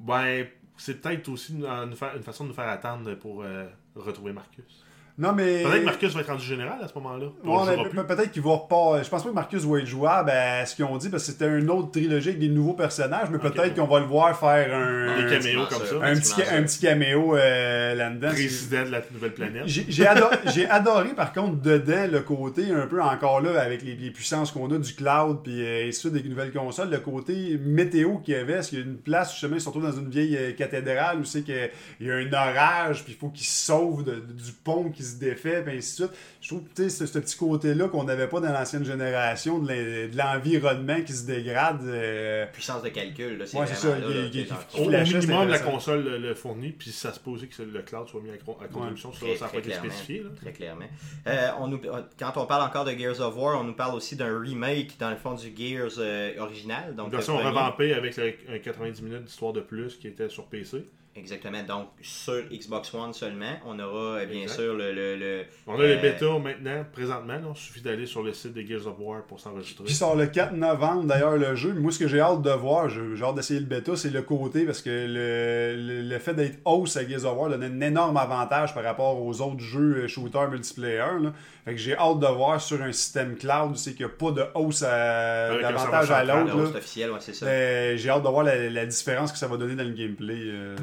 Ben, 0.00 0.46
c'est 0.76 1.00
peut-être 1.00 1.28
aussi 1.28 1.52
une, 1.52 1.64
une 1.64 1.94
fa- 1.96 2.14
une 2.16 2.22
façon 2.22 2.44
de 2.44 2.48
nous 2.50 2.54
faire 2.54 2.68
attendre 2.68 3.14
pour 3.14 3.42
euh, 3.42 3.66
retrouver 3.94 4.32
Marcus. 4.32 4.84
Non, 5.18 5.32
mais. 5.32 5.62
Peut-être 5.62 5.80
que 5.80 5.84
Marcus 5.86 6.14
va 6.14 6.20
être 6.20 6.26
rendu 6.30 6.44
général 6.44 6.78
à 6.82 6.88
ce 6.88 6.94
moment-là. 6.94 7.26
Ouais, 7.42 8.04
peut-être 8.04 8.30
qu'il 8.32 8.42
va 8.42 8.58
pas. 8.68 9.02
Je 9.02 9.08
pense 9.08 9.22
pas 9.22 9.28
que 9.30 9.34
Marcus 9.34 9.64
va 9.64 9.78
être 9.78 9.86
jouable 9.86 10.30
à 10.30 10.66
ce 10.66 10.76
qu'ils 10.76 10.84
ont 10.84 10.96
dit 10.98 11.08
parce 11.08 11.24
que 11.24 11.32
c'était 11.32 11.48
une 11.58 11.70
autre 11.70 11.90
trilogie 11.90 12.28
avec 12.28 12.38
des 12.40 12.48
nouveaux 12.50 12.74
personnages, 12.74 13.28
mais 13.30 13.38
peut-être 13.38 13.74
qu'on 13.74 13.86
va 13.86 14.00
le 14.00 14.06
voir 14.06 14.38
faire 14.38 14.74
un. 14.76 15.16
Des 15.16 15.22
Ouais, 15.24 15.30
caméos 15.38 15.62
pratiquement 15.66 15.88
comme 15.90 16.00
ça. 16.02 16.06
un, 16.06 16.14
petit, 16.16 16.32
ca- 16.42 16.54
un 16.56 16.62
petit 16.64 16.80
caméo 16.80 17.34
euh, 17.36 17.94
là-dedans. 17.94 18.28
Président 18.28 18.84
de 18.84 18.90
la 18.90 19.00
nouvelle 19.10 19.32
planète. 19.32 19.62
J'ai 19.66 19.86
j'ai 19.88 20.06
ado- 20.06 20.26
j'ai 20.54 20.68
adoré 20.68 21.14
par 21.14 21.32
contre 21.32 21.62
dedans 21.62 22.06
le 22.12 22.20
côté 22.20 22.70
un 22.70 22.86
peu 22.86 23.00
encore 23.02 23.40
là 23.40 23.58
avec 23.60 23.82
les, 23.82 23.94
les 23.94 24.10
puissances 24.10 24.50
qu'on 24.52 24.70
a 24.70 24.78
du 24.78 24.92
cloud 24.94 25.38
puis 25.42 25.64
euh, 25.64 25.88
ainsi 25.88 26.06
de 26.08 26.12
suite 26.12 26.22
des 26.24 26.28
nouvelles 26.28 26.52
consoles, 26.52 26.90
le 26.90 26.98
côté 26.98 27.58
météo 27.64 28.18
qu'il 28.18 28.34
y 28.34 28.36
avait, 28.36 28.54
parce 28.56 28.68
qu'il 28.68 28.78
y 28.80 28.82
a 28.82 28.84
une 28.84 28.98
place 28.98 29.32
justement 29.32 29.54
ils 29.56 29.60
se 29.62 29.66
retrouvent 29.68 29.90
dans 29.90 29.96
une 29.98 30.10
vieille 30.10 30.36
euh, 30.36 30.52
cathédrale 30.52 31.20
où 31.20 31.24
c'est 31.24 31.42
qu'il 31.42 31.70
y 32.00 32.10
a 32.10 32.14
un 32.14 32.32
orage 32.32 33.02
puis 33.04 33.14
il 33.14 33.18
faut 33.18 33.28
qu'ils 33.30 33.46
se 33.46 33.64
sauvent 33.66 34.04
de- 34.04 34.16
du 34.20 34.52
pont 34.62 34.90
qui 34.90 35.05
se 35.06 35.16
défait 35.18 35.62
puis 35.62 35.76
ainsi 35.78 36.02
de 36.02 36.06
suite. 36.08 36.18
Je 36.40 36.48
trouve 36.48 36.62
que 36.64 36.74
tu 36.74 36.82
sais, 36.82 36.88
ce, 36.90 37.06
ce 37.06 37.18
petit 37.18 37.36
côté 37.36 37.74
là 37.74 37.88
qu'on 37.88 38.04
n'avait 38.04 38.28
pas 38.28 38.40
dans 38.40 38.52
l'ancienne 38.52 38.84
génération 38.84 39.58
de 39.58 39.68
l'en- 39.68 39.74
de 39.74 40.16
l'environnement 40.16 41.00
qui 41.02 41.12
se 41.12 41.26
dégrade. 41.26 41.80
euh, 41.84 42.46
Puissance 42.52 42.82
de 42.82 42.88
calcul, 42.90 43.38
là, 43.38 43.46
c'est 43.46 43.56
Ouais, 43.58 43.66
ça, 43.66 43.88
là, 43.98 44.06
il- 44.08 44.16
il- 44.34 44.40
il- 44.40 44.80
Au, 44.80 44.90
minimum, 44.90 45.48
la 45.48 45.58
console 45.58 46.04
le, 46.04 46.18
le 46.18 46.34
fournit, 46.34 46.72
puis 46.72 46.90
ça 46.90 47.12
se 47.12 47.20
peut 47.20 47.30
aussi 47.30 47.48
que 47.48 47.62
le 47.62 47.82
cloud 47.82 48.08
soit 48.08 48.20
mis 48.20 48.30
à, 48.30 48.36
con- 48.38 48.56
à 48.62 48.68
contribution. 48.68 49.12
Ça, 49.12 49.20
Très, 49.20 49.36
ça 49.36 49.46
n'a 49.46 49.50
pas 49.52 49.58
été 49.58 49.72
spécifié. 49.72 50.22
Là. 50.22 50.30
Très 50.40 50.52
clairement. 50.52 50.86
Euh, 51.26 51.48
on 51.60 51.68
nous, 51.68 51.80
quand 52.18 52.32
on 52.36 52.46
parle 52.46 52.68
encore 52.68 52.84
de 52.84 52.92
Gears 52.92 53.20
of 53.20 53.36
War, 53.36 53.60
on 53.60 53.64
nous 53.64 53.74
parle 53.74 53.94
aussi 53.94 54.16
d'un 54.16 54.38
remake 54.38 54.96
dans 54.98 55.10
le 55.10 55.16
fond 55.16 55.34
du 55.34 55.52
Gears 55.56 55.92
euh, 55.98 56.32
original. 56.38 56.94
Donc 56.94 57.10
version 57.10 57.36
revampée 57.50 57.94
avec 57.94 58.16
le- 58.16 58.34
un 58.48 58.58
90 58.58 59.02
minutes 59.02 59.24
d'histoire 59.24 59.52
de 59.52 59.60
plus 59.60 59.96
qui 59.96 60.08
était 60.08 60.28
sur 60.28 60.46
PC. 60.46 60.84
Exactement. 61.16 61.62
Donc 61.62 61.86
sur 62.02 62.42
Xbox 62.52 62.92
One 62.92 63.12
seulement, 63.14 63.52
on 63.64 63.78
aura 63.78 64.18
euh, 64.18 64.26
bien 64.26 64.42
Exact. 64.42 64.56
sûr 64.60 64.74
le. 64.74 64.92
le, 64.92 65.16
le- 65.16 65.44
On 65.66 65.78
a 65.80 65.82
les 65.82 65.94
euh, 65.96 66.00
bêtas 66.02 66.38
maintenant, 66.38 66.84
présentement. 66.92 67.38
Il 67.54 67.56
suffit 67.58 67.80
d'aller 67.80 68.04
sur 68.06 68.22
le 68.22 68.32
site 68.34 68.52
de 68.52 68.60
Gears 68.60 68.86
of 68.86 68.96
War 68.98 69.22
pour 69.22 69.40
s'enregistrer. 69.40 69.84
Puis 69.84 69.94
il 69.94 69.96
sort 69.96 70.14
le 70.14 70.26
4 70.26 70.52
novembre 70.52 71.04
d'ailleurs 71.04 71.36
le 71.36 71.54
jeu. 71.54 71.72
Moi 71.72 71.90
ce 71.90 71.98
que 71.98 72.06
j'ai 72.08 72.20
hâte 72.20 72.42
de 72.42 72.50
voir, 72.50 72.88
j'ai 72.90 73.22
hâte 73.24 73.34
d'essayer 73.34 73.60
le 73.60 73.66
bêta, 73.66 73.96
c'est 73.96 74.10
le 74.10 74.22
côté 74.22 74.66
parce 74.66 74.82
que 74.82 74.90
le, 74.90 75.74
le, 76.02 76.02
le 76.08 76.18
fait 76.18 76.34
d'être 76.34 76.58
host 76.64 76.96
à 76.98 77.08
Gears 77.08 77.24
of 77.24 77.38
War 77.38 77.48
donne 77.50 77.62
un 77.62 77.80
énorme 77.80 78.16
avantage 78.18 78.74
par 78.74 78.84
rapport 78.84 79.20
aux 79.24 79.40
autres 79.40 79.60
jeux 79.60 80.02
euh, 80.04 80.08
shooter 80.08 80.46
multiplayer. 80.50 80.98
là. 81.22 81.32
Fait 81.66 81.72
que 81.72 81.78
j'ai 81.80 81.96
hâte 81.96 82.20
de 82.20 82.26
voir 82.28 82.60
sur 82.60 82.80
un 82.80 82.92
système 82.92 83.36
cloud, 83.36 83.76
c'est 83.76 83.94
qu'il 83.94 84.06
n'y 84.06 84.12
a 84.12 84.14
pas 84.14 84.30
de 84.30 84.44
host 84.54 84.84
à- 84.84 85.58
d'avantage 85.60 86.10
à 86.12 86.22
le 86.22 86.48
l'autre. 86.52 86.74
ouais, 86.74 87.18
c'est 87.20 87.34
ça. 87.34 87.44
Euh, 87.46 87.96
j'ai 87.96 88.08
hâte 88.08 88.22
de 88.22 88.28
voir 88.28 88.44
la, 88.44 88.70
la 88.70 88.86
différence 88.86 89.32
que 89.32 89.38
ça 89.38 89.48
va 89.48 89.56
donner 89.56 89.74
dans 89.74 89.82
le 89.82 89.90
gameplay. 89.92 90.38
euh, 90.44 90.76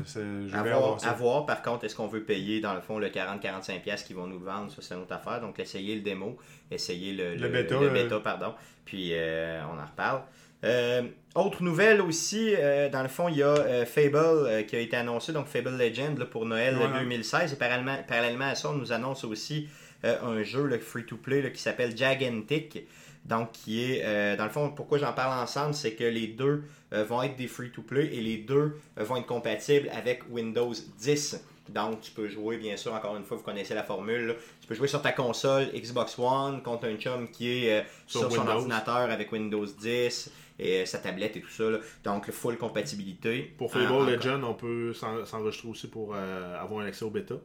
À 0.54 0.58
hâte 0.58 0.66
de 0.66 0.70
voir, 0.72 1.00
ça. 1.00 1.10
à 1.10 1.14
voir, 1.14 1.46
par 1.46 1.62
contre, 1.62 1.86
est-ce 1.86 1.96
qu'on 1.96 2.08
veut 2.08 2.24
payer 2.24 2.60
dans 2.60 2.74
le 2.74 2.82
fond 2.82 3.00
le 3.00 3.08
40-45$ 3.08 3.80
piastres 3.82 4.08
qu'ils 4.08 4.18
vont 4.18 4.28
nous 4.28 4.40
vendre 4.42 4.70
Ça, 4.72 4.82
c'est 4.82 4.94
une 4.94 5.02
autre 5.04 5.14
affaire. 5.16 5.40
Donc, 5.40 5.58
essayez 5.58 5.96
le 5.96 6.02
démo, 6.02 6.38
essayez 6.70 7.14
le, 7.14 7.36
Le 7.36 7.48
bêta, 7.48 7.76
euh. 8.16 8.20
pardon. 8.20 8.54
Puis, 8.84 9.12
euh, 9.14 9.62
on 9.74 9.80
en 9.82 9.86
reparle. 9.86 10.22
Euh, 10.66 11.04
autre 11.36 11.64
nouvelle 11.64 12.02
aussi, 12.02 12.56
euh, 12.58 12.90
dans 12.90 13.04
le 13.04 13.10
fond, 13.10 13.30
il 13.30 13.38
y 13.38 13.44
a 13.44 13.48
euh, 13.48 13.86
Fable 13.86 14.66
qui 14.66 14.76
a 14.76 14.80
été 14.80 14.96
annoncé, 14.98 15.32
donc 15.32 15.48
Fable 15.48 15.78
Legend 15.78 16.18
là, 16.18 16.26
pour 16.26 16.46
Noël 16.46 16.76
Voilà. 16.76 17.00
2016. 17.00 17.54
Et 17.54 17.56
parallèlement, 17.56 17.96
parallèlement 18.08 18.46
à 18.50 18.56
ça, 18.56 18.70
on 18.70 18.74
nous 18.74 18.92
annonce 18.92 19.24
aussi 19.24 19.68
un 20.04 20.44
jeu 20.44 20.66
le 20.66 20.80
free-to-play 20.80 21.42
là, 21.42 21.50
qui 21.50 21.62
s'appelle 21.62 21.96
Gigantic. 21.98 22.86
Donc, 23.26 23.54
qui 23.54 23.82
est, 23.84 24.02
euh, 24.04 24.36
dans 24.36 24.44
le 24.44 24.50
fond, 24.50 24.70
pourquoi 24.72 24.98
j'en 24.98 25.14
parle 25.14 25.42
ensemble, 25.42 25.74
c'est 25.74 25.94
que 25.94 26.04
les 26.04 26.28
deux 26.28 26.64
euh, 26.92 27.06
vont 27.06 27.24
être 27.24 27.38
des 27.38 27.48
free-to-play 27.48 28.14
et 28.14 28.20
les 28.20 28.36
deux 28.38 28.76
euh, 29.00 29.04
vont 29.06 29.16
être 29.16 29.26
compatibles 29.26 29.90
avec 29.94 30.24
Windows 30.30 30.74
10. 31.00 31.42
Donc, 31.70 32.02
tu 32.02 32.12
peux 32.12 32.28
jouer, 32.28 32.58
bien 32.58 32.76
sûr, 32.76 32.94
encore 32.94 33.16
une 33.16 33.24
fois, 33.24 33.38
vous 33.38 33.44
connaissez 33.44 33.74
la 33.74 33.84
formule. 33.84 34.28
là. 34.28 34.34
Tu 34.60 34.68
peux 34.68 34.76
jouer 34.76 34.90
sur 34.90 35.02
ta 35.02 35.14
console 35.14 35.68
Xbox 35.74 36.20
One 36.20 36.62
contre 36.62 36.86
un 36.88 36.98
chum 36.98 37.30
qui 37.30 37.66
est 37.66 37.80
euh, 37.80 37.84
Sur 38.08 38.30
sur, 38.30 38.32
son 38.34 38.46
ordinateur 38.50 39.10
avec 39.10 39.32
Windows 39.32 39.66
10 39.66 40.30
et 40.60 40.82
euh, 40.82 40.86
sa 40.86 40.98
tablette 40.98 41.38
et 41.38 41.42
tout 41.42 41.50
ça. 41.50 41.70
là. 41.70 41.78
Donc, 42.04 42.30
full 42.30 42.58
compatibilité. 42.58 43.54
Pour 43.58 43.72
Fable 43.72 43.90
en- 43.90 44.04
Legend, 44.04 44.44
on 44.44 44.54
peut 44.54 44.92
s'en- 44.94 45.26
s'enregistrer 45.26 45.70
aussi 45.70 45.88
pour 45.88 46.14
euh, 46.14 46.60
avoir 46.62 46.82
un 46.82 46.88
accès 46.88 47.06
au 47.06 47.10
bêta 47.10 47.36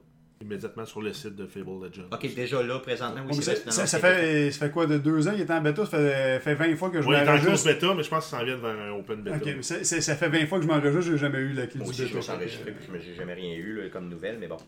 immédiatement 0.40 0.84
sur 0.86 1.02
le 1.02 1.12
site 1.12 1.34
de 1.36 1.46
Fable 1.46 1.84
Legend. 1.84 2.06
Ok, 2.12 2.34
déjà 2.34 2.62
là, 2.62 2.78
présentement, 2.78 3.22
oui, 3.28 3.34
c'est 3.42 3.56
ça, 3.70 3.86
fait, 3.98 4.50
ça 4.50 4.66
fait 4.66 4.70
quoi 4.72 4.86
de 4.86 4.98
deux 4.98 5.26
ans 5.28 5.32
qu'il 5.32 5.40
est 5.40 5.50
en 5.50 5.60
bêta? 5.60 5.84
Ça 5.84 5.98
fait, 5.98 6.40
fait 6.40 6.54
20 6.54 6.76
fois 6.76 6.90
que 6.90 7.02
je 7.02 7.06
Oui, 7.08 7.14
il 7.16 7.18
est 7.18 7.22
en 7.22 7.24
close 7.38 7.44
m'enregistre. 7.44 7.66
bêta, 7.72 7.94
mais 7.94 8.02
je 8.04 8.08
pense 8.08 8.28
qu'ils 8.28 8.38
s'en 8.38 8.44
viennent 8.44 8.60
vers 8.60 8.70
un 8.78 8.90
open 8.92 9.22
bêta. 9.22 9.36
Ok, 9.36 9.54
mais 9.56 9.62
ça 9.62 10.16
fait 10.16 10.28
20 10.28 10.46
fois 10.46 10.58
que 10.58 10.64
je 10.64 10.68
m'enregistre, 10.68 11.10
j'ai 11.12 11.18
jamais 11.18 11.38
eu 11.38 11.52
la 11.54 11.66
clé 11.66 11.80
Moi 11.80 11.86
du 11.86 11.90
aussi, 11.90 12.02
je 12.02 12.06
me 12.08 12.20
bêta. 12.20 12.22
suis 12.22 12.32
enregistré 12.32 12.70
puis 12.72 12.84
je 12.86 12.92
me- 12.92 13.00
j'ai 13.00 13.14
jamais 13.14 13.34
rien 13.34 13.54
eu 13.54 13.82
là, 13.82 13.88
comme 13.88 14.08
nouvelle, 14.08 14.38
mais 14.38 14.46
bon. 14.46 14.58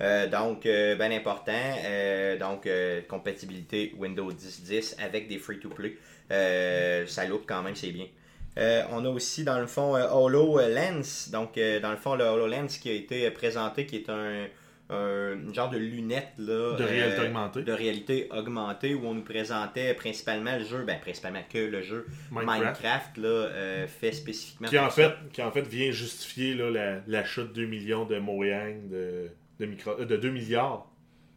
Euh, 0.00 0.26
donc, 0.28 0.66
euh, 0.66 0.96
bien 0.96 1.10
important. 1.12 1.52
euh, 1.84 2.36
donc, 2.38 2.66
euh, 2.66 3.00
compatibilité 3.06 3.94
Windows 3.98 4.32
10.10 4.32 4.96
avec 5.04 5.28
des 5.28 5.38
free-to-play. 5.38 5.96
Euh, 6.32 7.06
ça 7.06 7.26
look 7.26 7.42
quand 7.46 7.62
même, 7.62 7.76
c'est 7.76 7.92
bien. 7.92 8.06
Euh, 8.56 8.82
on 8.92 9.04
a 9.04 9.08
aussi 9.08 9.44
dans 9.44 9.58
le 9.60 9.66
fond 9.66 9.94
euh, 9.96 10.08
HoloLens. 10.10 11.30
Donc, 11.32 11.58
euh, 11.58 11.78
dans 11.80 11.90
le 11.90 11.96
fond, 11.96 12.14
le 12.14 12.24
HoloLens 12.24 12.66
qui 12.80 12.88
a 12.90 12.92
été 12.92 13.30
présenté, 13.30 13.84
qui 13.86 13.96
est 13.96 14.08
un, 14.08 14.46
un 14.90 15.52
genre 15.52 15.70
de 15.70 15.78
lunette 15.78 16.32
là, 16.38 16.76
De 16.76 16.84
réalité 16.84 17.20
euh, 17.22 17.26
augmentée. 17.26 17.62
de 17.62 17.72
réalité 17.72 18.28
augmentée 18.30 18.94
où 18.94 19.06
on 19.06 19.14
nous 19.14 19.22
présentait 19.22 19.94
principalement 19.94 20.56
le 20.58 20.64
jeu, 20.64 20.84
ben 20.84 21.00
principalement 21.00 21.42
que 21.48 21.58
le 21.58 21.80
jeu 21.82 22.06
Minecraft. 22.30 22.60
Minecraft, 22.60 23.16
là, 23.18 23.28
euh, 23.28 23.86
fait 23.86 24.12
spécifiquement 24.12 24.68
Qui 24.68 24.78
en, 24.78 24.84
pour 24.84 24.92
ça. 24.92 25.10
fait, 25.10 25.16
qui 25.32 25.42
en 25.42 25.50
fait 25.50 25.66
vient 25.66 25.90
justifier 25.90 26.54
là, 26.54 26.70
la- 26.70 27.00
l'achat 27.06 27.42
de 27.42 27.48
2 27.48 27.66
millions 27.66 28.04
de 28.04 28.18
Mojang 28.18 28.88
de, 28.90 29.28
de, 29.58 29.66
micro- 29.66 29.98
euh, 29.98 30.04
de 30.04 30.16
2 30.16 30.30
milliards 30.30 30.86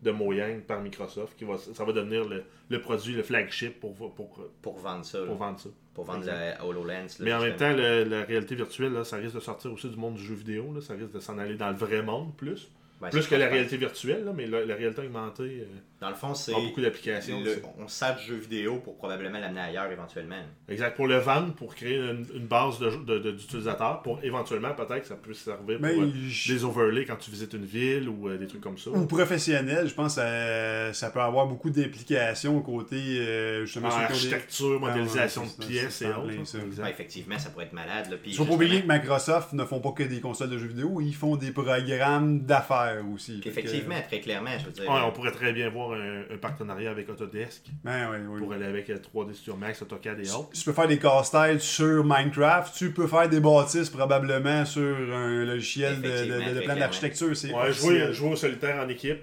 de 0.03 0.11
Mojang 0.11 0.59
par 0.61 0.81
Microsoft. 0.81 1.37
Qui 1.37 1.45
va, 1.45 1.57
ça 1.57 1.83
va 1.85 1.91
devenir 1.93 2.25
le, 2.27 2.43
le 2.69 2.81
produit, 2.81 3.13
le 3.15 3.23
flagship 3.23 3.79
pour, 3.79 3.95
pour, 3.95 4.13
pour, 4.13 4.39
pour 4.61 4.77
vendre 4.77 5.05
ça. 5.05 5.19
là. 5.19 5.33
vendre 5.33 5.59
ça. 5.59 5.69
pour 5.93 6.03
vendre 6.03 6.25
la 6.25 6.63
HoloLens. 6.65 7.17
là, 7.19 7.25
Mais 7.25 7.33
en 7.33 7.39
même 7.41 7.55
temps, 7.55 7.71
le- 7.73 8.03
la 8.03 8.23
réalité 8.23 8.55
virtuelle, 8.55 8.91
là, 8.91 9.03
ça 9.05 9.15
risque 9.17 9.35
de 9.35 9.39
sortir 9.39 9.71
aussi 9.71 9.89
du 9.89 9.95
monde 9.95 10.15
du 10.15 10.23
jeu 10.23 10.35
vidéo. 10.35 10.71
Là, 10.75 10.81
ça 10.81 10.93
risque 10.95 11.13
de 11.13 11.19
s'en 11.19 11.37
aller 11.37 11.55
dans 11.55 11.69
le 11.69 11.77
vrai 11.77 12.01
monde 12.03 12.35
plus. 12.35 12.69
Ben, 12.99 13.09
plus 13.09 13.27
que 13.27 13.35
la 13.35 13.47
réalité 13.47 13.77
virtuelle, 13.77 14.25
là, 14.25 14.33
mais 14.35 14.47
la, 14.47 14.65
la 14.65 14.75
réalité 14.75 15.01
augmentée 15.01 15.61
euh, 15.61 15.65
Dans 15.99 16.09
le 16.09 16.15
fond, 16.15 16.35
c'est. 16.35 16.53
a 16.53 16.59
beaucoup 16.59 16.79
d'applications. 16.81 17.41
on 17.79 17.87
sert 17.87 18.15
du 18.17 18.23
jeu 18.23 18.35
vidéo 18.35 18.75
pour 18.77 18.97
probablement 18.97 19.39
l'amener 19.39 19.61
ailleurs 19.61 19.91
éventuellement. 19.91 20.35
Exact. 20.69 20.95
Pour 20.95 21.07
le 21.07 21.17
vendre, 21.17 21.53
pour 21.55 21.73
créer 21.73 21.97
une, 21.97 22.25
une 22.35 22.45
base 22.45 22.77
de- 22.77 22.91
de- 23.05 23.17
de- 23.19 23.31
d'utilisateurs, 23.31 24.01
pour 24.03 24.19
éventuellement 24.23 24.73
peut-être 24.75 25.01
que 25.01 25.07
ça 25.07 25.15
puisse 25.15 25.39
servir 25.39 25.79
Mais 25.81 25.93
pour 25.93 26.03
euh, 26.03 26.11
je- 26.27 26.53
des 26.53 26.63
overlays 26.63 27.05
quand 27.05 27.15
tu 27.15 27.31
visites 27.31 27.53
une 27.53 27.65
ville 27.65 28.07
ou 28.09 28.27
euh, 28.29 28.37
des 28.37 28.45
trucs 28.45 28.61
comme 28.61 28.77
ça. 28.77 28.91
Ou 28.91 29.07
professionnel, 29.07 29.87
je 29.87 29.93
pense 29.95 30.15
que 30.15 30.21
ça, 30.21 30.93
ça 30.93 31.09
peut 31.09 31.19
avoir 31.21 31.47
beaucoup 31.47 31.69
d'implications 31.71 32.61
côté 32.61 32.95
euh, 32.97 33.65
justement 33.65 33.87
architecture, 33.89 34.79
modélisation 34.79 35.41
Ah 35.45 35.49
ouais, 35.61 35.65
de 35.65 35.71
pièces 35.71 36.01
et 36.03 36.07
autres. 36.07 36.45
ça. 36.45 36.57
Ouais, 36.83 36.91
effectivement, 36.91 37.39
ça 37.39 37.49
pourrait 37.49 37.65
être 37.65 37.73
malade. 37.73 38.09
Là, 38.11 38.17
puis 38.21 38.31
Il 38.31 38.37
faut 38.37 38.45
pas 38.45 38.53
oublier 38.53 38.81
que 38.83 38.87
Microsoft 38.91 39.53
ne 39.53 39.63
font 39.65 39.79
pas 39.79 39.91
que 39.93 40.03
des 40.03 40.19
consoles 40.21 40.49
de 40.51 40.57
jeux 40.57 40.67
vidéo, 40.67 41.01
ils 41.01 41.15
font 41.15 41.35
des 41.37 41.51
programmes 41.51 42.41
d'affaires 42.41 43.03
aussi. 43.13 43.39
que- 43.39 43.49
effectivement, 43.49 43.95
très 44.07 44.19
clairement, 44.19 44.51
je 44.59 44.65
veux 44.65 44.71
dire. 44.71 44.83
Ouais, 44.89 44.99
on 45.05 45.11
pourrait 45.11 45.31
très 45.31 45.53
bien 45.53 45.69
voir 45.69 45.86
un, 45.93 46.21
un 46.33 46.37
partenariat 46.37 46.91
avec 46.91 47.09
Autodesk 47.09 47.63
Ben 47.83 48.09
ouais, 48.09 48.17
oui. 48.29 48.39
pour 48.41 48.53
aller 48.53 48.65
avec 48.65 48.89
euh, 48.89 48.97
3D 48.97 49.33
Studio 49.33 49.55
Max, 49.55 49.81
AutoCAD 49.81 50.19
et 50.19 50.29
autres. 50.31 50.49
Tu 50.53 50.63
peux 50.63 50.73
faire 50.73 50.87
des 50.87 50.99
casse-têtes 50.99 51.61
sur 51.61 52.03
Minecraft, 52.03 52.73
tu 52.75 52.91
peux 52.91 53.07
faire 53.07 53.27
des 53.29 53.39
bâtisses 53.39 53.89
probablement 53.89 54.65
sur 54.65 54.81
un 55.13 55.45
logiciel 55.45 56.01
de, 56.01 56.07
de, 56.09 56.49
de- 56.53 56.59
de 56.59 56.65
plan 56.65 56.75
d'architecture. 56.75 57.35
C'est 57.35 57.53
Ouais, 57.53 57.69
officiel. 57.69 58.05
jouer, 58.05 58.13
jouer 58.13 58.29
au 58.31 58.35
solitaire 58.35 58.83
en 58.83 58.89
équipe. 58.89 59.19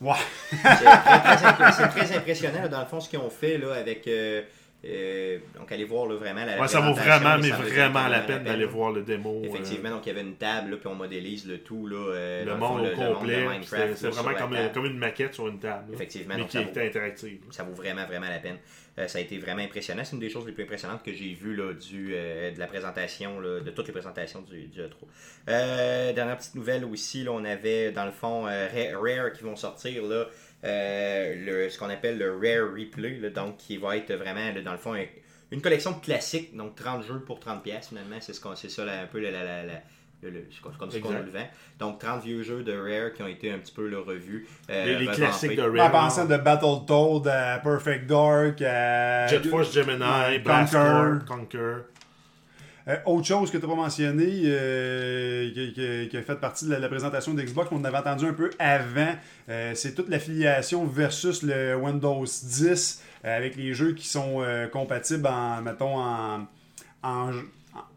Ouais. 0.00 0.12
C'est 0.50 0.56
très, 0.58 0.76
très 0.76 1.36
impré- 1.46 1.72
c'est 1.72 1.88
très 1.88 2.16
impressionnant, 2.16 2.68
dans 2.68 2.80
le 2.80 2.86
fond, 2.86 3.00
ce 3.00 3.08
qu'ils 3.08 3.18
ont 3.20 3.30
fait 3.30 3.58
là, 3.58 3.74
avec. 3.74 4.06
euh, 4.08 4.42
Euh, 4.86 5.38
donc, 5.58 5.72
allez 5.72 5.84
voir 5.84 6.06
là, 6.06 6.16
vraiment 6.16 6.44
la 6.44 6.60
Ouais, 6.60 6.68
ça 6.68 6.80
vaut 6.80 6.92
vraiment, 6.92 7.38
mais 7.40 7.48
vraiment 7.50 8.06
la 8.08 8.20
peine 8.20 8.44
d'aller 8.44 8.66
voir 8.66 8.92
le 8.92 9.02
démo. 9.02 9.40
euh, 9.42 9.46
Effectivement, 9.48 9.90
donc 9.90 10.04
il 10.04 10.08
y 10.10 10.12
avait 10.12 10.20
une 10.20 10.36
table, 10.36 10.72
là, 10.72 10.76
puis 10.76 10.86
on 10.88 10.94
modélise 10.94 11.46
le 11.46 11.58
tout. 11.58 11.86
Là, 11.86 11.96
euh, 12.12 12.44
le 12.44 12.54
monde 12.56 12.86
fond, 12.94 13.10
au 13.10 13.14
complet. 13.14 13.46
C'est 13.96 14.08
vraiment 14.08 14.34
comme, 14.74 14.84
une 14.86 14.98
maquette 14.98 15.32
sur 15.34 15.48
une 15.48 15.58
table. 15.58 15.92
Effectivement, 15.94 16.34
Mais 16.34 16.40
donc 16.42 16.50
qui 16.50 16.58
ça 16.58 16.62
vaut- 16.62 16.68
était 16.70 16.86
interactive. 16.86 17.38
ça 17.50 17.62
vaut 17.62 17.72
vraiment, 17.74 18.04
vraiment 18.06 18.28
la 18.28 18.38
peine. 18.38 18.58
Ça 19.08 19.18
a 19.18 19.20
été 19.22 19.38
vraiment 19.38 19.62
impressionnant. 19.62 20.04
C'est 20.04 20.12
une 20.14 20.20
des 20.20 20.30
choses 20.30 20.46
les 20.46 20.52
plus 20.52 20.62
impressionnantes 20.62 21.02
que 21.02 21.12
j'ai 21.12 21.32
vues 21.34 21.56
là, 21.56 21.72
du, 21.72 22.10
de 22.12 22.58
la 22.60 22.66
présentation, 22.68 23.40
là, 23.40 23.58
de 23.60 23.70
toutes 23.70 23.86
les 23.88 23.92
présentations 23.92 24.40
du, 24.42 24.66
du 24.68 24.80
E3. 24.80 24.90
Euh, 25.48 26.12
dernière 26.12 26.36
petite 26.36 26.54
nouvelle 26.54 26.84
aussi, 26.84 27.24
là, 27.24 27.32
on 27.32 27.44
avait 27.44 27.90
dans 27.90 28.04
le 28.04 28.12
fond 28.12 28.42
Ra- 28.42 28.98
Rare 29.00 29.32
qui 29.32 29.42
vont 29.42 29.56
sortir 29.56 30.04
là, 30.04 30.26
le, 30.64 31.68
ce 31.68 31.78
qu'on 31.78 31.90
appelle 31.90 32.18
le 32.18 32.32
Rare 32.32 32.70
Replay, 32.72 33.18
là, 33.20 33.30
donc 33.30 33.56
qui 33.58 33.76
va 33.76 33.96
être 33.96 34.12
vraiment 34.14 34.52
là, 34.54 34.60
dans 34.62 34.72
le 34.72 34.78
fond 34.78 34.94
un- 34.94 35.04
une 35.50 35.60
collection 35.60 35.92
de 35.92 36.00
classiques, 36.04 36.56
donc 36.56 36.74
30 36.74 37.04
jeux 37.04 37.20
pour 37.20 37.38
30 37.38 37.62
pièces 37.62 37.88
finalement, 37.88 38.16
c'est 38.20 38.32
ce 38.32 38.40
qu'on 38.40 38.56
c'est 38.56 38.70
ça 38.70 38.84
là, 38.84 39.02
un 39.02 39.06
peu 39.06 39.20
la, 39.20 39.30
la, 39.30 39.44
la, 39.44 39.62
la- 39.64 39.82
le- 40.22 40.30
le- 40.30 40.46
c'est 40.50 40.62
comme 40.78 40.90
ça 40.90 40.98
qu'on 41.00 41.10
le 41.10 41.30
vend. 41.30 41.46
Donc 41.78 41.98
30 42.00 42.24
vieux 42.24 42.42
jeux 42.42 42.62
de 42.62 42.72
Rare 42.72 43.12
qui 43.12 43.22
ont 43.22 43.26
été 43.26 43.52
un 43.52 43.58
petit 43.58 43.72
peu 43.74 43.86
là, 43.88 43.98
revus. 44.04 44.46
euh, 44.70 44.98
Les, 44.98 45.06
classiques 45.06 45.54
de 45.54 45.62
En 45.62 45.72
Rare. 45.76 45.90
pensant 45.92 46.24
de 46.24 46.36
Battletoad 46.38 47.28
à 47.28 47.58
Perfect 47.62 48.06
Dark 48.06 48.62
à. 48.62 49.26
Jet 49.26 49.44
Force 49.44 49.72
Gemini, 49.74 50.02
Ouais, 50.02 50.38
Blast 50.38 50.74
Conquer. 51.28 51.74
Euh, 52.86 52.96
autre 53.06 53.26
chose 53.26 53.50
que 53.50 53.56
tu 53.56 53.64
n'as 53.64 53.72
pas 53.72 53.80
mentionné, 53.80 54.42
euh, 54.44 55.50
qui, 56.10 56.16
a 56.16 56.22
fait 56.22 56.36
partie 56.36 56.66
de 56.66 56.72
la, 56.72 56.78
la 56.78 56.88
présentation 56.88 57.32
d'Xbox, 57.32 57.70
qu'on 57.70 57.82
avait 57.82 57.96
entendu 57.96 58.26
un 58.26 58.34
peu 58.34 58.50
avant, 58.58 59.14
euh, 59.48 59.72
c'est 59.74 59.94
toute 59.94 60.10
l'affiliation 60.10 60.84
versus 60.84 61.42
le 61.42 61.76
Windows 61.76 62.24
10 62.24 63.02
euh, 63.24 63.36
avec 63.36 63.56
les 63.56 63.72
jeux 63.72 63.92
qui 63.94 64.06
sont 64.06 64.42
euh, 64.42 64.66
compatibles 64.66 65.26
en, 65.26 65.62
mettons, 65.62 65.98
en, 65.98 66.46
en, 67.02 67.30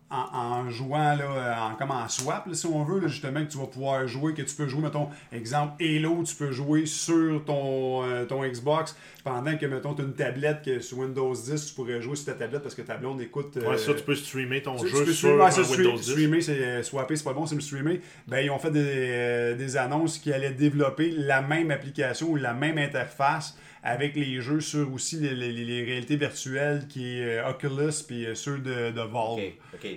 en- 0.09 0.37
en 0.37 0.69
jouant 0.69 1.15
là, 1.15 1.67
en, 1.71 1.75
comme 1.75 1.91
en 1.91 2.07
swap, 2.07 2.47
là, 2.47 2.53
si 2.53 2.65
on 2.65 2.83
veut, 2.83 2.99
là, 3.01 3.07
justement, 3.07 3.43
que 3.45 3.51
tu 3.51 3.57
vas 3.57 3.65
pouvoir 3.67 4.07
jouer, 4.07 4.33
que 4.33 4.41
tu 4.41 4.55
peux 4.55 4.67
jouer, 4.67 4.81
mettons, 4.83 5.09
exemple 5.33 5.83
Halo, 5.83 6.23
tu 6.23 6.33
peux 6.35 6.51
jouer 6.51 6.85
sur 6.85 7.43
ton, 7.43 8.03
euh, 8.05 8.25
ton 8.25 8.43
Xbox, 8.45 8.95
pendant 9.25 9.57
que, 9.57 9.65
mettons, 9.65 9.93
tu 9.93 10.01
as 10.01 10.05
une 10.05 10.13
tablette 10.13 10.61
que 10.63 10.79
sur 10.79 10.99
Windows 10.99 11.33
10, 11.33 11.65
tu 11.67 11.73
pourrais 11.73 12.01
jouer 12.01 12.15
sur 12.15 12.27
ta 12.27 12.33
tablette 12.33 12.63
parce 12.63 12.73
que 12.75 12.81
ta 12.83 12.95
blonde 12.95 13.19
écoute. 13.21 13.57
Ouais, 13.57 13.67
euh, 13.67 13.77
ça, 13.77 13.93
tu 13.93 14.03
peux 14.03 14.15
streamer 14.15 14.61
ton 14.61 14.77
tu- 14.77 14.85
tu 14.85 14.91
jeu 14.95 15.05
peux 15.05 15.11
sur 15.11 15.29
streamer- 15.29 15.43
ouais, 15.43 15.51
ça, 15.51 15.63
stream- 15.65 15.85
Windows 15.87 15.97
10. 16.01 16.11
Streamer, 16.11 16.41
c'est 16.41 16.63
euh, 16.63 16.83
swapper, 16.83 17.15
c'est 17.17 17.23
pas 17.25 17.33
bon, 17.33 17.45
c'est 17.45 17.55
le 17.55 17.61
streamer. 17.61 17.99
Ben, 18.27 18.39
ils 18.39 18.49
ont 18.49 18.59
fait 18.59 18.71
des, 18.71 18.79
euh, 18.85 19.55
des 19.55 19.75
annonces 19.75 20.17
qui 20.19 20.31
allaient 20.31 20.51
développer 20.51 21.11
la 21.11 21.41
même 21.41 21.69
application 21.71 22.29
ou 22.29 22.35
la 22.37 22.53
même 22.53 22.77
interface 22.77 23.57
avec 23.83 24.15
les 24.15 24.41
jeux 24.41 24.59
sur 24.61 24.91
aussi 24.93 25.17
les, 25.17 25.33
les- 25.35 25.51
les 25.53 25.83
réalités 25.83 26.15
virtuelles 26.17 26.87
qui 26.89 27.17
est 27.17 27.39
euh, 27.39 27.49
Oculus 27.49 27.93
puis 28.07 28.25
euh, 28.25 28.35
ceux 28.35 28.57
de, 28.59 28.91
de 28.91 29.01
Valve. 29.01 29.39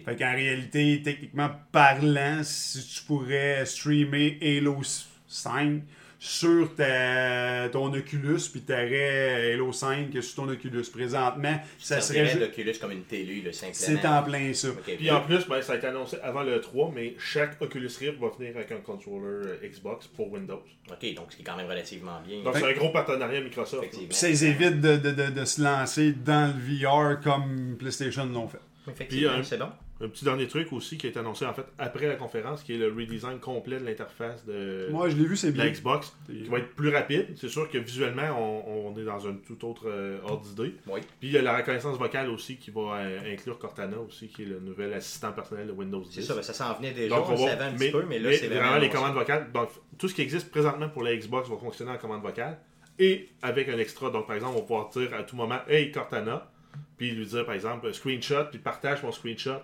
Fait 0.05 0.17
qu'en 0.17 0.33
réalité, 0.33 1.01
techniquement 1.03 1.51
parlant, 1.73 2.41
si 2.43 2.87
tu 2.87 3.03
pourrais 3.05 3.65
streamer 3.67 4.39
Halo 4.43 4.81
5 5.27 5.83
sur 6.23 6.75
ta, 6.75 7.71
ton 7.71 7.93
Oculus, 7.95 8.41
puis 8.53 8.61
tu 8.61 8.73
aurais 8.75 9.55
Halo 9.55 9.73
5 9.73 10.11
sur 10.23 10.35
ton 10.35 10.49
Oculus. 10.51 10.85
Présentement, 10.93 11.59
ça 11.79 11.95
Ça 11.97 12.01
serait. 12.03 12.19
serait 12.27 12.33
ju- 12.35 12.39
l'Oculus 12.41 12.75
comme 12.79 12.93
une 12.93 13.05
télé, 13.05 13.41
là, 13.41 13.53
simplement. 13.55 13.75
C'est 14.03 14.07
en 14.07 14.23
plein 14.23 14.53
ça. 14.53 14.69
Ok. 14.69 14.97
Puis 14.99 15.11
en 15.11 15.23
plus, 15.23 15.49
ben, 15.49 15.63
ça 15.63 15.73
a 15.73 15.77
été 15.77 15.87
annoncé 15.87 16.19
avant 16.23 16.43
le 16.43 16.61
3, 16.61 16.93
mais 16.95 17.15
chaque 17.19 17.61
Oculus 17.63 17.89
Rift 17.99 18.19
va 18.21 18.29
venir 18.39 18.55
avec 18.55 18.71
un 18.71 18.81
controller 18.81 19.47
euh, 19.47 19.67
Xbox 19.67 20.09
pour 20.09 20.31
Windows. 20.31 20.63
Ok, 20.91 21.15
donc 21.15 21.29
c'est 21.35 21.43
quand 21.43 21.57
même 21.57 21.69
relativement 21.69 22.21
bien. 22.21 22.43
Donc 22.43 22.55
c'est 22.59 22.67
un 22.71 22.75
gros 22.75 22.91
partenariat 22.91 23.41
Microsoft. 23.41 23.89
Ça 24.11 24.29
les 24.29 24.45
évite 24.45 24.81
de, 24.83 24.97
de, 24.99 25.11
de, 25.13 25.31
de 25.31 25.45
se 25.47 25.63
lancer 25.63 26.13
dans 26.13 26.53
le 26.55 26.77
VR 27.15 27.19
comme 27.21 27.77
PlayStation 27.79 28.27
l'ont 28.27 28.47
fait. 28.49 28.59
Effectivement, 28.91 29.31
Puis, 29.31 29.41
euh, 29.41 29.43
c'est 29.43 29.59
bon. 29.59 29.71
Un 30.03 30.09
petit 30.09 30.25
dernier 30.25 30.49
truc 30.49 30.73
aussi 30.73 30.97
qui 30.97 31.07
a 31.07 31.11
été 31.11 31.19
annoncé 31.19 31.45
en 31.45 31.53
fait 31.53 31.67
après 31.79 32.07
la 32.07 32.15
conférence, 32.17 32.63
qui 32.63 32.73
est 32.75 32.79
le 32.79 32.89
redesign 32.89 33.39
complet 33.39 33.79
de 33.79 33.85
l'interface 33.85 34.47
de, 34.47 34.89
Moi, 34.91 35.11
je 35.11 35.17
l'ai 35.17 35.27
vu, 35.27 35.37
c'est 35.37 35.53
de 35.53 35.59
la 35.59 35.65
bien. 35.65 35.73
Xbox, 35.75 36.17
qui 36.27 36.45
va 36.45 36.59
être 36.59 36.75
plus 36.75 36.89
rapide. 36.89 37.27
C'est 37.37 37.51
sûr 37.51 37.69
que 37.71 37.77
visuellement, 37.77 38.23
on, 38.67 38.89
on 38.95 38.99
est 38.99 39.05
dans 39.05 39.27
un 39.29 39.35
tout 39.35 39.63
autre 39.67 39.83
euh, 39.89 40.19
ordre 40.25 40.43
d'idée. 40.47 40.75
Oui. 40.87 41.01
Puis 41.21 41.29
il 41.29 41.33
y 41.33 41.37
a 41.37 41.43
la 41.43 41.55
reconnaissance 41.57 41.99
vocale 41.99 42.31
aussi 42.31 42.57
qui 42.57 42.71
va 42.71 42.97
euh, 42.97 43.33
inclure 43.33 43.59
Cortana 43.59 43.99
aussi, 43.99 44.29
qui 44.29 44.43
est 44.45 44.47
le 44.47 44.61
nouvel 44.61 44.93
assistant 44.95 45.33
personnel 45.33 45.67
de 45.67 45.73
Windows 45.73 46.01
10. 46.01 46.13
C'est 46.15 46.23
ça, 46.23 46.35
ben, 46.35 46.43
ça 46.43 46.55
s'en 46.55 46.73
venait 46.75 46.93
déjà, 46.93 47.15
Donc, 47.17 47.27
on 47.29 47.33
on 47.33 47.35
le 47.35 47.41
va- 47.41 47.49
savait 47.51 47.65
un 47.65 47.73
petit 47.75 47.91
peu, 47.91 48.05
mais 48.09 48.19
là, 48.19 48.33
c'est 48.33 48.49
vraiment, 48.49 48.79
les 48.79 48.89
commandes 48.89 49.13
vocales. 49.15 49.53
Donc, 49.53 49.69
tout 49.99 50.09
ce 50.09 50.15
qui 50.15 50.23
existe 50.23 50.51
présentement 50.51 50.89
pour 50.89 51.03
la 51.03 51.15
Xbox 51.15 51.49
va 51.51 51.57
fonctionner 51.59 51.91
en 51.91 51.99
commande 51.99 52.23
vocale 52.23 52.59
et 52.99 53.29
avec 53.43 53.69
un 53.69 53.77
extra. 53.79 54.09
Donc, 54.11 54.27
par 54.27 54.37
exemple, 54.37 54.55
on 54.57 54.61
va 54.61 54.67
pouvoir 54.67 54.89
dire 54.89 55.13
à 55.13 55.25
tout 55.25 55.37
moment 55.37 55.59
Hey 55.69 55.93
Cortana, 55.93 56.51
puis 56.97 57.11
lui 57.11 57.27
dire 57.27 57.45
par 57.45 57.55
exemple 57.55 57.93
screenshot, 57.93 58.45
puis 58.51 58.59
partage 58.59 59.03
mon 59.03 59.13
screenshot 59.13 59.61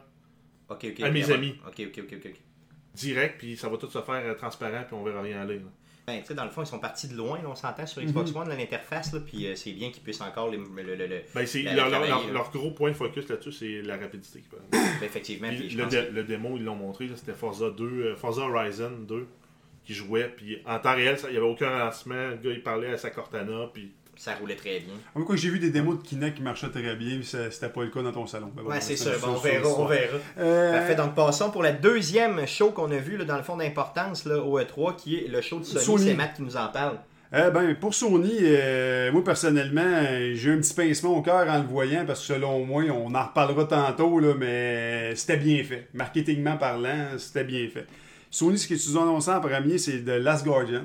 Ok, 0.68 0.84
ok. 0.90 1.00
à 1.02 1.10
mes 1.10 1.24
ok, 1.24 1.30
amis. 1.30 1.54
Ok, 1.66 1.80
ok, 1.86 1.98
ok, 2.04 2.14
ok. 2.24 2.32
direct, 2.94 3.34
puis 3.38 3.56
ça 3.56 3.68
va 3.68 3.76
tout 3.76 3.90
se 3.90 4.00
faire 4.00 4.14
euh, 4.24 4.34
transparent, 4.34 4.82
puis 4.86 4.94
on 4.96 5.02
verra 5.04 5.20
rien 5.22 5.40
aller. 5.42 5.56
là. 5.56 5.64
Ben, 6.06 6.20
tu 6.20 6.28
sais, 6.28 6.34
dans 6.34 6.44
le 6.44 6.50
fond, 6.50 6.62
ils 6.62 6.66
sont 6.68 6.78
partis 6.78 7.08
de 7.08 7.16
loin, 7.16 7.38
là, 7.42 7.48
on 7.48 7.54
s'entend 7.56 7.84
sur 7.84 8.00
Xbox 8.00 8.32
One, 8.34 8.48
là, 8.48 8.54
l'interface, 8.54 9.12
là, 9.12 9.18
puis 9.20 9.44
euh, 9.48 9.56
c'est 9.56 9.72
bien 9.72 9.90
qu'ils 9.90 10.02
puissent 10.04 10.20
encore 10.20 10.48
les- 10.50 10.56
le, 10.56 10.94
le- 10.94 11.06
le- 11.06 11.22
Ben, 11.34 11.44
c'est 11.46 11.62
la- 11.62 11.74
leur, 11.74 11.90
leur- 12.32 12.50
gros 12.52 12.70
point 12.70 12.90
de 12.90 12.94
focus 12.96 13.28
là-dessus, 13.28 13.50
c'est 13.52 13.82
la 13.82 13.96
rapidité. 13.96 14.42
Ben, 14.70 14.80
effectivement, 15.02 15.48
Puis 15.48 15.68
le, 15.70 16.10
le 16.12 16.22
démo, 16.24 16.56
ils 16.56 16.64
l'ont 16.64 16.76
montré, 16.76 17.08
c'était 17.16 17.32
Forza 17.34 17.70
2, 17.70 17.84
euh, 17.84 18.16
Forza 18.16 18.42
Horizon 18.42 18.92
2 19.06 19.26
qui 19.84 19.94
jouait, 19.94 20.28
puis 20.36 20.58
en 20.64 20.78
temps 20.78 20.94
réel, 20.94 21.16
il 21.24 21.30
n'y 21.32 21.36
avait 21.38 21.46
aucun 21.46 21.70
ralentissement, 21.70 22.28
le 22.30 22.36
gars 22.36 22.50
il 22.50 22.62
parlait 22.62 22.92
à 22.92 22.98
sa 22.98 23.10
Cortana, 23.10 23.68
puis 23.74 23.92
ça 24.16 24.34
roulait 24.34 24.56
très 24.56 24.80
bien. 24.80 24.94
En 25.14 25.20
tout 25.20 25.26
cas, 25.26 25.36
j'ai 25.36 25.50
vu 25.50 25.58
des 25.58 25.70
démos 25.70 25.98
de 25.98 26.02
Kinect 26.06 26.36
qui 26.36 26.42
marchaient 26.42 26.70
très 26.70 26.96
bien, 26.96 27.20
ça- 27.22 27.50
c'était 27.50 27.68
pas 27.68 27.82
le 27.84 27.90
cas 27.90 28.02
dans 28.02 28.12
ton 28.12 28.26
salon. 28.26 28.50
Ben, 28.56 28.62
Ouais, 28.64 28.80
c'est 28.80 28.96
ça, 28.96 29.10
bon, 29.20 29.28
on 29.28 29.34
verra, 29.36 29.68
on 29.68 29.84
verra. 29.86 30.16
Euh, 30.38 30.72
Parfait, 30.78 30.94
donc 30.94 31.14
passons 31.14 31.50
pour 31.50 31.62
la 31.62 31.72
deuxième 31.72 32.46
show 32.46 32.70
qu'on 32.70 32.90
a 32.90 32.96
vu 32.96 33.16
là, 33.16 33.24
dans 33.24 33.36
le 33.36 33.42
fond 33.42 33.56
d'importance 33.56 34.26
au 34.26 34.58
E3, 34.58 34.96
qui 34.96 35.16
est 35.16 35.28
le 35.28 35.40
show 35.40 35.58
de 35.60 35.64
Sony. 35.64 35.84
Sony. 35.84 36.04
C'est 36.06 36.14
Matt 36.14 36.34
qui 36.36 36.42
nous 36.42 36.56
en 36.56 36.68
parle. 36.68 36.98
Eh 37.32 37.50
ben, 37.50 37.74
pour 37.74 37.92
Sony, 37.92 38.32
euh, 38.40 39.10
moi 39.10 39.22
personnellement, 39.24 39.82
euh, 39.82 40.32
j'ai 40.34 40.48
eu 40.50 40.54
un 40.54 40.58
petit 40.60 40.72
pincement 40.74 41.16
au 41.18 41.22
cœur 41.22 41.48
en 41.50 41.58
le 41.58 41.66
voyant 41.66 42.04
parce 42.06 42.20
que 42.20 42.34
selon 42.34 42.64
moi, 42.64 42.84
on 42.84 43.12
en 43.14 43.24
reparlera 43.26 43.64
tantôt, 43.64 44.20
là, 44.20 44.32
mais 44.38 45.14
c'était 45.16 45.36
bien 45.36 45.62
fait. 45.64 45.88
Marketingment 45.92 46.56
parlant, 46.56 47.18
c'était 47.18 47.42
bien 47.44 47.68
fait. 47.68 47.86
Sony, 48.30 48.56
ce 48.58 48.68
qu'ils 48.68 48.96
ont 48.96 49.02
annoncé 49.02 49.30
en 49.30 49.40
premier, 49.40 49.76
c'est 49.78 49.98
de 50.04 50.12
Last 50.12 50.44
Guardian. 50.46 50.82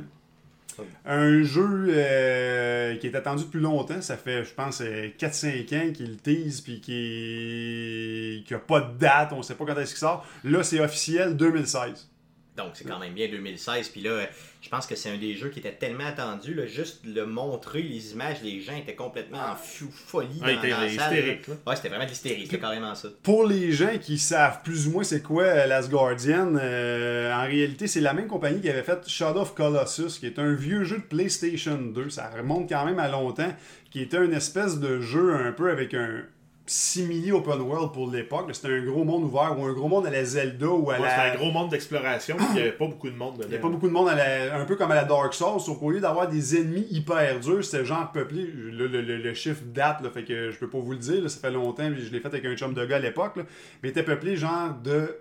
Un 1.06 1.44
jeu 1.44 1.88
euh, 1.90 2.96
qui 2.98 3.08
est 3.08 3.16
attendu 3.16 3.44
depuis 3.44 3.60
longtemps. 3.60 4.02
Ça 4.02 4.18
fait, 4.18 4.44
je 4.44 4.54
pense, 4.54 4.82
euh, 4.82 5.10
4-5 5.18 5.74
ans 5.76 5.94
qu'il 5.94 6.18
tease 6.18 6.62
puis 6.62 6.82
qui 6.82 8.46
n'a 8.50 8.60
pas 8.60 8.82
de 8.82 8.98
date. 8.98 9.34
On 9.34 9.38
ne 9.38 9.44
sait 9.44 9.56
pas 9.56 9.66
quand 9.66 9.78
est-ce 9.78 9.92
qu'il 9.92 10.00
sort. 10.00 10.26
Là, 10.44 10.64
c'est 10.64 10.80
officiel 10.80 11.36
2016. 11.36 12.11
Donc 12.58 12.72
c'est 12.74 12.84
quand 12.84 13.00
même 13.00 13.14
bien 13.14 13.30
2016. 13.30 13.90
Puis 13.90 14.02
là, 14.02 14.28
je 14.62 14.68
pense 14.68 14.86
que 14.86 14.96
c'est 14.96 15.10
un 15.10 15.18
des 15.18 15.36
jeux 15.36 15.50
qui 15.50 15.60
était 15.60 15.72
tellement 15.72 16.06
attendu. 16.06 16.54
Là, 16.54 16.66
juste 16.66 17.02
le 17.06 17.26
montrer, 17.26 17.82
les 17.82 18.12
images, 18.12 18.42
les 18.44 18.60
gens 18.60 18.76
étaient 18.76 18.96
complètement 18.96 19.40
en 19.40 19.56
fou, 19.56 19.90
folie 19.90 20.42
Ah, 20.44 20.54
dans, 20.54 20.62
la 20.62 20.90
salle. 20.90 21.40
Ouais, 21.66 21.76
c'était 21.76 21.88
vraiment 21.88 22.04
de 22.04 22.10
l'hystérie. 22.10 22.44
C'était 22.44 22.60
carrément 22.60 22.94
ça. 22.94 23.08
Pour 23.24 23.46
les 23.46 23.72
gens 23.72 23.98
qui 24.00 24.18
savent 24.18 24.62
plus 24.64 24.88
ou 24.88 24.92
moins 24.92 25.04
c'est 25.04 25.24
quoi 25.24 25.44
euh, 25.44 25.66
Last 25.66 25.90
Guardian, 25.90 26.56
euh, 26.56 27.34
en 27.34 27.44
réalité, 27.44 27.88
c'est 27.88 28.02
la 28.02 28.14
même 28.14 28.28
compagnie 28.28 28.60
qui 28.60 28.70
avait 28.70 28.84
fait 28.84 29.08
Shadow 29.08 29.42
of 29.42 29.56
Colossus, 29.56 30.20
qui 30.20 30.26
est 30.26 30.38
un 30.38 30.54
vieux 30.54 30.84
jeu 30.84 30.98
de 30.98 31.04
PlayStation 31.04 31.78
2. 31.78 32.10
Ça 32.10 32.30
remonte 32.30 32.68
quand 32.68 32.86
même 32.86 33.00
à 33.00 33.08
longtemps, 33.08 33.54
qui 33.92 34.02
était 34.02 34.24
une 34.24 34.34
espèce 34.34 34.80
de 34.80 35.00
jeu 35.00 35.34
un 35.34 35.54
peu 35.54 35.72
avec 35.72 35.94
un 35.94 36.24
simili 36.72 37.32
open 37.32 37.60
world 37.62 37.92
pour 37.92 38.10
l'époque. 38.10 38.48
C'était 38.54 38.70
un 38.70 38.84
gros 38.86 39.04
monde 39.04 39.24
ouvert 39.26 39.56
ou 39.60 39.66
un 39.66 39.74
gros 39.74 39.88
monde 39.90 40.06
à 40.06 40.10
la 40.10 40.24
Zelda 40.24 40.68
ou 40.68 40.90
à 40.90 40.94
Ouais, 40.96 41.02
la... 41.02 41.10
C'était 41.10 41.22
un 41.32 41.36
gros 41.36 41.52
monde 41.52 41.70
d'exploration, 41.70 42.38
il 42.50 42.54
n'y 42.56 42.62
avait 42.62 42.72
pas 42.72 42.88
beaucoup 42.88 43.10
de 43.10 43.16
monde 43.16 43.36
dedans. 43.36 43.48
Il 43.48 43.52
n'y 43.52 43.58
a 43.58 43.60
pas 43.60 43.68
beaucoup 43.70 43.88
de 43.88 43.94
monde, 43.94 44.08
à 44.10 44.16
la- 44.16 44.56
un 44.60 44.66
peu 44.66 44.76
comme 44.78 44.92
à 44.92 44.96
la 44.96 45.04
Dark 45.04 45.34
Souls, 45.34 45.60
sauf 45.60 45.78
qu'au 45.80 45.92
lieu 45.92 46.00
d'avoir 46.00 46.28
des 46.30 46.56
ennemis 46.58 46.88
hyper 46.90 47.40
durs, 47.42 47.64
c'était 47.64 47.84
genre 47.86 48.12
peuplé. 48.12 48.44
Le, 48.44 48.88
le- 48.88 49.02
le- 49.02 49.18
le 49.18 49.34
chiffre 49.34 49.62
date, 49.66 50.02
là, 50.02 50.10
fait 50.10 50.24
que 50.24 50.52
je 50.52 50.58
peux 50.58 50.70
pas 50.70 50.80
vous 50.80 50.94
le 50.94 50.98
dire, 50.98 51.22
là, 51.22 51.30
ça 51.30 51.40
fait 51.40 51.52
longtemps, 51.52 51.92
puis 51.92 52.06
je 52.06 52.12
l'ai 52.12 52.20
fait 52.20 52.30
avec 52.30 52.46
un 52.46 52.56
chum 52.56 52.74
de 52.74 52.86
gars 52.86 52.96
à 52.96 53.00
l'époque, 53.00 53.34
mais 53.36 53.44
il 53.84 53.90
était 53.90 54.04
peuplé 54.04 54.36
genre 54.38 54.74
de, 54.84 55.18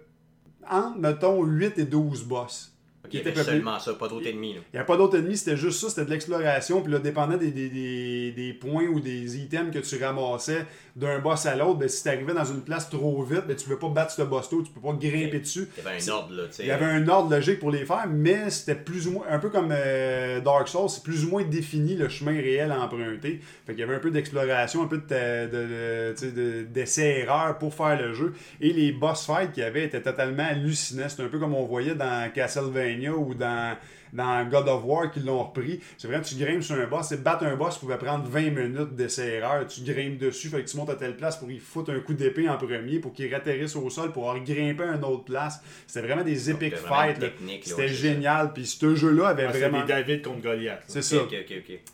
entre, 0.70 0.98
mettons, 0.98 1.42
8 1.44 1.78
et 1.78 1.84
12 1.84 2.24
boss. 2.24 2.69
Qui 3.08 3.16
il 3.16 3.18
y 3.18 3.28
était 3.28 3.30
avait 3.30 3.42
seulement 3.50 3.78
ça, 3.80 3.94
pas 3.94 4.08
d'autres 4.08 4.26
ennemis. 4.28 4.54
là. 4.54 4.60
Il 4.72 4.76
n'y 4.76 4.80
a 4.80 4.84
pas 4.84 4.96
d'autres 4.96 5.18
ennemis, 5.18 5.36
c'était 5.38 5.56
juste 5.56 5.80
ça, 5.80 5.88
c'était 5.88 6.04
de 6.04 6.10
l'exploration. 6.10 6.82
Puis 6.82 6.92
là, 6.92 6.98
dépendant 6.98 7.36
des, 7.38 7.50
des, 7.50 7.68
des, 7.70 8.30
des 8.32 8.52
points 8.52 8.84
ou 8.86 9.00
des 9.00 9.38
items 9.38 9.72
que 9.74 9.78
tu 9.80 10.02
ramassais 10.04 10.64
d'un 10.96 11.18
boss 11.18 11.46
à 11.46 11.56
l'autre, 11.56 11.78
ben, 11.78 11.88
si 11.88 12.02
tu 12.02 12.08
arrivais 12.08 12.34
dans 12.34 12.44
une 12.44 12.60
place 12.60 12.90
trop 12.90 13.22
vite, 13.22 13.46
ben, 13.48 13.56
tu 13.56 13.68
ne 13.68 13.74
peux 13.74 13.78
pas 13.80 13.88
battre 13.88 14.12
ce 14.12 14.22
boss-là, 14.22 14.58
tu 14.64 14.70
peux 14.70 14.80
pas 14.80 14.92
grimper 14.92 15.40
dessus. 15.40 15.68
Il 15.78 15.84
y 15.84 15.86
avait 15.88 16.02
un 16.04 16.08
ordre, 16.12 16.34
là. 16.34 16.42
Il 16.58 16.66
y 16.66 16.70
avait 16.70 16.84
un 16.84 17.08
ordre 17.08 17.30
logique 17.34 17.58
pour 17.58 17.70
les 17.70 17.84
faire, 17.86 18.06
mais 18.08 18.50
c'était 18.50 18.74
plus 18.74 19.08
ou 19.08 19.12
moins, 19.12 19.24
un 19.30 19.38
peu 19.38 19.48
comme 19.48 19.70
euh, 19.72 20.40
Dark 20.40 20.68
Souls, 20.68 20.88
c'est 20.90 21.02
plus 21.02 21.24
ou 21.24 21.30
moins 21.30 21.42
défini 21.42 21.96
le 21.96 22.08
chemin 22.10 22.32
réel 22.32 22.70
à 22.70 22.80
emprunter. 22.82 23.40
Fait 23.66 23.72
qu'il 23.72 23.80
y 23.80 23.82
avait 23.82 23.94
un 23.96 24.00
peu 24.00 24.10
d'exploration, 24.10 24.82
un 24.82 24.86
peu 24.86 24.98
de, 24.98 25.02
ta- 25.06 25.46
de, 25.46 26.12
de- 26.20 26.30
de- 26.30 26.62
d'essais-erreurs 26.64 27.56
pour 27.58 27.74
faire 27.74 28.00
le 28.00 28.12
jeu. 28.12 28.34
Et 28.60 28.72
les 28.72 28.92
boss 28.92 29.24
fights 29.26 29.52
qu'il 29.52 29.62
y 29.62 29.66
avait 29.66 29.84
étaient 29.84 30.02
totalement 30.02 30.44
hallucinants. 30.44 31.08
C'était 31.08 31.22
un 31.22 31.28
peu 31.28 31.38
comme 31.38 31.54
on 31.54 31.64
voyait 31.64 31.94
dans 31.94 32.30
Castlevania 32.32 32.89
ou 33.16 33.34
dans 33.34 33.76
dans 34.12 34.44
God 34.48 34.68
of 34.68 34.82
War 34.84 35.10
qui 35.10 35.20
l'ont 35.20 35.44
repris. 35.44 35.80
C'est 35.98 36.08
vrai, 36.08 36.20
tu 36.22 36.34
grimpes 36.36 36.62
sur 36.62 36.76
un 36.76 36.86
boss. 36.86 37.08
C'est 37.08 37.22
battre 37.22 37.44
un 37.44 37.56
boss 37.56 37.78
pouvait 37.78 37.98
prendre 37.98 38.24
20 38.28 38.50
minutes 38.50 38.94
d'essai-erreur. 38.94 39.66
Tu 39.66 39.82
grimpes 39.82 40.18
dessus, 40.18 40.48
fait 40.48 40.62
que 40.62 40.68
tu 40.70 40.76
montes 40.76 40.90
à 40.90 40.94
telle 40.94 41.16
place 41.16 41.36
pour 41.36 41.50
y 41.50 41.58
foutre 41.58 41.90
un 41.90 42.00
coup 42.00 42.14
d'épée 42.14 42.48
en 42.48 42.56
premier, 42.56 42.98
pour 42.98 43.12
qu'il 43.12 43.32
atterrisse 43.34 43.76
au 43.76 43.88
sol, 43.90 44.12
pour 44.12 44.28
avoir 44.30 44.42
grimpé 44.44 44.82
à 44.84 44.94
une 44.96 45.04
autre 45.04 45.24
place. 45.24 45.60
C'était 45.86 46.06
vraiment 46.06 46.22
des 46.24 46.36
c'était 46.36 46.68
vraiment 46.70 46.96
fights. 46.96 47.32
C'était 47.62 47.88
génial. 47.88 48.52
Puis 48.52 48.66
ce 48.66 48.94
jeu-là 48.94 49.28
avait 49.28 49.44
Ah, 49.44 49.52
vraiment. 49.52 49.80
des 49.82 49.88
David 49.88 50.22
contre 50.22 50.40
Goliath. 50.42 50.82
C'est 50.86 51.02
ça. 51.02 51.16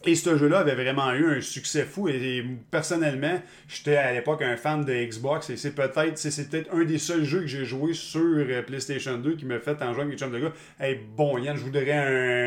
Et 0.04 0.14
ce 0.14 0.36
jeu-là 0.36 0.58
avait 0.60 0.74
vraiment 0.74 1.12
eu 1.12 1.38
un 1.38 1.40
succès 1.40 1.84
fou. 1.84 2.08
Et, 2.08 2.38
et 2.38 2.44
personnellement, 2.70 3.40
j'étais 3.68 3.96
à 3.96 4.12
l'époque 4.12 4.42
un 4.42 4.56
fan 4.56 4.84
de 4.84 4.92
Xbox. 4.92 5.50
Et 5.50 5.56
c'est 5.56 5.74
peut-être 5.74 6.18
c'est, 6.18 6.30
c'est 6.30 6.48
peut-être 6.48 6.72
un 6.72 6.84
des 6.84 6.98
seuls 6.98 7.24
jeux 7.24 7.40
que 7.40 7.46
j'ai 7.46 7.64
joué 7.64 7.94
sur 7.94 8.20
euh, 8.20 8.62
PlayStation 8.62 9.16
2 9.18 9.34
qui 9.36 9.44
m'a 9.46 9.58
fait 9.58 9.80
en 9.82 9.92
jouant 9.92 10.02
avec 10.02 10.08
mes 10.12 10.16
chums 10.18 10.32
de 10.32 10.38
gars. 10.38 10.52
Hey, 10.80 11.00
bon, 11.16 11.38
Yann, 11.38 11.56
je 11.56 11.62
voudrais 11.62 11.90
un 11.92 12.05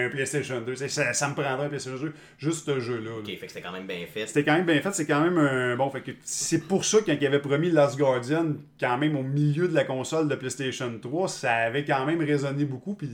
PlayStation 0.09 0.61
2. 0.61 0.71
Tu 0.73 0.77
sais, 0.77 0.87
Ça, 0.89 1.13
ça 1.13 1.27
me 1.29 1.33
prendrait 1.33 1.65
un 1.65 1.69
PlayStation 1.69 1.99
2. 1.99 2.13
Juste 2.37 2.65
ce 2.65 2.79
jeu-là. 2.79 3.09
là. 3.11 3.17
Ok, 3.19 3.25
fait 3.27 3.35
que 3.37 3.47
c'était 3.47 3.61
quand 3.61 3.71
même 3.71 3.87
bien 3.87 4.05
fait. 4.11 4.27
C'était 4.27 4.43
quand 4.43 4.53
même 4.53 4.65
bien 4.65 4.81
fait, 4.81 4.91
c'est 4.93 5.05
quand 5.05 5.21
même 5.21 5.37
un 5.37 5.75
bon. 5.75 5.89
Fait 5.89 6.01
que 6.01 6.11
c'est 6.23 6.67
pour 6.67 6.85
ça 6.85 6.97
quand 7.05 7.15
il 7.19 7.25
avait 7.27 7.39
promis 7.39 7.71
Last 7.71 7.97
Guardian, 7.97 8.53
quand 8.79 8.97
même 8.97 9.15
au 9.15 9.23
milieu 9.23 9.67
de 9.67 9.75
la 9.75 9.83
console 9.83 10.27
de 10.27 10.35
PlayStation 10.35 10.91
3, 11.01 11.27
ça 11.27 11.53
avait 11.53 11.85
quand 11.85 12.05
même 12.05 12.21
résonné 12.21 12.65
beaucoup. 12.65 12.93
Puis 12.95 13.09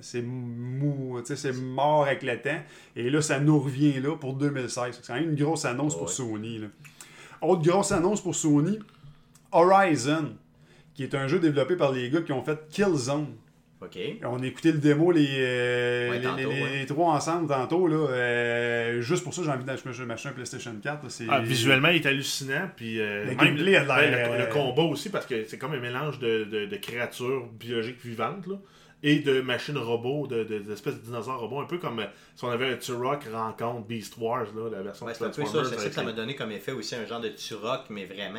c'est 0.00 0.22
mou, 0.22 1.20
c'est 1.24 1.52
mort 1.56 2.04
avec 2.04 2.22
le 2.22 2.38
temps. 2.40 2.60
Et 2.96 3.10
là, 3.10 3.20
ça 3.22 3.40
nous 3.40 3.58
revient 3.58 4.00
là 4.00 4.16
pour 4.16 4.34
2016. 4.34 4.98
C'est 5.00 5.06
quand 5.06 5.14
même 5.14 5.30
une 5.30 5.36
grosse 5.36 5.64
annonce 5.64 5.94
pour 5.96 6.06
Ouais. 6.08 6.12
Sony. 6.12 6.58
là. 6.58 6.66
Autre 7.42 7.62
grosse 7.62 7.92
annonce 7.92 8.22
pour 8.22 8.34
Sony, 8.34 8.78
Horizon, 9.52 10.34
qui 10.94 11.02
est 11.02 11.14
un 11.14 11.26
jeu 11.28 11.38
développé 11.38 11.76
par 11.76 11.92
les 11.92 12.08
gars 12.10 12.20
qui 12.22 12.32
ont 12.32 12.42
fait 12.42 12.58
Killzone. 12.70 13.26
Ok. 13.84 13.98
On 14.24 14.42
a 14.42 14.46
écouté 14.46 14.72
le 14.72 14.78
démo 14.78 15.10
les, 15.12 15.26
euh, 15.30 16.10
Ouais, 16.10 16.18
les, 16.18 16.24
tantôt, 16.24 16.36
les- 16.38 16.46
ouais. 16.46 16.78
les 16.80 16.86
trois 16.86 17.12
ensemble 17.14 17.48
tantôt. 17.48 17.86
Là, 17.86 18.08
Euh, 18.10 19.00
juste 19.00 19.22
pour 19.24 19.34
ça, 19.34 19.42
j'ai 19.44 19.50
envie 19.50 19.64
d'acheter 19.64 19.88
un 20.28 20.32
PlayStation 20.32 20.74
4. 20.82 21.02
là, 21.04 21.08
c'est- 21.10 21.26
Ah, 21.28 21.40
visuellement, 21.40 21.88
il 21.88 21.96
est 21.96 22.06
hallucinant. 22.06 22.68
Puis, 22.76 23.00
euh, 23.00 23.20
Le 23.24 23.26
même 23.28 23.36
gameplay 23.38 23.76
a 23.76 23.84
l'air, 23.84 24.30
ouais, 24.30 24.38
le, 24.38 24.44
le 24.46 24.50
combat 24.52 24.82
aussi, 24.82 25.10
parce 25.10 25.26
que 25.26 25.44
c'est 25.44 25.58
comme 25.58 25.72
un 25.74 25.80
mélange 25.80 26.18
de, 26.18 26.44
de- 26.44 26.66
de 26.66 26.76
créatures 26.76 27.46
biologiques 27.58 28.04
vivantes 28.04 28.46
là, 28.46 28.56
et 29.02 29.18
de 29.18 29.40
machines 29.42 29.76
robots, 29.76 30.26
de- 30.26 30.44
de- 30.44 30.58
d'espèces 30.60 30.94
de, 30.94 31.00
dinosaures 31.00 31.40
robots, 31.40 31.60
un 31.60 31.66
peu 31.66 31.78
comme 31.78 32.02
si 32.36 32.44
on 32.44 32.48
avait 32.50 32.70
un 32.72 32.76
Turok 32.76 33.24
rencontre 33.32 33.86
Beast 33.86 34.16
Wars, 34.18 34.46
là, 34.56 34.70
la 34.70 34.82
version 34.82 35.06
Ouais, 35.06 35.12
c'est 35.14 35.24
un 35.24 35.28
peu 35.28 35.34
ça. 35.34 35.40
Transformers 35.42 35.64
C'est 35.68 35.74
ça 35.74 35.80
avec 35.80 35.88
que 35.90 35.94
ça 35.94 36.00
les- 36.00 36.06
m'a 36.06 36.12
donné 36.12 36.34
comme 36.34 36.50
effet 36.52 36.72
aussi, 36.72 36.94
un 36.94 37.04
genre 37.06 37.20
de 37.20 37.28
Turok, 37.28 37.82
mais 37.90 38.06
vraiment 38.06 38.38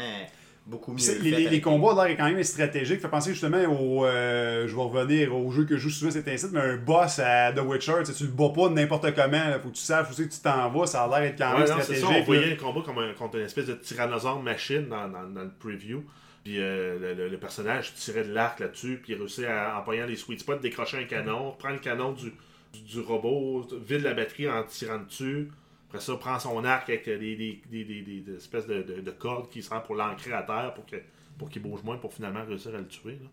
beaucoup 0.66 0.92
mieux. 0.92 1.00
Fait 1.00 1.20
les, 1.20 1.50
les- 1.50 1.62
combats 1.62 1.94
ont 1.94 2.04
l'air 2.04 2.18
quand 2.18 2.26
même 2.26 2.44
stratégiques. 2.44 3.02
Fait 3.02 3.08
penser 3.08 3.32
justement 3.32 3.64
au. 3.66 4.06
euh, 4.06 4.68
je 4.68 4.76
vais 4.76 4.82
revenir 4.82 5.36
au 5.36 5.52
jeu 5.52 5.66
que 5.66 5.76
je 5.78 5.82
joue 5.84 5.90
souvent, 5.90 6.12
c'est 6.12 6.28
ainsi, 6.28 6.48
mais 6.52 6.60
un 6.60 6.78
boss 6.78 7.20
à 7.20 7.52
The 7.54 7.60
Witcher, 7.62 7.94
tu 8.00 8.06
sais, 8.06 8.14
tu 8.14 8.24
le 8.24 8.30
bats 8.32 8.50
pas 8.56 8.70
n'importe 8.70 9.14
comment. 9.16 9.32
là. 9.32 9.60
Faut 9.60 9.70
que 9.70 9.76
tu 9.76 9.82
saches 9.82 10.08
où 10.12 10.16
que 10.16 10.24
tu 10.24 10.40
t'en 10.42 10.70
vas. 10.70 10.86
Ça 10.88 11.04
a 11.04 11.08
l'air 11.08 11.30
d'être 11.32 11.38
quand 11.40 11.54
Ouais, 11.54 11.60
même 11.60 11.70
non, 11.70 11.76
c'est 11.82 11.96
stratégique. 11.96 12.06
ça, 12.06 12.10
on 12.10 12.18
là. 12.20 12.24
voyait 12.26 12.50
le 12.50 12.56
combat 12.56 12.82
comme 12.86 12.98
un- 13.00 13.14
contre 13.14 13.36
une 13.38 13.46
espèce 13.46 13.66
de 13.68 13.74
tyrannosaure 13.76 14.42
machine 14.42 14.88
dans, 14.90 15.08
dans- 15.08 15.28
dans 15.30 15.44
le 15.44 15.52
preview. 15.60 16.04
Puis 16.44 16.60
euh, 16.60 17.00
le, 17.00 17.14
le- 17.16 17.30
le 17.30 17.38
personnage 17.38 17.94
tirait 17.96 18.24
de 18.24 18.32
l'arc 18.32 18.60
là-dessus, 18.60 19.00
puis 19.02 19.14
il 19.14 19.20
réussit 19.20 19.46
à, 19.46 19.78
en 19.80 19.82
pognant 19.82 20.06
les 20.06 20.16
sweet 20.16 20.40
spots, 20.42 20.58
décrocher 20.58 20.98
un 21.00 21.06
canon, 21.06 21.52
prendre 21.58 21.74
le 21.76 21.80
canon 21.82 22.12
du, 22.12 22.32
du, 22.72 22.82
du 22.82 23.00
robot, 23.00 23.68
vide 23.88 24.02
la 24.04 24.14
batterie 24.14 24.48
en 24.48 24.62
tirant 24.64 25.00
dessus. 25.00 25.50
Après 25.88 26.00
ça, 26.02 26.16
prend 26.16 26.40
son 26.40 26.64
arc 26.66 26.90
avec 26.90 27.06
des, 27.06 27.36
des, 27.36 27.62
des, 27.70 27.84
des- 27.86 28.02
des- 28.22 28.36
espèces 28.36 28.68
de, 28.68 28.82
de- 28.82 29.02
de 29.02 29.12
cordes 29.12 29.50
qui 29.50 29.62
sert 29.64 29.82
pour 29.84 29.96
l'ancrer 29.96 30.34
à 30.34 30.42
terre 30.44 30.74
pour 30.74 30.86
que 30.86 30.96
pour 31.38 31.50
qu'il 31.50 31.62
bouge 31.62 31.84
moins 31.84 31.98
pour 31.98 32.14
finalement 32.14 32.44
réussir 32.46 32.74
à 32.74 32.78
le 32.80 32.88
tuer. 32.88 33.20
là. 33.22 33.28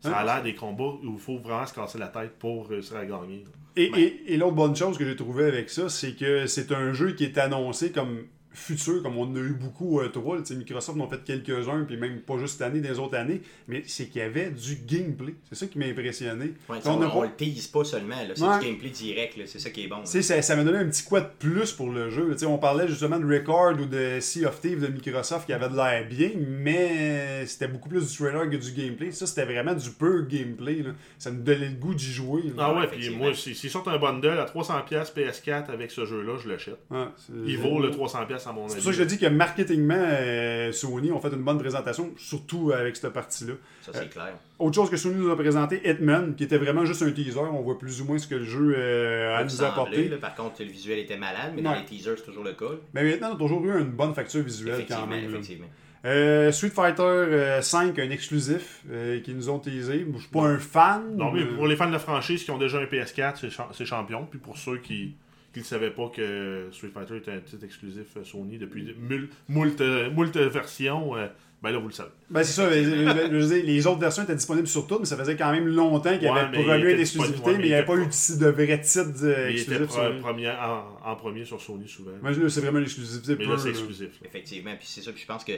Ça 0.00 0.16
a 0.16 0.24
l'air 0.24 0.42
des 0.42 0.54
combats 0.54 0.84
où 1.02 1.12
il 1.14 1.18
faut 1.18 1.38
vraiment 1.38 1.66
se 1.66 1.74
casser 1.74 1.98
la 1.98 2.08
tête 2.08 2.32
pour 2.38 2.68
réussir 2.68 2.96
à 2.96 3.04
gagner. 3.04 3.44
là. 3.44 3.50
Et, 3.76 3.84
et- 4.00 4.32
et 4.34 4.36
l'autre 4.36 4.54
bonne 4.56 4.74
chose 4.76 4.96
que 4.98 5.04
j'ai 5.04 5.16
trouvé 5.16 5.44
avec 5.44 5.68
ça, 5.70 5.88
c'est 5.88 6.14
que 6.14 6.46
c'est 6.46 6.72
un 6.72 6.92
jeu 6.92 7.12
qui 7.12 7.24
est 7.24 7.38
annoncé 7.38 7.92
comme 7.92 8.26
futur, 8.52 9.02
comme 9.02 9.16
on 9.16 9.22
en 9.24 9.36
a 9.36 9.38
eu 9.40 9.52
beaucoup 9.52 10.00
euh, 10.00 10.08
trois. 10.08 10.36
là. 10.36 10.42
Tu 10.42 10.48
sais, 10.48 10.54
Microsoft 10.56 10.98
en 11.00 11.04
a 11.06 11.08
fait 11.08 11.22
quelques-uns, 11.24 11.84
puis 11.84 11.96
même 11.96 12.20
pas 12.20 12.38
juste 12.38 12.54
cette 12.58 12.62
année, 12.62 12.80
des 12.80 12.98
autres 12.98 13.16
années, 13.16 13.42
mais 13.68 13.82
c'est 13.86 14.06
qu'il 14.06 14.20
y 14.20 14.24
avait 14.24 14.50
du 14.50 14.76
gameplay. 14.86 15.34
C'est 15.48 15.54
ça 15.54 15.66
qui 15.66 15.78
m'a 15.78 15.86
impressionné. 15.86 16.54
Ouais, 16.68 16.78
on 16.84 16.90
on, 16.90 17.02
a 17.02 17.06
on 17.06 17.20
pas- 17.20 17.26
le 17.26 17.32
tease 17.36 17.66
pas 17.68 17.84
seulement, 17.84 18.16
c'est 18.34 18.42
Ouais. 18.42 18.58
du 18.58 18.66
gameplay 18.66 18.90
direct, 18.90 19.38
c'est 19.46 19.58
ça 19.58 19.70
qui 19.70 19.84
est 19.84 19.88
bon. 19.88 20.04
Ça, 20.04 20.42
ça 20.42 20.56
m'a 20.56 20.64
donné 20.64 20.78
un 20.78 20.86
petit 20.88 21.04
quoi 21.04 21.20
de 21.20 21.28
plus 21.38 21.72
pour 21.72 21.90
le 21.90 22.10
jeu. 22.10 22.28
Tu 22.32 22.38
sais, 22.38 22.46
on 22.46 22.58
parlait 22.58 22.88
justement 22.88 23.18
de 23.18 23.26
Record 23.26 23.80
ou 23.80 23.86
de 23.86 24.18
Sea 24.20 24.46
of 24.46 24.60
Thieves 24.60 24.80
de 24.80 24.88
Microsoft 24.88 25.46
qui 25.46 25.52
avait 25.52 25.68
de 25.68 25.76
l'air 25.76 26.06
bien, 26.08 26.30
mais 26.64 27.46
c'était 27.46 27.68
beaucoup 27.68 27.88
plus 27.88 28.10
du 28.10 28.16
trailer 28.16 28.48
que 28.50 28.56
du 28.56 28.72
gameplay. 28.72 29.10
Ça, 29.12 29.26
c'était 29.26 29.44
vraiment 29.44 29.74
du 29.74 29.90
pur 29.90 30.26
gameplay. 30.28 30.82
là. 30.82 30.90
Ça 31.18 31.30
nous 31.30 31.42
donnait 31.42 31.68
le 31.68 31.74
goût 31.76 31.94
d'y 31.94 32.04
jouer. 32.12 32.42
là. 32.44 32.52
Ah 32.58 32.74
Ouais, 32.80 32.86
puis 32.88 33.10
moi, 33.10 33.34
si- 33.34 33.54
s'ils 33.54 33.70
sortent 33.70 33.88
un 33.88 33.98
bundle 33.98 34.38
à 34.38 34.44
300$ 34.44 35.12
PS4 35.14 35.70
avec 35.70 35.90
ce 35.90 36.04
jeu-là, 36.04 36.36
je 36.42 36.48
l'achète. 36.48 36.78
Ouais, 36.90 37.04
Il 37.46 37.58
vaut 37.58 37.80
le 37.80 37.90
300$ 37.90 38.39
à 38.46 38.52
mon 38.52 38.64
avis. 38.64 38.70
C'est 38.70 38.76
pour 38.76 38.84
ça 38.86 38.90
que 38.90 38.96
je 38.96 39.02
dis 39.04 39.18
que 39.18 39.26
marketingment, 39.26 39.94
euh, 39.96 40.72
Sony 40.72 41.10
ont 41.12 41.20
fait 41.20 41.28
une 41.28 41.42
bonne 41.42 41.58
présentation, 41.58 42.10
surtout 42.16 42.72
avec 42.72 42.96
cette 42.96 43.12
partie-là. 43.12 43.54
Ça, 43.82 43.92
c'est 43.94 44.08
clair. 44.10 44.34
Autre 44.58 44.74
chose 44.74 44.90
que 44.90 44.96
Sony 44.96 45.16
nous 45.16 45.30
a 45.30 45.36
présenté, 45.36 45.80
Hitman, 45.88 46.34
qui 46.34 46.44
était 46.44 46.58
vraiment 46.58 46.84
juste 46.84 47.02
un 47.02 47.10
teaser. 47.10 47.38
On 47.40 47.62
voit 47.62 47.78
plus 47.78 48.00
ou 48.00 48.04
moins 48.04 48.18
ce 48.18 48.26
que 48.26 48.34
le 48.34 48.44
jeu 48.44 48.74
euh, 48.76 49.36
a 49.36 49.44
nous 49.44 49.62
apporter. 49.62 50.08
là, 50.08 50.16
par 50.18 50.34
contre, 50.34 50.62
le 50.62 50.68
visuel 50.70 50.98
était 50.98 51.16
malade, 51.16 51.52
mais 51.56 51.62
dans 51.62 51.74
les 51.74 51.84
teasers, 51.84 52.14
c'est 52.18 52.24
toujours 52.24 52.44
le 52.44 52.52
cas. 52.52 52.66
là. 52.66 52.76
Mais 52.94 53.10
Hitman 53.12 53.32
a 53.32 53.36
toujours 53.36 53.64
eu 53.64 53.70
une 53.80 53.90
bonne 53.90 54.14
facture 54.14 54.42
visuelle 54.42 54.72
quand 54.88 54.94
Effectivement, 54.94 55.06
même. 55.06 55.24
effectivement. 55.24 55.66
Euh, 56.06 56.50
Street 56.50 56.70
Fighter 56.70 57.02
euh, 57.02 57.60
5, 57.60 57.98
un 57.98 58.08
exclusif 58.10 58.80
euh, 58.90 59.20
qui 59.20 59.34
nous 59.34 59.50
ont 59.50 59.58
teasé. 59.58 60.06
Je 60.14 60.18
suis 60.18 60.28
pas 60.30 60.44
un 60.46 60.58
fan. 60.58 61.14
Non, 61.14 61.30
mais 61.30 61.42
euh, 61.42 61.54
pour 61.56 61.66
les 61.66 61.76
fans 61.76 61.88
de 61.88 61.92
la 61.92 61.98
franchise 61.98 62.42
qui 62.42 62.50
ont 62.50 62.56
déjà 62.56 62.78
un 62.78 62.84
PS4, 62.84 63.34
c'est 63.38 63.50
cha- 63.50 63.68
c'est 63.74 63.84
champion. 63.84 64.26
Puis 64.30 64.38
pour 64.38 64.56
ceux 64.56 64.78
qui 64.78 65.14
ne 65.58 65.64
savaient 65.64 65.90
pas 65.90 66.08
que 66.14 66.68
Street 66.70 66.90
Fighter 66.94 67.16
était 67.16 67.32
un 67.32 67.40
petit 67.40 67.58
exclusif 67.64 68.06
euh, 68.16 68.22
Sony 68.24 68.56
depuis 68.58 68.84
de- 68.84 68.92
mul- 68.94 69.28
moult, 69.48 69.80
euh, 69.80 70.08
moult 70.10 70.36
versions, 70.36 71.16
euh, 71.16 71.26
ben 71.62 71.72
là, 71.72 71.78
vous 71.78 71.88
le 71.88 71.92
savez. 71.92 72.08
Ben 72.30 72.42
c'est 72.44 72.52
ça, 72.52 72.70
les, 72.70 72.84
les- 72.84 73.04
je 73.06 73.36
veux 73.36 73.54
dire, 73.54 73.64
les 73.66 73.86
autres 73.86 73.98
versions 73.98 74.22
étaient 74.22 74.34
disponibles 74.34 74.68
sur 74.68 74.86
toutes, 74.86 75.00
mais 75.00 75.06
ça 75.06 75.16
faisait 75.16 75.36
quand 75.36 75.50
même 75.52 75.66
longtemps 75.66 76.12
qu'il 76.16 76.22
y 76.28 76.30
Ouais, 76.30 76.38
avait 76.40 76.58
il 76.60 76.64
promu 76.64 76.92
une 76.92 77.00
exclusivité, 77.00 77.50
ouais, 77.50 77.56
mais 77.58 77.64
il 77.64 77.68
n'y 77.68 77.74
avait 77.74 77.84
pas 77.84 77.96
eu 77.96 78.06
de, 78.06 78.46
vrai 78.46 78.80
titre 78.80 79.10
Mais 79.22 79.52
il 79.54 79.60
était 79.60 79.82
exclusif. 79.82 80.20
premier, 80.22 80.50
en, 80.50 80.84
en 81.04 81.16
premier 81.16 81.44
sur 81.44 81.60
Sony 81.60 81.86
souvent. 81.88 82.12
Moi, 82.22 82.30
c'est 82.48 82.60
vraiment 82.60 82.78
l'exclusivité 82.78 83.32
mais 83.32 83.44
pure, 83.44 83.52
là, 83.52 83.58
c'est 83.58 83.70
exclusif. 83.70 84.08
là. 84.22 84.28
Effectivement, 84.28 84.74
puis 84.78 84.86
c'est 84.88 85.02
ça, 85.02 85.10
puis 85.12 85.20
je 85.20 85.26
pense 85.26 85.44
que 85.44 85.52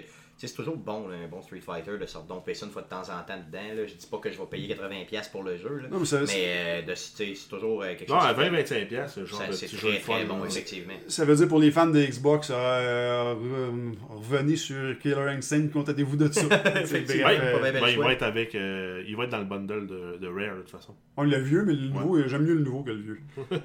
c'est 0.49 0.55
toujours 0.55 0.77
bon, 0.77 1.09
là, 1.09 1.17
un 1.25 1.29
bon 1.29 1.41
Street 1.43 1.61
Fighter, 1.61 1.99
de 1.99 2.07
sorte 2.07 2.27
donc 2.27 2.45
payer 2.45 2.55
ça 2.55 2.67
une 2.67 2.73
fois 2.73 2.83
de 2.83 2.89
temps 2.89 3.03
en 3.03 3.23
temps 3.27 3.39
dedans. 3.39 3.75
Là. 3.77 3.87
Je 3.87 3.95
dis 3.95 4.07
pas 4.07 4.19
que 4.19 4.31
je 4.31 4.39
vais 4.39 4.47
payer 4.47 4.75
80$ 4.75 5.31
pour 5.31 5.43
le 5.43 5.57
jeu, 5.57 5.79
là. 5.83 5.89
Non, 5.91 5.99
mais 6.01 6.05
ça, 6.07 6.21
mais 6.21 6.83
euh, 6.89 6.95
c'est 6.95 7.35
toujours 7.49 7.83
euh, 7.83 7.95
quelque 7.97 8.09
Non, 8.11 8.21
chose. 8.21 8.29
à 8.29 8.35
qui- 8.35 8.41
20-25$, 8.41 8.87
piastres, 8.89 9.15
ce 9.21 9.25
genre 9.25 9.41
ça, 9.41 9.47
de 9.49 9.53
c'est 9.53 9.67
petit 9.67 9.77
jeu 9.77 9.89
très 9.91 9.99
fun. 10.01 10.13
très 10.15 10.25
bon, 10.25 10.39
là. 10.39 10.47
effectivement. 10.47 10.95
ça 11.09 11.25
veut 11.25 11.35
dire 11.37 11.49
pour 11.49 11.59
les 11.59 11.71
fans 11.71 11.87
de 11.87 12.01
Xbox, 12.03 12.51
euh, 12.53 13.35
re- 13.35 13.95
revenez 14.09 14.57
sur 14.57 14.99
Killer 14.99 15.17
Instinct, 15.29 15.69
contentez-vous 15.73 16.17
de 16.17 16.31
ça. 16.33 16.43
Effectivement. 16.81 17.25
Bref, 17.25 17.41
euh, 17.43 17.73
ben, 17.81 17.89
il 17.89 17.99
va 17.99 18.13
être 18.13 18.23
avec, 18.23 18.55
euh, 18.55 19.03
il 19.07 19.17
va 19.17 19.25
être 19.25 19.31
dans 19.31 19.39
le 19.39 19.45
bundle 19.45 19.87
de, 19.87 20.19
de 20.19 20.27
Rare 20.29 20.57
de 20.57 20.61
toute 20.63 20.71
façon. 20.71 20.95
On 21.17 21.23
l'a 21.25 21.39
vieux, 21.39 21.65
mais 21.65 21.75
le 21.75 21.89
nouveau, 21.89 22.27
j'aime 22.27 22.43
mieux 22.45 22.55
le 22.55 22.61
nouveau 22.63 22.83
que 22.83 22.91
le 22.91 23.01
vieux. 23.01 23.21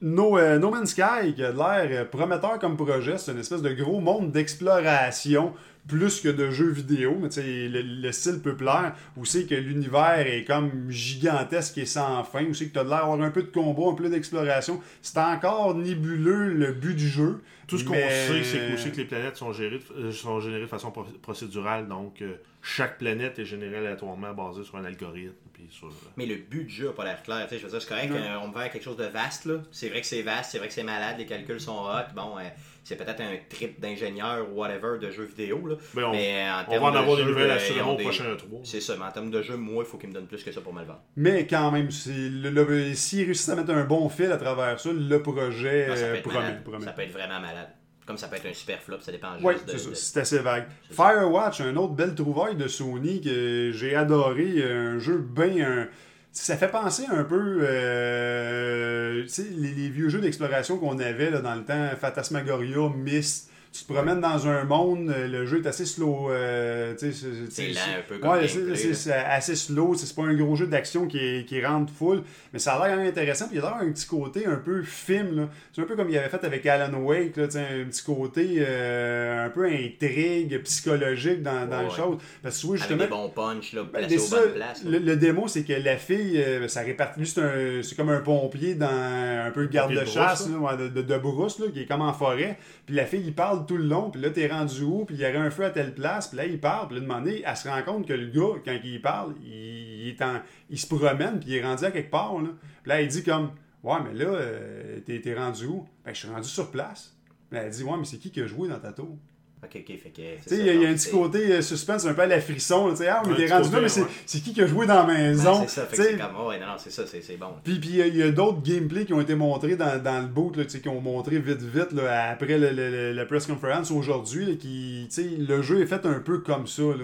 No, 0.00 0.38
euh, 0.38 0.58
no 0.58 0.70
Man's 0.70 0.90
Sky, 0.90 1.34
qui 1.34 1.42
a 1.42 1.50
l'air 1.50 1.88
euh, 1.90 2.04
prometteur 2.04 2.58
comme 2.60 2.76
projet, 2.76 3.18
c'est 3.18 3.32
une 3.32 3.40
espèce 3.40 3.62
de 3.62 3.72
gros 3.72 3.98
monde 3.98 4.30
d'exploration, 4.30 5.54
plus 5.88 6.20
que 6.20 6.28
de 6.28 6.50
jeux 6.50 6.70
vidéo, 6.70 7.16
mais 7.20 7.30
tu 7.30 7.40
sais, 7.40 7.68
le, 7.68 7.82
le 7.82 8.12
style 8.12 8.40
peut 8.40 8.54
plaire. 8.54 8.94
Où 9.16 9.24
c'est 9.24 9.46
que 9.46 9.56
l'univers 9.56 10.20
est 10.20 10.44
comme 10.44 10.88
gigantesque 10.88 11.78
et 11.78 11.86
sans 11.86 12.22
fin, 12.22 12.44
où 12.44 12.54
c'est 12.54 12.66
que 12.66 12.74
tu 12.74 12.78
as 12.78 12.84
l'air 12.84 13.00
d'avoir 13.08 13.20
un 13.22 13.30
peu 13.30 13.42
de 13.42 13.48
combat, 13.48 13.90
un 13.90 13.94
peu 13.94 14.08
d'exploration. 14.08 14.80
C'est 15.02 15.18
encore 15.18 15.74
nébuleux 15.74 16.52
le 16.52 16.72
but 16.72 16.94
du 16.94 17.08
jeu. 17.08 17.40
Tout 17.66 17.78
ce 17.78 17.84
qu'on 17.84 17.94
sait, 17.94 18.44
c'est 18.44 18.68
que, 18.68 18.74
aussi 18.74 18.92
que 18.92 18.98
les 18.98 19.04
planètes 19.04 19.36
sont, 19.36 19.52
gérées 19.52 19.80
euh, 19.96 20.12
sont 20.12 20.40
générées 20.40 20.62
de 20.62 20.66
façon 20.66 20.90
pro- 20.90 21.06
procédurale. 21.20 21.88
Donc, 21.88 22.22
euh, 22.22 22.34
chaque 22.62 22.98
planète 22.98 23.38
est 23.38 23.44
générée 23.44 23.78
aléatoirement 23.78 24.32
basée 24.32 24.62
sur 24.62 24.76
un 24.76 24.84
algorithme. 24.84 25.32
Puis 25.58 25.66
sur, 25.72 25.88
Mais 26.16 26.24
le 26.26 26.36
but 26.36 26.64
du 26.66 26.70
jeu 26.72 26.86
n'a 26.86 26.92
pas 26.92 27.04
l'air 27.04 27.20
clair. 27.22 27.42
Tu 27.48 27.54
sais, 27.54 27.58
je 27.58 27.64
veux 27.64 27.70
dire, 27.70 27.82
c'est 27.82 27.88
correct, 27.88 28.12
Ouais. 28.12 28.20
euh, 28.20 28.38
on 28.44 28.50
va 28.50 28.60
vers 28.62 28.70
quelque 28.70 28.84
chose 28.84 28.96
de 28.96 29.06
vaste. 29.06 29.44
là. 29.46 29.54
C'est 29.72 29.88
vrai 29.88 30.00
que 30.02 30.06
c'est 30.06 30.22
vaste, 30.22 30.52
c'est 30.52 30.58
vrai 30.58 30.68
que 30.68 30.74
c'est 30.74 30.84
malade, 30.84 31.16
les 31.18 31.26
calculs 31.26 31.60
sont 31.60 31.76
hot. 31.84 32.14
Bon, 32.14 32.38
euh, 32.38 32.42
c'est 32.84 32.94
peut-être 32.96 33.20
un 33.20 33.34
trip 33.50 33.80
d'ingénieur 33.80 34.46
ou 34.50 34.60
whatever 34.60 34.98
de 35.00 35.10
jeux 35.10 35.24
vidéo. 35.24 35.66
Là. 35.66 35.74
On- 35.96 36.12
mais 36.12 36.48
en 36.48 36.62
on 36.66 36.70
termes 36.70 36.82
va 36.84 36.88
en 36.88 36.92
de 36.92 36.96
avoir 36.98 37.16
des 37.16 37.24
nouvelles 37.24 37.50
euh, 37.50 37.56
assurément 37.56 37.94
au 37.94 37.96
des- 37.96 38.04
prochain 38.04 38.36
3. 38.36 38.60
C'est 38.62 38.80
ça, 38.80 38.94
mais 38.96 39.04
en 39.04 39.10
termes 39.10 39.30
de 39.32 39.42
jeu, 39.42 39.56
moi, 39.56 39.82
il 39.84 39.90
faut 39.90 39.98
qu'ils 39.98 40.10
me 40.10 40.14
donnent 40.14 40.28
plus 40.28 40.44
que 40.44 40.52
ça 40.52 40.60
pour 40.60 40.72
me 40.72 40.80
le 40.80 40.86
vendre. 40.86 41.02
Mais 41.16 41.44
quand 41.46 41.70
même, 41.72 41.90
s'ils 41.90 42.46
réussissent 42.56 43.48
à 43.48 43.56
mettre 43.56 43.70
un 43.72 43.84
bon 43.84 44.08
fil 44.08 44.30
à 44.30 44.36
travers 44.36 44.78
ça, 44.78 44.90
le 44.92 45.22
projet 45.22 45.88
Ah, 45.90 45.96
ça, 45.96 46.02
peut 46.06 46.10
euh, 46.12 46.14
être 46.14 46.22
promet, 46.22 46.38
malade. 46.40 46.64
promet. 46.64 46.84
ça 46.84 46.92
peut 46.92 47.02
être 47.02 47.12
vraiment 47.12 47.40
malade. 47.40 47.68
Comme 48.08 48.16
ça 48.18 48.26
peut 48.26 48.36
être 48.36 48.46
un 48.46 48.54
super 48.54 48.80
flop, 48.82 48.96
ça 49.02 49.12
dépend 49.12 49.28
Oui, 49.42 49.52
juste 49.52 49.66
de. 49.66 49.78
c'est 49.78 49.90
de- 49.90 49.94
c'est 49.94 50.20
assez 50.20 50.38
vague. 50.38 50.66
Firewatch, 50.90 51.60
un 51.60 51.76
autre 51.76 51.92
belle 51.92 52.14
trouvaille 52.14 52.56
de 52.56 52.66
Sony 52.66 53.20
que 53.20 53.70
j'ai 53.72 53.94
adoré, 53.94 54.64
un 54.64 54.98
jeu 54.98 55.18
bien... 55.18 55.82
un- 55.82 55.88
Ça 56.32 56.56
fait 56.56 56.68
penser 56.68 57.04
un 57.10 57.24
peu, 57.24 57.58
euh, 57.62 59.24
les, 59.38 59.68
les 59.74 59.88
vieux 59.90 60.08
jeux 60.08 60.20
d'exploration 60.20 60.78
qu'on 60.78 60.98
avait 60.98 61.30
là, 61.30 61.40
dans 61.40 61.54
le 61.54 61.64
temps, 61.64 61.88
Phantasmagoria, 62.00 62.88
Myst, 62.96 63.50
tu 63.72 63.84
te 63.84 63.92
promènes 63.92 64.20
dans 64.20 64.46
un 64.48 64.64
monde, 64.64 65.10
euh, 65.10 65.28
le 65.28 65.46
jeu 65.46 65.62
est 65.62 65.66
assez 65.66 65.84
slow. 65.86 66.30
euh, 66.30 66.94
c'est- 66.98 67.68
lent 67.68 67.80
un 67.98 68.02
peu 68.08 68.18
comme 68.18 68.30
Ouais, 68.30 68.48
c'est- 68.48 69.12
assez 69.12 69.54
slow, 69.56 69.94
c'est 69.94 70.14
pas 70.14 70.22
un 70.22 70.34
gros 70.34 70.56
jeu 70.56 70.66
d'action 70.66 71.06
qui, 71.06 71.44
qui 71.46 71.64
rentre 71.64 71.92
full, 71.92 72.22
mais 72.52 72.58
ça 72.58 72.74
a 72.74 72.78
l'air 72.86 72.96
quand 72.96 73.02
même 73.02 73.10
intéressant. 73.10 73.46
Puis 73.48 73.56
il 73.58 73.62
y 73.62 73.64
a 73.64 73.68
l'air 73.70 73.78
un 73.80 73.92
petit 73.92 74.06
côté 74.06 74.46
un 74.46 74.56
peu 74.56 74.82
film. 74.82 75.48
C'est 75.72 75.82
un 75.82 75.84
peu 75.84 75.96
comme 75.96 76.08
il 76.10 76.16
avait 76.18 76.28
fait 76.28 76.42
avec 76.44 76.64
Alan 76.66 76.92
Wake, 76.98 77.36
là, 77.36 77.44
un 77.44 77.84
petit 77.88 78.02
côté 78.04 78.56
euh, 78.58 79.46
un 79.46 79.50
peu 79.50 79.66
intrigue 79.66 80.62
psychologique 80.62 81.42
dans, 81.42 81.66
dans 81.66 81.76
Ouais, 81.78 81.82
le 81.84 81.88
ouais. 81.90 81.96
chose. 81.96 82.18
Parce 82.42 82.60
que 82.62 82.66
Avec 82.68 82.78
justement, 82.80 83.04
des 83.04 83.10
bons 83.10 83.28
punch, 83.28 83.72
là, 83.74 83.82
ben, 83.92 84.04
aux 84.12 84.18
ça, 84.18 84.40
places. 84.54 84.84
le, 84.84 84.98
le 84.98 85.16
démo, 85.16 85.46
c'est 85.48 85.62
que 85.64 85.72
la 85.74 85.96
fille, 85.96 86.38
euh, 86.42 86.68
ça 86.68 86.80
répartit. 86.80 87.20
Lui, 87.20 87.26
c'est 87.26 87.40
un- 87.42 87.82
c'est 87.82 87.94
comme 87.96 88.10
un 88.10 88.20
pompier 88.20 88.74
dans 88.74 88.88
un 88.88 89.50
peu 89.50 89.66
garde 89.66 89.92
de 89.92 90.04
chasse, 90.04 90.48
là, 90.48 90.76
de, 90.76 90.88
de, 90.88 91.02
de 91.02 91.18
brousse, 91.18 91.58
là, 91.58 91.66
qui 91.72 91.82
est 91.82 91.86
comme 91.86 92.02
en 92.02 92.12
forêt. 92.12 92.58
Puis 92.86 92.94
la 92.94 93.04
fille, 93.04 93.22
il 93.24 93.34
parle 93.34 93.57
tout 93.66 93.76
le 93.76 93.84
long. 93.84 94.10
Puis 94.10 94.20
là, 94.20 94.30
t'es 94.30 94.46
rendu 94.46 94.82
où? 94.82 95.04
Puis 95.04 95.16
il 95.16 95.20
y 95.20 95.24
aurait 95.24 95.36
un 95.36 95.50
feu 95.50 95.64
à 95.64 95.70
telle 95.70 95.94
place. 95.94 96.28
Puis 96.28 96.36
là, 96.38 96.46
il 96.46 96.60
parle. 96.60 96.88
Puis 96.88 96.96
là, 96.96 97.02
demandé, 97.02 97.42
elle 97.46 97.56
se 97.56 97.68
rend 97.68 97.82
compte 97.82 98.06
que 98.06 98.12
le 98.12 98.26
gars, 98.28 98.60
quand 98.64 98.76
il 98.84 99.00
parle, 99.02 99.34
il, 99.44 100.08
est 100.08 100.22
en- 100.22 100.40
il 100.70 100.78
se 100.78 100.86
promène. 100.86 101.40
Puis 101.40 101.50
il 101.50 101.54
est 101.56 101.64
rendu 101.64 101.84
à 101.84 101.90
quelque 101.90 102.10
part. 102.10 102.40
Là. 102.40 102.48
Puis 102.82 102.88
là, 102.88 103.00
il 103.02 103.08
dit 103.08 103.22
comme, 103.22 103.50
ouais, 103.82 103.96
mais 104.04 104.14
là, 104.14 104.26
euh, 104.30 105.00
t'es 105.00 105.34
rendu 105.34 105.66
où? 105.66 105.86
Ben, 106.04 106.12
je 106.14 106.18
suis 106.20 106.28
rendu 106.28 106.48
sur 106.48 106.70
place. 106.70 107.16
Puis 107.50 107.58
elle 107.58 107.70
dit, 107.70 107.82
ouais, 107.82 107.96
mais 107.98 108.04
c'est 108.04 108.18
qui 108.18 108.30
qui 108.30 108.40
a 108.42 108.46
joué 108.46 108.68
dans 108.68 108.78
ta 108.78 108.92
tour? 108.92 109.16
Ok, 109.62 109.70
ok, 109.74 109.98
fait 109.98 110.10
que. 110.10 110.22
Tu 110.42 110.48
sais, 110.48 110.58
il 110.58 110.66
y, 110.80 110.86
a- 110.86 110.88
un 110.88 110.94
petit 110.94 111.10
côté 111.10 111.52
euh, 111.52 111.62
suspense, 111.62 112.06
un 112.06 112.14
peu 112.14 112.22
à 112.22 112.26
la 112.26 112.40
frisson. 112.40 112.90
tu 112.90 112.96
sais, 112.98 113.08
ah, 113.08 113.22
t'es 113.24 113.30
petit 113.34 113.52
rendu 113.52 113.70
là, 113.72 113.80
mais 113.80 113.88
c'est 113.88 114.40
qui 114.40 114.52
qui 114.54 114.62
a 114.62 114.66
joué 114.68 114.86
dans 114.86 115.04
la 115.04 115.12
maison? 115.12 115.62
c'est 115.66 115.68
ça, 115.80 115.86
fait 115.86 115.96
c'est 115.96 116.16
comme. 116.16 116.46
Ouais, 116.46 116.60
non, 116.60 116.66
non, 116.66 116.72
c'est 116.78 116.90
ça, 116.90 117.02
c'est 117.06 117.36
bon. 117.36 117.48
puis 117.64 117.78
puis 117.80 117.90
il 117.98 118.16
y 118.16 118.22
a- 118.22 118.30
d'autres 118.30 118.62
gameplays 118.62 119.04
qui 119.04 119.12
ont 119.14 119.20
été 119.20 119.34
montrés 119.34 119.74
dans, 119.74 120.00
dans 120.00 120.20
le 120.20 120.28
boot, 120.28 120.54
tu 120.56 120.68
sais, 120.68 120.80
qui 120.80 120.88
ont 120.88 121.00
montré 121.00 121.38
vite 121.40 121.60
vite 121.60 121.92
là, 121.92 122.30
après 122.30 122.56
le, 122.56 122.70
le- 122.70 122.90
le- 122.90 123.12
la 123.12 123.26
press 123.26 123.46
conference 123.46 123.90
aujourd'hui. 123.90 124.58
qui, 124.58 125.08
tu 125.12 125.22
sais, 125.22 125.28
le 125.36 125.60
jeu 125.62 125.80
est 125.82 125.86
fait 125.86 126.06
un 126.06 126.20
peu 126.20 126.38
comme 126.38 126.66
ça. 126.68 126.82
Là. 126.82 126.94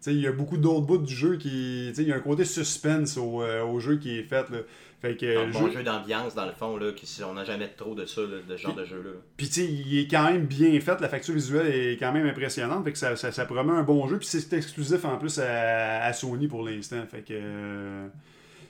Tu 0.00 0.10
sais, 0.10 0.14
Il 0.14 0.20
y 0.20 0.26
a 0.28 0.32
beaucoup 0.32 0.56
d'autres 0.58 0.86
bouts 0.86 0.98
du 0.98 1.14
jeu 1.14 1.36
qui. 1.36 1.86
tu 1.88 1.94
sais, 1.96 2.02
Il 2.02 2.08
y 2.08 2.12
a 2.12 2.16
un 2.16 2.20
côté 2.20 2.44
suspense 2.44 3.16
au, 3.16 3.42
euh, 3.42 3.64
au 3.64 3.80
jeu 3.80 3.96
qui 3.96 4.18
est 4.18 4.22
fait. 4.22 4.48
Là. 4.50 4.58
Fait 5.04 5.16
que, 5.16 5.36
Un 5.36 5.50
bon 5.50 5.66
jeu- 5.66 5.72
jeu 5.78 5.82
d'ambiance, 5.82 6.34
dans 6.34 6.46
le 6.46 6.52
fond, 6.52 6.78
là, 6.78 6.92
qui, 6.92 7.06
on 7.28 7.34
n'a 7.34 7.44
jamais 7.44 7.68
trop 7.68 7.94
de 7.94 8.06
ça, 8.06 8.22
là, 8.22 8.38
de 8.48 8.56
ce 8.56 8.62
genre 8.62 8.74
de 8.74 8.86
jeu-là. 8.86 9.10
Puis 9.36 9.48
tu 9.48 9.52
sais, 9.60 9.64
il 9.66 9.98
est 9.98 10.08
quand 10.10 10.24
même 10.30 10.46
bien 10.46 10.80
fait, 10.80 10.98
la 10.98 11.08
facture 11.10 11.34
visuelle 11.34 11.66
est 11.66 11.98
quand 11.98 12.10
même 12.10 12.26
impressionnante, 12.26 12.84
fait 12.84 12.92
que 12.92 12.98
ça, 12.98 13.14
ça, 13.14 13.30
ça 13.30 13.44
promet 13.44 13.72
un 13.72 13.82
bon 13.82 14.08
jeu, 14.08 14.16
puis 14.18 14.26
c'est 14.26 14.50
exclusif 14.54 15.04
en 15.04 15.18
plus 15.18 15.38
à, 15.40 16.04
à 16.04 16.12
Sony 16.14 16.48
pour 16.48 16.62
l'instant, 16.66 17.04
fait 17.10 17.20
que 17.20 17.34
euh, 17.34 18.06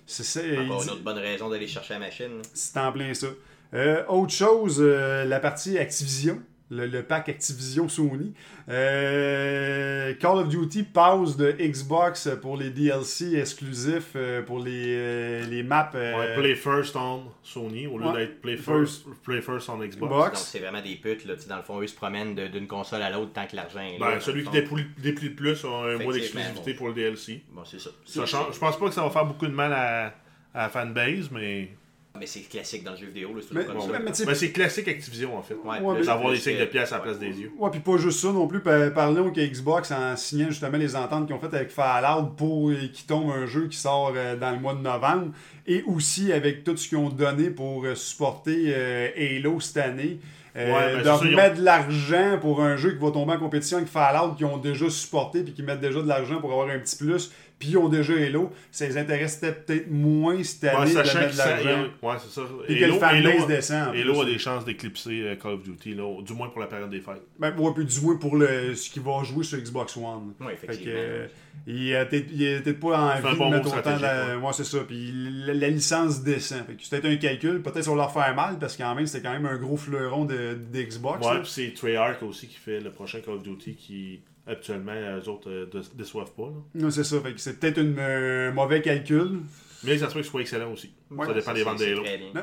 c'est 0.07 0.25
ça. 0.25 0.41
Encore 0.65 0.81
dit- 0.81 0.87
une 0.89 0.93
autre 0.95 1.03
bonne 1.05 1.19
raison 1.19 1.49
d'aller 1.49 1.69
chercher 1.69 1.95
la 1.95 2.01
machine. 2.01 2.43
C'est 2.53 2.77
en 2.79 2.91
plein 2.91 3.15
ça. 3.15 3.29
Euh, 3.75 4.05
autre 4.09 4.33
chose, 4.33 4.79
euh, 4.81 5.25
la 5.25 5.39
partie 5.39 5.79
Activision, 5.79 6.41
le, 6.71 6.87
le 6.87 7.03
pack 7.03 7.29
Activision 7.29 7.89
Sony. 7.89 8.33
Euh, 8.69 10.15
Call 10.15 10.39
of 10.39 10.49
Duty 10.49 10.83
passe 10.85 11.37
de 11.37 11.53
Xbox 11.53 12.29
pour 12.41 12.57
les 12.57 12.71
DLC 12.71 13.37
exclusifs 13.39 14.13
euh, 14.17 14.43
pour 14.43 14.59
les, 14.61 14.95
euh, 14.97 15.47
les 15.47 15.63
maps 15.63 15.91
euh, 15.95 16.19
Ouais, 16.19 16.35
Play 16.37 16.55
First 16.55 16.97
on 16.97 17.25
Sony 17.43 17.87
au 17.87 17.99
lieu 17.99 18.07
Ouais. 18.07 18.13
d'être 18.27 18.41
Play 18.41 18.57
First. 18.57 19.05
Play 19.23 19.41
First 19.43 19.69
on 19.69 19.79
Xbox. 19.79 19.95
Xbox. 19.97 20.25
Donc, 20.31 20.37
c'est 20.37 20.59
vraiment 20.61 20.83
des 20.83 20.97
putes, 20.97 21.25
là. 21.27 21.35
Dans 21.49 21.57
le 21.57 21.63
fond, 21.63 21.81
eux 21.81 21.87
se 21.87 21.95
promènent 21.95 22.35
de- 22.35 22.49
d'une 22.49 22.67
console 22.67 23.03
à 23.03 23.11
l'autre 23.11 23.33
tant 23.33 23.47
que 23.47 23.57
l'argent 23.57 23.81
est 23.81 23.99
là. 23.99 24.13
Ben, 24.13 24.21
celui 24.21 24.45
qui 24.45 24.51
déplie, 24.51 24.85
déplie 24.99 25.29
le 25.29 25.35
plus 25.35 25.65
a 25.65 25.69
un 25.69 25.99
mois 25.99 26.13
d'exclusivité 26.13 26.73
bon. 26.73 26.79
pour 26.79 26.89
le 26.89 26.95
DLC. 26.95 27.43
Bon, 27.53 27.63
c'est 27.65 27.81
ça. 27.81 27.91
Ça 28.05 28.21
C'est- 28.23 28.27
change- 28.27 28.55
je 28.55 28.59
pense 28.59 28.79
pas 28.79 28.89
que 28.89 28.95
ça 28.95 29.03
va 29.03 29.11
faire 29.11 29.27
beaucoup 29.27 29.47
de 29.47 29.53
mal 29.53 29.73
à, 29.73 30.07
à 30.55 30.63
la 30.63 30.69
fanbase, 30.69 31.31
mais 31.31 31.69
Mais 32.17 32.27
c'est 32.27 32.43
classique 32.43 32.85
dans 32.85 32.93
le 32.93 32.97
jeu 32.97 33.07
vidéo, 33.07 33.35
là, 33.35 33.41
c'est 33.43 33.53
Mais- 33.53 33.65
comme 33.65 33.77
ouais, 33.77 34.13
ça. 34.15 34.25
mais 34.25 34.35
c'est 34.37 34.53
classique 34.53 34.87
Activision 34.87 35.37
en 35.37 35.43
fait. 35.43 35.55
Ouais, 35.55 35.81
Ouais, 35.81 35.97
des 36.33 36.39
signes 36.39 36.61
de 36.61 36.65
pièces 36.67 36.93
à 36.93 36.99
la 36.99 37.03
ouais. 37.03 37.09
place 37.09 37.19
des 37.19 37.41
yeux. 37.41 37.51
Ouais, 37.59 37.71
puis 37.73 37.81
pas 37.81 37.97
juste 37.97 38.21
ça 38.21 38.29
non 38.31 38.47
plus. 38.47 38.61
Pa- 38.61 38.91
Parlons 38.93 39.33
que 39.33 39.41
Xbox, 39.41 39.91
en 39.91 40.15
signant 40.15 40.47
justement 40.49 40.79
les 40.79 40.95
ententes 40.95 41.27
qu'ils 41.27 41.35
ont 41.35 41.41
faites 41.41 41.55
avec 41.55 41.71
Fallout 41.71 42.27
pour 42.37 42.71
euh, 42.71 42.77
qu'il 42.93 43.07
tombe 43.07 43.33
un 43.33 43.47
jeu 43.47 43.67
qui 43.67 43.77
sort 43.77 44.13
euh, 44.15 44.37
dans 44.37 44.53
le 44.53 44.61
mois 44.61 44.75
de 44.75 44.81
novembre, 44.81 45.33
et 45.67 45.83
aussi 45.89 46.33
avec 46.33 46.63
tout 46.63 46.77
ce 46.77 46.89
qu'ils 46.89 46.99
ont 46.99 47.09
donné 47.09 47.51
pour 47.51 47.85
euh, 47.85 47.97
supporter 47.97 48.67
euh, 48.69 49.09
Halo 49.17 49.59
cette 49.59 49.79
année. 49.79 50.21
euh, 50.57 50.73
Ouais, 50.73 50.93
ben, 50.93 50.99
de 50.99 51.03
c'est 51.03 51.09
ça, 51.09 51.21
ils 51.25 51.31
remettre 51.35 51.57
de 51.57 51.65
l'argent 51.65 52.39
pour 52.41 52.63
un 52.63 52.77
jeu 52.77 52.93
qui 52.93 52.99
va 53.05 53.11
tomber 53.11 53.33
en 53.33 53.39
compétition 53.41 53.79
avec 53.79 53.89
Fallout 53.89 54.35
qui 54.37 54.45
ont 54.45 54.59
déjà 54.59 54.89
supporté 54.89 55.43
puis 55.43 55.53
qui 55.53 55.65
mettent 55.65 55.81
déjà 55.81 56.01
de 56.01 56.07
l'argent 56.07 56.41
pour 56.41 56.53
avoir 56.53 56.69
un 56.69 56.79
petit 56.79 56.97
plus 56.97 57.33
puis 57.59 57.71
ils 57.71 57.79
ont 57.79 57.89
déjà 57.89 58.15
Halo 58.15 58.51
ça 58.71 58.87
les 58.87 58.97
intéressait 58.99 59.53
peut-être 59.53 59.91
moins 59.91 60.43
cette 60.43 60.63
Ouais, 60.65 60.69
année 60.71 60.91
de 60.91 60.97
sachant 60.97 61.19
mettre 61.21 61.33
de 61.33 61.39
l'argent 61.39 61.83
ouais, 62.03 62.15
c'est 62.23 62.31
ça. 62.31 62.43
puis 62.67 62.75
que 62.79 62.81
le 62.85 62.91
Halo, 62.93 63.01
fanbase 63.01 63.35
Halo, 63.37 63.47
descend 63.47 63.91
plus. 63.93 64.21
a 64.21 64.25
des 64.25 64.39
chances 64.39 64.65
d'éclipser 64.65 65.23
euh, 65.23 65.37
Call 65.37 65.53
of 65.53 65.63
Duty, 65.63 65.95
là, 65.95 66.23
du 66.23 66.33
moins 66.35 66.49
pour 66.49 66.61
la 66.61 66.67
période 66.67 66.91
des 66.91 67.01
fêtes. 67.01 67.23
Ben, 67.39 67.57
ouais, 67.57 67.71
puis 67.75 67.85
du 67.85 68.01
moins 68.01 68.17
pour 68.17 68.37
le, 68.37 68.75
ce 68.75 68.91
qui 68.91 68.99
va 69.01 69.23
jouer 69.25 69.45
sur 69.45 69.59
Xbox 69.59 69.97
One 69.97 70.33
Ouais, 70.41 70.57
Fait 70.57 70.67
que, 70.67 70.73
effectivement. 70.73 70.95
euh, 70.99 71.27
il 71.67 71.97
a 71.97 72.05
peut-être 72.05 72.81
pas 72.81 72.99
envie 73.17 73.37
bon 73.39 73.51
de 73.51 73.55
mettre 73.57 73.79
autant 73.79 73.97
de 73.97 74.37
Ouais, 74.45 74.53
c'est 74.53 74.65
ça. 74.65 74.79
Puis 74.87 75.11
la, 75.15 75.55
la 75.55 75.69
licence 75.71 76.23
descend. 76.23 76.67
Fait 76.67 76.75
que 76.75 76.83
c'était 76.83 77.07
un 77.09 77.17
calcul. 77.17 77.63
Peut-être 77.63 77.85
sur 77.85 77.95
leur 77.97 78.13
faire 78.13 78.35
mal 78.35 78.59
parce 78.59 78.77
qu'en 78.77 78.95
même, 78.95 79.07
c'était 79.07 79.27
quand 79.27 79.33
même 79.33 79.47
un 79.47 79.57
gros 79.57 79.77
fleuron 79.77 80.25
de, 80.27 80.55
d'Xbox. 80.73 81.27
Ouais, 81.27 81.41
puis 81.41 81.49
c'est 81.51 81.73
Treyarch 81.75 82.23
aussi 82.23 82.49
qui 82.49 82.57
fait 82.57 82.81
le 82.81 82.91
prochain 82.91 83.21
Call 83.25 83.35
of 83.35 83.43
Duty 83.43 83.75
qui, 83.77 84.21
actuellement, 84.47 84.93
eux 84.95 85.29
autres, 85.29 85.51
euh, 85.51 85.67
dé- 85.73 85.81
déçoivent 85.95 86.33
pas. 86.33 86.45
là. 86.45 86.57
Non, 86.75 86.91
c'est 86.91 87.05
ça. 87.05 87.21
Fait 87.21 87.33
que 87.33 87.41
c'est 87.41 87.59
peut-être 87.59 87.79
un 87.79 87.99
euh, 87.99 88.53
mauvais 88.53 88.81
calcul. 88.83 89.41
Mais 89.85 89.99
ça 89.99 90.09
se 90.09 90.15
peut 90.15 90.21
que 90.21 90.25
ce 90.25 90.31
soit 90.31 90.41
excellent 90.41 90.73
aussi. 90.73 90.93
Ouais, 91.11 91.27
ça 91.27 91.35
dépend 91.35 91.53
des 91.53 91.63
ventes 91.65 91.79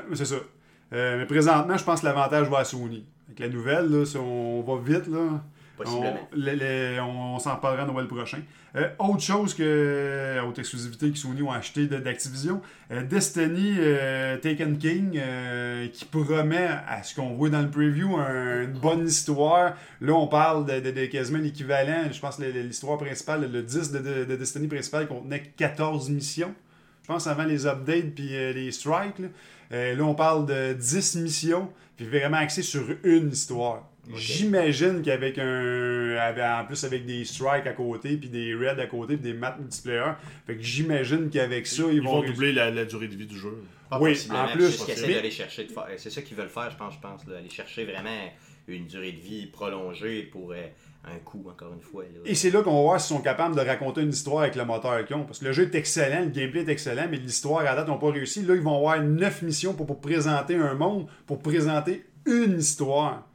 mais 0.10 0.16
c'est 0.16 0.26
ça. 0.26 0.36
Euh, 0.93 1.18
mais 1.20 1.26
présentement, 1.26 1.78
je 1.78 1.84
pense 1.84 2.02
que 2.02 2.06
l'avantage 2.06 2.47
va 2.49 2.60
à 2.60 2.64
Sony. 2.66 3.06
Avec 3.28 3.39
la 3.39 3.49
nouvelle, 3.49 3.89
là, 3.89 4.06
si 4.06 4.18
on 4.18 4.62
va 4.62 4.76
vite, 4.82 5.08
là. 5.08 5.43
Possiblement. 5.84 6.29
On, 6.32 6.36
les- 6.38 6.55
les- 6.55 6.99
on- 6.99 7.36
on 7.36 7.39
s'en 7.39 7.55
reparlera 7.55 7.86
Noël 7.86 8.07
prochain. 8.07 8.39
Euh, 8.75 8.88
autre 8.99 9.21
chose 9.21 9.53
que 9.53 9.63
euh, 9.65 10.41
autre 10.43 10.59
exclusivité 10.59 11.11
que 11.11 11.17
Sony 11.17 11.41
ont 11.41 11.51
acheté 11.51 11.88
d'Activision, 11.88 12.61
euh, 12.91 13.03
Destiny 13.03 13.75
euh, 13.79 14.38
Taken 14.38 14.77
King 14.77 15.19
qui 15.91 16.05
promet 16.05 16.69
à 16.88 17.03
ce 17.03 17.13
qu'on 17.15 17.34
voit 17.34 17.49
dans 17.49 17.61
le 17.61 17.69
preview 17.69 18.15
un- 18.17 18.63
une 18.63 18.71
bonne 18.79 19.05
histoire. 19.07 19.73
Là, 19.99 20.13
on 20.13 20.27
parle 20.27 20.65
de, 20.65 20.79
de- 20.79 20.91
de 20.91 21.05
quasiment 21.07 21.39
l'équivalent. 21.39 22.03
Je 22.11 22.19
pense 22.19 22.38
que 22.38 22.43
l'histoire 22.43 22.97
principale, 22.97 23.49
le 23.51 23.61
10 23.61 23.91
de, 23.91 23.99
de- 23.99 24.23
de 24.25 24.36
Destiny 24.36 24.67
principal 24.67 25.07
contenait 25.07 25.51
14 25.57 26.09
missions. 26.09 26.53
Je 27.03 27.07
pense 27.07 27.27
avant 27.27 27.43
les 27.43 27.65
updates 27.67 28.13
puis 28.15 28.29
les 28.29 28.71
strikes. 28.71 29.19
Là. 29.19 29.93
Là, 29.95 30.03
on 30.03 30.13
parle 30.15 30.45
de 30.45 30.73
10 30.73 31.15
missions, 31.17 31.69
puis 31.97 32.05
vraiment 32.05 32.38
axé 32.38 32.61
sur 32.61 32.84
une 33.03 33.32
histoire. 33.32 33.88
J'imagine 34.16 35.02
qu'avec 35.02 35.38
un. 35.38 36.16
avec- 36.20 36.43
En 36.43 36.66
plus, 36.66 36.84
avec 36.84 37.06
des 37.06 37.24
strikes 37.26 37.68
à 37.68 37.74
côté, 37.74 38.18
puis 38.18 38.30
des 38.30 38.56
raids 38.56 38.80
à 38.82 38.88
côté, 38.88 39.16
puis 39.16 39.32
des 39.32 39.38
maps 39.38 39.56
multiplayer. 39.60 40.14
Fait 40.47 40.56
que 40.56 40.62
j'imagine 40.64 41.30
qu'avec 41.30 41.68
ça, 41.68 41.84
ils, 41.88 41.95
Ils 41.95 42.02
vont 42.02 42.22
doubler 42.24 42.52
la, 42.54 42.72
la 42.72 42.86
durée 42.86 43.08
de 43.08 43.16
vie 43.16 43.28
du 43.28 43.38
jeu. 43.38 43.64
Oui, 43.99 44.16
en 44.32 44.45
puis 44.47 44.54
plus, 44.58 44.72
C'est 44.72 44.95
ce 44.95 45.02
d'aller 45.14 45.32
chercher. 45.32 45.68
C'est 45.97 46.10
ça 46.10 46.22
qu'ils 46.22 46.38
veulent 46.38 46.49
faire, 46.49 46.70
je 46.72 46.78
pense, 46.78 46.93
je 46.95 46.99
pense. 46.99 47.26
là, 47.28 47.38
aller 47.38 47.49
chercher 47.49 47.86
vraiment 47.86 48.10
une 48.68 48.88
durée 48.88 49.12
de 49.12 49.20
vie 49.20 49.47
prolongée 49.47 50.24
pour 50.24 50.52
euh, 50.54 50.68
un 51.04 51.18
coup, 51.20 51.45
encore 51.49 51.74
une 51.74 51.82
fois. 51.82 52.04
là. 52.04 52.22
Et 52.26 52.36
c'est 52.36 52.52
là 52.52 52.62
qu'on 52.64 52.74
va 52.76 52.82
voir 52.82 53.02
s'ils 53.02 53.16
sont 53.18 53.22
capables 53.22 53.56
de 53.56 53.62
raconter 53.62 54.02
une 54.02 54.10
histoire 54.12 54.43
avec 54.43 54.56
le 54.56 54.64
moteur 54.66 55.04
qu'ils 55.06 55.16
ont. 55.18 55.26
Parce 55.26 55.39
que 55.39 55.45
le 55.45 55.52
jeu 55.52 55.64
est 55.64 55.76
excellent, 55.76 56.22
le 56.22 56.30
gameplay 56.30 56.62
est 56.62 56.70
excellent, 56.70 57.08
mais 57.10 57.18
l'histoire 57.18 57.66
à 57.66 57.76
date 57.76 57.88
n'ont 57.88 57.97
pas 57.97 58.12
réussi. 58.12 58.43
Là, 58.43 58.56
ils 58.56 58.62
vont 58.62 58.78
avoir 58.78 59.02
9 59.04 59.41
missions 59.41 59.74
pour, 59.74 59.86
pour 59.88 59.99
présenter 59.99 60.56
un 60.56 60.74
monde, 60.74 61.08
pour 61.28 61.39
présenter 61.39 62.06
une 62.26 62.60
histoire. 62.60 63.28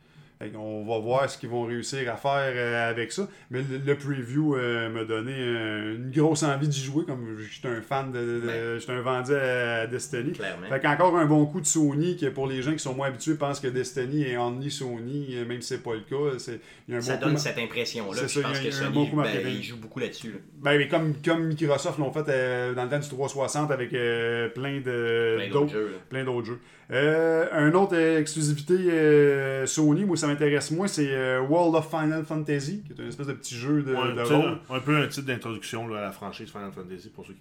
On 0.59 0.85
va 0.85 0.99
voir 0.99 1.31
ce 1.31 1.39
qu'ils 1.39 1.49
vont 1.49 1.63
réussir 1.63 2.13
à 2.13 2.17
faire 2.17 2.53
euh, 2.55 2.91
avec 2.91 3.11
ça. 3.11 3.27
Mais 3.51 3.61
le, 3.87 3.95
preview 3.95 4.55
euh, 4.55 4.91
m'a 4.91 5.05
donné 5.05 5.33
une 5.35 6.11
grosse 6.15 6.43
envie 6.43 6.69
d'y 6.69 6.79
jouer, 6.83 7.05
comme 7.07 7.39
j'étais 7.51 7.69
un 7.69 7.81
fan 7.81 8.13
de. 8.13 8.19
de- 8.19 8.47
Ouais. 8.47 8.79
J'étais 8.79 8.93
un 8.93 9.01
vendu 9.01 9.35
à 9.35 9.87
Destiny. 9.87 10.33
Clairement. 10.33 10.67
Fait 10.69 10.81
qu'encore 10.81 11.17
un 11.17 11.25
bon 11.25 11.47
coup 11.47 11.61
de 11.63 11.67
Sony, 11.67 12.19
que 12.19 12.27
pour 12.27 12.47
les 12.47 12.61
gens 12.61 12.73
qui 12.73 12.81
sont 12.81 12.95
moins 12.95 13.09
habitués 13.09 13.35
pensent 13.37 13.61
que 13.61 13.69
Destiny 13.69 14.25
est 14.25 14.37
only 14.37 14.71
Sony, 14.71 15.29
euh, 15.37 15.47
même 15.47 15.63
si 15.63 15.69
c'est 15.69 15.83
pas 15.83 15.95
le 15.95 16.01
cas. 16.01 16.39
c'est- 16.39 16.61
Il 16.87 16.93
y 16.93 16.95
a 16.95 16.99
un 16.99 17.01
Ça 17.01 17.17
bon 17.17 17.27
donne 17.27 17.35
coup- 17.37 17.41
cette 17.41 17.59
impression-là. 17.59 18.21
Je 18.23 18.27
ça, 18.29 18.41
pense 18.43 18.61
que 18.61 18.71
Sony, 18.71 18.93
bon 19.11 19.23
ben, 19.23 19.31
il 19.47 19.63
joue 19.63 19.79
beaucoup 19.79 20.01
là-dessus. 20.01 20.33
là. 20.33 20.39
Ben, 20.61 20.77
mais 20.79 20.89
comme, 20.89 21.15
comme 21.25 21.47
Microsoft 21.47 21.99
l'ont 21.99 22.13
fait 22.13 22.25
euh, 22.29 22.75
dans 22.75 22.85
le 22.85 22.91
temps 22.91 22.99
du 22.99 23.09
360 23.09 23.71
avec 23.71 23.93
euh, 23.95 24.49
plein 24.51 24.81
d'autres 24.81 25.73
jeux. 25.73 25.95
plein 26.11 26.25
d'autres 26.25 26.47
jeux. 26.47 26.61
Euh, 26.93 27.49
un 27.51 27.73
autre 27.75 27.97
exclusivité 27.97 28.75
euh, 28.75 29.67
Sony, 29.67 30.05
moi 30.05 30.17
ça 30.17 30.29
m'intéresse 30.29 30.71
moins, 30.71 30.87
c'est 30.87 31.09
euh, 31.11 31.41
World 31.41 31.75
of 31.75 31.91
Final 31.91 32.25
Fantasy, 32.25 32.83
qui 32.87 32.93
est 32.93 33.03
une 33.03 33.09
espèce 33.09 33.27
de 33.27 33.33
petit 33.33 33.57
jeu 33.57 33.83
de, 33.83 33.93
Ouais, 33.93 34.15
de 34.15 34.21
rôle. 34.23 34.59
un, 34.71 34.75
un 34.77 34.81
peu 34.81 34.97
un 34.97 35.07
titre 35.09 35.27
d'introduction 35.27 35.93
à 35.93 36.01
la 36.01 36.13
franchise 36.13 36.49
Final 36.51 36.71
Fantasy 36.73 37.09
pour 37.11 37.27
ceux 37.27 37.35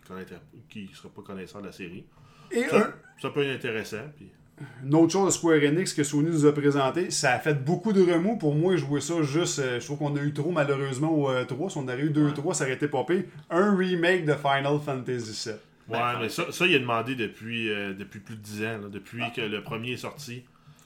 qui 0.69 0.81
ne 0.89 0.95
seraient 0.95 1.09
pas 1.15 1.21
connaisseurs 1.21 1.61
de 1.61 1.67
la 1.67 1.73
série. 1.73 2.05
Et 2.51 2.63
Ça, 2.63 2.77
un, 2.77 2.93
ça 3.21 3.29
peut 3.29 3.43
être 3.43 3.55
intéressant. 3.55 3.97
Puis... 4.17 4.29
une 4.83 4.95
autre 4.95 5.13
chose 5.13 5.27
de 5.27 5.31
Square 5.31 5.57
Enix 5.63 5.93
que 5.93 6.03
Sony 6.03 6.29
nous 6.31 6.45
a 6.47 6.51
présenté, 6.53 7.11
ça 7.11 7.33
a 7.33 7.39
fait 7.39 7.53
beaucoup 7.53 7.93
de 7.93 8.01
remous. 8.01 8.37
Pour 8.37 8.55
moi, 8.55 8.75
jouer 8.77 8.99
ça 9.01 9.21
juste, 9.21 9.59
euh, 9.59 9.79
je 9.79 9.85
trouve 9.85 9.99
qu'on 9.99 10.15
a 10.15 10.21
eu 10.21 10.33
trop 10.33 10.49
malheureusement 10.51 11.11
au 11.13 11.29
euh, 11.29 11.45
3. 11.45 11.69
Si 11.69 11.77
on 11.77 11.87
avait 11.87 12.03
eu 12.03 12.09
2-3, 12.09 12.53
ça 12.55 12.63
aurait 12.63 12.73
été 12.73 12.87
popé. 12.87 13.27
Un 13.51 13.75
remake 13.75 14.25
de 14.25 14.33
Final 14.33 14.79
Fantasy 14.83 15.49
VII. 15.49 15.55
Ouais, 15.88 15.97
Ben, 15.99 16.19
mais 16.21 16.29
ça, 16.29 16.51
ça, 16.51 16.65
il 16.65 16.75
a 16.75 16.79
demandé 16.79 17.15
depuis, 17.15 17.69
euh, 17.69 17.93
depuis 17.93 18.19
plus 18.19 18.36
de 18.36 18.41
10 18.41 18.63
ans, 18.65 18.77
là, 18.83 18.88
depuis 18.89 19.21
Ah. 19.23 19.31
que 19.36 19.41
le 19.41 19.61
premier 19.61 19.91
est 19.93 19.97
sorti 19.97 20.43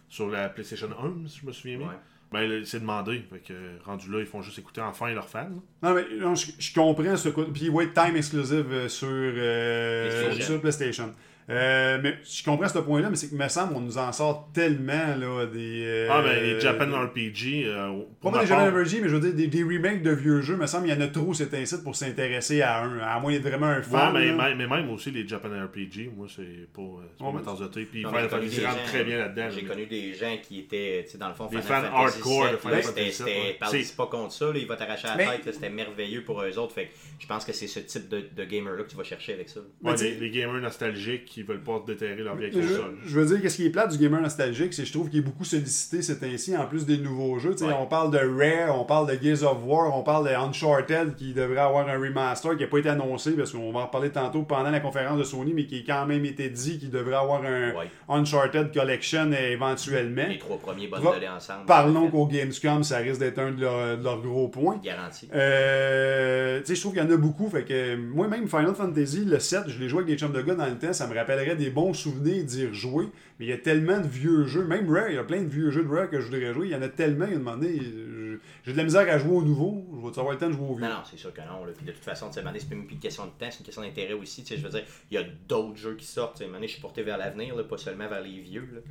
sur 0.10 0.28
la 0.30 0.50
PlayStation 0.50 0.90
1, 0.92 1.28
si 1.28 1.40
je 1.42 1.46
me 1.48 1.52
souviens 1.54 1.78
bien. 1.78 1.88
Ouais. 1.88 1.94
Ben, 2.32 2.64
c'est 2.66 2.80
demandé. 2.82 3.24
Fait 3.32 3.40
que, 3.40 3.54
rendu 3.86 4.12
là, 4.12 4.20
ils 4.20 4.26
font 4.26 4.42
juste 4.42 4.60
écouter 4.60 4.82
enfin 4.82 5.12
leurs 5.14 5.28
fans. 5.30 5.50
là. 5.82 5.90
Non, 5.90 5.96
mais 5.96 6.06
non, 6.20 6.36
je, 6.36 6.52
je 6.60 6.74
comprends 6.74 7.16
ce 7.18 7.30
coup. 7.30 7.44
Puis, 7.46 7.70
ouais, 7.70 7.92
time 7.92 8.16
exclusive 8.16 8.68
euh, 8.72 8.88
sur, 8.90 9.08
euh, 9.10 10.40
sur 10.40 10.60
PlayStation. 10.62 11.14
Euh, 11.50 12.00
mais 12.04 12.16
je 12.24 12.44
comprends 12.44 12.68
ce 12.68 12.78
point-là, 12.80 13.10
mais 13.10 13.16
c'est 13.16 13.30
que, 13.30 13.36
me 13.36 13.48
semble, 13.48 13.74
on 13.76 13.80
nous 13.82 13.98
en 13.98 14.12
sort 14.12 14.50
tellement, 14.54 15.16
là, 15.18 15.46
des. 15.48 15.84
euh, 15.86 16.08
Ah, 16.12 16.22
ben, 16.22 16.44
les 16.44 16.60
Japan 16.60 16.86
RPG. 16.86 17.64
euh, 17.66 17.88
Pas 18.22 18.30
pour 18.30 18.40
des 18.40 18.46
Japan 18.46 18.66
RPG, 18.70 19.02
mais 19.02 19.10
je 19.10 19.16
veux 19.16 19.20
dire, 19.20 19.34
des, 19.34 19.48
des 19.48 19.64
remakes 19.64 20.04
de 20.04 20.12
vieux 20.12 20.42
jeux, 20.42 20.56
me 20.58 20.68
semble, 20.68 20.88
il 20.88 20.94
y 20.94 20.98
en 20.98 21.02
a 21.02 21.08
trop, 21.08 21.34
c'est 21.34 21.52
un 21.56 21.66
site 21.66 21.84
pour 21.84 21.96
s'intéresser 21.96 22.62
à 22.62 22.84
un. 22.84 23.00
À 23.00 23.20
moins 23.20 23.32
d'être 23.32 23.42
vraiment 23.42 23.66
un 23.68 23.78
Ouais, 23.78 23.84
fan. 23.84 24.14
mais, 24.14 24.26
là. 24.28 24.34
même- 24.50 24.58
mais 24.58 24.68
même 24.68 24.90
aussi 24.92 25.10
les 25.12 25.28
Japan 25.28 25.50
RPG, 25.50 26.12
moi, 26.16 26.28
c'est 26.34 26.44
pas, 26.74 26.82
euh, 26.82 27.02
pas 27.18 27.26
Ouais, 27.26 27.34
ma 27.34 27.42
tasse 27.42 27.60
de 27.60 27.68
thé. 27.68 27.86
Puis 27.86 28.02
Final 28.04 28.14
j'ai 28.24 28.28
connu 28.30 28.30
Fantasy 28.44 28.60
des 28.60 28.66
rentre 28.68 28.78
gens- 28.80 28.86
très 28.86 29.04
bien 29.04 29.18
là-dedans. 29.18 29.48
J'ai 29.50 29.62
là. 29.62 29.68
connu 29.70 29.86
des 29.88 30.14
gens 30.14 30.38
qui 30.44 30.60
étaient, 30.60 31.04
tu 31.06 31.12
sais, 31.12 31.18
dans 31.18 31.30
le 31.30 31.34
fond, 31.34 31.46
Des 31.48 31.62
Final 31.62 31.86
fans 31.86 31.96
hardcore 31.98 32.52
de 32.52 32.58
Final 32.58 32.76
là, 32.78 32.82
Fantasy 32.84 33.12
C'était, 33.12 33.32
ouais. 33.32 33.84
pas 33.98 34.06
contre 34.08 34.34
ça, 34.34 34.46
là, 34.46 34.54
il 34.56 34.68
va 34.68 34.76
t'arracher 34.76 35.08
la 35.08 35.16
Mais- 35.16 35.26
tête, 35.26 35.46
là, 35.48 35.52
c'était 35.54 35.70
merveilleux 35.70 36.24
pour 36.24 36.42
eux 36.44 36.58
autres. 36.60 36.74
Fait 36.76 36.86
que 36.86 36.92
je 37.20 37.26
pense 37.26 37.44
que 37.44 37.54
c'est 37.54 37.68
ce 37.68 37.80
type 37.80 38.08
de, 38.08 38.24
de 38.36 38.44
gamer-là 38.46 38.84
que 38.84 38.90
tu 38.90 38.96
vas 38.96 39.04
chercher 39.04 39.34
avec 39.34 39.50
ça. 39.50 39.62
Ouais, 39.82 39.94
Mais 40.00 40.12
les 40.20 40.30
gamers 40.30 40.62
nostalgiques 40.62 41.39
qui 41.40 41.44
veulent 41.44 41.62
pas 41.64 41.82
déterrer 41.88 42.22
leur 42.22 42.36
vieille 42.36 42.52
Je, 42.54 42.60
console. 42.60 42.96
je 43.06 43.20
veux 43.20 43.26
dire, 43.26 43.42
qu'est-ce 43.42 43.56
qui 43.56 43.66
est 43.66 43.70
plate 43.70 43.92
du 43.92 43.98
gamer 43.98 44.22
nostalgique, 44.22 44.74
c'est 44.74 44.82
que 44.82 44.88
je 44.88 44.94
trouve 44.94 45.10
qu'il 45.10 45.20
est 45.20 45.24
beaucoup 45.24 45.46
sollicité 45.46 46.02
ces 46.02 46.20
temps-ci, 46.20 46.56
en 46.58 46.66
plus 46.66 46.86
des 46.86 46.98
nouveaux 46.98 47.40
jeux. 47.40 47.56
Ouais. 47.62 47.74
On 47.80 47.86
parle 47.86 48.12
de 48.12 48.18
Rare, 48.18 48.78
on 48.80 48.84
parle 48.84 49.08
de 49.08 49.24
Gears 49.24 49.50
of 49.50 49.60
War, 49.66 49.98
on 49.98 50.04
parle 50.04 50.28
de 50.28 50.34
Uncharted 50.34 51.16
qui 51.16 51.34
devrait 51.34 51.60
avoir 51.60 51.88
un 51.88 51.98
remaster 51.98 52.58
qui 52.58 52.64
n'a 52.64 52.68
pas 52.68 52.78
été 52.80 52.90
annoncé, 52.90 53.32
parce 53.32 53.52
qu'on 53.52 53.72
va 53.72 53.80
en 53.82 53.86
reparler 53.86 54.10
tantôt 54.10 54.44
pendant 54.44 54.70
la 54.70 54.80
conférence 54.82 55.18
de 55.18 55.24
Sony, 55.24 55.54
mais 55.54 55.66
qui 55.66 55.86
a 55.90 55.94
quand 56.00 56.06
même 56.06 56.26
été 56.26 56.50
dit 56.50 56.78
qu'il 56.78 56.90
devrait 56.90 57.16
avoir 57.16 57.44
un 57.46 57.70
Ouais. 57.70 57.90
Uncharted 58.10 58.74
Collection 58.74 59.32
éventuellement. 59.32 60.28
Les 60.28 60.40
trois 60.40 60.58
premiers 60.58 60.88
bundlés 60.88 61.28
ensemble. 61.28 61.66
Parlons 61.68 62.10
qu'au 62.10 62.26
Gamescom, 62.26 62.84
ça 62.84 62.98
risque 62.98 63.20
d'être 63.20 63.40
un 63.40 63.52
de 63.52 63.62
leurs, 63.62 64.22
gros 64.22 64.48
points. 64.50 64.80
Garanti. 64.84 65.30
Euh, 65.34 66.60
tu 66.60 66.66
sais, 66.66 66.76
je 66.76 66.82
trouve 66.82 66.94
qu'il 66.94 67.04
y 67.04 67.06
en 67.06 67.12
a 67.12 67.18
beaucoup. 67.18 67.50
Fait 67.50 67.64
que 67.64 67.96
moi-même, 67.96 68.48
Final 68.48 68.74
Fantasy, 68.76 69.24
le 69.26 69.40
7, 69.40 69.64
je 69.68 69.80
l'ai 69.80 69.88
joué 69.88 70.00
avec 70.04 70.10
des 70.14 70.18
chums 70.18 70.34
de 70.34 70.42
gars 70.42 70.56
dans 70.56 70.66
le 70.66 70.78
temps. 70.78 70.92
Ça 70.94 71.08
me 71.08 71.14
rappellerait 71.30 71.56
des 71.56 71.70
bons 71.70 71.94
souvenirs 71.94 72.44
d'y 72.44 72.68
rejouer. 72.68 73.08
Mais 73.40 73.46
il 73.46 73.50
y 73.50 73.54
a 73.54 73.58
tellement 73.58 74.00
de 74.00 74.08
vieux 74.08 74.46
jeux. 74.46 74.66
Même 74.66 74.92
Rare, 74.92 75.10
il 75.10 75.16
y 75.16 75.18
a 75.18 75.24
plein 75.24 75.42
de 75.42 75.48
vieux 75.48 75.72
jeux 75.72 75.84
de 75.84 75.90
Rare 75.90 76.10
que 76.10 76.20
je 76.20 76.26
voudrais 76.26 76.54
jouer. 76.54 76.68
Il 76.68 76.72
y 76.72 76.76
en 76.76 76.82
a 76.82 76.90
tellement. 76.90 77.26
Il 77.26 77.34
y 77.34 77.36
a 77.36 77.40
euh, 77.40 78.42
j'ai 78.64 78.74
de 78.74 78.78
la 78.78 78.84
misère 78.84 79.08
à 79.10 79.18
jouer 79.18 79.36
au 79.36 79.44
nouveau. 79.44 79.86
Je 79.94 80.02
vais 80.02 80.20
avoir 80.20 80.34
le 80.34 80.38
temps 80.38 80.48
de 80.48 80.54
jouer 80.54 80.68
au 80.68 80.76
vieux. 80.76 80.86
Non, 80.86 80.90
non, 80.90 81.02
c'est 81.10 81.18
sûr 81.18 81.34
que 81.34 81.42
non. 81.42 81.66
Là. 81.66 81.72
Puis 81.76 81.86
de 81.86 81.92
toute 81.92 82.04
façon, 82.04 82.30
c'est 82.32 82.44
même 82.44 82.54
plus 82.54 82.94
une 82.96 83.00
question 83.00 83.26
de 83.26 83.32
temps, 83.32 83.48
c'est 83.50 83.60
une 83.60 83.66
question 83.66 83.82
d'intérêt 83.82 84.14
aussi. 84.14 84.44
Je 84.48 84.56
veux 84.56 84.70
dire, 84.70 84.84
il 85.12 85.16
y 85.16 85.18
a 85.18 85.24
d'autres 85.48 85.78
jeux 85.78 85.96
qui 85.96 86.06
sortent. 86.06 86.42
Donné, 86.42 86.68
je 86.68 86.74
suis 86.74 86.82
porté 86.82 87.04
vers 87.04 87.18
l'avenir, 87.18 87.56
pas 87.68 87.78
seulement 87.78 88.08
vers 88.08 88.22
les 88.22 88.40
vieux. 88.40 88.68
Là. 88.74 88.82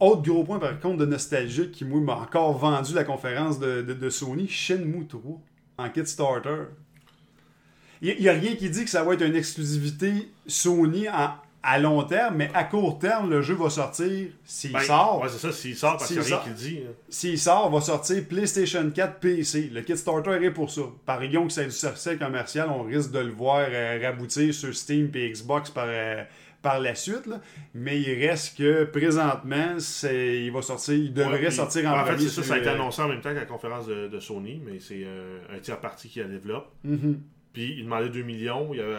Autre 0.00 0.22
gros 0.22 0.44
point, 0.44 0.60
par 0.60 0.78
contre, 0.78 0.98
de 0.98 1.06
nostalgie 1.06 1.70
qui, 1.72 1.84
moi, 1.84 2.00
m'a 2.00 2.14
encore 2.14 2.56
vendu 2.56 2.94
la 2.94 3.02
conférence 3.02 3.58
de, 3.58 3.82
de, 3.82 3.94
de 3.94 4.10
Sony, 4.10 4.46
Shenmue 4.46 5.08
3 5.08 5.40
en 5.78 5.90
Kickstarter. 5.90 6.66
Il 8.02 8.16
n'y 8.20 8.28
a 8.28 8.32
rien 8.32 8.54
qui 8.54 8.70
dit 8.70 8.84
que 8.84 8.90
ça 8.90 9.02
va 9.02 9.14
être 9.14 9.22
une 9.24 9.34
exclusivité 9.36 10.12
Sony 10.46 11.08
en- 11.08 11.30
à 11.60 11.78
long 11.80 12.02
terme, 12.04 12.36
mais 12.36 12.50
à 12.54 12.62
court 12.64 12.98
terme, 13.00 13.28
le 13.30 13.42
jeu 13.42 13.54
va 13.54 13.68
sortir 13.68 14.28
s'il 14.44 14.72
Ben, 14.72 14.78
sort. 14.80 15.20
Ouais, 15.20 15.28
c'est 15.28 15.38
ça, 15.38 15.52
s'il 15.52 15.74
sort 15.76 15.96
parce 15.98 16.06
qu'il 16.06 16.16
n'y 16.18 16.22
a 16.22 16.24
rien 16.26 16.36
sort. 16.36 16.44
qui 16.44 16.50
dit. 16.52 16.80
hein. 16.86 16.92
S'il 17.08 17.38
sort, 17.38 17.70
va 17.70 17.80
sortir 17.80 18.24
PlayStation 18.28 18.88
4 18.90 19.18
PC. 19.18 19.68
Le 19.74 19.82
Kickstarter 19.82 20.38
est 20.44 20.52
pour 20.52 20.70
ça. 20.70 20.82
Parions 21.04 21.46
que 21.48 21.52
c'est 21.52 21.64
du 21.64 21.72
succès 21.72 22.16
commercial, 22.16 22.68
on 22.70 22.84
risque 22.84 23.10
de 23.10 23.18
le 23.18 23.32
voir 23.32 23.66
euh, 23.68 23.98
raboutir 24.00 24.54
sur 24.54 24.74
Steam 24.74 25.10
et 25.14 25.30
Xbox 25.30 25.68
par, 25.70 25.86
euh, 25.88 26.22
par 26.62 26.78
la 26.78 26.94
suite. 26.94 27.26
là. 27.26 27.40
Mais 27.74 28.00
il 28.00 28.24
reste 28.26 28.56
que 28.56 28.84
présentement, 28.84 29.74
c'est, 29.78 30.44
il 30.44 30.52
va 30.52 30.62
sortir, 30.62 30.94
il 30.94 31.12
devrait 31.12 31.42
Ouais, 31.42 31.50
sortir 31.50 31.90
en, 31.90 32.00
en 32.00 32.04
fait, 32.06 32.18
c'est 32.20 32.28
ça, 32.28 32.42
ça 32.44 32.54
a 32.54 32.58
été 32.58 32.68
euh, 32.68 32.74
annoncé 32.74 33.02
en 33.02 33.08
même 33.08 33.20
temps 33.20 33.30
que 33.30 33.34
la 33.34 33.46
conférence 33.46 33.86
de, 33.88 34.06
de 34.06 34.20
Sony, 34.20 34.62
mais 34.64 34.78
c'est 34.78 35.02
euh, 35.04 35.40
un 35.54 35.58
tiers 35.58 35.80
parti 35.80 36.08
qui 36.08 36.20
la 36.20 36.26
développe. 36.28 36.70
mhm. 36.84 37.20
Puis 37.52 37.74
il 37.78 37.84
demandait 37.84 38.08
2 38.10 38.22
millions, 38.22 38.68
il 38.72 38.78
y 38.78 38.80
avait, 38.82 38.94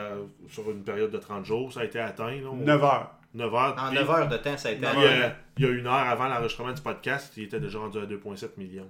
sur 0.50 0.70
une 0.72 0.84
période 0.84 1.12
de 1.12 1.18
30 1.18 1.46
jours, 1.46 1.72
ça 1.72 1.82
a 1.82 1.84
été 1.86 2.00
atteint. 2.00 2.32
Là, 2.32 2.50
9 2.54 2.84
heures. 2.84 3.12
9 3.36 3.54
heures. 3.54 3.76
En 3.80 3.90
puis- 3.90 4.00
9 4.00 4.10
heures 4.10 4.28
de 4.30 4.38
temps, 4.38 4.58
ça 4.58 4.70
a 4.70 4.72
été. 4.72 4.86
euh, 4.86 5.30
il 5.58 5.66
y 5.66 5.68
a 5.68 5.72
une 5.72 5.86
heure 5.88 5.94
avant 5.94 6.28
l'enregistrement 6.28 6.74
du 6.74 6.82
podcast, 6.82 7.32
il 7.38 7.44
était 7.44 7.60
déjà 7.60 7.78
rendu 7.80 7.98
à 8.00 8.06
2,7 8.06 8.58
millions. 8.58 8.88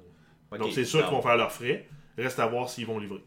Donc 0.58 0.70
c'est 0.74 0.86
sûr 0.86 1.00
qu'ils 1.06 1.12
vont 1.16 1.22
faire 1.22 1.38
leurs 1.38 1.52
frais. 1.52 1.88
Reste 2.18 2.40
à 2.40 2.48
voir 2.48 2.70
s'ils 2.70 2.86
vont 2.88 3.00
livrer. 3.00 3.24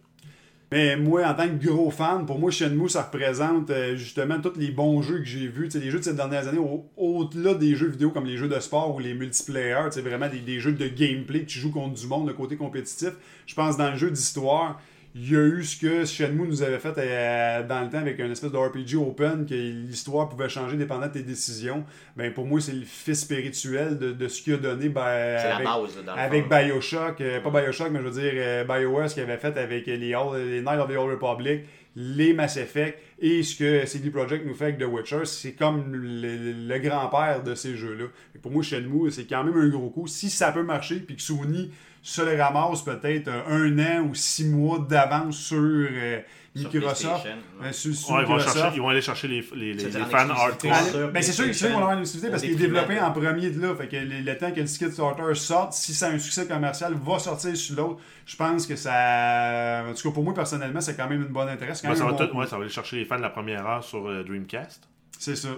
Mais 0.70 0.96
moi, 0.96 1.26
en 1.26 1.34
tant 1.34 1.46
que 1.48 1.66
gros 1.66 1.90
fan, 1.90 2.24
pour 2.24 2.38
moi, 2.38 2.50
Shenmue, 2.50 2.88
ça 2.88 3.02
représente 3.02 3.68
euh, 3.68 3.94
justement 3.94 4.40
tous 4.40 4.58
les 4.58 4.70
bons 4.70 5.02
jeux 5.02 5.18
que 5.18 5.24
j'ai 5.26 5.46
vus. 5.46 5.68
Les 5.74 5.90
jeux 5.90 5.98
de 5.98 6.04
ces 6.04 6.14
dernières 6.14 6.48
années, 6.48 6.58
au- 6.58 6.86
au-delà 6.96 7.52
des 7.52 7.74
jeux 7.76 7.88
vidéo 7.88 8.10
comme 8.10 8.24
les 8.24 8.38
jeux 8.38 8.48
de 8.48 8.58
sport 8.58 8.94
ou 8.94 8.98
les 8.98 9.12
multiplayer, 9.12 9.76
tu 9.86 9.92
sais, 9.92 10.00
vraiment 10.00 10.30
des, 10.30 10.38
des 10.40 10.60
jeux 10.60 10.72
de 10.72 10.88
gameplay 10.88 11.40
que 11.40 11.46
tu 11.50 11.58
joues 11.58 11.72
contre 11.72 12.00
du 12.00 12.06
monde, 12.06 12.26
de 12.28 12.32
côté 12.32 12.56
compétitif. 12.56 13.10
Je 13.46 13.54
pense 13.54 13.76
dans 13.76 13.90
le 13.90 13.96
jeu 13.98 14.10
d'histoire, 14.10 14.80
il 15.14 15.30
y 15.30 15.36
a 15.36 15.40
eu 15.42 15.62
ce 15.62 15.76
que 15.78 16.04
Shenmue 16.06 16.48
nous 16.48 16.62
avait 16.62 16.78
fait 16.78 16.94
euh, 16.96 17.66
dans 17.66 17.82
le 17.82 17.90
temps 17.90 17.98
avec 17.98 18.18
un 18.18 18.30
espèce 18.30 18.50
de 18.50 18.56
RPG 18.56 18.96
open, 18.96 19.44
que 19.44 19.54
l'histoire 19.54 20.28
pouvait 20.28 20.48
changer 20.48 20.78
dépendant 20.78 21.06
de 21.06 21.12
tes 21.12 21.22
décisions. 21.22 21.84
Ben, 22.16 22.32
pour 22.32 22.46
moi, 22.46 22.60
c'est 22.62 22.72
le 22.72 22.84
fils 22.86 23.20
spirituel 23.20 23.98
de, 23.98 24.12
de 24.12 24.28
ce 24.28 24.40
qu'il 24.40 24.54
a 24.54 24.56
donné 24.56 24.88
ben, 24.88 25.02
C'est 25.38 25.48
la 25.48 25.56
avec, 25.56 25.66
base, 25.66 26.04
là, 26.06 26.12
avec. 26.14 26.48
Bioshock, 26.48 27.20
euh, 27.20 27.40
pas 27.40 27.50
Bioshock, 27.50 27.90
mais 27.90 27.98
je 28.00 28.04
veux 28.08 28.20
dire 28.22 28.32
euh, 28.36 28.64
BioWare, 28.64 29.08
qu'il 29.08 29.22
avait 29.22 29.36
fait 29.36 29.56
avec 29.58 29.86
les, 29.86 30.14
All- 30.14 30.46
les 30.48 30.62
Knights 30.62 30.80
of 30.80 30.88
the 30.90 30.96
Old 30.96 31.10
Republic, 31.20 31.60
les 31.94 32.32
Mass 32.32 32.56
Effect, 32.56 32.98
et 33.20 33.42
ce 33.42 33.54
que 33.54 33.84
CD 33.84 34.08
Projekt 34.08 34.46
nous 34.46 34.54
fait 34.54 34.64
avec 34.64 34.78
The 34.78 34.84
Witcher, 34.84 35.26
c'est 35.26 35.52
comme 35.52 35.92
le, 35.94 36.52
le 36.66 36.78
grand-père 36.78 37.42
de 37.42 37.54
ces 37.54 37.76
jeux-là. 37.76 38.06
Pour 38.40 38.50
moi, 38.50 38.62
Shenmue, 38.62 39.10
c'est 39.10 39.24
quand 39.28 39.44
même 39.44 39.58
un 39.58 39.68
gros 39.68 39.90
coup. 39.90 40.06
Si 40.06 40.30
ça 40.30 40.52
peut 40.52 40.62
marcher, 40.62 40.96
puis 41.00 41.16
que 41.16 41.22
Sony 41.22 41.70
se 42.02 42.20
le 42.22 42.40
ramasse 42.40 42.82
peut-être 42.82 43.28
euh, 43.28 43.42
un 43.48 43.78
an 43.78 44.02
ou 44.08 44.14
six 44.14 44.44
mois 44.48 44.78
d'avance 44.80 45.36
sur 45.38 45.56
euh, 45.58 46.20
Microsoft, 46.54 47.26
euh, 47.26 47.72
sur, 47.72 47.94
sur 47.94 48.10
Ouais, 48.14 48.22
ils, 48.22 48.26
vont 48.26 48.34
Microsoft, 48.36 48.58
chercher- 48.58 48.76
ils 48.76 48.82
vont 48.82 48.88
aller 48.90 49.00
chercher 49.00 49.28
les, 49.28 49.44
les, 49.54 49.74
fans 49.78 50.28
hardcore. 50.28 50.70
ben, 51.12 51.22
c'est 51.22 51.32
sûr 51.32 51.44
qu'il 51.44 51.52
PlayStation, 51.52 51.68
vont 51.70 51.76
avoir 51.78 51.92
une 51.94 52.00
exclusivité 52.00 52.30
parce 52.30 52.42
qu'il 52.42 52.52
est 52.52 52.56
développé 52.56 53.00
en 53.00 53.10
premier 53.12 53.50
de 53.50 53.60
là. 53.62 53.74
Fait 53.74 53.88
que 53.88 53.96
le, 53.96 54.20
le 54.20 54.36
temps 54.38 54.50
que 54.50 54.60
le 54.60 54.66
Kickstarter 54.66 55.34
sorte, 55.34 55.72
si 55.72 56.04
a 56.04 56.08
un 56.08 56.18
succès 56.18 56.46
commercial, 56.46 56.94
va 56.94 57.18
sortir 57.18 57.56
sur 57.56 57.76
l'autre. 57.76 58.00
Je 58.26 58.36
pense 58.36 58.66
que 58.66 58.76
ça. 58.76 59.84
En 59.88 59.94
tout 59.94 60.02
cas, 60.08 60.14
pour 60.14 60.24
moi, 60.24 60.34
personnellement, 60.34 60.80
c'est 60.80 60.96
quand 60.96 61.08
même 61.08 61.22
une 61.22 61.28
bonne 61.28 61.48
intérêt. 61.48 61.74
C'est 61.74 61.82
quand 61.86 61.92
Ben, 61.92 61.98
ça, 61.98 62.04
va 62.04 62.10
bon 62.12 62.16
tout- 62.18 62.28
coup. 62.28 62.38
ouais, 62.40 62.46
ça 62.46 62.56
va 62.56 62.62
aller 62.64 62.70
chercher 62.72 62.96
les 62.96 63.04
fans 63.04 63.16
de 63.16 63.22
la 63.22 63.30
première 63.30 63.66
heure 63.66 63.82
sur 63.84 64.06
euh, 64.08 64.22
Dreamcast. 64.22 64.82
C'est 65.18 65.36
ça. 65.36 65.48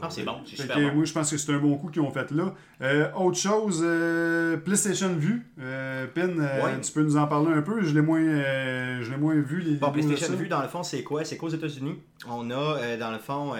Ah, 0.00 0.08
c'est 0.10 0.22
bon, 0.22 0.36
c'est 0.44 0.56
Fait 0.56 0.62
super 0.62 0.76
que, 0.76 0.88
bon. 0.88 0.94
Moi, 0.96 1.04
je 1.04 1.12
pense 1.12 1.30
que 1.30 1.36
c'est 1.36 1.52
un 1.52 1.58
bon 1.58 1.76
coup 1.76 1.88
qu'ils 1.88 2.02
ont 2.02 2.10
fait 2.10 2.30
là. 2.30 2.54
Euh, 2.82 3.10
autre 3.14 3.38
chose, 3.38 3.80
euh, 3.84 4.56
PlayStation 4.56 5.12
Vue. 5.14 5.46
Euh, 5.60 6.06
Pin, 6.06 6.38
euh, 6.38 6.64
Ouais. 6.64 6.80
tu 6.80 6.92
peux 6.92 7.02
nous 7.02 7.16
en 7.16 7.26
parler 7.26 7.52
un 7.52 7.62
peu? 7.62 7.82
Je 7.82 7.94
l'ai 7.94 8.00
moins, 8.00 8.20
je 8.20 9.10
l'ai 9.10 9.16
moins 9.16 9.34
vu. 9.40 9.60
Les 9.60 9.76
Bon, 9.76 9.90
PlayStation. 9.90 10.34
Vue, 10.34 10.48
dans 10.48 10.62
le 10.62 10.68
fond, 10.68 10.82
c'est 10.82 11.02
quoi? 11.02 11.24
C'est 11.24 11.36
qu'aux 11.36 11.48
États-Unis, 11.48 11.96
on 12.28 12.50
a, 12.50 12.96
dans 12.96 13.10
le 13.10 13.18
fond, 13.18 13.54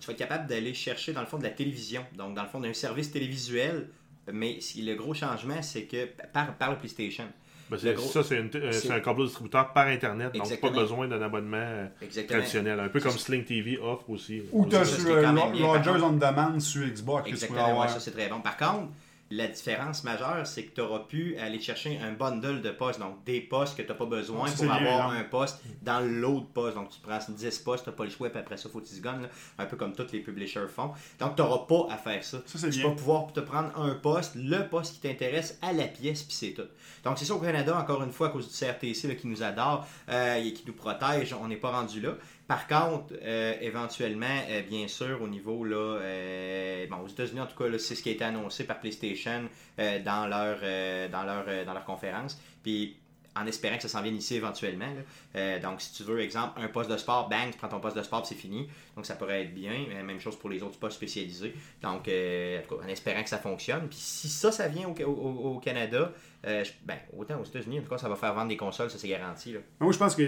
tu 0.00 0.06
vas 0.08 0.12
être 0.12 0.18
capable 0.18 0.48
d'aller 0.48 0.74
chercher, 0.74 1.12
dans 1.12 1.20
le 1.20 1.26
fond, 1.26 1.38
de 1.38 1.44
la 1.44 1.50
télévision. 1.50 2.04
Donc, 2.18 2.34
dans 2.34 2.42
le 2.42 2.48
fond, 2.48 2.58
d'un 2.60 2.72
service 2.72 3.10
télévisuel. 3.12 3.88
Mais 4.32 4.58
le 4.76 4.94
gros 4.94 5.14
changement, 5.14 5.60
c'est 5.62 5.82
que 5.84 6.06
par, 6.32 6.56
par 6.56 6.70
le 6.70 6.76
PlayStation. 6.78 7.24
Ben, 7.72 7.78
c'est- 7.78 7.88
Le 7.90 7.94
gros- 7.94 8.08
Ça, 8.08 8.22
c'est 8.22 8.38
une- 8.38 8.50
euh, 8.54 8.72
c'est- 8.72 8.86
c'est 8.88 8.92
un 8.92 9.00
câble 9.00 9.24
distributeur 9.24 9.72
par 9.72 9.86
Internet, 9.88 10.32
donc 10.34 10.42
Exactement. 10.44 10.72
pas 10.72 10.80
besoin 10.80 11.08
d'un 11.08 11.22
abonnement 11.22 11.56
euh, 11.58 11.86
Exactement. 12.02 12.38
traditionnel. 12.38 12.80
Un 12.80 12.88
peu 12.88 13.00
comme 13.00 13.12
Sling 13.12 13.44
TV 13.44 13.78
offre 13.78 14.08
aussi. 14.10 14.42
Ou 14.52 14.66
tu 14.66 14.76
as 14.76 14.84
sur 14.84 15.10
euh, 15.10 15.22
Rogers 15.62 16.02
on 16.02 16.12
Demand 16.12 16.60
sur 16.60 16.86
Xbox 16.86 16.92
que 16.92 16.96
tu 16.96 17.02
pourrais 17.02 17.30
Exactement, 17.30 17.64
ouais, 17.64 17.70
avoir. 17.70 17.90
ça 17.90 18.00
c'est 18.00 18.10
très 18.12 18.28
bon. 18.28 18.40
Par 18.40 18.56
contre, 18.56 18.88
la 19.36 19.48
différence 19.48 20.04
majeure, 20.04 20.46
c'est 20.46 20.64
que 20.64 20.74
tu 20.74 20.80
auras 20.82 21.00
pu 21.00 21.36
aller 21.38 21.58
chercher 21.58 21.98
un 21.98 22.12
bundle 22.12 22.60
de 22.60 22.70
postes, 22.70 23.00
donc 23.00 23.24
des 23.24 23.40
postes 23.40 23.76
que 23.76 23.82
tu 23.82 23.88
n'as 23.88 23.94
pas 23.94 24.04
besoin 24.04 24.50
pour 24.50 24.64
bien, 24.64 24.74
avoir 24.74 25.10
un 25.10 25.24
poste 25.24 25.62
dans 25.80 26.00
l'autre 26.00 26.48
poste. 26.48 26.76
Donc 26.76 26.90
tu 26.90 27.00
prends 27.00 27.18
10 27.26 27.58
postes, 27.60 27.84
tu 27.84 27.90
n'as 27.90 27.96
pas 27.96 28.04
le 28.04 28.10
choix, 28.10 28.28
puis 28.28 28.38
après 28.38 28.56
ça, 28.58 28.68
faut 28.68 28.80
que 28.80 28.86
tu 28.86 29.00
gonnes, 29.00 29.28
un 29.58 29.64
peu 29.66 29.76
comme 29.76 29.94
tous 29.94 30.12
les 30.12 30.20
publishers 30.20 30.68
font. 30.68 30.92
Donc 31.18 31.36
tu 31.36 31.42
n'auras 31.42 31.66
pas 31.66 31.94
à 31.94 31.96
faire 31.96 32.22
ça. 32.22 32.38
Tu 32.46 32.68
bien. 32.68 32.88
vas 32.88 32.94
pouvoir 32.94 33.32
te 33.32 33.40
prendre 33.40 33.78
un 33.78 33.94
poste, 33.94 34.34
le 34.34 34.68
poste 34.68 34.94
qui 34.94 35.00
t'intéresse 35.00 35.58
à 35.62 35.72
la 35.72 35.84
pièce, 35.84 36.22
puis 36.22 36.34
c'est 36.34 36.52
tout. 36.52 36.68
Donc 37.04 37.18
c'est 37.18 37.24
ça 37.24 37.34
au 37.34 37.38
Canada, 37.38 37.76
encore 37.76 38.02
une 38.02 38.12
fois, 38.12 38.28
à 38.28 38.30
cause 38.30 38.48
du 38.48 38.54
CRTC 38.54 39.08
là, 39.08 39.14
qui 39.14 39.26
nous 39.26 39.42
adore 39.42 39.86
euh, 40.10 40.36
et 40.36 40.52
qui 40.52 40.64
nous 40.66 40.74
protège, 40.74 41.34
on 41.40 41.48
n'est 41.48 41.56
pas 41.56 41.70
rendu 41.70 42.00
là. 42.00 42.16
Par 42.52 42.66
contre, 42.66 43.14
euh, 43.22 43.54
éventuellement, 43.62 44.26
euh, 44.50 44.60
bien 44.60 44.86
sûr, 44.86 45.22
au 45.22 45.26
niveau, 45.26 45.64
là, 45.64 45.98
euh, 46.02 46.86
bon, 46.86 46.98
aux 46.98 47.08
États-Unis, 47.08 47.40
en 47.40 47.46
tout 47.46 47.56
cas, 47.56 47.78
c'est 47.78 47.94
ce 47.94 48.02
qui 48.02 48.10
a 48.10 48.12
été 48.12 48.24
annoncé 48.24 48.64
par 48.64 48.78
PlayStation 48.78 49.48
euh, 49.78 50.02
dans, 50.02 50.26
leur, 50.26 50.58
euh, 50.62 51.08
dans, 51.08 51.22
leur, 51.22 51.44
euh, 51.48 51.64
dans 51.64 51.72
leur 51.72 51.86
conférence. 51.86 52.38
Puis, 52.62 52.94
en 53.34 53.46
espérant 53.46 53.76
que 53.76 53.82
ça 53.82 53.88
s'en 53.88 54.02
vienne 54.02 54.16
ici 54.16 54.36
éventuellement. 54.36 54.92
Euh, 55.36 55.58
donc, 55.60 55.80
si 55.80 55.92
tu 55.94 56.02
veux, 56.02 56.20
exemple, 56.20 56.60
un 56.60 56.68
poste 56.68 56.90
de 56.90 56.96
sport, 56.96 57.28
bang, 57.28 57.50
tu 57.50 57.58
prends 57.58 57.68
ton 57.68 57.80
poste 57.80 57.96
de 57.96 58.02
sport, 58.02 58.26
c'est 58.26 58.34
fini. 58.34 58.68
Donc, 58.94 59.06
ça 59.06 59.14
pourrait 59.14 59.42
être 59.42 59.54
bien. 59.54 59.72
Euh, 59.72 60.02
Même 60.02 60.20
chose 60.20 60.36
pour 60.36 60.50
les 60.50 60.62
autres 60.62 60.78
postes 60.78 60.96
spécialisés. 60.96 61.54
Donc, 61.82 62.08
euh, 62.08 62.58
en 62.58 62.62
tout 62.62 62.76
cas, 62.76 62.84
en 62.84 62.88
espérant 62.88 63.22
que 63.22 63.30
ça 63.30 63.38
fonctionne. 63.38 63.88
Puis 63.88 63.98
si 63.98 64.28
ça, 64.28 64.52
ça 64.52 64.68
vient 64.68 64.88
au, 64.88 65.60
Canada, 65.60 66.12
ben, 66.42 66.98
autant 67.16 67.40
aux 67.40 67.44
États-Unis, 67.44 67.78
en 67.78 67.82
tout 67.82 67.88
cas, 67.88 67.98
ça 67.98 68.08
va 68.08 68.16
faire 68.16 68.34
vendre 68.34 68.48
des 68.48 68.56
consoles, 68.56 68.90
ça 68.90 68.98
c'est 68.98 69.08
garanti. 69.08 69.54
Moi, 69.80 69.92
je 69.92 69.98
pense 69.98 70.14
que 70.14 70.22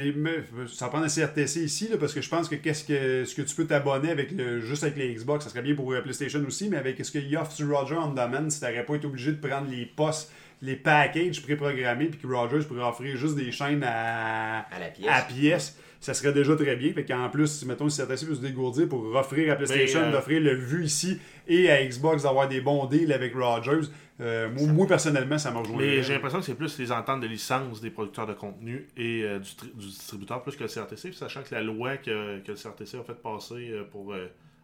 ça 0.69 0.89
prend 0.89 1.03
un 1.03 1.09
CRTC 1.09 1.61
ici, 1.61 1.91
parce 1.99 2.15
que 2.15 2.23
je 2.23 2.29
pense 2.29 2.49
que 2.49 2.55
qu'est-ce 2.55 2.85
que 2.85 3.25
ce 3.25 3.35
que 3.35 3.43
tu 3.43 3.55
peux 3.55 3.67
t'abonner 3.67 4.11
avec 4.11 4.31
le, 4.31 4.61
juste 4.61 4.85
avec 4.85 4.97
les 4.97 5.13
Xbox, 5.15 5.45
ça 5.45 5.51
serait 5.51 5.63
bien 5.63 5.75
pour 5.75 5.93
PlayStation 6.03 6.43
aussi, 6.47 6.69
mais 6.69 6.77
avec 6.77 7.05
ce 7.05 7.11
qu'il 7.11 7.37
offre 7.37 7.53
sur 7.53 7.69
Roger 7.69 7.97
on 7.97 8.13
Demand, 8.13 8.49
si 8.49 8.61
t'aurais 8.61 8.87
pas 8.87 8.95
été 8.95 9.07
obligé 9.07 9.33
de 9.33 9.47
prendre 9.47 9.69
les 9.69 9.87
postes, 9.87 10.31
les 10.65 10.77
packages 10.77 11.43
préprogrammés, 11.43 12.07
puis 12.07 12.19
que 12.21 12.27
Rogers 12.27 12.67
pourrait 12.67 12.83
offrir 12.83 13.17
juste 13.17 13.37
des 13.37 13.53
chaînes 13.53 13.83
à, 13.85 14.61
À 14.61 14.79
la 14.79 14.89
pièce. 14.89 15.09
à 15.11 15.23
pièce, 15.23 15.79
ça 16.01 16.15
serait 16.15 16.33
déjà 16.33 16.55
très 16.57 16.77
bien. 16.77 16.93
Fait 16.93 17.05
qu'en 17.05 17.29
plus, 17.31 17.47
si, 17.49 17.67
mettons, 17.67 17.89
si 17.89 18.01
CRTC 18.01 18.27
peut 18.27 18.35
se 18.35 18.41
dégourdir 18.41 18.89
pour 18.89 19.05
offrir 19.15 19.53
à 19.53 19.57
PlayStation, 19.57 20.01
euh, 20.01 20.13
d'offrir 20.13 20.41
le 20.41 20.55
vu 20.55 20.85
ici, 20.85 21.19
et 21.49 21.71
à 21.71 21.85
Xbox 21.85 22.23
d'avoir 22.25 22.49
des 22.49 22.61
bons 22.61 22.87
deals 22.87 23.13
avec 23.13 23.35
Rogers, 23.35 23.89
euh, 24.21 24.49
moi, 24.51 24.67
moi, 24.73 24.87
personnellement, 24.87 25.39
ça 25.39 25.51
m'a 25.51 25.61
rejoint. 25.61 25.77
Mais 25.79 26.03
j'ai 26.03 26.13
l'impression 26.15 26.39
que 26.41 26.45
c'est 26.45 26.55
plus 26.55 26.79
les 26.79 26.93
ententes 26.93 27.21
de 27.21 27.27
licence 27.27 27.81
des 27.81 27.91
producteurs 27.91 28.27
de 28.27 28.35
contenu 28.35 28.87
et 28.97 29.23
euh, 29.25 29.39
du, 29.39 29.55
tri- 29.55 29.73
du 29.75 29.87
distributeur 29.87 30.43
plus 30.43 30.57
que 30.57 30.63
le 30.63 30.69
CRTC, 30.69 31.09
puis 31.09 31.15
sachant 31.19 31.43
que 31.43 31.55
la 31.55 31.63
loi 31.63 31.97
que, 31.97 32.39
que 32.41 32.53
le 32.53 32.57
CRTC 32.57 32.97
a 32.99 33.03
fait 33.03 33.21
passer 33.21 33.73
pour, 33.91 34.15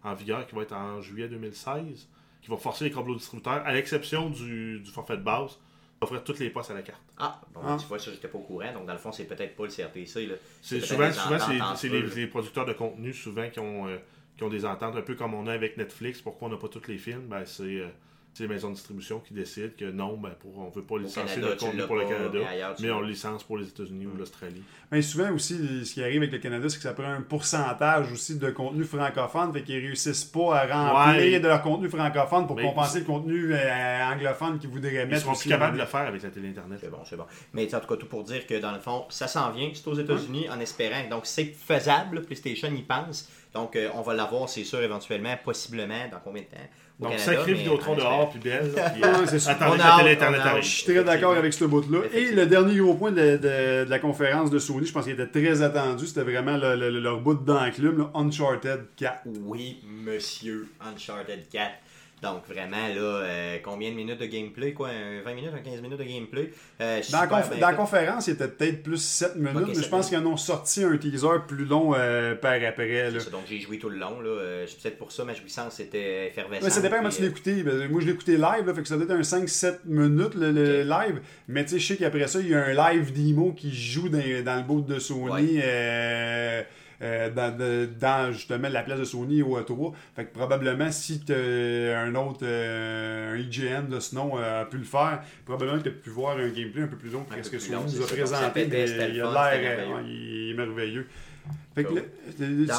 en 0.05 0.15
vigueur, 0.15 0.47
qui 0.47 0.55
va 0.55 0.63
être 0.63 0.75
en 0.75 1.01
juillet 1.01 1.29
2016, 1.29 2.09
qui 2.43 2.51
va 2.51 2.57
forcer 2.57 2.85
les 2.85 2.91
câbles 2.91 3.15
distributeurs, 3.17 3.63
à 3.67 3.73
l'exception 3.75 4.31
du, 4.31 4.79
du 4.81 4.91
forfait 4.91 5.17
de 5.19 5.23
base, 5.23 5.59
d'offrir 6.01 6.25
toutes 6.25 6.39
les 6.39 6.51
postes 6.51 6.71
à 6.71 6.75
la 6.75 6.83
carte. 6.83 7.01
Ah, 7.19 7.41
bon, 7.53 7.61
Ah. 7.63 7.77
tu 7.79 7.87
vois, 7.87 7.99
ça, 7.99 8.11
j'étais 8.11 8.29
pas 8.29 8.39
au 8.39 8.43
courant. 8.43 8.73
Donc, 8.73 8.87
dans 8.87 8.93
le 8.93 8.99
fond, 8.99 9.13
c'est 9.13 9.25
peut-être 9.25 9.55
pas 9.55 9.65
le 9.65 9.71
CRTC. 9.71 10.27
Là. 10.27 10.35
C'est 10.63 10.81
souvent, 10.81 11.13
souvent 11.13 11.75
c'est, 11.77 11.89
les 11.89 12.27
producteurs 12.27 12.65
de 12.65 12.73
contenu 12.73 13.13
souvent 13.13 13.49
qui 13.51 13.61
ont, 13.61 13.87
euh, 13.87 13.99
qui 14.37 14.45
ont 14.45 14.49
des 14.49 14.65
ententes, 14.65 14.97
un 14.97 15.03
peu 15.03 15.15
comme 15.15 15.35
on 15.35 15.47
a 15.47 15.53
avec 15.53 15.77
Netflix. 15.77 16.21
Pourquoi 16.23 16.49
on 16.49 16.51
n'a 16.53 16.57
pas 16.57 16.69
tous 16.69 16.87
les 16.89 16.97
films? 16.97 17.27
Ben, 17.29 17.45
c'est, 17.45 17.81
euh, 17.81 17.89
c'est 18.33 18.45
les 18.45 18.49
maisons 18.49 18.69
de 18.71 18.75
distribution 18.75 19.19
qui 19.21 19.35
décident 19.35 19.71
que 19.77 19.91
non, 19.91 20.17
ben, 20.17 20.31
pour, 20.39 20.57
on 20.59 20.67
ne 20.69 20.71
veut 20.73 20.83
pas 20.83 20.99
licencier 20.99 21.23
Canada, 21.35 21.49
notre 21.49 21.67
contenu 21.67 21.83
pour 21.83 21.97
le 21.97 22.05
Canada, 22.05 22.39
mais 22.39 22.47
ailleurs, 22.47 22.97
on 22.99 23.01
le 23.01 23.09
licence 23.09 23.43
pour 23.45 23.59
les 23.59 23.67
États-Unis 23.69 24.07
ou 24.07 24.17
l'Australie. 24.17 24.63
Mais 24.93 25.03
souvent 25.03 25.33
aussi, 25.33 25.85
ce 25.85 25.93
qui 25.93 26.03
arrive 26.03 26.19
avec 26.19 26.33
le 26.33 26.39
Canada, 26.39 26.69
c'est 26.69 26.77
que 26.77 26.83
ça 26.83 26.93
prend 26.95 27.05
un 27.11 27.23
pourcentage 27.23 28.13
aussi 28.13 28.39
de 28.39 28.51
contenu 28.51 28.85
francophone, 28.85 29.53
fait 29.53 29.63
qu'ils 29.63 29.77
réussissent 29.85 30.25
pas 30.25 30.59
à 30.61 30.67
remplir 30.67 31.23
Ouais. 31.33 31.41
de 31.41 31.49
leur 31.49 31.63
contenu 31.63 31.89
francophone 31.89 32.47
pour 32.47 32.57
Mais 32.57 32.63
compenser 32.63 33.01
le 33.01 33.05
contenu 33.05 33.53
euh, 33.53 34.05
anglophone 34.13 34.59
qu'ils 34.59 34.71
voudraient 34.71 35.03
Ils 35.03 35.09
mettre. 35.09 35.23
seront 35.23 35.33
aussi 35.33 35.43
plus 35.43 35.51
capables 35.51 35.77
de 35.77 35.81
le 35.83 35.87
faire 35.87 36.01
avec 36.03 36.23
la 36.23 36.31
télé 36.31 36.49
Internet. 36.51 36.79
C'est 36.81 36.91
bon, 36.91 36.99
c'est 37.05 37.17
bon. 37.17 37.27
Mais 37.53 37.73
en 37.75 37.81
tout 37.81 37.87
cas, 37.89 37.97
tout 37.97 38.07
pour 38.07 38.23
dire 38.25 38.47
que 38.47 38.61
dans 38.61 38.73
le 38.73 38.81
fond, 38.81 39.05
ça 39.11 39.27
s'en 39.29 39.51
vient. 39.51 39.71
C'est 39.75 39.87
aux 39.89 39.95
États-Unis 39.95 40.49
en 40.51 40.61
espérant. 40.61 41.09
Donc, 41.11 41.27
c'est 41.27 41.45
faisable. 41.47 42.23
PlayStation 42.23 42.69
y 42.69 42.83
pense. 42.83 43.29
Donc, 43.55 43.75
euh, 43.75 43.89
on 43.95 44.03
va 44.03 44.15
l'avoir, 44.15 44.49
c'est 44.49 44.63
sûr, 44.65 44.81
éventuellement, 44.81 45.37
possiblement, 45.45 46.09
dans 46.11 46.21
combien 46.23 46.43
de 46.43 46.47
temps? 46.49 46.69
Donc, 47.01 47.13
Canada, 47.13 47.33
sacré 47.39 47.55
Vidéotron 47.55 47.95
dehors, 47.97 48.31
puis 48.31 48.39
belle. 48.41 48.73
là, 48.77 48.91
puis, 48.95 49.03
Ouais, 49.03 49.09
euh, 49.09 49.27
c'est 49.27 49.39
sûr. 49.39 49.51
attendez 49.53 49.79
que 49.79 49.83
la 49.83 49.97
télé 49.99 50.11
Internet. 50.13 50.43
Je 50.63 50.69
suis 50.69 50.85
très 50.93 51.03
d'accord 51.05 51.35
avec 51.35 51.53
ce 51.55 51.65
bout-là. 51.65 52.01
Et 52.13 52.33
le 52.33 52.47
dernier 52.47 52.77
gros 52.77 52.95
point 52.95 53.11
de, 53.11 53.37
de- 53.39 53.85
de 53.85 53.91
la 53.91 53.99
conférence 53.99 54.51
de 54.51 54.59
Sony, 54.59 54.87
je 54.87 54.93
pense 54.93 55.05
qu'il 55.05 55.15
était 55.19 55.27
très 55.27 55.63
attendu, 55.63 56.07
c'était 56.07 56.23
vraiment 56.23 56.57
le- 56.59 56.77
le- 56.77 57.01
leur 57.01 57.21
bout 57.21 57.35
d'enclume, 57.35 57.99
là, 57.99 58.11
Uncharted 58.15 58.81
4. 58.97 59.23
Oui, 59.45 59.79
monsieur 60.05 60.69
Uncharted 60.81 61.49
4. 61.51 61.71
Donc, 62.23 62.43
vraiment, 62.47 62.87
là, 62.89 63.01
euh, 63.01 63.57
combien 63.63 63.91
de 63.91 63.95
minutes 63.97 64.21
de 64.21 64.27
gameplay 64.27 64.73
quoi? 64.75 64.89
Un 64.89 65.23
20 65.23 65.35
minutes, 65.35 65.53
un 65.55 65.59
15 65.63 65.81
minutes 65.81 65.99
de 65.99 66.05
gameplay? 66.05 66.53
Euh, 66.81 67.01
Dans, 67.11 67.21
la 67.21 67.27
super 67.27 67.29
conf- 67.31 67.59
dans 67.59 67.67
la 67.69 67.75
conférence, 67.75 68.27
il 68.27 68.35
était 68.35 68.49
peut-être 68.49 68.83
plus 68.83 69.03
7 69.03 69.37
minutes, 69.37 69.69
mais 69.69 69.83
je 69.83 69.89
pense 69.89 70.09
qu'ils 70.09 70.19
en 70.19 70.27
ont 70.27 70.37
sorti 70.37 70.85
un 70.85 70.97
teaser 70.99 71.29
plus 71.49 71.65
long 71.65 71.95
euh, 71.97 72.35
par 72.35 72.53
après. 72.53 73.11
Là. 73.11 73.19
C'est 73.19 73.25
ça, 73.25 73.31
donc, 73.31 73.45
j'ai 73.49 73.59
joué 73.61 73.79
tout 73.79 73.89
le 73.89 73.97
long. 73.97 74.21
Là. 74.21 74.29
Euh, 74.29 74.67
c'est 74.67 74.81
peut-être 74.83 74.99
pour 74.99 75.13
ça 75.13 75.25
ma 75.25 75.33
jouissance 75.35 75.81
était 75.81 76.27
effervescente. 76.27 76.65
Ouais, 76.65 76.71
ça 76.71 76.81
dépend 76.81 76.97
comment 76.99 77.09
tu 77.09 77.25
écouté. 77.25 77.63
Ben, 77.63 77.91
moi, 77.91 78.01
je 78.01 78.07
l'ai 78.07 78.13
écouté 78.13 78.33
live, 78.33 78.67
là, 78.67 78.75
fait 78.75 78.83
que 78.83 78.89
ça 78.89 78.97
doit 78.97 79.05
être 79.05 79.11
un 79.13 79.21
5-7 79.23 79.79
minutes 79.87 80.35
le, 80.35 80.83
live. 80.83 81.21
Mais 81.49 81.65
tu 81.65 81.71
sais, 81.71 81.79
je 81.79 81.87
sais 81.87 81.97
qu'après 81.97 82.27
ça, 82.29 82.41
il 82.41 82.49
y 82.49 82.55
a 82.55 82.65
un 82.65 82.75
live 82.93 83.13
demo 83.13 83.53
qui 83.53 83.75
joue 83.75 84.09
dans, 84.09 84.19
dans 84.45 84.57
le 84.57 84.63
bout 84.63 84.83
de 84.83 84.99
Sony. 84.99 85.61
euh, 85.63 86.63
euh, 87.03 87.31
dans, 87.31 87.57
dans, 87.99 88.33
justement 88.33 88.69
la 88.69 88.83
place 88.83 88.99
de 88.99 89.05
Sony 89.05 89.43
au 89.43 89.59
A3. 89.59 89.95
Fait 90.15 90.27
que 90.27 90.33
probablement 90.33 90.91
si 90.91 91.23
un 91.31 92.15
autre 92.15 92.41
euh, 92.43 93.35
un 93.35 93.39
IGN 93.39 93.89
de 93.89 94.01
ce 94.01 94.15
nom 94.15 94.39
euh, 94.39 94.63
a 94.63 94.65
pu 94.67 94.79
le 94.79 94.85
faire, 94.85 95.23
probablement 95.45 95.79
que 95.79 95.85
tu 95.85 95.89
as 95.89 95.93
pu 95.93 96.11
voir 96.11 96.37
un 96.37 96.49
gameplay 96.49 96.83
un 96.83 96.89
peu 96.89 96.97
plus 96.97 97.11
long 97.11 97.25
que 97.25 97.43
ce 97.43 97.51
que 97.51 97.59
Sony 97.59 97.97
nous 97.97 98.03
a 98.03 98.07
présenté. 98.07 98.67
mais 98.67 98.91
il 98.91 99.01
a 99.01 99.09
l'air 99.09 99.31
merveilleux. 100.57 101.07
Cool. 101.77 102.03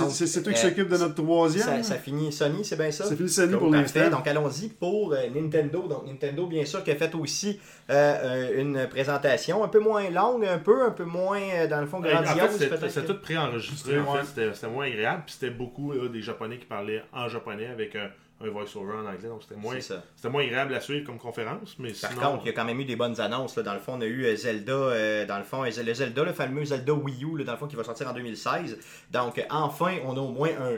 c'est- 0.10 0.44
toi 0.44 0.54
qui 0.54 0.60
euh, 0.60 0.62
s'occupe 0.70 0.90
de 0.90 0.98
notre 0.98 1.16
troisième? 1.16 1.64
Ça, 1.66 1.84
ça 1.84 1.96
finit 1.96 2.32
Sony, 2.32 2.64
c'est 2.64 2.76
bien 2.78 2.92
ça? 2.92 3.06
Ça 3.06 3.16
finit 3.16 3.30
Sony 3.30 3.52
Cool, 3.54 3.60
pour 3.60 3.72
l'instant. 3.72 4.10
Donc 4.10 4.28
allons-y 4.28 4.68
pour 4.70 5.14
euh, 5.14 5.18
Nintendo. 5.34 5.88
Donc 5.88 6.06
Nintendo, 6.06 6.46
bien 6.48 6.66
sûr, 6.66 6.84
qui 6.84 6.92
a 6.92 6.96
fait 6.96 7.14
aussi 7.16 7.60
euh, 7.90 8.62
une 8.62 8.88
présentation 8.90 9.64
un 9.64 9.68
peu 9.70 9.80
moins 9.80 10.10
longue, 10.10 10.46
un 10.46 10.60
peu, 10.60 10.84
un 10.84 10.92
peu 10.92 11.04
moins, 11.06 11.40
dans 11.70 11.82
le 11.82 11.88
fond, 11.88 12.02
Ouais, 12.02 12.14
En 12.14 12.22
grandiose. 12.22 12.58
fait, 12.58 12.90
c'était- 12.90 13.06
tout 13.06 13.20
préenregistré. 13.20 14.00
En 14.00 14.12
Ouais. 14.14 14.20
fait, 14.20 14.26
c'était 14.26 14.54
c'était 14.54 14.68
moins 14.70 14.86
agréable. 14.86 15.24
Puis 15.26 15.36
c'était 15.40 15.54
beaucoup 15.54 15.94
là, 15.94 16.08
des 16.08 16.22
Japonais 16.22 16.58
qui 16.58 16.66
parlaient 16.66 17.04
en 17.14 17.28
japonais 17.30 17.68
avec 17.68 17.96
un, 17.96 18.10
un 18.44 18.50
voice-over 18.50 18.94
en 18.94 19.06
anglais. 19.06 19.28
Donc 19.30 19.42
c'était 19.44 19.56
moins, 19.60 19.80
c'était 19.80 20.30
moins 20.30 20.44
agréable 20.44 20.74
à 20.74 20.80
suivre 20.82 21.06
comme 21.06 21.18
conférence. 21.18 21.76
Mais 21.80 21.92
Par 21.92 22.12
sinon, 22.12 22.22
contre, 22.32 22.44
il 22.44 22.48
y 22.48 22.50
a 22.50 22.54
quand 22.54 22.66
même 22.66 22.80
eu 22.80 22.86
des 22.86 22.96
bonnes 22.96 23.20
annonces. 23.20 23.56
Là. 23.58 23.64
Dans 23.64 23.74
le 23.74 23.80
fond, 23.80 23.94
on 23.98 24.02
a 24.02 24.06
eu 24.06 24.26
euh, 24.26 24.36
Zelda, 24.36 24.74
euh, 24.74 25.26
dans 25.26 25.38
le 25.38 25.44
fond, 25.44 25.64
le 25.64 25.72
Zelda, 25.72 26.24
le 26.24 26.34
fameux 26.34 26.66
Zelda 26.66 26.94
Wii 26.94 27.24
U, 27.24 27.38
là, 27.38 27.44
dans 27.44 27.52
le 27.54 27.58
fond, 27.58 27.68
qui 27.68 27.76
va 27.76 27.84
sortir 27.84 28.08
en 28.10 28.14
2016. 28.14 28.78
Donc, 29.12 29.38
euh, 29.38 29.44
enfin, 29.50 29.98
on 30.06 30.16
a 30.18 30.20
au 30.20 30.30
moins 30.30 30.50
un, 30.60 30.78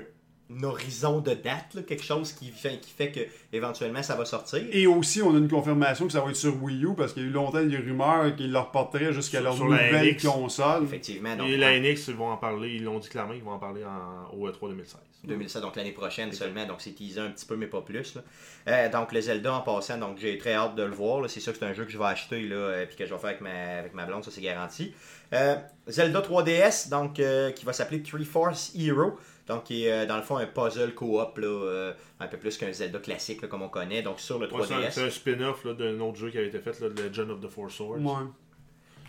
un 0.55 0.64
horizon 0.64 1.20
de 1.22 1.34
date, 1.34 1.74
là, 1.74 1.82
quelque 1.84 2.03
chose 2.03 2.34
qui 2.34 2.49
fait, 2.49 2.78
qui 2.80 2.91
fait 2.91 3.11
que 3.11 3.22
éventuellement 3.55 4.03
ça 4.03 4.16
va 4.16 4.26
sortir. 4.26 4.61
Et 4.72 4.86
aussi, 4.86 5.22
on 5.22 5.34
a 5.34 5.38
une 5.38 5.47
confirmation 5.49 6.05
que 6.05 6.11
ça 6.14 6.22
va 6.22 6.30
être 6.30 6.36
sur 6.36 6.61
Wii 6.61 6.84
U 6.84 6.89
parce 6.95 7.14
qu'il 7.14 7.24
y 7.24 7.26
a 7.26 7.30
eu 7.30 7.32
longtemps 7.32 7.64
des 7.64 7.78
rumeurs 7.78 8.36
qu'ils 8.36 8.51
le 8.51 8.59
reporteraient 8.59 9.14
jusqu'à 9.14 9.38
Sur- 9.38 9.43
leur 9.45 9.55
sur 9.55 9.66
nouvelle 9.66 10.18
console. 10.18 10.84
Effectivement. 10.84 11.36
Donc, 11.38 11.47
et 11.49 11.57
la 11.57 11.80
NX, 11.80 12.07
ils 12.09 12.14
vont 12.16 12.30
en 12.30 12.38
parler. 12.38 12.76
Ils 12.76 12.84
l'ont 12.84 12.99
dit 12.99 13.09
clairement, 13.09 13.34
ils 13.34 13.41
vont 13.43 13.51
en 13.51 13.59
parler 13.59 13.84
en, 13.86 14.36
au 14.38 14.47
E3 14.49 14.70
2016. 14.70 14.97
2007, 15.26 15.61
donc 15.61 15.76
l'année 15.76 15.91
prochaine 15.93 16.32
seulement, 16.34 16.65
donc 16.65 16.82
c'est 16.82 16.91
teasé 16.91 17.19
un 17.19 17.30
petit 17.32 17.45
peu, 17.45 17.55
mais 17.55 17.67
pas 17.67 17.82
plus. 17.82 18.15
là. 18.15 18.21
Euh, 18.67 18.89
donc 18.89 19.11
le 19.13 19.21
Zelda 19.21 19.53
en 19.53 19.61
passant, 19.61 19.97
donc 19.97 20.17
j'ai 20.17 20.38
très 20.38 20.53
hâte 20.53 20.76
de 20.76 20.84
le 20.84 20.93
voir. 20.93 21.21
là. 21.21 21.28
C'est 21.28 21.39
sûr 21.39 21.53
que 21.53 21.59
c'est 21.59 21.65
un 21.65 21.74
jeu 21.74 21.86
que 21.86 21.91
je 21.91 21.97
vais 21.97 22.05
acheter 22.05 22.41
là, 22.47 22.55
euh, 22.55 22.86
puis 22.86 22.95
que 22.97 23.05
je 23.05 23.13
vais 23.13 23.19
faire 23.19 23.30
avec 23.30 23.41
ma, 23.41 23.80
avec 23.80 23.93
ma 23.93 24.05
blonde, 24.05 24.24
ça 24.24 24.32
c'est 24.32 24.41
garanti. 24.41 24.93
Euh, 25.34 25.55
Zelda 25.88 26.21
3DS, 26.21 26.89
donc 26.89 27.19
euh, 27.19 27.51
qui 27.51 27.65
va 27.65 27.74
s'appeler 27.74 28.01
Three 28.03 28.26
Force 28.26 28.71
Hero. 28.76 29.13
Donc, 29.45 29.65
qui 29.65 29.86
est 29.88 30.05
dans 30.05 30.15
le 30.15 30.24
fond 30.24 30.38
un 30.38 30.45
puzzle 30.45 30.93
coop, 30.93 31.38
là, 31.38 31.47
euh, 31.47 31.93
un 32.21 32.28
peu 32.28 32.38
plus 32.38 32.57
qu'un 32.57 32.71
Zelda 32.71 32.99
classique, 32.99 33.41
là, 33.41 33.49
comme 33.49 33.61
on 33.61 33.67
connaît, 33.67 34.01
donc 34.01 34.21
sur 34.21 34.39
le 34.39 34.47
Ouais, 34.47 34.61
c'est 34.65 34.74
un- 34.74 34.78
3DS. 34.80 34.91
c'est 34.91 35.03
un, 35.03 35.09
spin-off 35.09 35.65
là, 35.65 35.74
d'un 35.74 35.99
autre 35.99 36.17
jeu 36.17 36.30
qui 36.30 36.38
avait 36.38 36.47
été 36.47 36.59
fait, 36.59 36.80
là, 36.80 36.88
Legend 36.88 37.30
of 37.32 37.41
the 37.41 37.49
Four 37.49 37.69
Swords, 37.69 37.99
Ouais. 37.99 38.24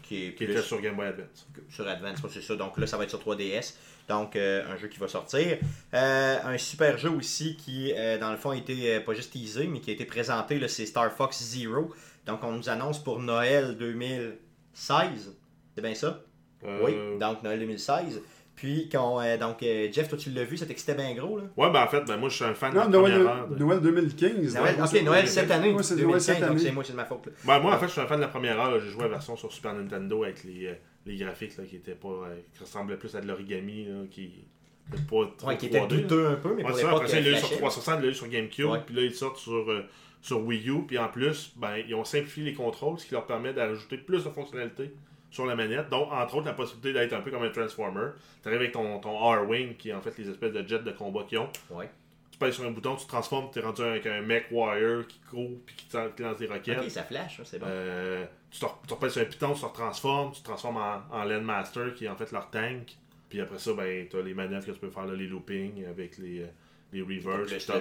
qui 0.03 0.25
est 0.27 0.35
qui 0.35 0.45
plus 0.45 0.53
était 0.53 0.63
sur 0.63 0.81
Game 0.81 0.97
Boy 0.97 1.07
Advance. 1.07 1.47
sur 1.71 1.87
Advance, 1.87 2.19
c'est 2.31 2.43
ça. 2.43 2.57
Donc 2.57 2.77
là, 2.79 2.87
ça 2.89 2.97
va 2.97 3.05
être 3.05 3.11
sur 3.11 3.21
3DS. 3.21 3.77
Donc, 4.09 4.37
euh, 4.37 4.63
un 4.71 4.77
jeu 4.77 4.89
qui 4.89 4.99
va 4.99 5.09
sortir. 5.09 5.59
Euh, 5.95 6.37
un 6.45 6.59
super 6.59 6.99
jeu 6.99 7.09
aussi 7.11 7.57
qui, 7.57 7.93
euh, 7.97 8.19
dans 8.19 8.31
le 8.31 8.37
fond, 8.37 8.51
a 8.51 8.57
été 8.57 8.97
euh, 8.97 9.01
pas 9.01 9.15
juste 9.15 9.33
teasé, 9.33 9.67
mais 9.67 9.81
qui 9.81 9.91
a 9.91 9.95
été 9.95 10.05
présenté, 10.05 10.59
là, 10.59 10.69
c'est 10.69 10.85
Star 10.87 11.11
Fox 11.13 11.43
Zero. 11.43 11.91
Donc, 12.27 12.41
on 12.45 12.53
nous 12.53 12.69
annonce 12.69 13.03
pour 13.03 13.19
Noël 13.21 13.77
2016. 13.79 15.37
C'est 15.75 15.83
bien 15.83 15.95
ça? 15.95 16.21
Euh, 16.65 16.81
Oui, 16.85 17.19
donc 17.19 17.43
Noël 17.43 17.59
2016. 17.61 18.21
Puis, 18.57 18.89
quand, 18.91 19.21
euh, 19.21 19.37
donc, 19.37 19.63
euh, 19.65 19.89
Jeff, 19.91 20.09
toi, 20.09 20.17
tu 20.17 20.31
l'as 20.31 20.45
vu, 20.45 20.57
ça 20.57 20.65
t'excitait 20.65 20.95
bien 20.95 21.13
gros, 21.15 21.39
là? 21.39 21.45
Ouais, 21.57 21.71
ben 21.73 21.83
en 21.83 21.89
fait, 21.89 22.03
ben, 22.05 22.17
moi 22.17 22.29
je 22.29 22.37
suis 22.37 22.45
un 22.45 22.55
fan 22.55 22.73
de 22.73 22.79
la 22.79 22.87
Noël, 22.87 23.13
première 23.15 23.35
heure. 23.37 23.49
de- 23.49 23.57
Noël 23.57 23.81
2015. 23.81 24.55
Noël, 24.55 24.77
ok, 24.81 24.87
c'est- 24.89 25.03
Noël 25.03 25.29
cette 25.29 25.51
année. 25.51 25.73
Ouais, 25.73 25.83
c'est 25.83 25.95
Noël 25.97 26.07
2015, 26.07 26.23
cette 26.25 26.41
donc 26.41 26.51
année. 26.51 26.61
c'est 26.61 26.71
moi, 26.71 26.85
c'est 26.85 26.93
de 26.93 26.97
ma 26.97 27.05
faute. 27.05 27.27
là. 27.27 27.33
Ben, 27.45 27.59
moi, 27.59 27.75
en 27.75 27.79
fait, 27.79 27.87
je 27.87 27.93
suis 27.93 28.01
un 28.01 28.07
fan 28.07 28.19
de 28.19 28.23
la 28.23 28.29
première 28.29 28.61
heure. 28.61 28.79
J'ai 28.81 28.91
joué 28.91 29.01
à 29.01 29.05
la 29.07 29.11
version 29.15 29.37
sur 29.37 29.53
Super 29.53 29.75
Nintendo 29.75 30.23
avec 30.23 30.45
les, 30.45 30.67
euh, 30.67 30.75
les 31.07 31.17
graphiques 31.17 31.57
là, 31.57 31.65
qui 31.65 31.77
étaient 31.77 31.95
pas. 31.95 32.09
euh, 32.09 32.37
qui 32.55 32.61
ressemblaient 32.61 32.97
plus 32.97 33.15
à 33.17 33.21
de 33.21 33.27
l'origami, 33.29 33.87
qui 34.11 34.45
étaient 34.93 35.03
pas 35.03 35.31
trop 35.37 35.49
Ouais, 35.49 35.57
qui 35.57 35.67
était 35.67 35.79
3D, 35.81 35.95
là. 35.97 36.03
douteux 36.03 36.27
un 36.29 36.35
peu, 36.37 36.55
mais 36.55 36.63
Ouais, 36.65 36.69
pour 36.71 36.77
l'époque, 36.79 37.03
après 37.05 37.19
il 37.21 37.25
l'a 37.25 37.31
eu 37.31 37.37
sur 37.37 37.49
flashait. 37.49 37.57
360, 37.61 37.99
il 38.01 38.05
l'a 38.05 38.11
eu 38.11 38.15
sur 38.15 38.29
GameCube, 38.29 38.71
puis 38.87 38.95
là, 38.95 39.03
ils 39.03 39.15
sortent 39.15 39.39
sur, 39.39 39.71
euh, 39.71 39.85
sur 40.23 40.41
Wii 40.45 40.69
U, 40.71 40.87
puis 40.87 40.99
en 40.99 41.09
plus, 41.09 41.53
ben, 41.57 41.77
ils 41.87 41.95
ont 41.95 42.05
simplifié 42.05 42.45
les 42.45 42.55
contrôles, 42.55 42.99
ce 42.99 43.07
qui 43.07 43.13
leur 43.13 43.27
permet 43.27 43.53
d'ajouter 43.53 43.99
plus 43.99 44.25
de 44.25 44.31
fonctionnalités 44.31 44.93
sur 45.31 45.47
la 45.47 45.57
manette, 45.57 45.89
donc 45.91 46.13
entre 46.13 46.37
autres 46.37 46.47
la 46.47 46.53
possibilité 46.53 46.93
d'être 46.93 47.13
un 47.13 47.21
peu 47.21 47.31
comme 47.33 47.43
un 47.43 47.51
Transformer. 47.51 48.11
Tu 48.43 48.49
arrives 48.49 48.61
avec 48.61 48.73
ton, 48.73 49.01
ton 49.01 49.19
R-Wing, 49.19 49.77
qui 49.77 49.91
est 49.91 49.93
en 49.93 50.01
fait 50.01 50.17
les 50.17 50.31
espèces 50.31 50.53
de 50.53 50.67
jets 50.67 50.79
de 50.85 50.93
combat 50.93 51.25
qu'ils 51.29 51.39
ont. 51.39 51.49
Ouais. 51.71 51.91
Tu 52.31 52.39
pèses 52.39 52.55
sur 52.55 52.65
un 52.65 52.71
bouton, 52.71 52.95
tu 52.97 53.05
te 53.05 53.09
transformes, 53.09 53.49
tu 53.53 53.59
es 53.59 53.63
rendu 53.63 53.83
avec 53.83 54.07
un 54.07 54.21
mech 54.23 54.45
wire 54.53 55.07
qui 55.09 55.19
court, 55.29 55.51
puis 55.67 55.75
qui 55.77 55.87
te- 55.87 56.09
qui 56.17 56.23
lance 56.23 56.37
des 56.39 56.47
roquettes. 56.47 56.79
Ok, 56.79 56.91
ça 56.91 57.03
flash, 57.03 57.41
hein, 57.41 57.43
c'est 57.45 57.59
bon. 57.59 57.67
Euh, 57.69 58.25
tu 58.61 58.89
te 58.89 58.95
repèses 58.95 59.13
sur 59.13 59.23
un 59.23 59.27
piton, 59.27 59.53
tu 59.55 59.61
te 59.63 59.67
transformes, 59.67 60.33
tu 60.33 60.41
te 60.41 60.45
transformes 60.45 60.77
en, 60.77 61.03
en 61.15 61.25
Landmaster, 61.25 61.95
qui 61.95 62.05
est 62.05 62.09
en 62.09 62.17
fait 62.17 62.31
leur 62.33 62.51
tank. 62.51 62.97
Puis 63.29 63.41
après 63.41 63.59
ça, 63.59 63.73
ben, 63.75 64.07
tu 64.09 64.17
as 64.17 64.23
les 64.23 64.35
manœuvres 64.35 64.65
que 64.67 64.71
tu 64.71 64.79
peux 64.79 64.91
faire, 64.91 65.07
là, 65.07 65.15
les 65.15 65.27
loopings 65.27 65.85
avec 65.87 66.19
les, 66.19 66.41
euh, 66.43 66.47
les 66.93 67.03
reverse. 67.03 67.51
T'as- 67.67 67.81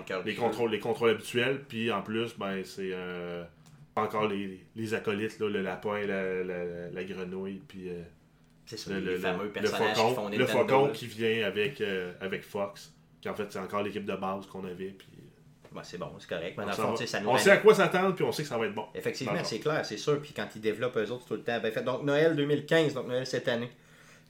de 0.00 0.04
cœur 0.04 0.22
les 0.24 0.34
contrôles, 0.34 0.70
les 0.72 0.78
contrôles 0.80 1.10
habituels. 1.10 1.60
Puis 1.66 1.90
en 1.90 2.02
plus, 2.02 2.36
ben, 2.36 2.62
c'est 2.64 2.90
euh, 2.92 3.44
encore 3.96 4.28
les, 4.28 4.60
les 4.76 4.94
acolytes, 4.94 5.38
là, 5.38 5.48
le 5.48 5.62
lapin, 5.62 6.00
la, 6.06 6.44
la, 6.44 6.90
la 6.90 7.04
grenouille, 7.04 7.62
puis 7.66 7.88
euh, 7.88 8.02
C'est 8.66 8.76
ça, 8.76 8.90
le, 8.92 8.98
les 9.00 9.12
le- 9.12 9.18
fameux 9.18 9.44
le 9.44 9.50
personnages 9.52 9.94
qui 9.94 10.00
font 10.00 10.14
faucon, 10.14 10.28
le 10.36 10.46
faucon 10.46 10.86
là. 10.86 10.92
qui 10.92 11.06
vient 11.06 11.46
avec, 11.46 11.80
euh, 11.80 12.12
avec 12.20 12.42
Fox, 12.42 12.92
qui 13.22 13.28
en 13.30 13.34
fait 13.34 13.50
c'est 13.50 13.58
encore 13.58 13.82
l'équipe 13.82 14.04
de 14.04 14.16
base 14.16 14.46
qu'on 14.46 14.64
avait. 14.64 14.90
Puis, 14.90 15.06
Ouais, 15.74 15.82
c'est 15.84 15.98
bon, 15.98 16.10
c'est 16.18 16.28
correct. 16.28 16.54
Mais 16.56 16.64
on 16.64 16.66
dans 16.66 16.72
le 16.72 16.76
fond, 16.82 16.94
va- 16.94 17.06
ça 17.06 17.20
nous 17.20 17.28
on 17.30 17.38
sait 17.38 17.50
à 17.50 17.56
quoi 17.58 17.74
s'attendre, 17.74 18.14
puis 18.14 18.24
on 18.24 18.32
sait 18.32 18.42
que 18.42 18.48
ça 18.48 18.58
va 18.58 18.66
être 18.66 18.74
bon. 18.74 18.86
Effectivement, 18.94 19.32
c'est 19.44 19.58
clair, 19.60 19.84
c'est 19.84 19.96
sûr. 19.96 20.20
Puis 20.20 20.32
quand 20.34 20.46
ils 20.54 20.60
développent 20.60 20.96
eux 20.96 21.10
autres 21.10 21.24
tout 21.26 21.34
le 21.34 21.42
temps, 21.42 21.58
bien 21.60 21.70
fait. 21.70 21.82
Donc 21.82 22.02
Noël 22.02 22.36
2015, 22.36 22.94
donc 22.94 23.08
Noël 23.08 23.26
cette 23.26 23.48
année. 23.48 23.70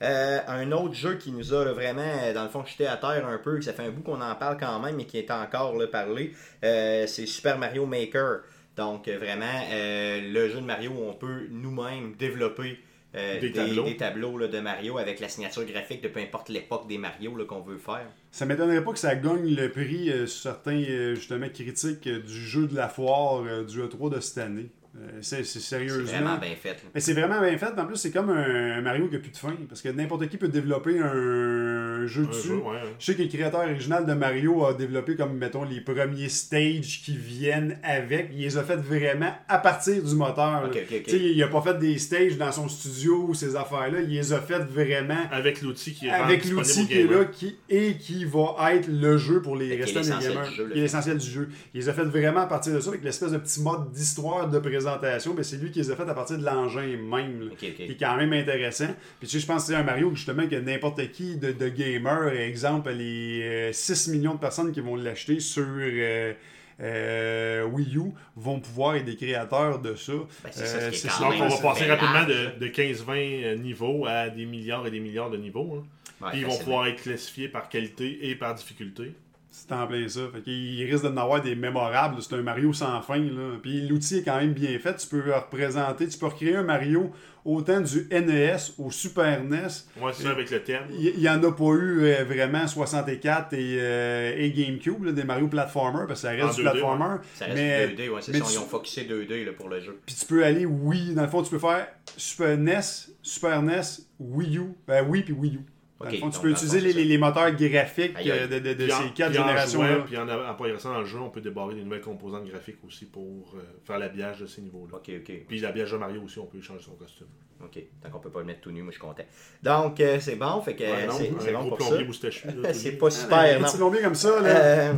Euh, 0.03 0.41
un 0.49 0.73
autre 0.73 0.95
jeu 0.95 1.15
qui 1.15 1.31
nous 1.31 1.55
a 1.55 1.65
là, 1.65 1.73
vraiment, 1.73 2.03
euh, 2.03 2.33
dans 2.35 2.43
le 2.43 2.49
fond, 2.49 2.65
jeté 2.65 2.89
à 2.89 2.97
terre 2.97 3.25
un 3.27 3.39
peu, 3.39 3.59
que 3.59 3.65
ça 3.65 3.73
fait 3.73 3.85
un 3.85 3.91
bout 3.91 4.03
qu'on 4.03 4.21
en 4.21 4.35
parle 4.35 4.57
quand 4.59 4.81
même, 4.81 4.97
mais 4.97 5.05
qui 5.05 5.17
est 5.19 5.31
encore 5.31 5.77
là, 5.77 5.87
parlé, 5.87 6.33
euh, 6.65 7.07
c'est 7.07 7.27
Super 7.27 7.57
Mario 7.59 7.87
Maker. 7.87 8.41
Donc 8.77 9.09
vraiment, 9.09 9.45
euh, 9.71 10.21
le 10.33 10.49
jeu 10.49 10.57
de 10.61 10.65
Mario 10.67 10.91
où 10.91 11.05
on 11.09 11.13
peut 11.13 11.47
nous-mêmes 11.51 12.15
développer 12.17 12.81
euh, 13.15 13.41
Des 13.41 13.53
tableaux. 13.53 13.85
des 13.85 13.97
tableaux, 13.97 14.39
là, 14.39 14.49
de 14.49 14.59
Mario 14.59 14.99
avec 14.99 15.21
la 15.21 15.29
signature 15.29 15.65
graphique 15.65 16.03
de 16.03 16.09
peu 16.09 16.21
importe 16.21 16.49
l'époque 16.49 16.89
des 16.89 16.99
Mario 16.99 17.33
qu'on 17.47 17.61
veut 17.61 17.79
faire. 17.79 18.07
Ça 18.31 18.47
m'étonnerait 18.47 18.83
pas 18.83 18.93
que 18.93 18.99
ça 18.99 19.15
gagne 19.15 19.55
le 19.55 19.71
prix 19.71 20.11
euh, 20.11 20.27
sur 20.27 20.43
certains 20.43 20.83
euh, 20.83 21.15
justement 21.15 21.49
critiques 21.49 22.09
du 22.09 22.33
jeu 22.33 22.67
de 22.67 22.75
la 22.75 22.89
foire 22.89 23.43
du 23.65 23.81
E3 23.81 24.15
de 24.15 24.21
cette 24.21 24.39
année. 24.39 24.71
Euh, 24.95 25.09
c'est 25.23 25.39
c'est 25.39 25.45
C'est 25.45 25.61
sérieusement. 25.61 26.05
vraiment 26.05 26.37
bien 26.39 26.55
fait. 26.55 26.69
là. 26.75 26.91
Mais 26.95 27.01
c'est 27.01 27.15
vraiment 27.15 27.41
bien 27.41 27.57
fait. 27.57 27.73
En 27.79 27.87
plus, 27.87 27.97
c'est 27.97 28.11
comme 28.11 28.29
un 28.29 28.81
Mario 28.83 29.09
qui 29.09 29.17
a 29.17 29.19
plus 29.21 29.31
de 29.31 29.37
fin. 29.39 29.55
Parce 29.69 29.81
que 29.81 29.89
n'importe 29.89 30.29
qui 30.29 30.37
peut 30.37 30.49
développer 30.49 30.99
un 31.01 32.07
jeu 32.07 32.25
Un 32.25 32.29
dessus. 32.29 32.49
jeu, 32.49 32.55
ouais. 32.57 32.81
Je 32.99 33.05
sais 33.07 33.15
que 33.15 33.23
le 33.23 33.29
créateur 33.29 33.61
original 33.61 34.05
de 34.05 34.13
Mario 34.13 34.67
a 34.67 34.75
développé 34.75 35.17
comme, 35.17 35.39
mettons, 35.39 35.65
les 35.65 35.81
premiers 35.81 36.29
stages 36.29 37.01
qui 37.05 37.17
viennent 37.17 37.79
avec. 37.83 38.31
Il 38.33 38.41
les 38.43 38.59
a 38.59 38.63
fait 38.65 38.77
vraiment 38.77 39.33
à 39.49 39.59
partir 39.59 40.03
du 40.03 40.15
moteur. 40.15 40.65
Ok, 40.67 40.75
là. 40.75 40.81
ok, 40.83 40.93
ok. 40.93 41.03
Tu 41.05 41.11
sais, 41.11 41.19
Il 41.19 41.43
a 41.43 41.49
pas 41.49 41.63
fait 41.63 41.79
des 41.79 41.97
stages 41.99 42.37
dans 42.37 42.53
son 42.53 42.69
studio 42.69 43.27
ou 43.29 43.35
ces 43.35 43.57
affaires-là. 43.57 44.01
Il 44.03 44.11
les 44.11 44.33
a 44.35 44.41
fait 44.41 44.59
vraiment 44.59 45.23
Avec 45.31 45.63
l'outil 45.63 45.95
qui 45.95 46.07
est 46.07 46.11
avec 46.11 46.45
l'outil 46.45 46.87
qui 46.87 46.99
est 47.01 47.05
là 47.05 47.25
qui, 47.25 47.57
et 47.71 47.97
qui 47.97 48.25
va 48.27 48.75
être 48.75 48.89
le 48.89 49.17
jeu 49.17 49.41
pour 49.41 49.57
les 49.57 49.75
restants 49.77 50.01
des 50.03 50.09
gamers. 50.27 50.53
Qui 50.53 50.79
est 50.79 50.83
l'essentiel 50.83 51.17
du 51.17 51.31
jeu. 51.31 51.49
Il 51.73 51.81
les 51.81 51.89
a 51.89 51.95
fait 51.95 52.05
vraiment 52.05 52.41
à 52.41 52.47
partir 52.47 52.75
de 52.75 52.81
ça, 52.81 52.91
avec 52.91 53.03
l'espèce 53.03 53.33
de 53.33 53.39
petit 53.39 53.63
mode 53.63 53.91
d'histoire 53.91 54.49
de 54.51 54.59
présentation. 54.59 54.82
Ben, 54.85 55.43
c'est 55.43 55.57
lui 55.57 55.71
qui 55.71 55.79
les 55.81 55.91
a 55.91 55.97
fait 55.97 56.09
à 56.09 56.15
partir 56.15 56.39
de 56.39 56.45
l'engin 56.45 56.83
même. 56.97 57.49
là. 57.49 57.55
Qui 57.59 57.67
est 57.67 57.99
quand 57.99 58.17
même 58.17 58.33
intéressant. 58.33 58.89
Puis 59.19 59.29
tu 59.29 59.35
sais, 59.37 59.41
je 59.41 59.47
pense 59.47 59.63
que 59.67 59.73
c'est 59.73 59.77
un 59.79 59.83
Mario 59.83 60.15
justement 60.15 60.47
que 60.49 60.57
n'importe 60.57 61.11
qui 61.13 61.37
de, 61.37 61.53
de 61.53 61.69
gamer, 61.69 62.29
exemple, 62.35 62.91
les 62.91 63.43
euh, 63.43 63.73
6 63.73 64.09
millions 64.09 64.35
de 64.35 64.41
personnes 64.41 64.73
qui 64.73 64.81
vont 64.81 64.97
l'acheter 64.97 65.41
sur 65.41 65.65
euh, 65.67 66.33
euh, 66.81 67.65
Wii 67.65 67.97
U 67.97 68.13
vont 68.37 68.61
pouvoir 68.61 68.97
être 68.97 69.05
des 69.05 69.17
créateurs 69.17 69.79
de 69.81 69.95
ça. 69.95 70.13
Ben, 70.43 70.51
c'est 70.53 70.67
ça, 70.67 70.81
ce 70.81 70.89
qui 70.89 70.95
est 70.95 70.99
c'est 70.99 71.09
quand 71.09 71.15
ça. 71.15 71.25
Donc, 71.25 71.33
même 71.35 71.43
on 71.43 71.49
va 71.49 71.57
passer 71.63 71.85
rapidement 71.87 72.25
de, 72.27 72.59
de 72.59 72.69
15-20 72.69 73.57
niveaux 73.61 74.07
à 74.07 74.29
des 74.29 74.47
milliards 74.47 74.87
et 74.87 74.91
des 74.91 75.01
milliards 75.01 75.31
de 75.31 75.37
niveaux. 75.37 75.79
hein. 75.83 75.87
Ouais, 76.25 76.31
Puis 76.31 76.41
ils 76.41 76.47
vont 76.47 76.57
pouvoir 76.57 76.87
être 76.87 77.03
classifiés 77.03 77.49
par 77.49 77.69
qualité 77.69 78.29
et 78.31 78.37
par 78.37 78.55
difficulté. 78.55 79.13
C'est 79.55 79.71
en 79.73 79.87
plein 79.87 80.09
ça. 80.09 80.21
Fait 80.35 80.41
qu'il 80.41 80.83
risque 80.91 81.05
d'en 81.05 81.15
avoir 81.19 81.43
des 81.43 81.55
mémorables. 81.55 82.17
C'est 82.23 82.35
un 82.35 82.43
Mario 82.43 82.73
sans 82.73 83.03
fin. 83.03 83.19
Là. 83.19 83.59
Puis 83.63 83.87
l'outil 83.87 84.17
est 84.19 84.23
quand 84.23 84.39
même 84.41 84.55
bien 84.55 84.79
fait. 84.79 84.97
Tu 84.97 85.07
peux 85.07 85.23
représenter, 85.31 86.09
tu 86.09 86.19
peux 86.19 86.27
recréer 86.27 86.57
un 86.57 86.63
Mario 86.63 87.11
autant 87.45 87.81
du 87.83 88.07
NES 88.11 88.57
au 88.79 88.91
Super 88.91 89.45
NES. 89.45 89.67
Moi, 90.01 90.13
c'est 90.15 90.23
ça 90.23 90.31
avec 90.31 90.51
le 90.51 90.63
thème. 90.63 90.85
Il 90.99 91.19
n'y 91.19 91.29
en 91.29 91.43
a 91.43 91.53
pas 91.53 91.65
eu 91.75 92.05
euh, 92.05 92.25
vraiment 92.25 92.67
64 92.67 93.53
et, 93.53 93.77
euh, 93.81 94.35
et 94.39 94.51
GameCube, 94.53 95.05
là, 95.05 95.13
des 95.13 95.25
Mario 95.25 95.49
platformer, 95.49 96.05
parce 96.09 96.23
que 96.23 96.29
ça 96.29 96.31
reste 96.31 96.45
En 96.45 96.55
du 96.55 96.63
2D, 96.63 96.71
platformer. 96.71 97.17
Ça 97.35 97.45
reste 97.47 97.57
mais, 97.57 97.89
2D, 97.89 98.09
ouais, 98.11 98.21
c'est 98.23 98.33
mais 98.33 98.39
ça. 98.39 98.45
tu- 98.47 98.53
Ils 98.55 98.59
ont 98.59 98.67
focusé 98.67 99.03
2D 99.05 99.45
là, 99.45 99.53
pour 99.53 99.69
le 99.69 99.81
jeu. 99.81 99.99
Puis 100.07 100.15
tu 100.15 100.25
peux 100.25 100.45
aller, 100.45 100.65
oui, 100.65 101.15
dans 101.15 101.23
le 101.23 101.29
fond, 101.29 101.43
tu 101.43 101.51
peux 101.51 101.59
faire 101.59 101.89
Super 102.17 102.57
NES, 102.57 102.81
Super 103.23 103.61
NES, 103.61 103.81
Wii 104.19 104.57
U, 104.59 104.63
ben 104.87 105.05
oui, 105.09 105.23
puis 105.23 105.35
Wii 105.35 105.57
U. 105.57 105.61
Dans 106.03 106.09
Ok, 106.09 106.13
le 106.15 106.19
fond, 106.19 106.31
tu 106.31 106.41
peux 106.41 106.51
utiliser 106.51 106.81
les, 106.81 106.93
c'est 106.93 106.99
les- 106.99 107.05
les 107.05 107.19
moteurs 107.19 107.53
graphiques 107.53 108.17
euh, 108.27 108.47
de, 108.49 108.59
de- 108.59 108.75
de 108.75 108.85
Puis 108.85 108.93
en- 108.93 108.97
ces 109.03 109.11
quatre 109.11 109.31
puis 109.31 109.39
en 109.39 109.47
générations-là. 109.47 109.95
jouant, 109.95 110.05
Puis 110.05 110.17
en, 110.19 110.29
en 110.29 110.55
progressant 110.55 110.93
dans 110.93 111.01
le 111.01 111.07
jeu, 111.07 111.19
on 111.21 111.31
peut 111.31 111.41
débarrer 111.41 111.75
des 111.77 111.83
nouvelles 111.85 112.01
composantes 112.01 112.45
graphiques 112.45 112.79
aussi 112.87 113.05
pour 113.07 113.55
euh, 113.57 113.61
faire 113.85 113.99
l'habillage 113.99 114.41
de 114.41 114.47
ces 114.47 114.61
niveaux-là. 114.63 114.97
Ok, 114.99 115.11
ok. 115.17 115.33
Puis 115.49 115.61
l'habillage 115.61 115.93
de 115.93 115.97
Mario 115.97 116.21
aussi, 116.23 116.39
on 116.41 116.47
peut 116.47 116.61
changer 116.61 116.85
son 116.85 116.93
costume. 116.93 117.29
Ok, 117.65 117.79
tant 118.03 118.11
qu'on 118.11 118.19
peut 118.19 118.31
pas 118.31 118.41
le 118.41 118.47
mettre 118.47 118.61
tout 118.63 118.73
nu, 118.73 118.83
moi 118.83 118.91
je 118.91 118.99
suis 118.99 119.07
content. 119.07 119.23
Donc, 119.63 120.01
euh, 120.01 120.19
c'est 120.21 120.35
bon, 120.35 120.61
fait 120.61 120.75
que 120.75 120.83
Ouais, 120.83 121.07
non, 121.07 121.13
c'est 121.13 121.31
c'est 121.39 121.51
un 121.55 121.61
bon 121.61 121.67
gros 121.69 121.77
pour 121.77 121.87
ça. 121.93 121.97
c'est 122.73 122.93
pas 122.99 123.07
Ah, 123.07 123.11
super, 123.11 123.39
un 123.39 123.59
non? 123.61 123.69
petit 123.69 123.77
plombier 123.77 124.01
comme 124.03 124.15
ça, 124.17 124.41
là. 124.41 124.49
Euh, 124.49 124.93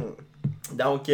donc, 0.72 1.04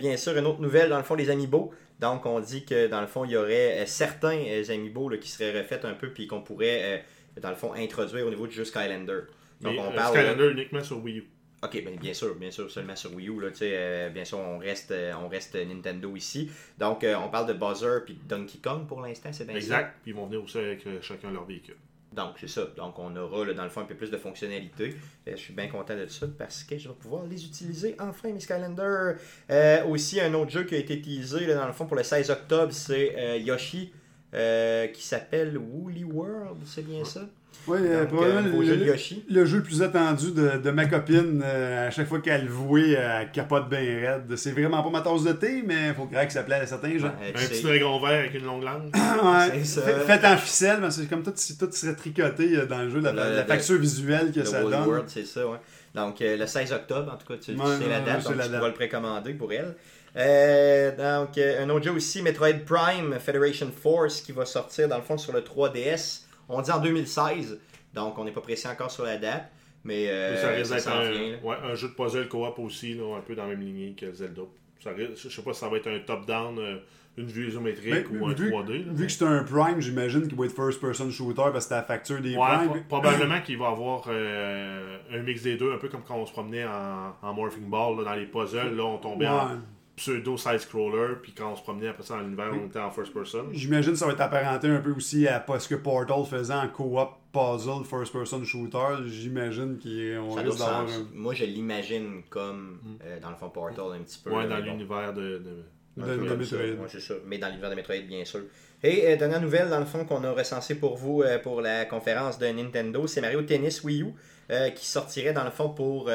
bien 0.00 0.16
sûr, 0.16 0.36
une 0.36 0.46
autre 0.46 0.60
nouvelle, 0.62 0.88
dans 0.88 0.96
le 0.96 1.02
fond, 1.02 1.14
les 1.14 1.28
amiibo. 1.30 1.72
Donc, 2.00 2.26
on 2.26 2.40
dit 2.40 2.64
que 2.64 2.88
dans 2.88 3.00
le 3.00 3.06
fond, 3.06 3.24
il 3.24 3.30
y 3.32 3.36
aurait 3.36 3.80
euh, 3.82 3.86
certains 3.86 4.36
euh, 4.38 4.64
amiibo 4.70 5.08
là, 5.08 5.16
qui 5.16 5.30
seraient 5.30 5.58
refaits 5.58 5.84
un 5.86 5.94
peu, 5.94 6.10
puis 6.10 6.26
qu'on 6.26 6.42
pourrait, 6.42 6.80
euh, 6.82 6.98
dans 7.40 7.50
le 7.50 7.56
fond, 7.56 7.72
introduire 7.74 8.26
au 8.26 8.30
niveau 8.30 8.46
du 8.46 8.54
jeu 8.54 8.64
Skylander. 8.64 9.20
Donc, 9.60 9.74
on 9.78 9.90
euh, 9.90 9.94
parle. 9.94 10.16
Skylander 10.16 10.50
uniquement 10.52 10.82
sur 10.82 11.02
Wii 11.02 11.18
U. 11.18 11.30
Ok, 11.62 11.82
ben, 11.84 11.96
bien 11.96 12.12
sûr, 12.12 12.34
bien 12.34 12.50
sûr, 12.50 12.70
seulement 12.70 12.96
sur 12.96 13.14
Wii 13.14 13.28
U, 13.28 13.40
là, 13.40 13.50
tu 13.50 13.58
sais, 13.58 13.72
euh, 13.74 14.10
bien 14.10 14.24
sûr, 14.24 14.38
on 14.38 14.58
reste, 14.58 14.90
euh, 14.90 15.12
on 15.20 15.28
reste 15.28 15.56
Nintendo 15.56 16.14
ici. 16.14 16.50
Donc, 16.78 17.02
euh, 17.02 17.16
on 17.16 17.28
parle 17.28 17.48
de 17.48 17.54
Bowser 17.54 18.00
puis 18.04 18.14
de 18.14 18.28
Donkey 18.28 18.58
Kong 18.62 18.86
pour 18.86 19.00
l'instant, 19.00 19.30
c'est 19.32 19.46
bien? 19.46 19.56
Exact. 19.56 19.96
Puis 20.02 20.12
ils 20.12 20.14
vont 20.14 20.26
venir 20.26 20.44
aussi 20.44 20.58
avec 20.58 20.86
chacun 21.00 21.30
leur 21.30 21.46
véhicule. 21.46 21.76
Donc, 22.12 22.36
c'est 22.38 22.48
ça. 22.48 22.66
Donc, 22.76 22.98
on 22.98 23.14
aura, 23.16 23.46
là, 23.46 23.54
dans 23.54 23.64
le 23.64 23.70
fond, 23.70 23.80
un 23.80 23.84
peu 23.84 23.94
plus 23.94 24.10
de 24.10 24.16
fonctionnalités. 24.16 24.96
Je 25.26 25.36
suis 25.36 25.54
bien 25.54 25.68
content 25.68 25.96
de 25.96 26.06
ça 26.06 26.26
parce 26.38 26.62
que 26.62 26.78
je 26.78 26.88
vais 26.88 26.94
pouvoir 26.94 27.24
les 27.26 27.44
utiliser 27.44 27.96
enfin, 27.98 28.32
mes 28.32 28.40
Skylanders. 28.40 29.16
Euh, 29.50 29.84
aussi, 29.86 30.20
un 30.20 30.32
autre 30.34 30.50
jeu 30.50 30.64
qui 30.64 30.74
a 30.74 30.78
été 30.78 30.94
utilisé, 30.94 31.46
là, 31.46 31.54
dans 31.54 31.66
le 31.66 31.72
fond, 31.72 31.86
pour 31.86 31.96
le 31.96 32.04
16 32.04 32.30
octobre, 32.30 32.72
c'est 32.72 33.40
Yoshi, 33.40 33.92
euh, 34.36 34.86
qui 34.88 35.02
s'appelle 35.04 35.56
Woolly 35.58 36.04
World, 36.04 36.58
c'est 36.66 36.84
bien 36.86 37.04
ça? 37.04 37.22
Oui, 37.68 37.78
Donc, 37.78 37.86
euh, 37.88 38.02
euh, 38.02 38.04
probablement 38.06 38.58
le, 38.58 38.64
jeu 38.64 38.76
le- 38.76 38.86
Yoshi. 38.86 39.24
le 39.28 39.44
jeu 39.46 39.56
le 39.56 39.62
plus 39.62 39.82
attendu 39.82 40.30
de, 40.30 40.58
de 40.58 40.70
ma 40.70 40.84
copine, 40.86 41.42
euh, 41.44 41.88
à 41.88 41.90
chaque 41.90 42.06
fois 42.06 42.20
qu'elle 42.20 42.44
le 42.44 42.50
voit, 42.50 42.78
elle 42.80 43.30
capote 43.32 43.68
bien 43.68 43.78
raide. 43.80 44.36
C'est 44.36 44.52
vraiment 44.52 44.82
pas 44.84 44.90
ma 44.90 45.00
tasse 45.00 45.24
de 45.24 45.32
thé, 45.32 45.64
mais 45.66 45.88
il 45.88 45.94
faut 45.94 46.04
que 46.04 46.14
ça 46.32 46.42
plaît 46.44 46.56
à 46.56 46.66
certains 46.66 46.96
gens. 46.98 47.08
Un 47.08 47.32
petit 47.32 47.62
dragon 47.62 47.98
vert 47.98 48.20
avec 48.20 48.34
une 48.34 48.44
longue 48.44 48.62
langue. 48.62 48.90
Ouais, 48.94 49.58
C'est 49.64 49.64
ça. 49.64 49.82
fait- 49.82 50.00
Fait 50.18 50.26
en 50.26 50.36
ficelle, 50.36 50.78
mais 50.80 50.90
c'est 50.90 51.06
comme 51.08 51.22
tout, 51.22 51.32
si 51.34 51.56
tout 51.58 51.68
serait 51.72 51.94
tricoté 51.96 52.66
dans 52.66 52.82
le 52.82 52.90
jeu, 52.90 53.00
la, 53.00 53.10
Le- 53.12 53.16
la 53.18 53.36
le- 53.42 53.46
facture 53.48 53.78
visuelle 53.78 54.30
que 54.32 54.40
Le 54.40 54.44
ça 54.46 54.62
Woolly 54.62 54.76
donne. 54.76 54.86
World, 54.88 55.04
c'est 55.08 55.24
ça, 55.26 55.46
ouais. 55.48 55.58
Donc, 55.94 56.20
euh, 56.20 56.36
le 56.36 56.46
16 56.46 56.72
octobre, 56.74 57.10
en 57.12 57.16
tout 57.16 57.26
cas, 57.26 57.40
tu, 57.42 57.54
tu 57.54 57.58
Ouais, 57.60 57.66
sais 57.78 57.88
la 57.88 58.00
date, 58.00 58.20
c'est 58.20 58.28
donc 58.28 58.36
la 58.36 58.44
tu 58.44 58.50
date. 58.50 58.58
pourras 58.58 58.68
le 58.68 58.74
précommander 58.74 59.32
pour 59.32 59.50
elle. 59.52 59.74
Euh, 60.16 60.90
donc, 60.96 61.36
euh, 61.38 61.62
un 61.64 61.68
autre 61.70 61.84
jeu 61.84 61.92
aussi, 61.92 62.22
Metroid 62.22 62.54
Prime 62.64 63.18
Federation 63.18 63.70
Force, 63.70 64.20
qui 64.22 64.32
va 64.32 64.44
sortir, 64.46 64.88
dans 64.88 64.96
le 64.96 65.02
fond, 65.02 65.18
sur 65.18 65.32
le 65.32 65.40
3DS. 65.42 66.22
On 66.48 66.62
dit 66.62 66.70
en 66.70 66.78
2016, 66.80 67.58
donc 67.92 68.18
on 68.18 68.24
n'est 68.24 68.32
pas 68.32 68.40
pressé 68.40 68.68
encore 68.68 68.90
sur 68.90 69.04
la 69.04 69.16
date, 69.18 69.50
mais 69.84 70.06
euh, 70.08 70.30
Mais 70.32 70.40
ça 70.40 70.48
risque 70.48 70.72
d'être 70.74 70.88
un, 70.88 71.10
vient. 71.10 71.38
ouais, 71.42 71.56
un 71.64 71.74
jeu 71.74 71.88
de 71.88 71.92
puzzle 71.94 72.28
co-op 72.28 72.58
aussi, 72.60 72.94
là, 72.94 73.16
un 73.16 73.20
peu 73.20 73.34
dans 73.34 73.42
la 73.44 73.50
même 73.50 73.60
lignée 73.60 73.94
que 73.98 74.12
Zelda. 74.12 74.42
Ça 74.82 74.90
je 74.96 75.28
sais 75.28 75.42
pas 75.42 75.52
si 75.52 75.60
ça 75.60 75.68
va 75.68 75.76
être 75.78 75.88
un 75.88 75.98
top-down, 75.98 76.58
euh, 76.58 76.76
une 77.16 77.26
vue 77.26 77.48
isométrique 77.48 77.90
Ben, 78.10 78.20
ou 78.20 78.26
un 78.26 78.32
vu, 78.34 78.50
3D. 78.52 78.68
là, 78.72 78.78
vu 78.78 78.84
mais- 78.94 79.06
que 79.06 79.12
c'est 79.12 79.24
un 79.24 79.42
Prime, 79.42 79.80
j'imagine 79.80 80.28
qu'il 80.28 80.36
va 80.38 80.44
être 80.44 80.54
first-person 80.54 81.10
shooter 81.10 81.42
parce 81.50 81.64
que 81.64 81.68
c'est 81.70 81.74
la 81.74 81.82
facture 81.82 82.20
des 82.20 82.36
Ouais, 82.36 82.46
Prime. 82.46 82.68
pro- 82.68 83.00
probablement 83.00 83.40
qu'il 83.40 83.58
va 83.58 83.68
avoir 83.68 84.04
euh, 84.08 84.98
un 85.12 85.18
mix 85.22 85.42
des 85.42 85.56
deux, 85.56 85.72
un 85.72 85.78
peu 85.78 85.88
comme 85.88 86.02
quand 86.06 86.16
on 86.16 86.26
se 86.26 86.32
promenait 86.32 86.64
en, 86.64 87.16
en 87.22 87.34
Morphing 87.34 87.68
Ball, 87.68 87.96
là, 87.98 88.04
dans 88.04 88.14
les 88.14 88.26
puzzles, 88.26 88.76
là, 88.76 88.84
on 88.84 88.98
tombait 88.98 89.26
en. 89.26 89.48
Pseudo 89.96 90.36
side-scroller, 90.36 91.14
puis 91.22 91.32
quand 91.32 91.52
on 91.52 91.56
se 91.56 91.62
promenait 91.62 91.88
après 91.88 92.02
ça 92.02 92.14
dans 92.16 92.20
l'univers, 92.20 92.52
on 92.52 92.66
était 92.66 92.78
en 92.78 92.90
first 92.90 93.12
person. 93.14 93.46
J'imagine 93.52 93.92
que 93.92 93.98
ça 93.98 94.06
va 94.06 94.12
être 94.12 94.20
apparenté 94.20 94.68
un 94.68 94.80
peu 94.80 94.92
aussi 94.92 95.26
à 95.26 95.40
pas 95.40 95.58
ce 95.58 95.68
que 95.68 95.74
Portal 95.74 96.24
faisait 96.28 96.52
en 96.54 96.68
co-op 96.68 97.10
puzzle 97.32 97.84
first-person 97.84 98.44
shooter. 98.44 98.78
J'imagine 99.06 99.78
qu'on 99.82 100.34
risque 100.34 100.58
d'avoir 100.58 100.80
un... 100.82 100.86
Moi, 101.14 101.34
je 101.34 101.44
l'imagine 101.44 102.22
comme, 102.28 102.78
euh, 103.04 103.18
dans 103.20 103.30
le 103.30 103.36
fond, 103.36 103.48
Portal 103.48 103.86
un 103.98 104.02
petit 104.02 104.18
peu. 104.22 104.30
Ouais, 104.30 104.46
dans 104.46 104.56
bon. 104.58 104.64
l'univers 104.64 105.14
de, 105.14 105.38
de, 105.38 105.64
De- 105.96 106.16
de 106.16 106.16
Metroid. 106.34 106.44
ça. 106.44 106.56
Ouais, 106.56 106.74
c'est 106.88 107.00
ça. 107.00 107.14
Mais 107.26 107.38
dans 107.38 107.48
l'univers 107.48 107.70
de 107.70 107.74
Metroid, 107.76 108.00
bien 108.06 108.24
sûr. 108.24 108.40
Et 108.82 109.06
euh, 109.08 109.16
dernière 109.16 109.40
nouvelle, 109.40 109.70
dans 109.70 109.78
le 109.80 109.86
fond, 109.86 110.04
qu'on 110.04 110.22
a 110.24 110.30
recensé 110.32 110.74
pour 110.74 110.96
vous 110.98 111.22
euh, 111.22 111.38
pour 111.38 111.62
la 111.62 111.86
conférence 111.86 112.38
de 112.38 112.46
Nintendo, 112.48 113.06
c'est 113.06 113.22
Mario 113.22 113.40
Tennis 113.42 113.82
Wii 113.82 114.02
U 114.02 114.12
euh, 114.50 114.68
qui 114.70 114.86
sortirait 114.86 115.32
dans 115.32 115.44
le 115.44 115.50
fond 115.50 115.70
pour 115.70 116.10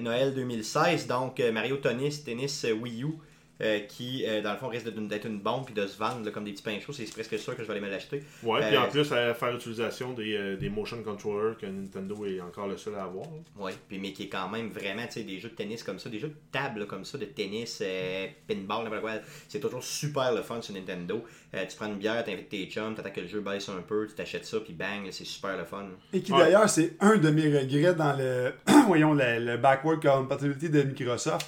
Noël 0.00 0.34
2016. 0.34 1.06
Donc, 1.06 1.40
euh, 1.40 1.50
Mario 1.50 1.76
Tennis, 1.78 2.24
Tennis 2.24 2.64
euh, 2.64 2.72
Wii 2.72 3.04
U. 3.04 3.14
euh, 3.60 3.80
qui, 3.80 4.24
euh, 4.26 4.40
dans 4.42 4.52
le 4.52 4.58
fond, 4.58 4.68
risque 4.68 4.88
d'être 4.88 5.26
une 5.26 5.38
bombe 5.38 5.64
puis 5.66 5.74
de 5.74 5.86
se 5.86 5.96
vendre 5.98 6.24
là, 6.24 6.30
comme 6.32 6.44
des 6.44 6.52
petits 6.52 6.62
pains 6.62 6.80
chauds. 6.80 6.92
C'est 6.92 7.10
presque 7.12 7.38
sûr 7.38 7.54
que 7.54 7.62
je 7.62 7.68
vais 7.68 7.74
aller 7.74 7.84
me 7.86 7.90
l'acheter. 7.90 8.22
Ouais, 8.42 8.66
puis 8.66 8.76
Euh, 8.76 8.80
en 8.80 8.88
plus, 8.88 9.12
à 9.12 9.34
faire 9.34 9.54
utilisation 9.54 10.12
des, 10.14 10.34
euh, 10.36 10.56
des 10.56 10.68
motion 10.68 11.02
controllers 11.02 11.56
que 11.58 11.66
Nintendo 11.66 12.24
est 12.26 12.40
encore 12.40 12.66
le 12.66 12.76
seul 12.76 12.94
à 12.96 13.04
avoir. 13.04 13.24
là. 13.26 13.30
Oui, 13.58 13.72
puis 13.88 13.98
mais 13.98 14.12
qui 14.12 14.24
est 14.24 14.28
quand 14.28 14.48
même 14.48 14.68
vraiment, 14.70 15.06
tu 15.06 15.12
sais, 15.12 15.22
des 15.24 15.38
jeux 15.38 15.50
de 15.50 15.54
tennis 15.54 15.82
comme 15.82 15.98
ça, 15.98 16.08
des 16.08 16.18
jeux 16.18 16.28
de 16.28 16.36
table 16.50 16.80
là, 16.80 16.86
comme 16.86 17.04
ça, 17.04 17.18
de 17.18 17.24
tennis, 17.26 17.80
euh, 17.84 18.26
pinball, 18.48 18.84
n'importe 18.84 19.02
quoi. 19.02 19.12
C'est 19.48 19.60
toujours 19.60 19.84
super 19.84 20.34
le 20.34 20.42
fun 20.42 20.60
sur 20.62 20.74
Nintendo. 20.74 21.24
Euh, 21.54 21.64
tu 21.68 21.76
prends 21.76 21.86
une 21.86 21.98
bière, 21.98 22.24
t'invites 22.24 22.48
tes 22.48 22.66
chums, 22.66 22.94
t'attends 22.94 23.10
que 23.10 23.20
le 23.20 23.28
jeu 23.28 23.40
baisse 23.40 23.68
un 23.68 23.82
peu, 23.82 24.06
tu 24.08 24.14
t'achètes 24.14 24.46
ça, 24.46 24.58
puis 24.60 24.72
bang, 24.72 25.06
c'est 25.10 25.24
super 25.24 25.56
le 25.56 25.64
fun. 25.64 25.84
Et 26.12 26.20
qui 26.22 26.32
Ouais. 26.32 26.38
d'ailleurs, 26.40 26.68
c'est 26.68 26.96
un 27.00 27.16
de 27.16 27.30
mes 27.30 27.46
regrets 27.58 27.94
dans 27.94 28.16
le, 28.16 28.54
voyons, 28.86 29.12
le, 29.14 29.38
le 29.38 29.56
backward 29.58 30.02
compatibility 30.02 30.68
de 30.70 30.82
Microsoft. 30.82 31.46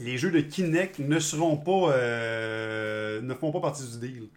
Les 0.00 0.16
jeux 0.18 0.30
de 0.30 0.40
Kinect 0.40 0.98
ne 0.98 1.18
seront 1.18 1.56
pas. 1.56 1.92
euh, 1.92 3.20
ne 3.20 3.34
feront 3.34 3.52
pas 3.52 3.60
partie 3.60 3.84
du 3.86 3.98
deal. 4.06 4.28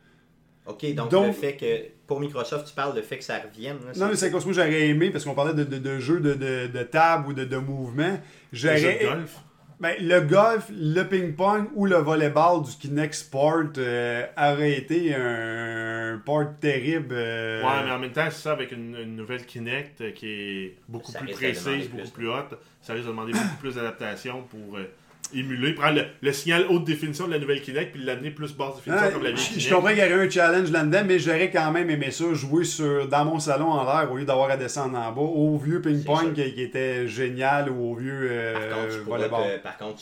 Ok, 0.65 0.93
donc, 0.95 1.09
Donc- 1.11 1.27
le 1.27 1.31
fait 1.33 1.55
que 1.55 1.65
pour 2.07 2.19
Microsoft, 2.19 2.67
tu 2.67 2.73
parles 2.73 2.93
du 2.93 3.01
fait 3.01 3.17
que 3.17 3.23
ça 3.23 3.39
revienne. 3.39 3.77
là, 3.85 3.91
Non, 3.95 4.07
mais 4.09 4.15
c'est 4.17 4.29
comme 4.29 4.41
ça, 4.41 4.45
moi 4.45 4.53
j'aurais 4.53 4.87
aimé, 4.89 5.09
parce 5.11 5.23
qu'on 5.23 5.33
parlait 5.33 5.53
de, 5.53 5.63
de- 5.63 5.77
de 5.77 5.99
jeux 5.99 6.19
de, 6.19 6.33
de, 6.33 6.67
de 6.67 6.83
table 6.83 7.29
ou 7.29 7.33
de, 7.33 7.45
de 7.45 7.57
mouvement. 7.57 8.19
J'aurais. 8.51 8.99
golf. 9.01 9.37
Ben, 9.79 9.95
le 10.01 10.21
golf, 10.21 10.65
le 10.71 11.03
ping-pong 11.03 11.67
ou 11.75 11.85
le 11.85 11.97
volleyball 11.97 12.63
du 12.63 12.71
Kinect 12.71 13.13
Sport 13.13 13.63
euh, 13.77 14.25
aurait 14.35 14.73
été 14.75 15.13
un 15.13 16.19
port 16.25 16.45
terrible. 16.59 17.13
euh, 17.13 17.61
Ouais, 17.63 17.85
mais 17.85 17.91
en 17.91 17.99
même 17.99 18.11
temps, 18.11 18.25
c'est 18.31 18.41
ça, 18.41 18.53
avec 18.53 18.71
une, 18.71 18.95
une 18.97 19.15
nouvelle 19.15 19.45
Kinect 19.45 20.13
qui 20.15 20.25
est 20.27 20.75
beaucoup 20.89 21.11
Ça 21.11 21.19
plus 21.19 21.31
précise, 21.31 21.63
plus. 21.63 21.89
beaucoup 21.89 22.09
plus 22.09 22.27
haute, 22.27 22.55
ça 22.81 22.93
risque 22.93 23.05
de 23.05 23.11
demander 23.11 23.33
beaucoup 23.33 23.57
plus 23.59 23.75
d'adaptation 23.75 24.41
pour 24.49 24.77
euh, 24.77 24.89
émuler, 25.33 25.73
prendre 25.73 25.95
le, 25.95 26.05
le 26.21 26.31
signal 26.31 26.65
haute 26.69 26.85
définition 26.85 27.27
de 27.27 27.33
la 27.33 27.39
nouvelle 27.39 27.61
Kinect 27.61 27.91
puis 27.91 28.01
l'amener 28.01 28.31
plus 28.31 28.55
basse 28.55 28.75
définition 28.77 29.05
Ouais, 29.07 29.11
comme 29.11 29.23
la 29.23 29.31
vieille 29.31 29.45
je, 29.55 29.59
je 29.59 29.73
comprends 29.73 29.89
qu'il 29.89 29.97
y 29.97 30.01
aurait 30.01 30.25
un 30.25 30.29
challenge 30.29 30.71
là-dedans, 30.71 31.01
mais 31.05 31.19
j'aurais 31.19 31.51
quand 31.51 31.69
même 31.71 31.89
aimé 31.89 32.11
ça, 32.11 32.33
jouer 32.33 32.63
sur, 32.63 33.07
dans 33.09 33.25
mon 33.25 33.37
salon 33.39 33.71
en 33.71 33.83
l'air 33.83 34.09
au 34.09 34.15
lieu 34.15 34.23
d'avoir 34.23 34.49
à 34.51 34.55
descendre 34.57 34.97
en 34.97 35.11
bas, 35.11 35.21
au 35.21 35.57
vieux 35.57 35.81
ping-pong 35.81 36.33
qui, 36.33 36.53
qui 36.53 36.61
était 36.61 37.07
génial 37.09 37.69
ou 37.69 37.91
au 37.91 37.95
vieux 37.95 38.29
euh, 38.31 38.53
Par 38.69 38.77
contre, 38.79 38.93
tu 38.93 39.03
pourras 39.03 39.17
te- 39.27 39.59
par 39.59 39.77
contre, 39.77 39.95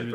tu 0.00 0.06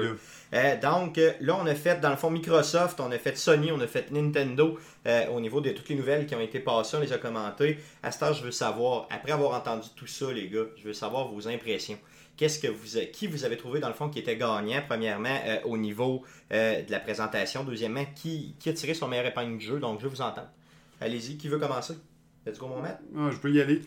euh, 0.54 0.80
donc, 0.80 1.18
euh, 1.18 1.32
là, 1.39 1.58
on 1.62 1.66
a 1.66 1.76
fait, 1.76 1.99
dans 1.99 2.10
le 2.10 2.16
fond, 2.16 2.30
Microsoft, 2.30 2.99
on 2.99 3.12
a 3.12 3.18
fait 3.18 3.38
Sony, 3.38 3.72
on 3.72 3.80
a 3.80 3.88
fait 3.88 4.12
Nintendo. 4.12 4.78
euh, 5.08 5.28
au 5.28 5.39
niveau 5.39 5.62
de 5.62 5.72
toutes 5.72 5.89
les 5.89 5.95
nouvelles 5.95 6.26
qui 6.26 6.36
ont 6.36 6.41
été 6.41 6.60
passées, 6.60 6.97
on 6.97 6.99
les 6.99 7.14
a 7.14 7.18
commentées. 7.18 7.80
À 8.04 8.12
ce 8.12 8.20
temps, 8.20 8.34
je 8.34 8.43
veux 8.43 8.52
savoir, 8.52 9.08
après 9.10 9.32
avoir 9.32 9.60
entendu 9.60 9.88
tout 9.95 10.08
ça, 10.08 10.32
les 10.32 10.47
gars, 10.49 10.66
je 10.78 10.84
veux 10.84 10.93
savoir 10.93 11.28
vos 11.28 11.47
impressions. 11.47 11.97
Qu'est-ce 12.38 12.60
que 12.60 12.68
vous, 12.68 12.99
qui 13.14 13.28
vous 13.28 13.45
avez 13.45 13.58
trouvé, 13.58 13.80
dans 13.80 13.88
le 13.88 13.93
fond, 13.93 14.10
qui 14.10 14.20
était 14.20 14.38
gagnant, 14.38 14.82
premièrement, 14.88 15.38
au 15.66 15.78
niveau 15.78 16.24
de 16.49 16.89
la 16.91 16.99
présentation. 16.99 17.64
Deuxièmement, 17.64 18.06
qui, 18.16 18.56
qui 18.58 18.70
a 18.70 18.74
tiré 18.74 18.93
son 18.93 19.08
meilleur 19.08 19.28
épingle 19.28 19.58
du 19.58 19.66
jeu? 19.66 19.80
Donc, 19.80 19.99
je 20.02 20.08
vous 20.08 20.22
entendre. 20.22 20.49
Allez-y, 20.99 21.38
qui 21.38 21.47
veut 21.49 21.60
commencer? 21.60 21.93
Let's 22.45 22.58
go, 22.58 22.68
mon 22.68 22.82
maître. 22.82 22.99
Ah, 23.16 23.30
je 23.32 23.38
peux 23.38 23.52
y 23.52 23.62
aller. 23.62 23.82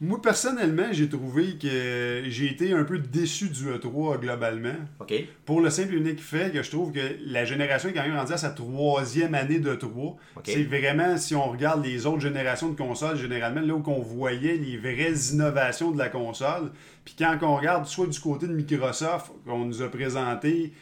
Moi, 0.00 0.22
personnellement, 0.22 0.92
j'ai 0.92 1.08
trouvé 1.08 1.58
que 1.60 2.22
j'ai 2.28 2.46
été 2.46 2.72
un 2.72 2.84
peu 2.84 3.00
déçu 3.00 3.48
du 3.48 3.64
E3 3.64 4.20
globalement. 4.20 4.76
OK. 5.00 5.12
Pour 5.44 5.60
le 5.60 5.70
simple 5.70 5.94
et 5.94 5.96
unique 5.96 6.22
fait 6.22 6.52
que 6.52 6.62
je 6.62 6.70
trouve 6.70 6.92
que 6.92 7.00
la 7.26 7.44
génération 7.44 7.88
est 7.88 7.92
quand 7.92 8.04
même 8.04 8.16
rendue 8.16 8.32
à 8.32 8.36
sa 8.36 8.50
troisième 8.50 9.34
année 9.34 9.58
de 9.58 9.74
3. 9.74 9.90
OK. 9.90 10.18
C'est 10.44 10.62
vraiment, 10.62 11.16
si 11.16 11.34
on 11.34 11.50
regarde 11.50 11.84
les 11.84 12.06
autres 12.06 12.20
générations 12.20 12.68
de 12.68 12.76
consoles, 12.76 13.16
généralement, 13.16 13.60
là 13.60 13.74
où 13.74 13.82
on 13.88 14.00
voyait 14.00 14.56
les 14.56 14.76
vraies 14.76 15.32
innovations 15.32 15.90
de 15.90 15.98
la 15.98 16.08
console. 16.08 16.70
Puis 17.04 17.16
quand 17.18 17.36
on 17.42 17.56
regarde, 17.56 17.86
soit 17.86 18.06
du 18.06 18.20
côté 18.20 18.46
de 18.46 18.52
Microsoft, 18.52 19.32
on 19.48 19.64
nous 19.64 19.82
a 19.82 19.88
présenté. 19.88 20.72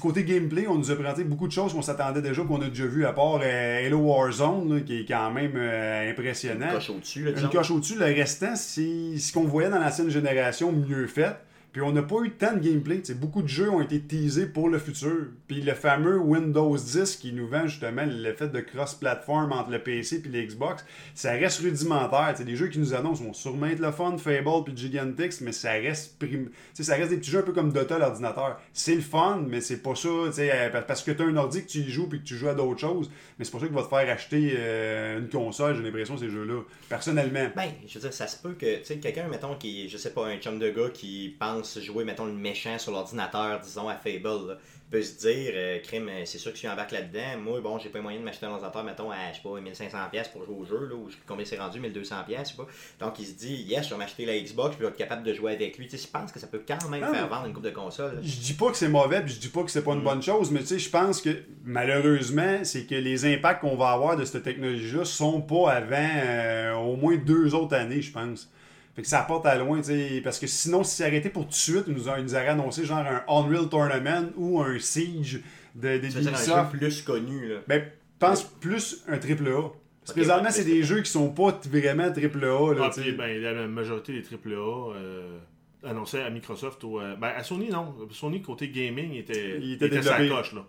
Côté 0.00 0.24
gameplay, 0.24 0.66
on 0.66 0.76
nous 0.76 0.90
a 0.90 0.94
présenté 0.94 1.24
beaucoup 1.24 1.46
de 1.46 1.52
choses 1.52 1.72
qu'on 1.72 1.82
s'attendait 1.82 2.22
déjà, 2.22 2.42
qu'on 2.42 2.60
a 2.60 2.68
déjà 2.68 2.86
vu, 2.86 3.04
à 3.04 3.12
part 3.12 3.40
euh, 3.42 3.86
Halo 3.86 3.98
Warzone, 3.98 4.74
là, 4.74 4.80
qui 4.80 5.00
est 5.00 5.04
quand 5.04 5.30
même 5.30 5.52
euh, 5.56 6.10
impressionnant. 6.10 6.72
Coche 6.72 6.90
au-dessus, 6.90 7.28
Une 7.28 7.48
coche 7.50 7.70
au-dessus, 7.70 7.98
le 7.98 8.06
restant, 8.06 8.56
c'est 8.56 9.18
ce 9.18 9.32
qu'on 9.32 9.44
voyait 9.44 9.70
dans 9.70 9.78
l'ancienne 9.78 10.10
génération 10.10 10.72
mieux 10.72 11.06
fait. 11.06 11.36
Puis 11.72 11.80
on 11.80 11.92
n'a 11.92 12.02
pas 12.02 12.20
eu 12.22 12.30
tant 12.32 12.52
de 12.54 12.58
gameplay. 12.58 12.98
Tu 13.00 13.06
sais, 13.06 13.14
beaucoup 13.14 13.40
de 13.42 13.48
jeux 13.48 13.70
ont 13.70 13.80
été 13.80 14.00
teasés 14.00 14.46
pour 14.46 14.68
le 14.68 14.78
futur. 14.78 15.28
Puis 15.48 15.62
le 15.62 15.72
fameux 15.74 16.18
Windows 16.18 16.76
10 16.76 17.16
qui 17.16 17.32
nous 17.32 17.48
vend 17.48 17.66
justement 17.66 18.04
le 18.06 18.32
fait 18.34 18.48
de 18.48 18.60
cross-platform 18.60 19.52
entre 19.52 19.70
le 19.70 19.78
PC 19.82 20.22
et 20.24 20.28
l'Xbox, 20.28 20.84
ça 21.14 21.32
reste 21.32 21.60
rudimentaire. 21.60 22.34
Tu 22.36 22.42
sais, 22.42 22.44
les 22.44 22.56
jeux 22.56 22.68
qui 22.68 22.78
nous 22.78 22.92
annoncent 22.92 23.24
vont 23.24 23.32
sûrement 23.32 23.66
être 23.66 23.78
le 23.80 23.90
fun, 23.90 24.16
Fable 24.18 24.64
puis 24.64 24.76
Gigantix, 24.76 25.40
mais 25.40 25.52
ça 25.52 25.72
reste 25.72 26.18
prim... 26.18 26.50
ça 26.74 26.94
reste 26.94 27.10
des 27.10 27.16
petits 27.16 27.30
jeux 27.30 27.38
un 27.38 27.42
peu 27.42 27.52
comme 27.52 27.72
Dota 27.72 27.98
l'ordinateur. 27.98 28.60
C'est 28.74 28.94
le 28.94 29.00
fun, 29.00 29.42
mais 29.48 29.62
c'est 29.62 29.78
pas 29.82 29.94
ça. 29.94 30.08
euh, 30.08 30.82
Parce 30.86 31.02
que 31.02 31.10
tu 31.12 31.22
as 31.22 31.24
un 31.26 31.36
ordi 31.36 31.62
que 31.64 31.68
tu 31.70 31.78
y 31.78 31.90
joues 31.90 32.08
puis 32.08 32.20
que 32.20 32.24
tu 32.24 32.36
joues 32.36 32.48
à 32.48 32.54
d'autres 32.54 32.80
choses. 32.80 33.10
Mais 33.38 33.44
c'est 33.46 33.50
pas 33.50 33.60
ça 33.60 33.66
qui 33.66 33.72
va 33.72 33.82
te 33.82 33.88
faire 33.88 34.10
acheter 34.10 34.54
euh, 34.58 35.20
une 35.20 35.28
console, 35.30 35.76
j'ai 35.76 35.82
l'impression, 35.82 36.18
ces 36.18 36.28
jeux-là. 36.28 36.60
Personnellement. 36.88 37.50
Ben, 37.56 37.70
je 37.86 37.94
veux 37.94 38.00
dire, 38.00 38.12
ça 38.12 38.26
se 38.26 38.36
peut 38.36 38.52
que, 38.52 38.82
quelqu'un, 39.00 39.28
mettons, 39.28 39.54
qui, 39.56 39.88
je 39.88 39.96
sais 39.96 40.10
pas, 40.10 40.26
un 40.26 40.36
chum 40.36 40.58
de 40.58 40.68
gars 40.68 40.90
qui 40.92 41.34
pense 41.38 41.61
jouer, 41.80 42.04
mettons, 42.04 42.26
le 42.26 42.32
méchant 42.32 42.78
sur 42.78 42.92
l'ordinateur, 42.92 43.60
disons, 43.60 43.88
à 43.88 43.94
Fable, 43.96 44.22
là, 44.48 44.54
peut 44.90 45.00
se 45.02 45.18
dire, 45.20 45.52
euh, 45.54 45.78
crime, 45.78 46.06
euh, 46.10 46.22
c'est 46.26 46.36
sûr 46.36 46.50
que 46.50 46.56
je 46.56 46.60
suis 46.60 46.68
en 46.68 46.76
bac 46.76 46.90
là-dedans. 46.92 47.38
Moi, 47.42 47.60
bon, 47.62 47.78
j'ai 47.78 47.88
pas 47.88 47.96
les 47.98 48.02
moyens 48.02 48.20
de 48.20 48.26
m'acheter 48.26 48.44
un 48.44 48.50
ordinateur, 48.50 48.84
mettons, 48.84 49.10
à, 49.10 49.16
je 49.32 49.36
sais 49.36 49.42
pas, 49.42 49.58
1500$ 49.58 50.28
pour 50.32 50.44
jouer 50.44 50.54
au 50.60 50.64
jeu, 50.66 50.86
là, 50.86 50.94
ou 50.94 51.08
je- 51.08 51.16
combien 51.26 51.46
c'est 51.46 51.56
rendu, 51.58 51.80
1200$, 51.80 52.44
je 52.44 52.50
sais 52.50 52.56
pas. 52.56 52.66
Donc, 53.00 53.18
il 53.18 53.24
se 53.24 53.32
dit, 53.32 53.54
yes, 53.62 53.86
je 53.86 53.90
vais 53.94 53.96
m'acheter 53.96 54.26
la 54.26 54.38
Xbox, 54.38 54.70
puis 54.76 54.80
je 54.80 54.84
vais 54.84 54.90
être 54.90 54.98
capable 54.98 55.22
de 55.22 55.32
jouer 55.32 55.52
avec 55.52 55.78
lui. 55.78 55.86
Tu 55.88 55.96
sais, 55.96 56.06
je 56.06 56.10
pense 56.12 56.30
que 56.30 56.38
ça 56.38 56.46
peut 56.46 56.60
quand 56.68 56.88
même 56.90 57.02
Ah. 57.08 57.12
faire 57.14 57.26
vendre 57.28 57.46
une 57.46 57.54
coupe 57.54 57.64
de 57.64 57.70
console. 57.70 58.16
là. 58.16 58.20
Je 58.22 58.36
dis 58.36 58.52
pas 58.52 58.70
que 58.70 58.76
c'est 58.76 58.88
mauvais, 58.90 59.22
puis 59.22 59.32
je 59.32 59.40
dis 59.40 59.48
pas 59.48 59.62
que 59.62 59.70
c'est 59.70 59.82
pas 59.82 59.92
une 59.94 60.00
Mm. 60.00 60.04
bonne 60.04 60.22
chose, 60.22 60.50
mais 60.50 60.60
tu 60.60 60.66
sais, 60.66 60.78
je 60.78 60.90
pense 60.90 61.22
que 61.22 61.42
malheureusement, 61.64 62.58
c'est 62.64 62.84
que 62.84 62.94
les 62.94 63.24
impacts 63.24 63.60
qu'on 63.62 63.76
va 63.76 63.90
avoir 63.92 64.16
de 64.16 64.24
cette 64.24 64.42
technologie-là 64.42 65.04
sont 65.04 65.40
pas 65.40 65.72
avant 65.72 65.96
euh, 66.24 66.74
au 66.74 66.96
moins 66.96 67.16
deux 67.16 67.54
autres 67.54 67.74
années, 67.76 68.02
je 68.02 68.12
pense. 68.12 68.50
Fait 68.94 69.02
que 69.02 69.08
ça 69.08 69.20
apporte 69.20 69.46
à 69.46 69.56
loin, 69.56 69.78
tu 69.78 69.84
sais, 69.84 70.20
parce 70.22 70.38
que 70.38 70.46
sinon, 70.46 70.84
si 70.84 70.96
c'est 70.96 71.06
arrêté 71.06 71.30
pour 71.30 71.44
tout 71.44 71.50
de 71.50 71.54
suite, 71.54 71.84
ils 71.86 71.94
nous, 71.94 72.08
a- 72.10 72.18
ils 72.18 72.24
nous 72.24 72.34
auraient 72.34 72.48
annoncé 72.48 72.84
genre 72.84 72.98
un 72.98 73.22
Unreal 73.26 73.68
Tournament 73.70 74.30
ou 74.36 74.60
un 74.60 74.78
Siege 74.78 75.40
de, 75.74 75.96
de 75.98 76.06
Ubisoft. 76.06 76.46
jeu 76.46 76.78
plus 76.78 77.02
connu, 77.02 77.48
là. 77.48 77.60
Ben, 77.66 77.84
pense 78.18 78.42
plus 78.44 79.02
un 79.08 79.16
triple 79.18 79.48
A. 79.48 79.62
Parce 79.62 79.72
que 80.06 80.10
Ok, 80.10 80.14
présentement, 80.16 80.44
ouais, 80.44 80.50
c'est 80.50 80.64
des 80.64 80.82
jeux 80.82 81.00
qui 81.00 81.10
sont 81.10 81.30
pas 81.30 81.58
vraiment 81.70 82.12
triple 82.12 82.44
A. 82.44 82.74
Là, 82.74 82.82
Ah, 82.84 82.90
puis, 82.94 83.12
ben, 83.12 83.40
la 83.40 83.66
majorité 83.66 84.12
des 84.12 84.22
AAA 84.22 84.58
euh, 84.96 85.38
annoncés 85.84 86.20
à 86.20 86.28
Microsoft 86.28 86.84
ou 86.84 87.00
euh, 87.00 87.16
ben, 87.16 87.28
à 87.36 87.42
Sony 87.42 87.70
non 87.70 87.94
Sony 88.10 88.42
côté 88.42 88.68
gaming 88.68 89.14
était 89.14 89.58
Il 89.60 89.72
était 89.72 89.88
sa 90.02 90.18
développé. 90.18 90.28
coche 90.28 90.52
là 90.54 90.66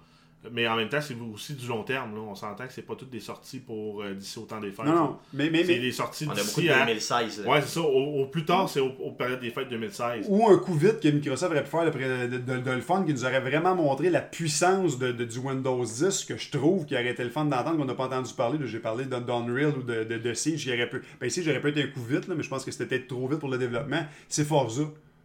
mais 0.51 0.67
en 0.67 0.75
même 0.75 0.89
temps 0.89 1.01
c'est 1.01 1.15
aussi 1.33 1.53
du 1.53 1.67
long 1.67 1.83
terme 1.83 2.15
là. 2.15 2.21
on 2.21 2.35
s'entend 2.35 2.65
que 2.67 2.73
c'est 2.73 2.81
pas 2.81 2.95
toutes 2.95 3.09
des 3.09 3.19
sorties 3.19 3.59
pour 3.59 4.01
euh, 4.01 4.13
d'ici 4.13 4.37
au 4.39 4.43
temps 4.43 4.59
des 4.59 4.71
fêtes 4.71 4.85
non, 4.85 4.93
non. 4.95 5.17
Mais, 5.33 5.49
mais, 5.49 5.63
c'est 5.63 5.73
mais- 5.75 5.79
des 5.79 5.91
sorties 5.91 6.25
On 6.27 6.31
a 6.31 6.43
beaucoup 6.43 6.61
de 6.61 6.69
à 6.69 6.85
2016, 6.85 7.43
là. 7.45 7.49
ouais 7.51 7.61
c'est 7.61 7.67
ça 7.75 7.81
au, 7.81 8.21
au 8.21 8.25
plus 8.27 8.45
tard 8.45 8.67
c'est 8.69 8.79
au, 8.79 8.91
au 8.99 9.11
période 9.11 9.39
des 9.39 9.49
fêtes 9.51 9.69
2016 9.69 10.25
Ou 10.29 10.47
un 10.49 10.57
coup 10.57 10.73
vite 10.73 10.99
que 10.99 11.07
Microsoft 11.07 11.51
aurait 11.51 11.63
pu 11.63 11.69
faire 11.69 11.85
de, 11.91 12.27
de, 12.27 12.37
de- 12.37 12.59
de 12.59 12.71
le 12.71 12.81
fun, 12.81 13.03
qui 13.05 13.13
nous 13.13 13.23
aurait 13.25 13.39
vraiment 13.41 13.75
montré 13.75 14.09
la 14.09 14.21
puissance 14.21 14.97
de, 14.99 15.11
de- 15.11 15.23
du 15.25 15.39
Windows 15.39 15.83
10, 15.83 16.25
que 16.25 16.37
je 16.37 16.49
trouve 16.51 16.85
qui 16.85 16.93
aurait 16.95 17.07
été 17.11 17.23
le 17.23 17.29
fun 17.29 17.45
d'entendre, 17.45 17.77
qu'on 17.77 17.85
n'a 17.85 17.93
pas 17.95 18.05
entendu 18.05 18.33
parler. 18.33 18.59
J'ai 18.65 18.79
parlé 18.79 19.05
de 19.05 19.15
d'Unreal 19.19 19.73
ou 19.77 19.83
de, 19.83 20.03
de, 20.03 20.17
de 20.17 20.33
Siege, 20.33 20.63
qui 20.63 20.69
aurait 20.73 20.89
pu. 20.89 21.01
Ben, 21.19 21.29
Siege 21.29 21.47
aurait 21.47 21.61
pu 21.61 21.69
être 21.69 21.77
un 21.77 21.87
coup 21.87 22.01
vite, 22.03 22.27
là, 22.27 22.35
mais 22.35 22.43
je 22.43 22.49
pense 22.49 22.65
que 22.65 22.71
c'était 22.71 22.85
peut-être 22.85 23.07
trop 23.07 23.27
vite 23.27 23.39
pour 23.39 23.49
le 23.49 23.57
développement. 23.57 24.01
C'est 24.27 24.45
Forza. 24.45 24.83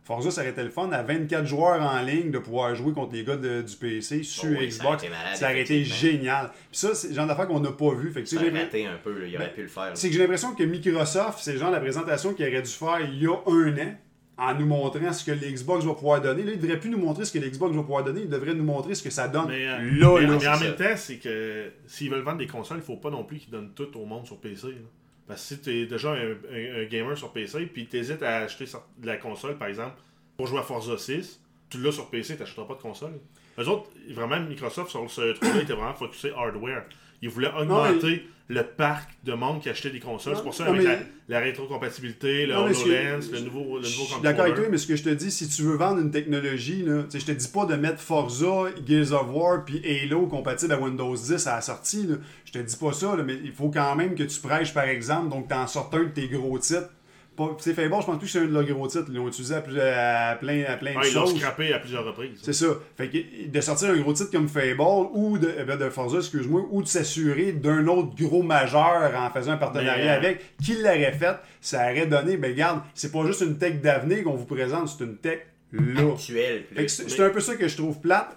Forza, 0.09 0.31
ça 0.31 0.41
aurait 0.41 0.51
été 0.51 0.63
le 0.65 0.71
fun 0.71 0.91
à 0.91 1.03
24 1.03 1.45
joueurs 1.47 1.81
en 1.83 2.01
ligne 2.01 2.31
de 2.31 2.39
pouvoir 2.39 2.75
jouer 2.75 2.93
contre 2.95 3.13
les 3.15 3.25
gars 3.25 3.37
de- 3.37 3.61
du 3.63 3.77
PC 3.77 4.23
sur 4.23 4.45
Oh 4.51 4.57
oui, 4.59 4.73
ça 4.73 4.83
Xbox. 4.83 5.03
été 5.05 5.13
malade, 5.13 5.37
ça 5.37 5.45
aurait 5.51 5.61
été 5.61 5.85
génial. 5.85 6.51
Puis 6.71 6.79
ça, 6.81 6.95
c'est 6.95 7.09
le 7.09 7.15
genre 7.15 7.27
d'affaire 7.27 7.47
qu'on 7.47 7.61
n'a 7.61 7.73
pas 7.73 7.95
vu. 7.95 8.11
Fait 8.11 8.23
que, 8.23 8.29
Ça 8.29 8.41
raté 8.41 8.87
un 8.87 8.97
peu, 9.05 9.13
là. 9.21 9.27
il 9.27 9.37
aurait 9.37 9.47
Ben, 9.49 9.53
pu 9.55 9.63
le 9.63 9.69
faire. 9.69 9.91
c'est 9.95 10.09
que 10.09 10.15
j'ai 10.15 10.21
l'impression 10.21 10.55
que 10.55 10.63
Microsoft, 10.65 11.41
c'est 11.43 11.59
genre 11.59 11.71
la 11.71 11.81
présentation 11.81 12.33
qu'il 12.33 12.47
aurait 12.49 12.63
dû 12.63 12.71
faire 12.71 13.01
il 13.03 13.23
y 13.23 13.27
a 13.27 13.35
un 13.47 13.79
an, 13.79 13.95
en 14.41 14.55
nous 14.55 14.67
montrant 14.67 15.13
ce 15.13 15.25
que 15.25 15.33
l'Xbox 15.33 15.85
va 15.85 15.93
pouvoir 15.95 16.21
donner. 16.23 16.43
Là, 16.45 16.53
il 16.55 16.61
devrait 16.61 16.79
plus 16.81 16.91
nous 16.91 16.99
montrer 16.99 17.25
ce 17.27 17.33
que 17.37 17.45
l'Xbox 17.45 17.75
va 17.75 17.83
pouvoir 17.83 18.05
donner, 18.05 18.21
il 18.23 18.29
devrait 18.31 18.55
nous 18.55 18.65
montrer 18.65 18.95
ce 18.95 19.03
que 19.03 19.11
ça 19.11 19.27
donne 19.29 19.49
mais, 19.49 19.67
euh, 19.67 19.79
là, 19.99 20.15
mais, 20.15 20.27
là. 20.27 20.39
mais 20.41 20.49
en 20.49 20.55
c'est 20.55 20.65
même 20.65 20.77
temps 20.77 20.97
c'est 20.97 21.17
que 21.17 21.65
s'ils 21.87 22.09
veulent 22.11 22.23
vendre 22.23 22.39
des 22.39 22.47
consoles 22.47 22.79
il 22.79 22.85
faut 22.85 22.97
pas 22.97 23.11
non 23.11 23.25
plus 23.25 23.39
qu'ils 23.39 23.51
donnent 23.51 23.73
tout 23.75 23.89
au 23.99 24.05
monde 24.07 24.25
sur 24.27 24.39
PC 24.39 24.69
là. 24.69 24.73
Parce 25.29 25.43
que 25.43 25.55
si 25.55 25.61
tu 25.61 25.70
es 25.70 25.87
déjà 25.87 26.12
un, 26.12 26.85
gamer 26.85 27.16
sur 27.16 27.33
PC 27.33 27.66
puis 27.66 27.87
tu 27.87 27.99
hésites 27.99 28.22
à 28.22 28.39
acheter 28.39 28.64
de 28.99 29.07
la 29.07 29.18
console 29.18 29.57
par 29.59 29.68
exemple 29.68 30.01
pour 30.37 30.47
jouer 30.47 30.59
à 30.59 30.62
Forza 30.62 30.97
6 30.97 31.41
tu 31.70 31.79
l'as 31.79 31.93
sur 31.93 32.09
PC 32.09 32.35
tu 32.35 32.41
n'achèteras 32.41 32.66
pas 32.66 32.74
de 32.74 32.81
console. 32.81 33.20
Eux 33.59 33.68
autres 33.68 33.91
vraiment 34.11 34.41
Microsoft 34.41 34.91
sur 34.91 35.09
ce 35.11 35.33
truc-là 35.33 35.62
était 35.62 35.74
vraiment 35.74 35.95
focusé 35.95 36.33
hardware 36.35 36.85
ils 37.23 37.29
voulaient 37.29 37.51
augmenter 37.59 38.27
le 38.51 38.62
parc 38.62 39.11
de 39.25 39.35
monde 39.35 39.61
qui 39.61 39.69
achetait 39.69 39.91
des 39.91 40.01
consoles. 40.01 40.35
C'est 40.37 40.43
pour 40.43 40.55
ça, 40.55 40.64
Non, 40.64 40.71
avec 40.71 40.83
mais- 40.87 40.99
la, 41.29 41.39
la 41.39 41.41
rétrocompatibilité, 41.45 42.47
le 42.47 42.55
que- 42.55 42.59
HoloLens, 42.59 43.31
le 43.31 43.41
nouveau, 43.41 43.61
le 43.61 43.66
nouveau 43.66 43.83
Je 43.83 43.87
suis 43.89 43.99
contrôleur. 44.05 44.23
d'accord 44.23 44.45
avec 44.47 44.57
toi, 44.57 44.64
mais 44.71 44.79
ce 44.79 44.87
que 44.87 44.97
je 44.97 45.05
te 45.05 45.11
dis, 45.11 45.31
si 45.31 45.49
tu 45.49 45.62
veux 45.62 45.77
vendre 45.77 46.01
une 46.01 46.11
technologie, 46.11 46.83
là, 46.83 47.03
tu 47.11 47.21
je 47.21 47.27
te 47.27 47.33
dis 47.33 47.49
pas 47.49 47.66
de 47.66 47.75
mettre 47.75 48.01
Forza, 48.01 48.71
Gears 48.87 49.12
of 49.12 49.27
War 49.35 49.64
puis 49.66 49.83
Halo 49.85 50.27
compatible 50.27 50.73
à 50.73 50.81
Windows 50.81 51.14
10 51.14 51.47
à 51.47 51.57
la 51.57 51.61
sortie. 51.61 52.07
Là. 52.07 52.14
Je 52.47 52.53
te 52.53 52.59
dis 52.59 52.77
pas 52.77 52.93
ça, 52.95 53.14
là, 53.16 53.23
mais 53.23 53.37
il 53.45 53.53
faut 53.53 53.69
quand 53.71 53.95
même 53.97 54.14
que 54.14 54.23
tu 54.23 54.41
prêches, 54.41 54.73
par 54.73 54.85
exemple, 54.85 55.29
donc 55.29 55.49
t'en 55.49 55.66
sortes 55.66 55.93
un 55.95 56.05
de 56.05 56.09
tes 56.09 56.29
gros 56.29 56.59
titres. 56.59 56.89
C'est 57.59 57.74
fait 57.74 57.89
bon, 57.89 58.01
je 58.01 58.07
pense 58.07 58.18
plus 58.18 58.26
que 58.26 58.32
c'est 58.32 58.39
un 58.41 58.47
de 58.47 58.53
leurs 58.53 58.64
gros 58.64 58.86
titres. 58.89 59.07
Ils 59.09 59.14
l'ont 59.16 59.28
utilisé 59.28 59.55
à, 59.55 59.61
plus- 59.61 59.80
à 59.80 60.36
plein, 60.41 60.64
à 60.68 60.76
plein 60.76 60.93
Ah, 60.97 61.03
de 61.03 61.07
ils 61.09 61.14
l'ont 61.14 61.26
choses. 61.26 61.36
scrappé 61.39 61.72
à 61.72 61.78
plusieurs 61.78 62.05
reprises. 62.05 62.39
C'est 62.43 62.53
ça. 62.53 62.66
Fait 62.97 63.09
que 63.09 63.49
de 63.49 63.61
sortir 63.61 63.91
un 63.91 63.97
gros 63.97 64.12
titre 64.12 64.30
comme 64.30 64.49
Fable 64.49 64.80
ou 65.12 65.39
de, 65.39 65.53
eh 65.59 65.64
ben, 65.64 65.76
de 65.76 65.89
Forza, 65.91 66.18
excuse-moi, 66.18 66.62
ou 66.70 66.82
de 66.82 66.89
s'assurer 66.89 67.53
d'un 67.53 67.86
autre 67.89 68.14
gros 68.16 68.43
majeur 68.43 69.12
en 69.16 69.30
faisant 69.30 69.53
un 69.53 69.57
partenariat 69.57 69.97
Mais, 70.05 70.09
euh, 70.11 70.16
avec, 70.16 70.57
qui 70.62 70.74
l'aurait 70.74 71.12
fait, 71.12 71.36
ça 71.61 71.91
aurait 71.91 72.07
donné, 72.07 72.36
ben 72.36 72.51
regarde, 72.53 72.80
c'est 72.95 73.12
pas 73.12 73.24
juste 73.26 73.41
une 73.43 73.57
tech 73.59 73.80
d'avenir 73.80 74.24
qu'on 74.24 74.34
vous 74.34 74.47
présente, 74.47 74.89
c'est 74.89 75.05
une 75.05 75.16
tech 75.16 75.41
là. 75.72 76.03
Actuel. 76.12 76.64
Fait 76.74 76.84
que 76.86 76.91
c'est 76.91 77.09
c'est 77.11 77.22
un 77.24 77.30
peu 77.30 77.41
ça 77.41 77.55
que 77.57 77.68
je 77.68 77.76
trouve 77.76 78.01
plate. 78.01 78.36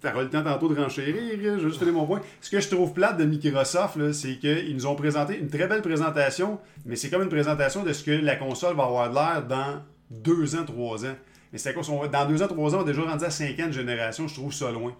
T'auras 0.00 0.22
le 0.22 0.30
temps 0.30 0.42
tantôt 0.42 0.68
de 0.68 0.80
renchérir, 0.80 1.14
je 1.30 1.48
vais 1.48 1.60
juste 1.60 1.78
donner 1.78 1.92
mon 1.92 2.06
point. 2.06 2.22
Ce 2.40 2.50
que 2.50 2.58
je 2.58 2.68
trouve 2.68 2.94
plate 2.94 3.18
de 3.18 3.24
Microsoft, 3.24 4.12
c'est 4.12 4.38
qu'ils 4.38 4.74
nous 4.74 4.86
ont 4.86 4.94
présenté 4.94 5.38
une 5.38 5.48
très 5.48 5.66
belle 5.66 5.82
présentation, 5.82 6.58
mais 6.86 6.96
c'est 6.96 7.10
comme 7.10 7.22
une 7.22 7.28
présentation 7.28 7.82
de 7.82 7.92
ce 7.92 8.02
que 8.04 8.10
la 8.10 8.36
console 8.36 8.76
va 8.76 8.84
avoir 8.84 9.10
de 9.10 9.14
l'air 9.14 9.46
dans 9.46 9.82
deux 10.10 10.56
ans, 10.56 10.64
trois 10.64 11.04
ans. 11.04 11.14
Mais 11.52 11.58
c'est 11.58 11.74
quoi, 11.74 11.82
dans 12.08 12.26
deux 12.26 12.42
ans, 12.42 12.48
trois 12.48 12.74
ans, 12.74 12.78
on 12.78 12.82
est 12.84 12.92
déjà 12.92 13.02
rendu 13.02 13.24
à 13.24 13.30
cinq 13.30 13.72
génération, 13.72 14.26
je 14.26 14.34
trouve 14.34 14.54
ça 14.54 14.70
loin 14.70 14.94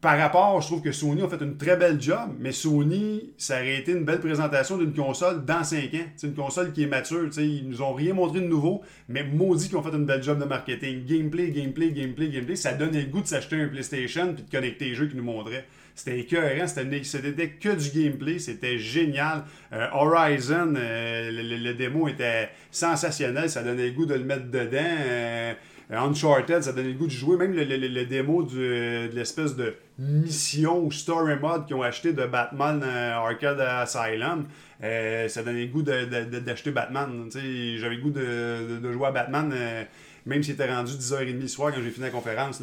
par 0.00 0.18
rapport, 0.18 0.60
je 0.62 0.66
trouve 0.66 0.80
que 0.80 0.92
Sony 0.92 1.20
a 1.22 1.28
fait 1.28 1.42
une 1.42 1.58
très 1.58 1.76
belle 1.76 2.00
job, 2.00 2.30
mais 2.38 2.52
Sony, 2.52 3.34
ça 3.36 3.56
aurait 3.56 3.76
été 3.76 3.92
une 3.92 4.04
belle 4.04 4.20
présentation 4.20 4.78
d'une 4.78 4.94
console 4.94 5.44
dans 5.44 5.62
5 5.62 5.92
ans. 5.94 6.06
C'est 6.16 6.26
une 6.28 6.34
console 6.34 6.72
qui 6.72 6.84
est 6.84 6.86
mature. 6.86 7.28
Ils 7.36 7.68
nous 7.68 7.82
ont 7.82 7.92
rien 7.92 8.14
montré 8.14 8.40
de 8.40 8.46
nouveau, 8.46 8.80
mais 9.08 9.24
maudit 9.24 9.68
qu'ils 9.68 9.76
ont 9.76 9.82
fait 9.82 9.94
une 9.94 10.06
belle 10.06 10.22
job 10.22 10.38
de 10.38 10.46
marketing. 10.46 11.04
Gameplay, 11.04 11.50
gameplay, 11.50 11.90
gameplay, 11.90 12.28
gameplay. 12.30 12.56
Ça 12.56 12.72
donnait 12.72 13.02
le 13.02 13.08
goût 13.08 13.20
de 13.20 13.26
s'acheter 13.26 13.60
un 13.60 13.68
PlayStation 13.68 14.32
puis 14.32 14.42
de 14.42 14.50
connecter 14.50 14.86
les 14.86 14.94
jeux 14.94 15.06
qu'ils 15.06 15.18
nous 15.18 15.24
montraient. 15.24 15.66
C'était 15.94 16.20
écœurant, 16.20 16.66
c'était 16.66 17.50
que 17.50 17.68
du 17.74 17.90
gameplay, 17.90 18.38
c'était 18.38 18.78
génial. 18.78 19.44
Euh, 19.74 19.86
Horizon, 19.92 20.72
euh, 20.76 21.30
le, 21.30 21.74
démo 21.74 22.08
était 22.08 22.48
sensationnel, 22.70 23.50
ça 23.50 23.62
donnait 23.62 23.88
le 23.88 23.92
goût 23.92 24.06
de 24.06 24.14
le 24.14 24.24
mettre 24.24 24.46
dedans. 24.46 24.78
Euh, 24.80 25.52
Uncharted, 25.96 26.62
ça 26.62 26.72
donnait 26.72 26.92
le 26.92 26.94
goût 26.94 27.06
de 27.06 27.12
jouer. 27.12 27.36
Même 27.36 27.52
le, 27.52 28.04
démo 28.04 28.44
de 28.44 29.10
l'espèce 29.12 29.56
de 29.56 29.74
mission 29.98 30.84
ou 30.84 30.92
story 30.92 31.36
mode 31.40 31.66
qu'ils 31.66 31.76
ont 31.76 31.82
acheté 31.82 32.12
de 32.12 32.24
Batman 32.26 32.82
euh, 32.84 33.14
Arcade 33.14 33.60
Asylum, 33.60 34.46
euh, 34.82 35.28
ça 35.28 35.42
donnait 35.42 35.66
le 35.66 35.72
goût 35.72 35.82
d'acheter 35.82 36.70
Batman. 36.70 37.28
J'avais 37.32 37.96
le 37.96 38.00
goût 38.00 38.10
de, 38.10 38.92
jouer 38.92 39.08
à 39.08 39.10
Batman, 39.10 39.52
euh, 39.52 39.84
même 40.26 40.42
s'il 40.42 40.54
était 40.54 40.72
rendu 40.72 40.92
10h30 40.92 41.40
le 41.40 41.48
soir 41.48 41.72
quand 41.74 41.82
j'ai 41.82 41.90
fini 41.90 42.06
la 42.06 42.12
conférence. 42.12 42.62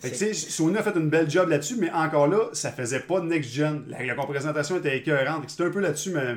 Fait 0.00 0.10
que, 0.10 0.32
Sony 0.32 0.76
a 0.76 0.82
fait 0.82 0.96
une 0.96 1.08
belle 1.08 1.28
job 1.28 1.48
là-dessus, 1.48 1.76
mais 1.76 1.90
encore 1.90 2.28
là, 2.28 2.50
ça 2.52 2.70
faisait 2.70 3.00
pas 3.00 3.20
next-gen. 3.20 3.84
La, 3.88 4.04
la 4.04 4.14
présentation 4.14 4.76
était 4.76 4.96
écœurante. 4.96 5.44
C'était 5.48 5.64
un 5.64 5.70
peu 5.70 5.80
là-dessus 5.80 6.10
ma, 6.10 6.34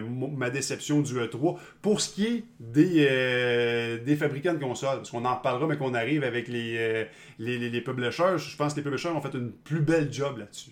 ma, 0.00 0.50
déception 0.50 1.00
du 1.00 1.14
E3. 1.14 1.58
Pour 1.82 2.00
ce 2.00 2.14
qui 2.14 2.26
est 2.26 2.44
des, 2.58 3.06
euh, 3.10 4.02
des 4.02 4.16
fabricants 4.16 4.54
de 4.54 4.58
consoles, 4.58 4.96
parce 4.98 5.10
qu'on 5.10 5.24
en 5.24 5.36
reparlera, 5.36 5.66
mais 5.66 5.76
qu'on 5.76 5.92
arrive 5.92 6.24
avec 6.24 6.48
les, 6.48 6.76
euh, 6.78 7.04
les, 7.38 7.58
les, 7.58 7.80
publishers, 7.82 8.38
je 8.38 8.56
pense 8.56 8.72
que 8.72 8.78
les 8.78 8.84
publishers 8.84 9.08
ont 9.08 9.20
fait 9.20 9.34
une 9.34 9.52
plus 9.52 9.80
belle 9.80 10.10
job 10.12 10.38
là-dessus. 10.38 10.70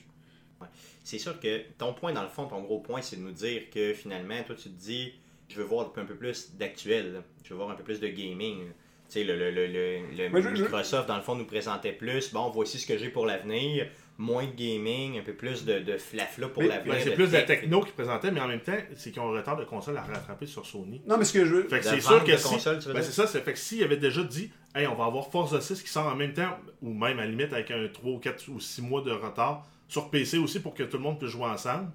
C'est 1.04 1.18
sûr 1.18 1.38
que 1.40 1.62
ton 1.78 1.94
point, 1.94 2.12
dans 2.12 2.22
le 2.22 2.28
fond, 2.28 2.46
ton 2.46 2.62
gros 2.62 2.80
point, 2.80 3.00
c'est 3.02 3.16
de 3.16 3.22
nous 3.22 3.32
dire 3.32 3.70
que 3.70 3.94
finalement, 3.94 4.42
toi, 4.46 4.54
tu 4.54 4.70
te 4.70 4.80
dis, 4.80 5.12
je 5.48 5.56
veux 5.56 5.64
voir 5.64 5.92
un 5.96 6.04
peu 6.04 6.14
plus 6.14 6.54
d'actuel, 6.56 7.22
je 7.44 7.50
veux 7.50 7.56
voir 7.56 7.70
un 7.70 7.74
peu 7.74 7.82
plus 7.82 8.00
de 8.00 8.08
gaming 8.08 8.68
sais, 9.08 9.24
le, 9.24 9.36
le, 9.36 9.66
le, 9.66 10.50
Microsoft, 10.52 11.08
dans 11.08 11.16
le 11.16 11.22
fond, 11.22 11.34
nous 11.34 11.44
présentait 11.44 11.92
plus. 11.92 12.32
Bon, 12.32 12.50
voici 12.50 12.78
ce 12.78 12.86
que 12.86 12.98
j'ai 12.98 13.08
pour 13.08 13.26
l'avenir. 13.26 13.86
Moins 14.20 14.46
de 14.46 14.52
gaming, 14.52 15.18
un 15.18 15.22
peu 15.22 15.32
plus 15.32 15.64
de, 15.64 15.78
de 15.78 15.96
flafla 15.96 16.48
pour 16.48 16.64
l'avenir. 16.64 16.96
c'est 17.02 17.14
plus 17.14 17.28
de 17.28 17.34
la 17.34 17.42
techno 17.42 17.82
qu'ils 17.82 17.94
présentaient, 17.94 18.32
mais 18.32 18.40
en 18.40 18.48
même 18.48 18.60
temps, 18.60 18.76
c'est 18.96 19.12
qu'ils 19.12 19.22
ont 19.22 19.32
un 19.32 19.38
retard 19.38 19.56
de 19.56 19.64
console 19.64 19.96
à 19.96 20.02
rattraper 20.02 20.46
sur 20.46 20.66
Sony. 20.66 21.00
Non, 21.06 21.16
mais 21.18 21.24
ce 21.24 21.32
que 21.32 21.44
je 21.44 21.54
veux. 21.54 21.68
c'est 21.70 22.00
sûr 22.00 22.24
que 22.24 22.36
si. 22.36 22.56
Ben, 22.92 23.02
c'est 23.02 23.12
ça, 23.12 23.26
c'est 23.28 23.40
fait 23.42 23.52
que 23.52 23.58
s'ils 23.58 23.84
avaient 23.84 23.96
déjà 23.96 24.24
dit, 24.24 24.50
hey, 24.74 24.88
on 24.88 24.96
va 24.96 25.04
avoir 25.04 25.30
Forza 25.30 25.60
6 25.60 25.82
qui 25.82 25.88
sort 25.88 26.06
en 26.06 26.16
même 26.16 26.32
temps, 26.32 26.58
ou 26.82 26.92
même 26.92 27.20
à 27.20 27.22
la 27.22 27.28
limite 27.28 27.52
avec 27.52 27.70
un 27.70 27.86
3 27.86 28.10
ou 28.10 28.18
4 28.18 28.48
ou 28.48 28.58
6 28.58 28.82
mois 28.82 29.02
de 29.02 29.12
retard, 29.12 29.64
sur 29.86 30.10
PC 30.10 30.38
aussi 30.38 30.58
pour 30.60 30.74
que 30.74 30.82
tout 30.82 30.96
le 30.96 31.04
monde 31.04 31.18
puisse 31.18 31.30
jouer 31.30 31.46
ensemble, 31.46 31.90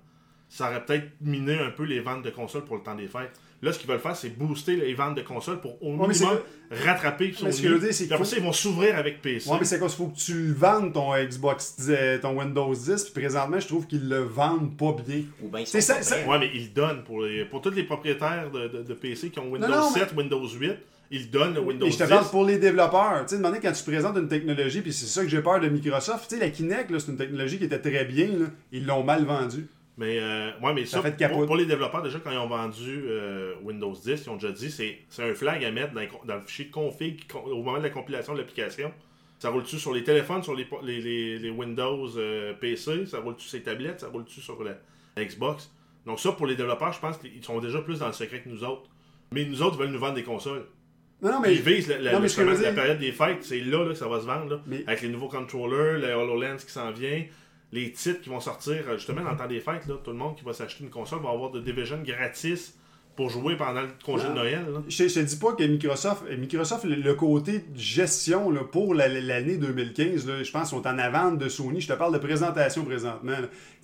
ça 0.53 0.69
aurait 0.69 0.85
peut-être 0.85 1.07
miné 1.19 1.57
un 1.57 1.71
peu 1.71 1.83
les 1.83 1.99
ventes 1.99 2.21
de 2.21 2.29
consoles 2.29 2.63
pour 2.63 2.75
le 2.75 2.83
temps 2.83 2.93
des 2.93 3.07
fêtes. 3.07 3.31
Là, 3.63 3.73
ce 3.73 3.79
qu'ils 3.79 3.89
veulent 3.89 3.99
faire, 3.99 4.15
c'est 4.15 4.29
booster 4.29 4.75
les 4.75 4.93
ventes 4.93 5.15
de 5.15 5.23
consoles 5.23 5.59
pour 5.59 5.81
au 5.81 5.93
minimum 5.93 6.37
rattraper 6.69 7.33
son 7.33 7.51
ce 7.51 7.59
que 7.59 7.69
je 7.69 7.73
veux 7.73 7.79
dire, 7.79 7.93
c'est 7.93 8.07
ça, 8.07 8.37
ils 8.37 8.43
vont 8.43 8.53
s'ouvrir 8.53 8.95
avec 8.95 9.21
PC. 9.23 9.49
Ouais, 9.49 9.57
mais 9.59 9.65
c'est 9.65 9.79
quoi? 9.79 9.87
Il 9.87 9.95
faut 9.95 10.07
que 10.07 10.17
tu 10.17 10.53
vendes 10.53 10.93
ton 10.93 11.15
Xbox, 11.15 11.77
ton 12.21 12.37
Windows 12.37 12.71
10. 12.71 13.03
Puis 13.05 13.13
présentement, 13.13 13.59
je 13.59 13.67
trouve 13.67 13.87
qu'ils 13.87 14.07
le 14.07 14.19
vendent 14.19 14.77
pas 14.77 14.95
bien. 15.03 15.23
Ou 15.41 15.47
bien 15.47 15.65
ça, 15.65 15.95
Ouais, 16.27 16.37
mais 16.37 16.51
ils 16.53 16.65
le 16.65 16.69
donnent 16.69 17.03
pour, 17.03 17.23
les, 17.23 17.45
pour 17.45 17.61
tous 17.61 17.71
les 17.71 17.83
propriétaires 17.83 18.51
de, 18.51 18.67
de, 18.67 18.93
PC 18.93 19.31
qui 19.31 19.39
ont 19.39 19.49
Windows 19.49 19.89
7, 19.91 20.13
Windows 20.15 20.47
8 20.47 20.73
ils 21.09 21.29
donnent 21.29 21.53
le 21.53 21.61
Windows 21.61 21.85
10. 21.85 21.93
Et 21.93 21.97
je 21.97 22.03
te 22.03 22.09
parle 22.09 22.29
pour 22.29 22.43
les 22.45 22.57
développeurs. 22.57 23.21
Tu 23.21 23.29
sais, 23.29 23.37
demander 23.37 23.59
quand 23.59 23.71
tu 23.71 23.83
présentes 23.83 24.17
une 24.17 24.27
technologie, 24.27 24.81
puis 24.81 24.93
c'est 24.93 25.05
ça 25.05 25.21
que 25.21 25.29
j'ai 25.29 25.41
peur 25.41 25.59
de 25.59 25.67
Microsoft. 25.67 26.27
Tu 26.27 26.35
sais, 26.35 26.41
la 26.41 26.49
Kinect, 26.49 26.91
c'est 26.99 27.11
une 27.11 27.17
technologie 27.17 27.59
qui 27.59 27.65
était 27.65 27.79
très 27.79 28.05
bien. 28.05 28.27
Là. 28.27 28.45
Ils 28.71 28.85
l'ont 28.85 29.03
mal 29.03 29.23
vendue. 29.25 29.67
Mais, 29.97 30.17
euh, 30.19 30.51
ouais, 30.61 30.73
mais 30.73 30.85
ça, 30.85 31.01
pour, 31.01 31.55
les 31.55 31.65
développeurs, 31.67 32.01
déjà, 32.01 32.19
quand 32.19 32.31
ils 32.31 32.37
ont 32.37 32.47
vendu 32.47 33.03
euh, 33.05 33.53
Windows 33.61 33.93
10, 33.93 34.23
ils 34.25 34.29
ont 34.29 34.35
déjà 34.35 34.51
dit 34.51 34.71
c'est 34.71 34.97
c'est 35.09 35.23
un 35.23 35.35
flag 35.35 35.63
à 35.63 35.71
mettre 35.71 35.93
dans, 35.93 36.35
le 36.35 36.41
fichier 36.41 36.67
config 36.69 37.21
au 37.35 37.61
moment 37.61 37.77
de 37.77 37.83
la 37.83 37.89
compilation 37.91 38.33
de 38.33 38.39
l'application. 38.39 38.91
Ça 39.37 39.49
roule-tu 39.49 39.77
sur 39.77 39.93
les 39.93 40.03
téléphones, 40.03 40.41
sur 40.41 40.55
les, 40.55 40.67
les, 40.83 41.37
les, 41.37 41.49
Windows 41.49 42.07
euh, 42.17 42.53
PC, 42.53 43.05
ça 43.05 43.19
roule-tu 43.19 43.45
sur 43.47 43.57
les 43.57 43.63
tablettes, 43.63 43.99
ça 43.99 44.07
roule-tu 44.07 44.41
sur 44.41 44.63
la, 44.63 44.77
Xbox? 45.23 45.71
Donc, 46.05 46.19
ça, 46.19 46.31
pour 46.31 46.47
les 46.47 46.55
développeurs, 46.55 46.91
je 46.91 46.99
pense 46.99 47.17
qu'ils 47.17 47.43
sont 47.43 47.59
déjà 47.59 47.81
plus 47.81 47.99
dans 47.99 48.07
le 48.07 48.13
secret 48.13 48.41
que 48.41 48.49
nous 48.49 48.63
autres. 48.63 48.89
Mais 49.31 49.45
nous 49.45 49.61
autres 49.61 49.77
veulent 49.77 49.91
nous 49.91 49.99
vendre 49.99 50.15
des 50.15 50.23
consoles. 50.23 50.65
Non, 51.21 51.33
non, 51.33 51.39
mais. 51.39 51.53
Ils 51.53 51.61
visent 51.61 51.87
la, 51.87 51.99
la, 51.99 52.19
la, 52.19 52.71
période 52.73 52.99
des 52.99 53.11
fêtes, 53.11 53.43
c'est 53.43 53.59
là, 53.59 53.83
là, 53.83 53.89
que 53.89 53.93
ça 53.93 54.07
va 54.07 54.19
se 54.19 54.25
vendre. 54.25 54.61
Là, 54.67 54.77
Avec 54.87 55.01
les 55.01 55.09
nouveaux 55.09 55.29
controllers, 55.29 55.99
les 55.99 56.13
HoloLens 56.13 56.57
qui 56.57 56.71
s'en 56.71 56.91
vient 56.91 57.23
les 57.73 57.91
titres 57.91 58.21
qui 58.21 58.29
vont 58.29 58.39
sortir 58.39 58.87
euh, 58.87 58.97
justement 58.97 59.23
dans 59.23 59.31
le 59.31 59.37
temps 59.37 59.47
des 59.47 59.59
fêtes, 59.59 59.87
tout 59.87 60.11
le 60.11 60.17
monde 60.17 60.35
qui 60.35 60.45
va 60.45 60.53
s'acheter 60.53 60.83
une 60.83 60.91
console 60.91 61.21
va 61.21 61.31
avoir 61.31 61.49
de 61.49 61.59
Division 61.59 62.01
gratis 62.03 62.77
pour 63.15 63.29
jouer 63.29 63.55
pendant 63.55 63.81
le 63.81 63.89
congé 64.03 64.27
de 64.27 64.33
Noël. 64.33 64.65
Je, 64.87 65.03
ne 65.03 65.25
dis 65.25 65.35
pas 65.35 65.53
que 65.53 65.63
Microsoft, 65.63 66.23
Microsoft 66.37 66.85
le, 66.85 67.13
côté 67.13 67.63
gestion 67.75 68.49
là, 68.49 68.61
pour 68.63 68.95
l'année 68.95 69.57
2015, 69.57 70.25
je 70.43 70.51
pense 70.51 70.69
qu'ils 70.69 70.77
sont 70.79 70.87
en 70.87 70.97
avance 70.97 71.37
de 71.37 71.47
Sony. 71.47 71.79
Je 71.81 71.87
te 71.87 71.93
parle 71.93 72.13
de 72.13 72.17
présentation 72.17 72.83
présentement. 72.83 73.33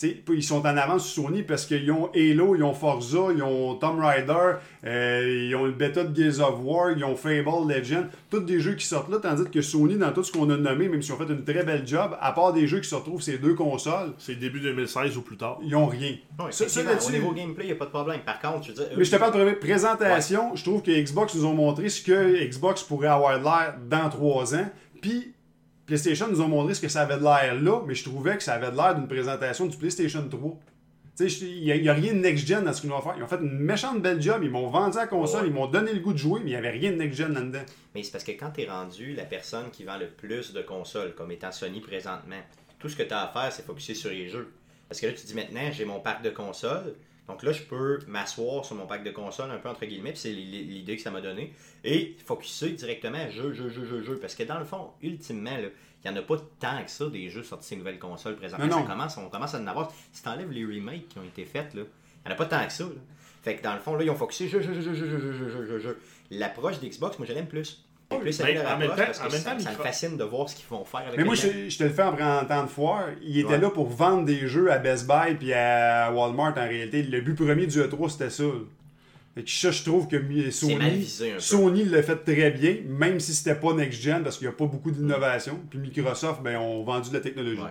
Ils 0.02 0.44
sont 0.44 0.62
en 0.62 0.78
avance 0.78 1.08
sur 1.08 1.26
Sony 1.26 1.44
parce 1.44 1.66
qu'ils 1.66 1.92
ont 1.92 2.10
Halo, 2.16 2.56
ils 2.56 2.64
ont 2.64 2.74
Forza, 2.74 3.28
ils 3.36 3.44
ont 3.44 3.76
Tomb 3.76 4.00
Raider, 4.00 4.54
euh, 4.86 5.46
ils 5.48 5.56
ont 5.56 5.66
le 5.66 5.74
bêta 5.74 6.04
de 6.04 6.16
Gears 6.16 6.48
of 6.48 6.60
War, 6.64 6.92
ils 6.92 7.04
ont 7.04 7.16
Fable 7.16 7.72
Legend. 7.72 8.08
Tous 8.30 8.40
des 8.40 8.60
jeux 8.60 8.76
qui 8.76 8.86
sortent 8.86 9.12
là, 9.12 9.18
tandis 9.22 9.44
que 9.52 9.62
Sony, 9.62 9.98
dans 9.98 10.12
tout 10.12 10.24
ce 10.24 10.32
qu'on 10.32 10.50
a 10.50 10.58
nommé, 10.58 10.88
même 10.88 11.02
s'ils 11.02 11.14
ont 11.14 11.18
fait 11.18 11.32
une 11.32 11.44
très 11.44 11.64
belle 11.64 11.86
job, 11.86 12.18
à 12.20 12.32
part 12.32 12.54
des 12.54 12.68
jeux 12.68 12.80
qui 12.80 12.90
se 12.90 12.96
retrouvent 12.96 13.22
ces 13.22 13.38
deux 13.38 13.54
consoles. 13.54 14.14
C'est 14.18 14.36
début 14.36 14.60
2016 14.60 15.18
ou 15.18 15.22
plus 15.22 15.38
tard. 15.38 15.60
Ils 15.62 15.76
ont 15.76 15.86
rien. 15.86 16.16
au 16.40 17.12
niveau 17.12 17.32
gameplay, 17.32 17.66
il 17.66 17.68
n'y 17.68 17.74
a 17.74 17.76
pas 17.76 17.86
de 17.86 17.92
problème. 17.92 18.22
Par 18.26 18.40
contre, 18.40 18.64
je 18.66 18.72
veux 18.72 18.76
dire, 18.76 19.19
De 19.20 19.54
présentation, 19.54 20.56
je 20.56 20.64
trouve 20.64 20.82
que 20.82 20.92
Xbox 20.92 21.36
nous 21.36 21.46
ont 21.46 21.54
montré 21.54 21.90
ce 21.90 22.02
que 22.02 22.48
Xbox 22.48 22.84
pourrait 22.84 23.10
avoir 23.10 23.38
l'air 23.38 23.76
dans 23.90 24.10
trois 24.10 24.56
ans. 24.56 24.70
Puis 25.02 25.34
PlayStation 25.86 26.28
nous 26.30 26.40
ont 26.40 26.48
montré 26.48 26.74
ce 26.74 26.82
que 26.82 26.88
ça 26.88 27.02
avait 27.02 27.18
de 27.18 27.24
l'air 27.24 27.60
là, 27.62 27.82
mais 27.86 27.96
je 27.96 28.04
trouvais 28.04 28.38
que 28.38 28.44
ça 28.44 28.54
avait 28.54 28.72
de 28.72 28.78
l'air 28.78 28.96
d'une 28.96 29.08
présentation 29.08 29.66
du 29.66 29.76
PlayStation 29.76 30.26
3. 30.28 30.60
Il 31.20 31.82
n'y 31.82 31.90
a, 31.90 31.94
rien 31.94 32.14
de 32.14 32.20
next-gen 32.20 32.64
dans 32.64 32.72
ce 32.72 32.80
qu'ils 32.80 32.90
vont 32.90 33.02
faire. 33.02 33.16
Ils 33.18 33.24
ont 33.24 33.28
fait 33.28 33.42
une 33.42 33.60
méchante 33.60 34.02
belle 34.02 34.22
job, 34.22 34.40
ils 34.42 34.50
m'ont 34.50 34.70
vendu 34.70 34.96
la 34.96 35.08
console, 35.08 35.48
ils 35.48 35.54
m'ont 35.54 35.68
donné 35.68 35.92
le 35.92 36.00
goût 36.00 36.14
de 36.14 36.18
jouer, 36.18 36.40
mais 36.40 36.52
il 36.52 36.54
n'y 36.54 36.56
avait 36.56 36.70
rien 36.70 36.92
de 36.92 36.96
next-gen 36.96 37.34
là-dedans. 37.34 37.64
Mais 37.94 38.04
c'est 38.04 38.12
parce 38.12 38.24
que 38.24 38.32
quand 38.32 38.52
tu 38.52 38.62
es 38.62 38.70
rendu 38.70 39.14
la 39.16 39.26
personne 39.26 39.70
qui 39.70 39.84
vend 39.84 39.98
le 39.98 40.08
plus 40.08 40.54
de 40.54 40.62
consoles, 40.62 41.14
comme 41.16 41.32
étant 41.32 41.52
Sony 41.52 41.82
présentement, 41.82 42.40
tout 42.80 42.88
ce 42.88 42.96
que 42.96 43.04
tu 43.04 43.14
as 43.14 43.24
à 43.24 43.28
faire, 43.28 43.52
c'est 43.52 43.66
focuser 43.66 43.96
sur 43.96 44.12
les 44.12 44.30
jeux. 44.30 44.54
Parce 44.88 45.02
que 45.02 45.08
là, 45.08 45.14
tu 45.14 45.26
dis 45.26 45.36
maintenant, 45.36 45.70
j'ai 45.72 45.84
mon 45.84 46.00
parc 46.00 46.24
de 46.24 46.30
consoles, 46.30 46.96
donc 47.30 47.44
là, 47.44 47.52
je 47.52 47.62
peux 47.62 48.00
m'asseoir 48.08 48.66
sur 48.66 48.76
mon 48.76 48.88
pack 48.88 49.04
de 49.04 49.12
console, 49.12 49.52
un 49.52 49.60
peu 49.60 49.70
entre 49.70 49.86
guillemets, 49.86 50.14
puis 50.14 50.20
c'est 50.20 50.32
l'idée 50.32 50.96
que 50.96 51.02
ça 51.04 51.12
m'a 51.12 51.22
donné, 51.22 51.54
et 51.84 52.18
focuser 52.26 52.72
directement 52.72 53.30
jeu, 53.30 53.54
jeu, 53.54 53.70
jeu, 53.70 53.86
jeu, 53.86 54.02
jeu. 54.02 54.18
Parce 54.20 54.34
que 54.34 54.42
dans 54.42 54.58
le 54.58 54.66
fond, 54.66 54.90
ultimement, 55.04 55.56
il 55.56 56.12
n'y 56.12 56.18
en 56.18 56.20
a 56.20 56.24
pas 56.24 56.38
tant 56.60 56.84
que 56.84 56.90
ça 56.90 57.08
des 57.08 57.30
jeux 57.30 57.44
sortis 57.44 57.68
ces 57.68 57.76
nouvelles 57.76 58.00
consoles 58.00 58.36
présentement. 58.36 58.68
Ça 58.68 58.82
commence, 58.82 59.18
on 59.18 59.30
commence 59.30 59.54
à 59.54 59.60
en 59.60 59.68
avoir. 59.68 59.94
Si 60.12 60.24
tu 60.24 60.28
enlèves 60.28 60.52
les 60.52 60.66
remakes 60.66 61.08
qui 61.08 61.20
ont 61.20 61.24
été 61.24 61.46
faits, 61.46 61.70
il 61.76 61.82
n'y 61.82 61.86
en 62.28 62.32
a 62.32 62.36
pas 62.36 62.48
tant 62.48 62.66
que 62.66 62.74
ça. 62.74 62.86
Fait 63.44 63.58
que 63.58 63.64
dans 63.64 63.76
le 63.76 63.80
fond, 63.80 63.94
là, 63.94 64.04
ils 64.04 64.10
ont 64.10 64.16
focusé 64.16 64.48
jeu, 64.48 64.62
jeu, 64.62 64.74
jeu, 64.74 64.82
jeu, 64.82 64.96
jeu, 64.96 65.08
jeu, 65.08 65.50
jeu, 65.50 65.66
jeu, 65.68 65.80
jeu. 65.80 66.00
L'approche 66.32 66.80
d'Xbox, 66.80 67.20
moi, 67.20 67.28
je 67.28 67.34
l'aime 67.34 67.48
plus. 67.48 67.86
Plus 68.18 68.42
mais 68.42 68.66
en 68.66 68.78
même 68.78 68.90
temps, 68.90 68.96
parce 68.98 69.20
que 69.20 69.30
ça, 69.30 69.54
me 69.54 69.60
fascine 69.60 70.18
de 70.18 70.24
voir 70.24 70.50
ce 70.50 70.56
qu'ils 70.56 70.66
vont 70.68 70.84
faire 70.84 71.02
avec 71.02 71.18
Mais 71.18 71.24
moi, 71.24 71.36
je, 71.36 71.78
te 71.78 71.84
le 71.84 71.90
fais 71.90 72.02
en 72.02 72.14
prenant 72.14 72.44
temps 72.44 72.64
de 72.64 72.70
foire. 72.70 73.06
Il 73.22 73.38
était 73.38 73.60
là 73.60 73.70
pour 73.70 73.88
vendre 73.88 74.26
des 74.26 74.48
jeux 74.48 74.72
à 74.72 74.80
Best 74.80 75.08
Buy 75.08 75.36
puis 75.36 75.54
à 75.54 76.12
Walmart 76.12 76.58
en 76.58 76.68
réalité. 76.68 77.04
Le 77.04 77.22
but 77.22 77.36
premier 77.36 77.68
du 77.68 77.80
E3, 77.80 78.10
c'était 78.10 78.32
ça. 78.32 78.44
Et 79.38 79.44
ça, 79.46 79.70
je 79.70 79.84
trouve 79.84 80.08
que 80.08 80.18
Sony, 80.50 81.08
Sony 81.38 81.86
l'a 81.86 82.02
fait 82.02 82.18
très 82.18 82.50
bien, 82.50 82.78
même 82.88 83.20
si 83.20 83.34
c'était 83.34 83.56
pas 83.56 83.74
next-gen, 83.74 84.24
parce 84.24 84.38
qu'il 84.38 84.48
n'y 84.48 84.54
a 84.54 84.58
pas 84.58 84.66
beaucoup 84.66 84.90
d'innovation. 84.90 85.60
Puis 85.70 85.78
Microsoft, 85.78 86.42
ben, 86.42 86.58
ont 86.58 86.84
vendu 86.84 87.10
de 87.10 87.14
la 87.14 87.22
technologie. 87.22 87.62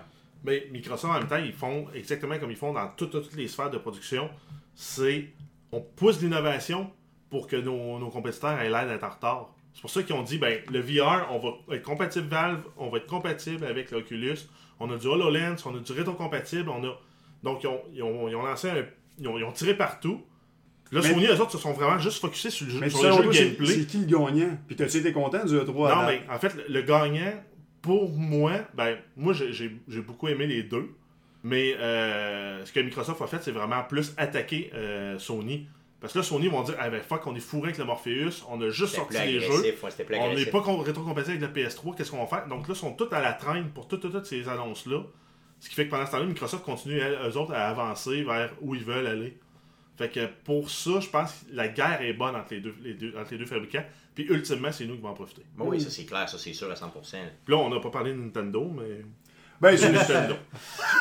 Mais 0.44 0.68
Microsoft, 0.70 1.12
en 1.12 1.18
même 1.18 1.26
temps, 1.26 1.36
ils 1.36 1.52
font 1.52 1.86
exactement 1.94 2.38
comme 2.38 2.52
ils 2.52 2.56
font 2.56 2.72
dans 2.72 2.88
toutes, 2.96 3.10
toutes 3.10 3.36
les 3.36 3.48
sphères 3.48 3.70
de 3.70 3.78
production. 3.78 4.30
C'est 4.76 5.26
on 5.72 5.80
pousse 5.80 6.22
l'innovation 6.22 6.90
pour 7.28 7.48
que 7.48 7.56
nos, 7.56 7.98
nos 7.98 8.08
compétiteurs 8.08 8.58
aient 8.60 8.70
l'air 8.70 8.86
d'être 8.86 9.04
en 9.04 9.10
retard. 9.10 9.54
C'est 9.78 9.82
pour 9.82 9.90
ça 9.90 10.02
qu'ils 10.02 10.16
ont 10.16 10.24
dit, 10.24 10.38
ben, 10.38 10.58
le 10.72 10.80
VR, 10.80 11.28
on 11.30 11.38
va 11.38 11.76
être 11.76 11.84
compatible 11.84 12.26
Valve, 12.26 12.62
on 12.78 12.88
va 12.88 12.98
être 12.98 13.06
compatible 13.06 13.64
avec 13.64 13.92
l'Oculus. 13.92 14.36
On 14.80 14.90
a 14.90 14.96
du 14.96 15.06
HoloLens, 15.06 15.54
on 15.66 15.76
a 15.76 15.78
du 15.78 15.92
rétrocompatible, 15.92 16.68
on 16.68 16.82
a... 16.82 16.98
Donc, 17.44 17.62
ils 17.62 17.68
ont, 17.68 17.80
ils 17.92 18.02
ont, 18.02 18.42
lancé 18.42 18.70
un... 18.70 18.84
Ils 19.20 19.28
ont, 19.28 19.52
tiré 19.52 19.74
partout. 19.74 20.20
Là, 20.90 21.00
Sony, 21.00 21.26
eux 21.26 21.40
autres, 21.40 21.52
se 21.52 21.58
sont 21.58 21.74
vraiment 21.74 21.96
juste 21.96 22.20
focusés 22.20 22.50
sur 22.50 22.66
le 22.66 22.72
jeu, 22.72 22.78
mais 22.80 22.90
sur 22.90 23.04
le 23.04 23.30
jeu 23.30 23.44
gameplay. 23.44 23.66
C'est 23.68 23.86
qui 23.86 23.98
le 23.98 24.06
gagnant? 24.06 24.58
Puis 24.66 24.74
t'as-tu 24.74 24.96
été 24.96 25.12
content 25.12 25.44
du 25.44 25.54
E3? 25.54 25.94
Non, 25.94 26.06
mais 26.08 26.22
en 26.28 26.40
fait, 26.40 26.56
le, 26.68 26.82
gagnant, 26.82 27.34
pour 27.80 28.10
moi, 28.10 28.54
ben, 28.74 28.96
moi, 29.16 29.32
j'ai 29.32 30.00
beaucoup 30.04 30.26
aimé 30.26 30.48
les 30.48 30.64
deux. 30.64 30.90
Mais 31.44 31.76
euh, 31.78 32.64
ce 32.64 32.72
que 32.72 32.80
Microsoft 32.80 33.22
a 33.22 33.28
fait, 33.28 33.44
c'est 33.44 33.52
vraiment 33.52 33.84
plus 33.84 34.12
attaquer 34.16 34.72
euh, 34.74 35.20
Sony. 35.20 35.68
Parce 36.00 36.12
que 36.12 36.18
là, 36.18 36.24
Sony 36.24 36.48
vont 36.48 36.62
dire 36.62 36.76
ah 36.78 36.88
ben 36.90 37.02
fuck, 37.02 37.26
on 37.26 37.34
est 37.34 37.40
fourré 37.40 37.68
avec 37.68 37.78
le 37.78 37.84
Morpheus, 37.84 38.44
on 38.48 38.60
a 38.60 38.68
juste 38.70 38.94
sorti 38.94 39.14
les 39.26 39.40
jeux. 39.40 39.62
ouais, 40.16 40.18
On 40.20 40.34
n'est 40.34 40.44
pas 40.46 40.60
rétrocompatible 40.84 41.42
avec 41.44 41.56
la 41.56 41.62
PS3, 41.62 41.96
qu'est-ce 41.96 42.10
qu'on 42.12 42.20
va 42.24 42.26
faire? 42.26 42.46
Donc 42.46 42.68
là, 42.68 42.74
ils 42.74 42.78
sont 42.78 42.92
tous 42.94 43.12
à 43.12 43.20
la 43.20 43.32
traîne 43.32 43.70
pour 43.70 43.88
toutes, 43.88 44.02
toutes, 44.02 44.12
toutes 44.12 44.26
ces 44.26 44.48
annonces-là. 44.48 45.02
Ce 45.60 45.68
qui 45.68 45.74
fait 45.74 45.86
que 45.86 45.90
pendant 45.90 46.06
ce 46.06 46.12
temps-là, 46.12 46.26
Microsoft 46.26 46.62
continue, 46.64 46.98
elles- 46.98 47.18
eux 47.28 47.36
autres, 47.36 47.52
à 47.52 47.66
avancer 47.68 48.22
vers 48.22 48.52
où 48.60 48.76
ils 48.76 48.84
veulent 48.84 49.08
aller. 49.08 49.36
Fait 49.96 50.08
que 50.08 50.26
pour 50.44 50.70
ça, 50.70 51.00
je 51.00 51.08
pense 51.08 51.32
que 51.32 51.56
la 51.56 51.66
guerre 51.66 52.00
est 52.02 52.12
bonne 52.12 52.36
entre 52.36 52.54
les 52.54 52.60
deux, 52.60 52.74
les 52.80 52.94
deux- 52.94 53.12
entre 53.18 53.32
les 53.32 53.38
deux 53.38 53.46
fabricants. 53.46 53.84
Puis 54.14 54.24
ultimement, 54.30 54.70
c'est 54.70 54.84
nous 54.86 54.94
qui 54.94 55.00
vont 55.02 55.08
en 55.08 55.14
profiter. 55.14 55.42
Bon, 55.56 55.64
oui, 55.68 55.80
ça 55.80 55.90
c'est 55.90 56.04
clair, 56.04 56.28
ça 56.28 56.38
c'est 56.38 56.52
sûr 56.52 56.70
à 56.70 56.74
100%. 56.76 57.18
Puis 57.44 57.52
là, 57.54 57.60
on 57.60 57.68
n'a 57.70 57.80
pas 57.80 57.90
parlé 57.90 58.12
de 58.12 58.18
Nintendo, 58.18 58.70
mais. 58.72 59.02
Ben, 59.60 59.76
je, 59.76 59.86
Nintendo. 59.88 60.34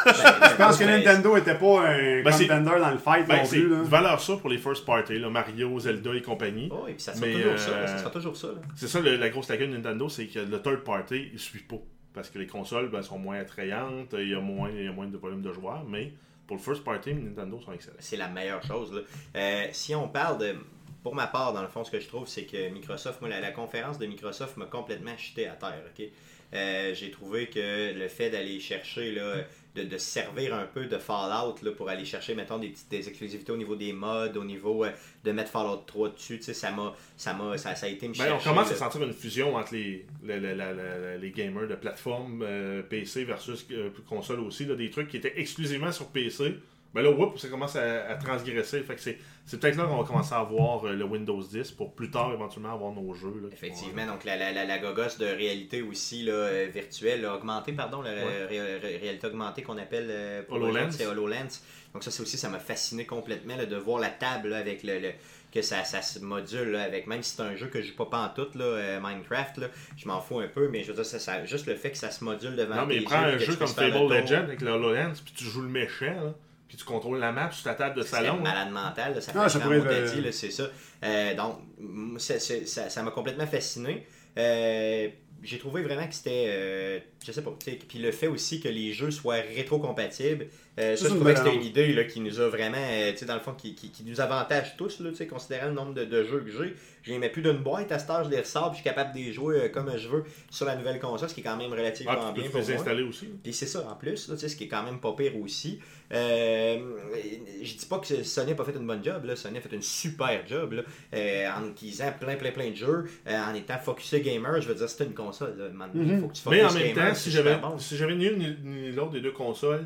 je 0.06 0.56
pense 0.58 0.78
que 0.78 0.84
Nintendo 0.84 1.38
était 1.38 1.56
pas 1.56 1.82
un 1.90 2.24
Ben, 2.24 2.32
c'est- 2.32 2.48
contender 2.48 2.80
dans 2.80 2.92
le 2.92 2.98
fight 2.98 3.28
Ben, 3.28 3.38
non 3.38 3.46
c'est 3.46 3.60
plus. 3.60 3.70
Là. 3.70 3.82
valeur 3.84 4.20
ça 4.20 4.36
pour 4.38 4.50
les 4.50 4.58
first 4.58 4.86
party, 4.86 5.20
là, 5.20 5.30
Mario, 5.30 5.80
Zelda 5.80 6.14
et 6.16 6.22
compagnie. 6.22 6.70
Oh, 6.72 6.88
et 6.88 6.94
puis 6.94 7.02
ça 7.04 7.14
sera 7.14 7.26
Mais, 7.28 7.34
toujours 7.34 7.60
ça, 7.60 7.70
euh, 7.72 7.88
ça 7.88 7.98
sera 8.00 8.10
toujours 8.10 8.36
ça. 8.36 8.48
C'est 8.76 8.88
ça 8.88 9.00
le- 9.00 9.16
la 9.18 9.30
grosse 9.30 9.50
lacune 9.50 9.72
de 9.72 9.78
Nintendo, 9.78 10.10
c'est 10.10 10.26
que 10.28 10.40
le 10.40 10.62
third 10.62 10.80
party, 10.84 11.30
il 11.34 11.40
suit 11.40 11.60
pas. 11.64 11.78
Parce 12.14 12.30
que 12.32 12.40
les 12.40 12.48
consoles 12.48 12.90
ben, 12.90 13.04
sont 13.04 13.20
moins 13.20 13.38
attrayantes, 13.40 14.14
il 14.18 14.30
y, 14.30 14.34
a 14.34 14.40
moins, 14.40 14.70
il 14.72 14.86
y 14.86 14.88
a 14.88 14.92
moins 14.92 15.06
de 15.08 15.18
volume 15.18 15.44
de 15.44 15.54
joueurs, 15.54 15.84
mais 15.88 16.14
pour 16.48 16.58
le 16.58 16.62
first 16.64 16.84
party, 16.84 17.14
Nintendo 17.14 17.60
sont 17.60 17.74
excellents. 17.74 17.98
C'est 18.00 18.18
la 18.18 18.28
meilleure 18.28 18.64
chose. 18.64 18.92
là. 18.92 19.02
Euh, 19.36 19.68
si 19.72 19.94
on 19.94 20.08
parle 20.08 20.40
de. 20.40 20.56
Pour 21.04 21.14
ma 21.16 21.28
part, 21.28 21.54
dans 21.54 21.62
le 21.62 21.68
fond, 21.70 21.84
ce 21.86 21.92
que 21.92 22.00
je 22.00 22.08
trouve, 22.08 22.28
c'est 22.28 22.44
que 22.46 22.70
Microsoft, 22.70 23.22
moi, 23.22 23.30
la, 23.30 23.40
la 23.40 23.52
conférence 23.52 23.98
de 24.00 24.06
Microsoft 24.08 24.58
m'a 24.58 24.66
complètement 24.66 25.16
jeté 25.16 25.48
à 25.48 25.52
terre. 25.54 25.82
ok? 25.98 26.06
Euh, 26.54 26.94
J'ai 26.94 27.12
trouvé 27.12 27.48
que 27.48 27.94
le 27.94 28.08
fait 28.08 28.30
d'aller 28.30 28.60
chercher, 28.60 29.12
là, 29.12 29.36
de, 29.76 29.84
de 29.84 29.98
se 29.98 30.06
servir 30.06 30.56
un 30.56 30.66
peu 30.66 30.86
de 30.86 30.98
Fallout 30.98 31.56
là, 31.62 31.72
pour 31.72 31.90
aller 31.90 32.06
chercher, 32.06 32.34
mettons, 32.36 32.58
des 32.58 32.74
exclusivités 33.10 33.52
au 33.52 33.58
niveau 33.58 33.76
des 33.76 33.94
mods, 33.94 34.32
au 34.36 34.44
niveau 34.44 34.86
euh, 34.86 34.92
de 35.24 35.32
mettre 35.32 35.52
Fallout 35.52 35.84
3 35.86 36.10
dessus, 36.10 36.40
ça 36.42 36.72
m'a 36.72 36.96
ça, 37.18 37.34
m'a- 37.34 37.58
ça, 37.58 37.76
ça 37.76 37.86
a 37.86 37.90
été 37.90 38.08
me 38.08 38.14
Ben, 38.14 38.24
chercher. 38.26 38.50
on 38.50 38.54
commence 38.54 38.70
là. 38.70 38.74
à 38.76 38.78
sentir 38.78 39.04
une 39.04 39.14
fusion 39.14 39.56
entre 39.56 39.74
les, 39.74 40.06
les, 40.24 40.40
les- 40.40 40.56
les- 40.56 40.74
les- 40.74 41.18
les 41.20 41.32
gamers 41.32 41.68
de 41.68 41.76
plateforme 41.76 42.42
euh, 42.44 42.82
PC 42.82 43.24
versus 43.26 43.68
console 44.08 44.40
aussi. 44.40 44.66
Là, 44.66 44.76
des 44.76 44.90
trucs 44.90 45.10
qui 45.10 45.18
étaient 45.18 45.40
exclusivement 45.40 45.92
sur 45.92 46.08
PC. 46.08 46.56
Ben 46.94 47.02
là, 47.04 47.12
whoop, 47.12 47.38
ça 47.38 47.48
commence 47.50 47.76
à, 47.76 48.08
à 48.08 48.16
transgresser. 48.16 48.82
Fait 48.82 48.96
que 48.96 49.02
c'est, 49.02 49.18
peut-être 49.60 49.76
là 49.76 49.84
qu'on 49.86 49.98
va 49.98 50.04
commencer 50.04 50.34
à 50.34 50.42
voir 50.44 50.86
euh, 50.86 50.94
le 50.94 51.04
Windows 51.06 51.44
10 51.44 51.72
pour 51.72 51.94
plus 51.94 52.10
tard 52.10 52.32
éventuellement 52.34 52.74
avoir 52.74 52.92
nos 52.92 53.14
jeux. 53.14 53.40
là, 53.44 53.50
Effectivement, 53.52 54.06
vont- 54.06 54.14
donc 54.14 54.24
la, 54.24 54.36
la, 54.38 54.52
la, 54.52 54.66
la 54.66 54.80
gogosse 54.80 55.18
de 55.20 55.26
réalité 55.26 55.82
aussi 55.82 56.24
là, 56.24 56.32
euh, 56.34 56.68
virtuelle, 56.74 57.26
augmentée, 57.26 57.74
pardon, 57.74 58.02
la 58.02 58.12
Ouais. 58.12 58.46
ré- 58.50 58.78
ré- 58.78 58.98
réalité 58.98 59.28
augmentée 59.28 59.62
qu'on 59.62 59.78
appelle 59.78 60.08
euh, 60.10 60.42
pour 60.44 60.56
HoloLens. 60.58 60.92
c'est 60.92 61.06
HoloLens. 61.06 61.62
Donc 61.94 62.04
ça, 62.04 62.12
c'est 62.12 62.22
aussi, 62.22 62.38
ça 62.38 62.50
m'a 62.50 62.60
fasciné 62.60 63.06
complètement 63.06 63.56
là, 63.58 63.66
de 63.66 63.76
voir 63.76 64.00
la 64.00 64.10
table 64.10 64.50
là, 64.50 64.58
avec 64.58 64.84
le, 64.84 65.00
le- 65.00 65.12
que 65.54 65.62
ça, 65.62 65.84
ça 65.84 66.02
se 66.02 66.20
module 66.20 66.72
là, 66.72 66.84
avec, 66.84 67.08
même 67.08 67.22
si 67.24 67.36
c'est 67.36 67.42
un 67.44 67.56
jeu 67.56 67.68
que 67.68 67.82
je 67.82 67.88
joue 67.90 67.96
pas 67.96 68.06
pantoute, 68.06 68.56
là, 68.56 68.66
euh, 68.66 69.00
Minecraft, 69.02 69.58
là, 69.60 69.68
je 69.98 70.08
m'en 70.08 70.20
fous 70.20 70.40
un 70.40 70.48
peu, 70.48 70.68
mais 70.70 70.84
je 70.84 70.90
veux 70.90 70.94
dire, 70.96 71.06
ça, 71.06 71.20
ça- 71.20 71.46
juste 71.46 71.66
le 71.68 71.76
fait 71.76 71.92
que 71.92 71.98
ça 71.98 72.12
se 72.12 72.24
module 72.24 72.56
devant 72.56 72.76
Non, 72.76 72.86
mais 72.86 73.02
prends 73.02 73.18
un 73.24 73.38
jeu 73.38 73.56
comme 73.56 73.68
Fable. 73.68 74.14
Legend 74.14 74.44
avec 74.44 74.62
le 74.62 74.72
HoloLens, 74.72 75.14
puis 75.24 75.34
tu 75.36 75.44
joues 75.46 75.62
le 75.62 75.70
méchant, 75.70 76.06
là, 76.06 76.34
puis 76.68 76.78
tu 76.78 76.84
contrôles 76.84 77.20
la 77.20 77.32
map 77.32 77.52
sur 77.52 77.64
ta 77.64 77.74
table 77.76 77.96
de 77.96 78.02
C'est 78.04 78.10
salon. 78.10 78.36
là. 78.38 78.42
malade 78.42 78.72
mental, 78.72 79.14
là, 79.16 79.22
ça 79.22 79.32
fait 79.32 79.40
Ah, 79.40 79.50
ça 79.50 79.60
ça 79.60 79.66
pourrait 79.66 79.78
euh, 79.78 80.22
là, 80.22 80.32
c'est 80.32 80.52
ça. 80.52 80.68
Euh, 81.04 81.34
donc, 81.36 81.60
m- 81.80 82.16
c'est- 82.20 82.40
c'est- 82.40 82.66
ça 82.66 82.90
ça 82.90 83.04
m'a 83.04 83.12
complètement 83.12 83.48
fasciné. 83.48 84.06
Euh, 84.38 85.08
j'ai 85.44 85.60
trouvé 85.60 85.84
vraiment 85.84 86.08
que 86.08 86.14
c'était, 86.16 86.46
euh, 86.48 87.00
je 87.28 87.34
sais 87.34 87.42
pas, 87.42 87.54
puis 87.60 88.00
le 88.00 88.12
fait 88.14 88.28
aussi 88.28 88.62
que 88.62 88.70
les 88.70 88.94
jeux 88.94 89.12
soient 89.12 89.36
rétro-compatibles, 89.56 90.48
euh, 90.80 90.96
ça, 90.96 91.04
c'est 91.04 91.10
je 91.10 91.16
trouvais 91.16 91.34
que 91.34 91.40
c'était 91.40 91.56
une 91.56 91.64
idée 91.64 91.92
là, 91.92 92.04
qui 92.06 92.22
nous 92.22 92.40
a 92.40 92.48
vraiment, 92.48 92.78
euh, 92.78 93.12
tu 93.12 93.18
sais, 93.18 93.26
dans 93.26 93.34
le 93.34 93.40
fond, 93.42 93.54
qui, 93.54 93.76
qui, 93.76 93.90
qui 93.90 94.04
nous 94.04 94.22
avantage 94.22 94.78
tous, 94.78 95.00
là, 95.02 95.10
considérant 95.30 95.68
le 95.68 95.74
nombre 95.74 95.94
de, 95.94 96.06
de 96.06 96.24
jeux 96.24 96.40
que 96.42 96.52
j'ai. 96.52 96.76
Je 97.04 97.12
les 97.12 97.20
mets 97.20 97.30
plus 97.30 97.42
d'une 97.42 97.58
boîte 97.58 97.92
à 97.92 98.00
cette 98.00 98.10
heure, 98.10 98.24
je 98.24 98.30
les 98.30 98.40
ressors, 98.40 98.70
puis 98.72 98.78
je 98.78 98.82
suis 98.82 98.90
capable 98.90 99.14
de 99.14 99.18
les 99.20 99.34
jouer 99.34 99.56
euh, 99.64 99.70
comme 99.70 99.92
je 99.98 100.08
veux 100.08 100.24
sur 100.50 100.66
la 100.66 100.76
nouvelle 100.76 101.00
console, 101.00 101.28
ce 101.30 101.34
qui 101.34 101.42
est 101.42 101.44
quand 101.44 101.58
même 101.58 101.72
relativement 101.72 102.14
Ah, 102.16 102.32
tu 102.34 102.42
bien 102.42 102.44
peux 102.50 102.60
pour 102.60 102.68
les 102.68 102.74
moi. 102.74 102.82
installer 102.82 103.04
aussi. 103.04 103.26
Puis 103.44 103.54
c'est 103.54 103.66
ça, 103.66 103.88
en 103.90 103.96
plus, 103.96 104.30
là, 104.30 104.38
ce 104.38 104.56
qui 104.56 104.66
est 104.66 104.68
quand 104.68 104.84
même 104.84 105.00
pas 105.00 105.14
pire 105.14 105.36
aussi. 105.42 105.80
Je 106.12 107.78
dis 107.78 107.86
pas 107.90 108.00
que 108.00 108.24
Sony 108.24 108.52
a 108.52 108.56
pas 108.56 108.64
fait 108.64 108.76
une 108.76 108.88
bonne 108.88 109.04
job, 109.04 109.26
là. 109.26 109.36
Sony 109.36 109.58
a 109.58 109.62
fait 109.62 109.74
une 109.76 109.82
super 109.82 110.46
job, 110.48 110.74
là, 110.74 111.54
en 111.58 111.68
utilisant 111.70 112.12
plein, 112.20 112.36
plein, 112.36 112.52
plein 112.52 112.70
de 112.70 112.76
jeux, 112.76 113.06
en 113.28 113.54
étant 113.56 113.78
focusé 113.80 114.22
gamer. 114.22 114.62
Je 114.62 114.68
veux 114.68 114.76
dire, 114.76 114.90
c'était 114.90 115.06
une 115.06 115.14
console, 115.16 115.58
là. 115.58 115.70
Man, 115.70 115.90
Il 115.96 116.20
faut 116.20 116.28
que 116.28 116.34
tu 116.34 116.42
Mais 116.50 116.64
en 116.64 116.72
même 116.72 116.94
gamer, 116.94 117.10
temps, 117.10 117.16
c'est 117.16 117.17
si 117.18 117.32
j'avais 117.32 117.58
si 117.80 117.98
ni 118.16 118.26
une 118.28 118.38
ni, 118.64 118.92
l'autre 118.92 119.12
des 119.12 119.22
deux 119.22 119.32
consoles, 119.32 119.86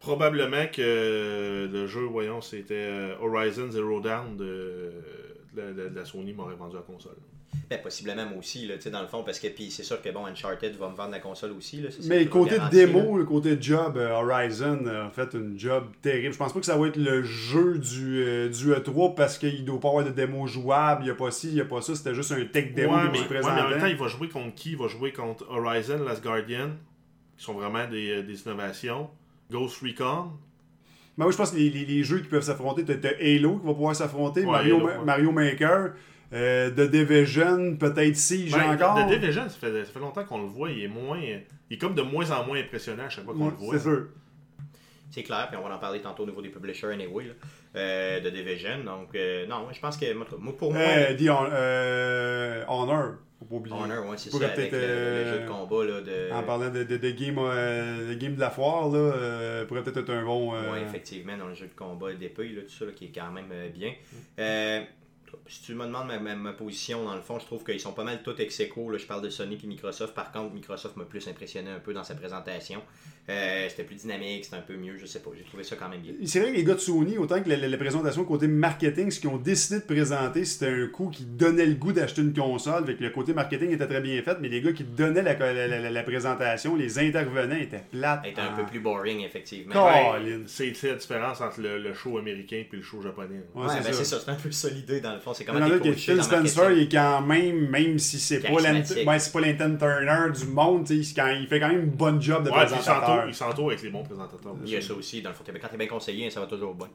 probablement 0.00 0.66
que 0.72 1.68
le 1.72 1.86
jeu, 1.86 2.02
voyons, 2.02 2.40
c'était 2.40 2.74
euh, 2.74 3.16
Horizon 3.20 3.70
Zero 3.70 4.00
Dawn 4.00 4.36
de, 4.36 4.92
de 5.54 5.60
la- 5.60 5.72
de 5.90 5.94
la 5.94 6.04
Sony 6.04 6.32
m'aurait 6.32 6.56
vendu 6.56 6.76
la 6.76 6.82
console. 6.82 7.16
Ben, 7.70 7.80
possiblement, 7.82 8.26
moi 8.26 8.38
aussi, 8.38 8.66
là, 8.66 8.74
tu 8.76 8.82
sais, 8.82 8.90
dans 8.90 9.00
le 9.00 9.06
fond, 9.08 9.22
parce 9.24 9.38
que 9.38 9.48
puis 9.48 9.70
c'est 9.70 9.82
sûr 9.82 10.00
que, 10.02 10.08
bon, 10.10 10.26
Uncharted 10.26 10.76
va 10.76 10.90
me 10.90 10.94
vendre 10.94 11.12
la 11.12 11.18
console 11.20 11.52
aussi, 11.52 11.80
là. 11.80 11.88
Mais 12.04 12.26
côté 12.26 12.56
garanti, 12.56 12.76
là. 12.76 12.86
démo, 12.86 13.16
le 13.18 13.24
côté 13.24 13.56
job, 13.60 13.96
euh, 13.96 14.10
Horizon 14.10 14.84
a 14.86 15.08
fait 15.10 15.32
une 15.34 15.58
job 15.58 15.86
terrible. 16.02 16.32
Je 16.34 16.38
pense 16.38 16.52
pas 16.52 16.60
que 16.60 16.66
ça 16.66 16.76
va 16.76 16.86
être 16.88 16.96
le 16.98 17.22
jeu 17.22 17.78
du, 17.78 18.22
euh, 18.22 18.48
du 18.48 18.72
E3 18.72 19.14
parce 19.14 19.38
qu'il 19.38 19.64
doit 19.64 19.80
pas 19.80 19.88
avoir 19.88 20.04
de 20.04 20.10
démo 20.10 20.46
jouable, 20.46 21.02
il 21.02 21.06
n'y 21.06 21.10
a 21.10 21.14
pas 21.14 21.30
ci, 21.30 21.48
il 21.48 21.54
n'y 21.54 21.60
a 21.60 21.64
pas 21.64 21.80
ça, 21.80 21.94
c'était 21.94 22.14
juste 22.14 22.32
un 22.32 22.44
tech 22.44 22.74
démo 22.74 22.92
ouais, 22.94 23.00
qui 23.12 23.20
mais, 23.30 23.36
ouais, 23.36 23.40
mais 23.54 23.60
en 23.62 23.68
même 23.70 23.80
temps, 23.80 23.86
il 23.86 23.96
va 23.96 24.08
jouer 24.08 24.28
contre 24.28 24.54
qui? 24.54 24.72
Il 24.72 24.76
va 24.76 24.88
jouer 24.88 25.12
contre 25.12 25.46
Horizon, 25.48 26.04
Last 26.04 26.22
Guardian, 26.22 26.70
qui 27.36 27.44
sont 27.44 27.54
vraiment 27.54 27.88
des, 27.88 28.10
euh, 28.10 28.22
des 28.22 28.42
innovations. 28.42 29.08
Ghost 29.50 29.78
Recon. 29.82 30.30
Ben, 31.16 31.24
moi, 31.24 31.30
je 31.32 31.36
pense 31.36 31.50
que 31.52 31.56
les, 31.56 31.70
les- 31.70 31.84
les 31.84 32.02
jeux 32.02 32.18
qui 32.20 32.28
peuvent 32.28 32.42
s'affronter, 32.42 32.84
t'as 32.84 32.94
Halo 33.20 33.58
qui 33.58 33.66
va 33.66 33.72
pouvoir 33.72 33.94
s'affronter, 33.96 34.40
Ouais, 34.40 34.46
Mario, 34.50 34.76
Halo, 34.76 34.86
Ma- 34.86 34.98
ouais. 34.98 35.04
Mario 35.04 35.32
Maker, 35.32 35.90
euh, 36.34 36.70
The 36.70 36.90
Division, 36.90 37.76
peut-être 37.76 38.16
Siege 38.16 38.52
Ben, 38.52 38.74
encore. 38.74 39.06
The 39.06 39.08
Division, 39.18 39.48
ça 39.48 39.56
fait, 39.58 39.84
ça 39.84 39.92
fait 39.92 40.00
longtemps 40.00 40.24
qu'on 40.24 40.38
le 40.42 40.48
voit, 40.48 40.70
il 40.70 40.82
est 40.84 40.88
moins. 40.88 41.18
Il 41.20 41.74
est 41.74 41.78
comme 41.78 41.94
de 41.94 42.02
moins 42.02 42.30
en 42.32 42.44
moins 42.44 42.58
impressionnant 42.58 43.04
à 43.04 43.08
chaque 43.08 43.24
fois 43.24 43.34
qu'on 43.34 43.50
le 43.50 43.56
voit. 43.56 43.74
c'est 43.78 43.82
sûr. 43.84 44.06
C'est 45.10 45.22
clair, 45.22 45.46
puis 45.48 45.56
on 45.62 45.68
va 45.68 45.74
en 45.76 45.78
parler 45.78 46.00
tantôt 46.00 46.24
au 46.24 46.26
niveau 46.26 46.42
des 46.42 46.48
publishers 46.48 46.88
anyway, 46.88 47.26
là, 47.26 47.32
euh, 47.76 48.20
de 48.20 48.30
Division. 48.30 48.82
Donc, 48.84 49.14
euh, 49.14 49.46
non, 49.46 49.68
je 49.72 49.78
pense 49.78 49.96
que, 49.96 50.12
moi, 50.12 50.26
pour 50.58 50.72
moi, 50.72 50.82
Euh, 50.82 51.14
The 51.14 51.28
euh, 51.28 52.64
Honor, 52.66 53.12
faut 53.38 53.44
pas 53.44 53.54
oublier. 53.54 53.76
Honor, 53.80 54.06
ouais, 54.08 54.16
c'est 54.16 54.30
Pourrait 54.30 54.46
ça, 54.48 54.52
avec 54.54 54.72
le, 54.72 54.78
euh, 54.78 55.32
jeu 55.38 55.44
de 55.44 55.48
combat, 55.48 55.84
là, 55.84 56.00
de... 56.00 56.32
En 56.32 56.42
parlant 56.42 56.68
de, 56.68 56.82
de, 56.82 56.96
de 56.96 57.10
game, 57.10 57.36
euh, 57.38 58.08
de 58.08 58.14
game 58.14 58.34
de 58.34 58.40
la 58.40 58.50
foire, 58.50 58.88
là, 58.88 58.98
euh, 58.98 59.64
pourrait 59.66 59.84
peut-être 59.84 59.98
être 59.98 60.10
un 60.10 60.24
bon. 60.24 60.52
euh, 60.54 60.72
Oui, 60.72 60.78
effectivement, 60.84 61.36
dans 61.36 61.46
le 61.46 61.54
jeu 61.54 61.66
de 61.68 61.74
combat 61.74 62.12
d'épée, 62.14 62.48
là, 62.48 62.62
tout 62.62 62.70
ça, 62.76 62.84
là, 62.84 62.90
qui 62.92 63.04
est 63.04 63.12
quand 63.14 63.30
même 63.30 63.50
euh, 63.52 63.68
bien. 63.68 63.92
Euh, 64.40 64.80
si 65.46 65.62
tu 65.62 65.74
me 65.74 65.84
demandes 65.86 66.08
ma, 66.20 66.52
position, 66.52 67.04
dans 67.04 67.14
le 67.14 67.20
fond, 67.20 67.38
je 67.38 67.46
trouve 67.46 67.64
qu'ils 67.64 67.80
sont 67.80 67.92
pas 67.92 68.04
mal 68.04 68.22
tous 68.22 68.38
ex. 68.38 68.56
Je 68.58 69.06
parle 69.06 69.22
de 69.22 69.30
Sony 69.30 69.58
et 69.62 69.66
Microsoft. 69.66 70.14
Par 70.14 70.32
contre, 70.32 70.54
Microsoft 70.54 70.96
m'a 70.96 71.04
plus 71.04 71.26
impressionné 71.28 71.70
un 71.70 71.80
peu 71.80 71.92
dans 71.92 72.04
sa 72.04 72.14
présentation. 72.14 72.82
Euh, 73.30 73.66
c'était 73.70 73.84
plus 73.84 73.94
dynamique, 73.96 74.44
c'était 74.44 74.58
un 74.58 74.60
peu 74.60 74.76
mieux, 74.76 74.98
je 74.98 75.06
sais 75.06 75.20
pas. 75.20 75.30
J'ai 75.34 75.44
trouvé 75.44 75.64
ça 75.64 75.76
quand 75.76 75.88
même 75.88 76.00
bien. 76.00 76.12
C'est 76.26 76.40
vrai 76.40 76.50
que 76.52 76.56
les 76.56 76.64
gars 76.64 76.74
de 76.74 76.78
Sony, 76.78 77.16
autant 77.16 77.40
que 77.42 77.48
la, 77.48 77.56
la- 77.56 77.68
la 77.68 77.76
présentation 77.78 78.22
côté 78.24 78.46
marketing, 78.48 79.10
ce 79.10 79.18
qu'ils 79.18 79.30
ont 79.30 79.38
décidé 79.38 79.80
de 79.80 79.84
présenter, 79.86 80.44
c'était 80.44 80.68
un 80.68 80.86
coup 80.88 81.08
qui 81.08 81.24
donnait 81.24 81.64
le 81.64 81.72
goût 81.72 81.92
d'acheter 81.92 82.20
une 82.20 82.34
console. 82.34 82.82
Avec 82.82 83.00
le 83.00 83.08
côté 83.08 83.32
marketing 83.32 83.70
était 83.72 83.86
très 83.86 84.02
bien 84.02 84.20
fait, 84.20 84.36
mais 84.42 84.48
les 84.48 84.60
gars 84.60 84.72
qui 84.72 84.84
donnaient 84.84 85.22
la, 85.22 85.32
la- 85.38 85.66
la- 85.66 85.90
la 85.90 86.02
présentation, 86.02 86.76
les 86.76 86.98
intervenants 86.98 87.56
étaient 87.56 87.84
plates. 87.90 88.26
Était 88.26 88.42
un 88.42 88.52
peu 88.52 88.64
plus 88.66 88.80
boring, 88.80 89.20
effectivement. 89.24 89.86
Ouais. 89.86 90.40
C'est 90.46 90.72
la 90.82 90.94
différence 90.96 91.40
entre 91.40 91.62
le, 91.62 91.78
le 91.78 91.94
show 91.94 92.18
américain 92.18 92.56
et 92.56 92.68
le 92.76 92.82
show 92.82 93.00
japonais. 93.00 93.42
Ouais, 93.54 93.66
ben, 93.68 93.82
c'est 93.92 94.04
ça. 94.04 94.20
c'est 94.22 94.30
un 94.30 94.34
peu 94.34 94.50
ça 94.50 94.68
l'idée, 94.68 95.00
dans 95.00 95.14
le 95.14 95.20
fond. 95.20 95.32
C'est 95.32 95.44
d'autres 95.70 95.82
que 95.84 95.88
coaché 95.88 96.12
Phil 96.12 96.22
Spencer, 96.22 96.70
il 96.72 96.82
est 96.82 96.88
quand 96.92 97.22
même, 97.22 97.70
même 97.70 97.98
si 97.98 98.18
c'est 98.18 98.40
pas 98.40 99.40
l'Anton 99.40 99.76
Turner 99.78 100.30
du 100.38 100.44
monde, 100.46 100.90
il, 100.90 101.14
quand- 101.14 101.30
il 101.40 101.46
fait 101.46 101.58
quand 101.58 101.68
même 101.68 101.80
une 101.84 101.90
bonne 101.90 102.20
job 102.20 102.44
de 102.44 102.50
il 102.50 103.13
s'entoure 103.14 103.28
il 103.28 103.34
s'entoure 103.34 103.66
avec 103.70 103.82
les 103.82 103.90
bons 103.90 104.02
présentateurs. 104.02 104.54
Il 104.64 104.70
y 104.70 104.76
a 104.76 104.80
ça 104.80 104.94
aussi, 104.94 105.22
dans 105.22 105.30
le 105.30 105.34
fond. 105.34 105.44
Quand 105.46 105.68
t'es 105.68 105.76
bien 105.76 105.86
conseillé, 105.86 106.30
ça 106.30 106.40
va 106.40 106.46
toujours 106.46 106.74
bien. 106.74 106.88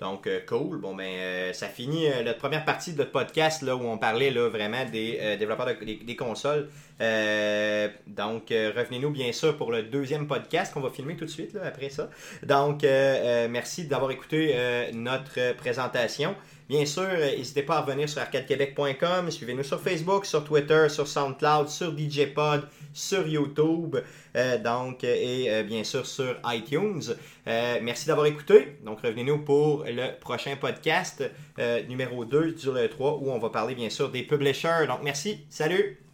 Donc, 0.00 0.28
euh, 0.28 0.38
cool. 0.46 0.78
Bon, 0.80 0.94
ben, 0.94 1.08
euh, 1.08 1.52
ça 1.52 1.66
finit 1.66 2.06
euh, 2.06 2.22
notre 2.22 2.38
première 2.38 2.64
partie 2.64 2.92
de 2.92 2.98
notre 2.98 3.10
podcast 3.10 3.62
là, 3.62 3.74
où 3.74 3.82
on 3.82 3.98
parlait 3.98 4.30
là, 4.30 4.48
vraiment 4.48 4.84
des 4.84 5.18
euh, 5.20 5.36
développeurs 5.36 5.66
de- 5.66 5.84
des, 5.84 5.96
des 5.96 6.14
consoles. 6.14 6.68
Donc, 8.06 8.44
revenez-nous 8.50 9.10
bien 9.10 9.32
sûr 9.32 9.56
pour 9.56 9.72
le 9.72 9.82
deuxième 9.82 10.26
podcast 10.28 10.72
qu'on 10.72 10.80
va 10.80 10.90
filmer 10.90 11.16
tout 11.16 11.24
de 11.24 11.30
suite 11.30 11.52
là, 11.54 11.62
après 11.66 11.90
ça. 11.90 12.10
Donc, 12.44 12.82
merci 12.82 13.86
d'avoir 13.86 14.10
écouté 14.10 14.54
notre 14.92 15.52
présentation. 15.56 16.34
Bien 16.68 16.84
sûr, 16.84 17.04
euh, 17.04 17.36
n'hésitez 17.36 17.62
pas 17.62 17.78
à 17.78 17.80
revenir 17.80 18.08
sur 18.10 18.20
arcadequebec.com. 18.20 19.30
Suivez-nous 19.30 19.62
sur 19.62 19.80
Facebook, 19.80 20.26
sur 20.26 20.44
Twitter, 20.44 20.88
sur 20.90 21.08
SoundCloud, 21.08 21.68
sur 21.68 21.96
DJPod, 21.96 22.68
sur 22.92 23.26
YouTube. 23.26 23.96
euh, 24.36 24.58
euh, 24.62 24.92
et 25.02 25.62
bien 25.64 25.82
sûr 25.82 26.04
sur 26.04 26.36
iTunes. 26.46 27.02
Merci 27.46 28.06
d'avoir 28.06 28.26
écouté. 28.26 28.76
Donc, 28.84 29.00
revenez-nous 29.00 29.38
pour 29.38 29.84
le 29.84 30.18
prochain 30.20 30.56
podcast 30.56 31.24
numéro 31.88 32.24
2 32.26 32.52
du 32.52 32.88
3 32.90 33.14
où 33.14 33.30
on 33.30 33.38
va 33.38 33.48
parler 33.48 33.74
bien 33.74 33.88
sûr 33.88 34.10
des 34.10 34.22
publishers. 34.22 34.86
Donc, 34.86 35.00
merci. 35.02 35.46
Salut! 35.48 36.07